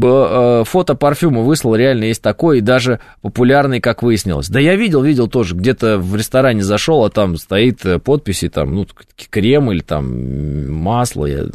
Э, 0.00 0.62
фото 0.64 0.94
парфюма 0.94 1.40
выслал, 1.40 1.74
реально 1.74 2.04
есть 2.04 2.22
такой, 2.22 2.58
и 2.58 2.62
даже 2.62 3.00
популярный, 3.22 3.80
как 3.80 4.02
выяснилось. 4.02 4.48
Да 4.48 4.60
я 4.60 4.76
видел, 4.76 5.02
видел 5.02 5.28
тоже, 5.28 5.54
где-то 5.54 5.98
в 5.98 6.14
ресторане 6.14 6.62
зашел, 6.62 7.04
а 7.04 7.10
там 7.10 7.36
стоит 7.36 7.84
э, 7.84 7.98
подписи, 7.98 8.48
там, 8.48 8.74
ну, 8.74 8.86
крем 9.30 9.72
или 9.72 9.80
там 9.80 10.72
масло, 10.72 11.26
я, 11.26 11.46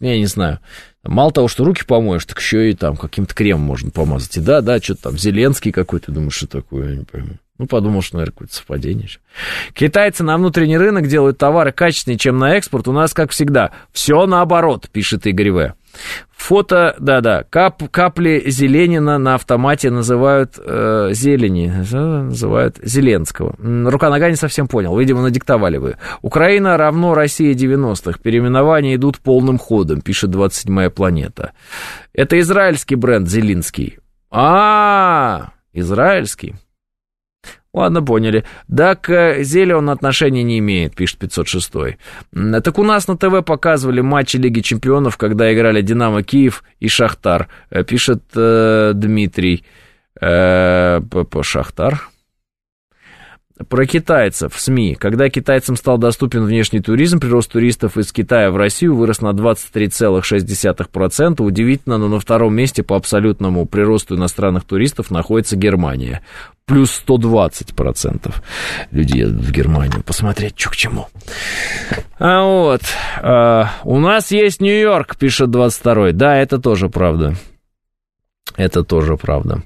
я 0.00 0.18
не 0.18 0.26
знаю. 0.26 0.58
Мало 1.04 1.32
того, 1.32 1.48
что 1.48 1.64
руки 1.64 1.84
помоешь, 1.86 2.24
так 2.24 2.40
еще 2.40 2.70
и 2.70 2.74
там 2.74 2.96
каким-то 2.96 3.34
кремом 3.34 3.62
можно 3.62 3.90
помазать. 3.90 4.36
И 4.38 4.40
да, 4.40 4.62
да, 4.62 4.78
что-то 4.78 5.04
там 5.04 5.18
Зеленский 5.18 5.70
какой-то, 5.70 6.12
думаешь, 6.12 6.34
что 6.34 6.46
такое, 6.46 6.90
я 6.90 6.96
не 6.96 7.04
пойму. 7.04 7.34
Ну, 7.58 7.66
подумал, 7.66 8.02
что, 8.02 8.16
наверное, 8.16 8.32
какое-то 8.32 8.54
совпадение. 8.54 9.08
Китайцы 9.74 10.24
на 10.24 10.36
внутренний 10.36 10.76
рынок 10.76 11.06
делают 11.06 11.38
товары 11.38 11.70
качественнее, 11.70 12.18
чем 12.18 12.38
на 12.38 12.56
экспорт. 12.56 12.88
У 12.88 12.92
нас, 12.92 13.12
как 13.12 13.30
всегда, 13.30 13.70
все 13.92 14.26
наоборот, 14.26 14.88
пишет 14.90 15.26
Игорь 15.26 15.50
В. 15.52 15.74
Фото, 16.44 16.94
да-да, 16.98 17.42
кап, 17.48 17.88
капли 17.90 18.42
Зеленина 18.46 19.18
на 19.18 19.36
автомате 19.36 19.90
называют 19.90 20.58
э, 20.58 21.08
зелени, 21.12 21.68
называют 21.68 22.76
Зеленского. 22.82 23.54
Рука-нога 23.90 24.28
не 24.28 24.36
совсем 24.36 24.68
понял, 24.68 24.94
видимо, 24.98 25.22
надиктовали 25.22 25.78
вы. 25.78 25.96
Украина 26.20 26.76
равно 26.76 27.14
Россия 27.14 27.54
90-х, 27.54 28.18
переименования 28.22 28.96
идут 28.96 29.20
полным 29.20 29.56
ходом, 29.56 30.02
пишет 30.02 30.34
27-я 30.34 30.90
планета. 30.90 31.52
Это 32.12 32.38
израильский 32.38 32.96
бренд 32.96 33.26
Зелинский. 33.26 33.98
А, 34.30 35.52
израильский. 35.72 36.56
Ладно, 37.74 38.02
поняли. 38.02 38.44
Да, 38.68 38.94
к 38.94 39.42
Зеле 39.42 39.74
он 39.74 39.90
отношения 39.90 40.44
не 40.44 40.60
имеет, 40.60 40.94
пишет 40.94 41.18
506. 41.18 41.72
Так 42.62 42.78
у 42.78 42.84
нас 42.84 43.08
на 43.08 43.16
ТВ 43.16 43.44
показывали 43.44 44.00
матчи 44.00 44.36
Лиги 44.36 44.60
Чемпионов, 44.60 45.16
когда 45.16 45.52
играли 45.52 45.82
Динамо 45.82 46.22
Киев 46.22 46.62
и 46.78 46.86
Шахтар, 46.86 47.48
э, 47.70 47.82
пишет 47.82 48.22
э, 48.36 48.92
Дмитрий. 48.94 49.64
Э, 50.20 51.00
Шахтар. 51.42 52.08
Про 53.68 53.86
китайцев 53.86 54.52
в 54.52 54.60
СМИ. 54.60 54.96
Когда 54.96 55.28
китайцам 55.28 55.76
стал 55.76 55.96
доступен 55.96 56.44
внешний 56.44 56.80
туризм, 56.80 57.20
прирост 57.20 57.52
туристов 57.52 57.96
из 57.96 58.12
Китая 58.12 58.50
в 58.50 58.56
Россию 58.56 58.96
вырос 58.96 59.20
на 59.20 59.30
23,6%. 59.30 61.40
Удивительно, 61.40 61.98
но 61.98 62.08
на 62.08 62.18
втором 62.18 62.52
месте 62.54 62.82
по 62.82 62.96
абсолютному 62.96 63.64
приросту 63.66 64.16
иностранных 64.16 64.64
туристов 64.64 65.12
находится 65.12 65.56
Германия. 65.56 66.22
Плюс 66.66 67.02
120% 67.06 68.34
людей 68.90 69.24
в 69.24 69.50
Германию 69.50 70.02
посмотреть, 70.02 70.58
что 70.58 70.70
к 70.70 70.76
чему. 70.76 71.08
А 72.18 72.42
вот, 72.42 72.80
а, 73.20 73.70
у 73.84 73.98
нас 73.98 74.30
есть 74.30 74.60
Нью-Йорк, 74.60 75.16
пишет 75.16 75.50
22-й. 75.50 76.12
Да, 76.12 76.36
это 76.36 76.58
тоже 76.58 76.88
правда. 76.88 77.34
Это 78.56 78.82
тоже 78.82 79.16
правда. 79.16 79.62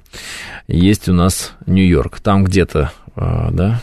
Есть 0.67 1.07
у 1.07 1.13
нас 1.13 1.53
Нью-Йорк. 1.67 2.19
Там 2.19 2.43
где-то 2.43 2.91
а, 3.15 3.49
да, 3.51 3.81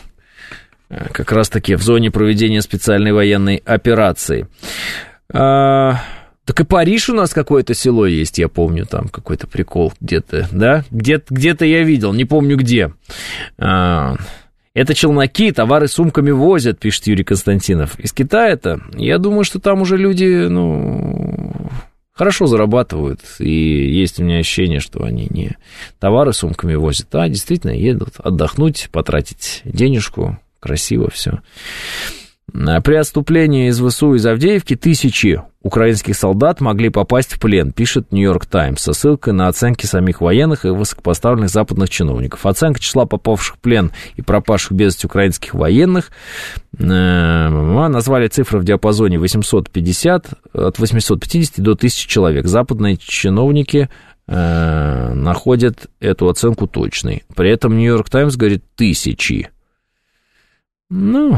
как 0.89 1.31
раз-таки 1.31 1.75
в 1.75 1.81
зоне 1.81 2.11
проведения 2.11 2.61
специальной 2.61 3.11
военной 3.13 3.57
операции. 3.57 4.47
А, 5.33 6.01
так 6.47 6.61
и 6.61 6.63
Париж 6.63 7.09
у 7.09 7.13
нас 7.13 7.33
какое-то 7.33 7.73
село 7.73 8.05
есть, 8.05 8.37
я 8.37 8.47
помню, 8.47 8.85
там 8.85 9.09
какой-то 9.09 9.47
прикол 9.47 9.91
где-то, 9.99 10.47
да? 10.53 10.85
Где-то, 10.91 11.33
где-то 11.33 11.65
я 11.65 11.83
видел, 11.83 12.13
не 12.13 12.23
помню 12.23 12.55
где. 12.55 12.93
А, 13.57 14.15
это 14.73 14.93
челноки, 14.93 15.51
товары 15.51 15.89
сумками 15.89 16.31
возят, 16.31 16.79
пишет 16.79 17.05
Юрий 17.07 17.25
Константинов. 17.25 17.99
Из 17.99 18.13
Китая-то, 18.13 18.79
я 18.93 19.17
думаю, 19.17 19.43
что 19.43 19.59
там 19.59 19.81
уже 19.81 19.97
люди, 19.97 20.47
ну, 20.47 21.53
хорошо 22.13 22.47
зарабатывают, 22.47 23.19
и 23.39 23.51
есть 23.51 24.17
у 24.17 24.23
меня 24.23 24.37
ощущение, 24.37 24.79
что 24.79 25.03
они 25.03 25.27
не 25.29 25.57
товары 25.99 26.31
сумками 26.31 26.75
возят, 26.75 27.13
а 27.13 27.27
действительно 27.27 27.71
едут 27.71 28.21
отдохнуть, 28.23 28.87
потратить 28.93 29.63
денежку, 29.65 30.39
красиво 30.61 31.09
все. 31.11 31.41
При 32.53 32.95
отступлении 32.95 33.67
из 33.67 33.81
ВСУ 33.81 34.15
из 34.15 34.25
Авдеевки 34.25 34.75
тысячи 34.75 35.41
украинских 35.61 36.15
солдат 36.15 36.61
могли 36.61 36.89
попасть 36.89 37.33
в 37.33 37.39
плен, 37.41 37.73
пишет 37.73 38.11
Нью-Йорк 38.11 38.45
Таймс, 38.45 38.81
со 38.81 38.93
ссылкой 38.93 39.33
на 39.33 39.49
оценки 39.49 39.85
самих 39.85 40.21
военных 40.21 40.65
и 40.65 40.69
высокопоставленных 40.69 41.49
западных 41.49 41.89
чиновников. 41.89 42.45
Оценка 42.45 42.79
числа 42.79 43.05
попавших 43.05 43.57
в 43.57 43.59
плен 43.59 43.91
и 44.15 44.21
пропавших 44.21 44.71
без 44.71 44.93
вести 44.93 45.07
украинских 45.07 45.53
военных 45.53 46.11
э, 46.79 46.83
назвали 46.87 48.27
цифры 48.29 48.59
в 48.59 48.63
диапазоне 48.63 49.19
850, 49.19 50.29
от 50.53 50.79
850 50.79 51.59
до 51.59 51.71
1000 51.73 52.07
человек. 52.07 52.47
Западные 52.47 52.95
чиновники 52.95 53.89
э, 54.27 55.13
находят 55.13 55.87
эту 55.99 56.29
оценку 56.29 56.67
точной. 56.67 57.23
При 57.35 57.51
этом 57.51 57.77
Нью-Йорк 57.77 58.09
Таймс 58.09 58.37
говорит 58.37 58.63
тысячи. 58.75 59.49
Ну, 60.89 61.37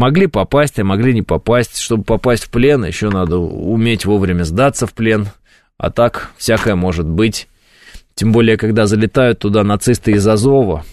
Могли 0.00 0.28
попасть, 0.28 0.78
а 0.78 0.84
могли 0.84 1.12
не 1.12 1.20
попасть. 1.20 1.76
Чтобы 1.76 2.04
попасть 2.04 2.44
в 2.44 2.50
плен, 2.50 2.86
еще 2.86 3.10
надо 3.10 3.36
уметь 3.36 4.06
вовремя 4.06 4.44
сдаться 4.44 4.86
в 4.86 4.94
плен. 4.94 5.28
А 5.76 5.90
так 5.90 6.30
всякое 6.38 6.74
может 6.74 7.06
быть. 7.06 7.48
Тем 8.14 8.32
более, 8.32 8.56
когда 8.56 8.86
залетают 8.86 9.40
туда 9.40 9.62
нацисты 9.62 10.12
из 10.12 10.26
Азова, 10.26 10.86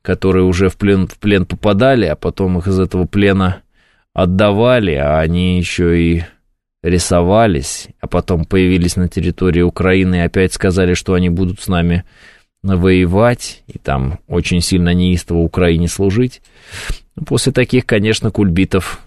которые 0.00 0.44
уже 0.44 0.68
в 0.68 0.76
плен, 0.76 1.08
в 1.08 1.18
плен 1.18 1.44
попадали, 1.44 2.06
а 2.06 2.14
потом 2.14 2.56
их 2.58 2.68
из 2.68 2.78
этого 2.78 3.04
плена 3.04 3.62
отдавали, 4.14 4.94
а 4.94 5.18
они 5.18 5.58
еще 5.58 6.00
и 6.00 6.22
рисовались, 6.84 7.88
а 8.00 8.06
потом 8.06 8.44
появились 8.44 8.94
на 8.94 9.08
территории 9.08 9.62
Украины 9.62 10.14
и 10.14 10.20
опять 10.20 10.52
сказали, 10.52 10.94
что 10.94 11.14
они 11.14 11.30
будут 11.30 11.60
с 11.60 11.66
нами 11.66 12.04
воевать 12.62 13.64
и 13.66 13.78
там 13.78 14.20
очень 14.28 14.60
сильно 14.60 14.94
неистово 14.94 15.38
Украине 15.38 15.88
служить. 15.88 16.42
После 17.26 17.52
таких, 17.52 17.86
конечно, 17.86 18.30
кульбитов, 18.30 19.00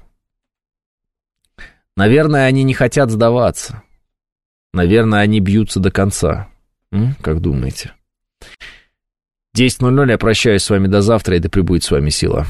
наверное, 1.96 2.46
они 2.46 2.64
не 2.64 2.74
хотят 2.74 3.10
сдаваться. 3.10 3.84
Наверное, 4.74 5.22
они 5.22 5.40
бьются 5.40 5.80
до 5.80 5.90
конца. 5.92 6.50
М? 6.92 7.16
Как 7.22 7.40
думаете? 7.42 7.94
10.00, 9.58 10.12
я 10.12 10.18
прощаюсь 10.18 10.64
с 10.64 10.70
вами 10.70 10.88
до 10.88 11.02
завтра, 11.02 11.38
и 11.38 11.40
да 11.40 11.50
пребудет 11.50 11.84
с 11.84 11.92
вами 11.92 12.10
сила. 12.10 12.46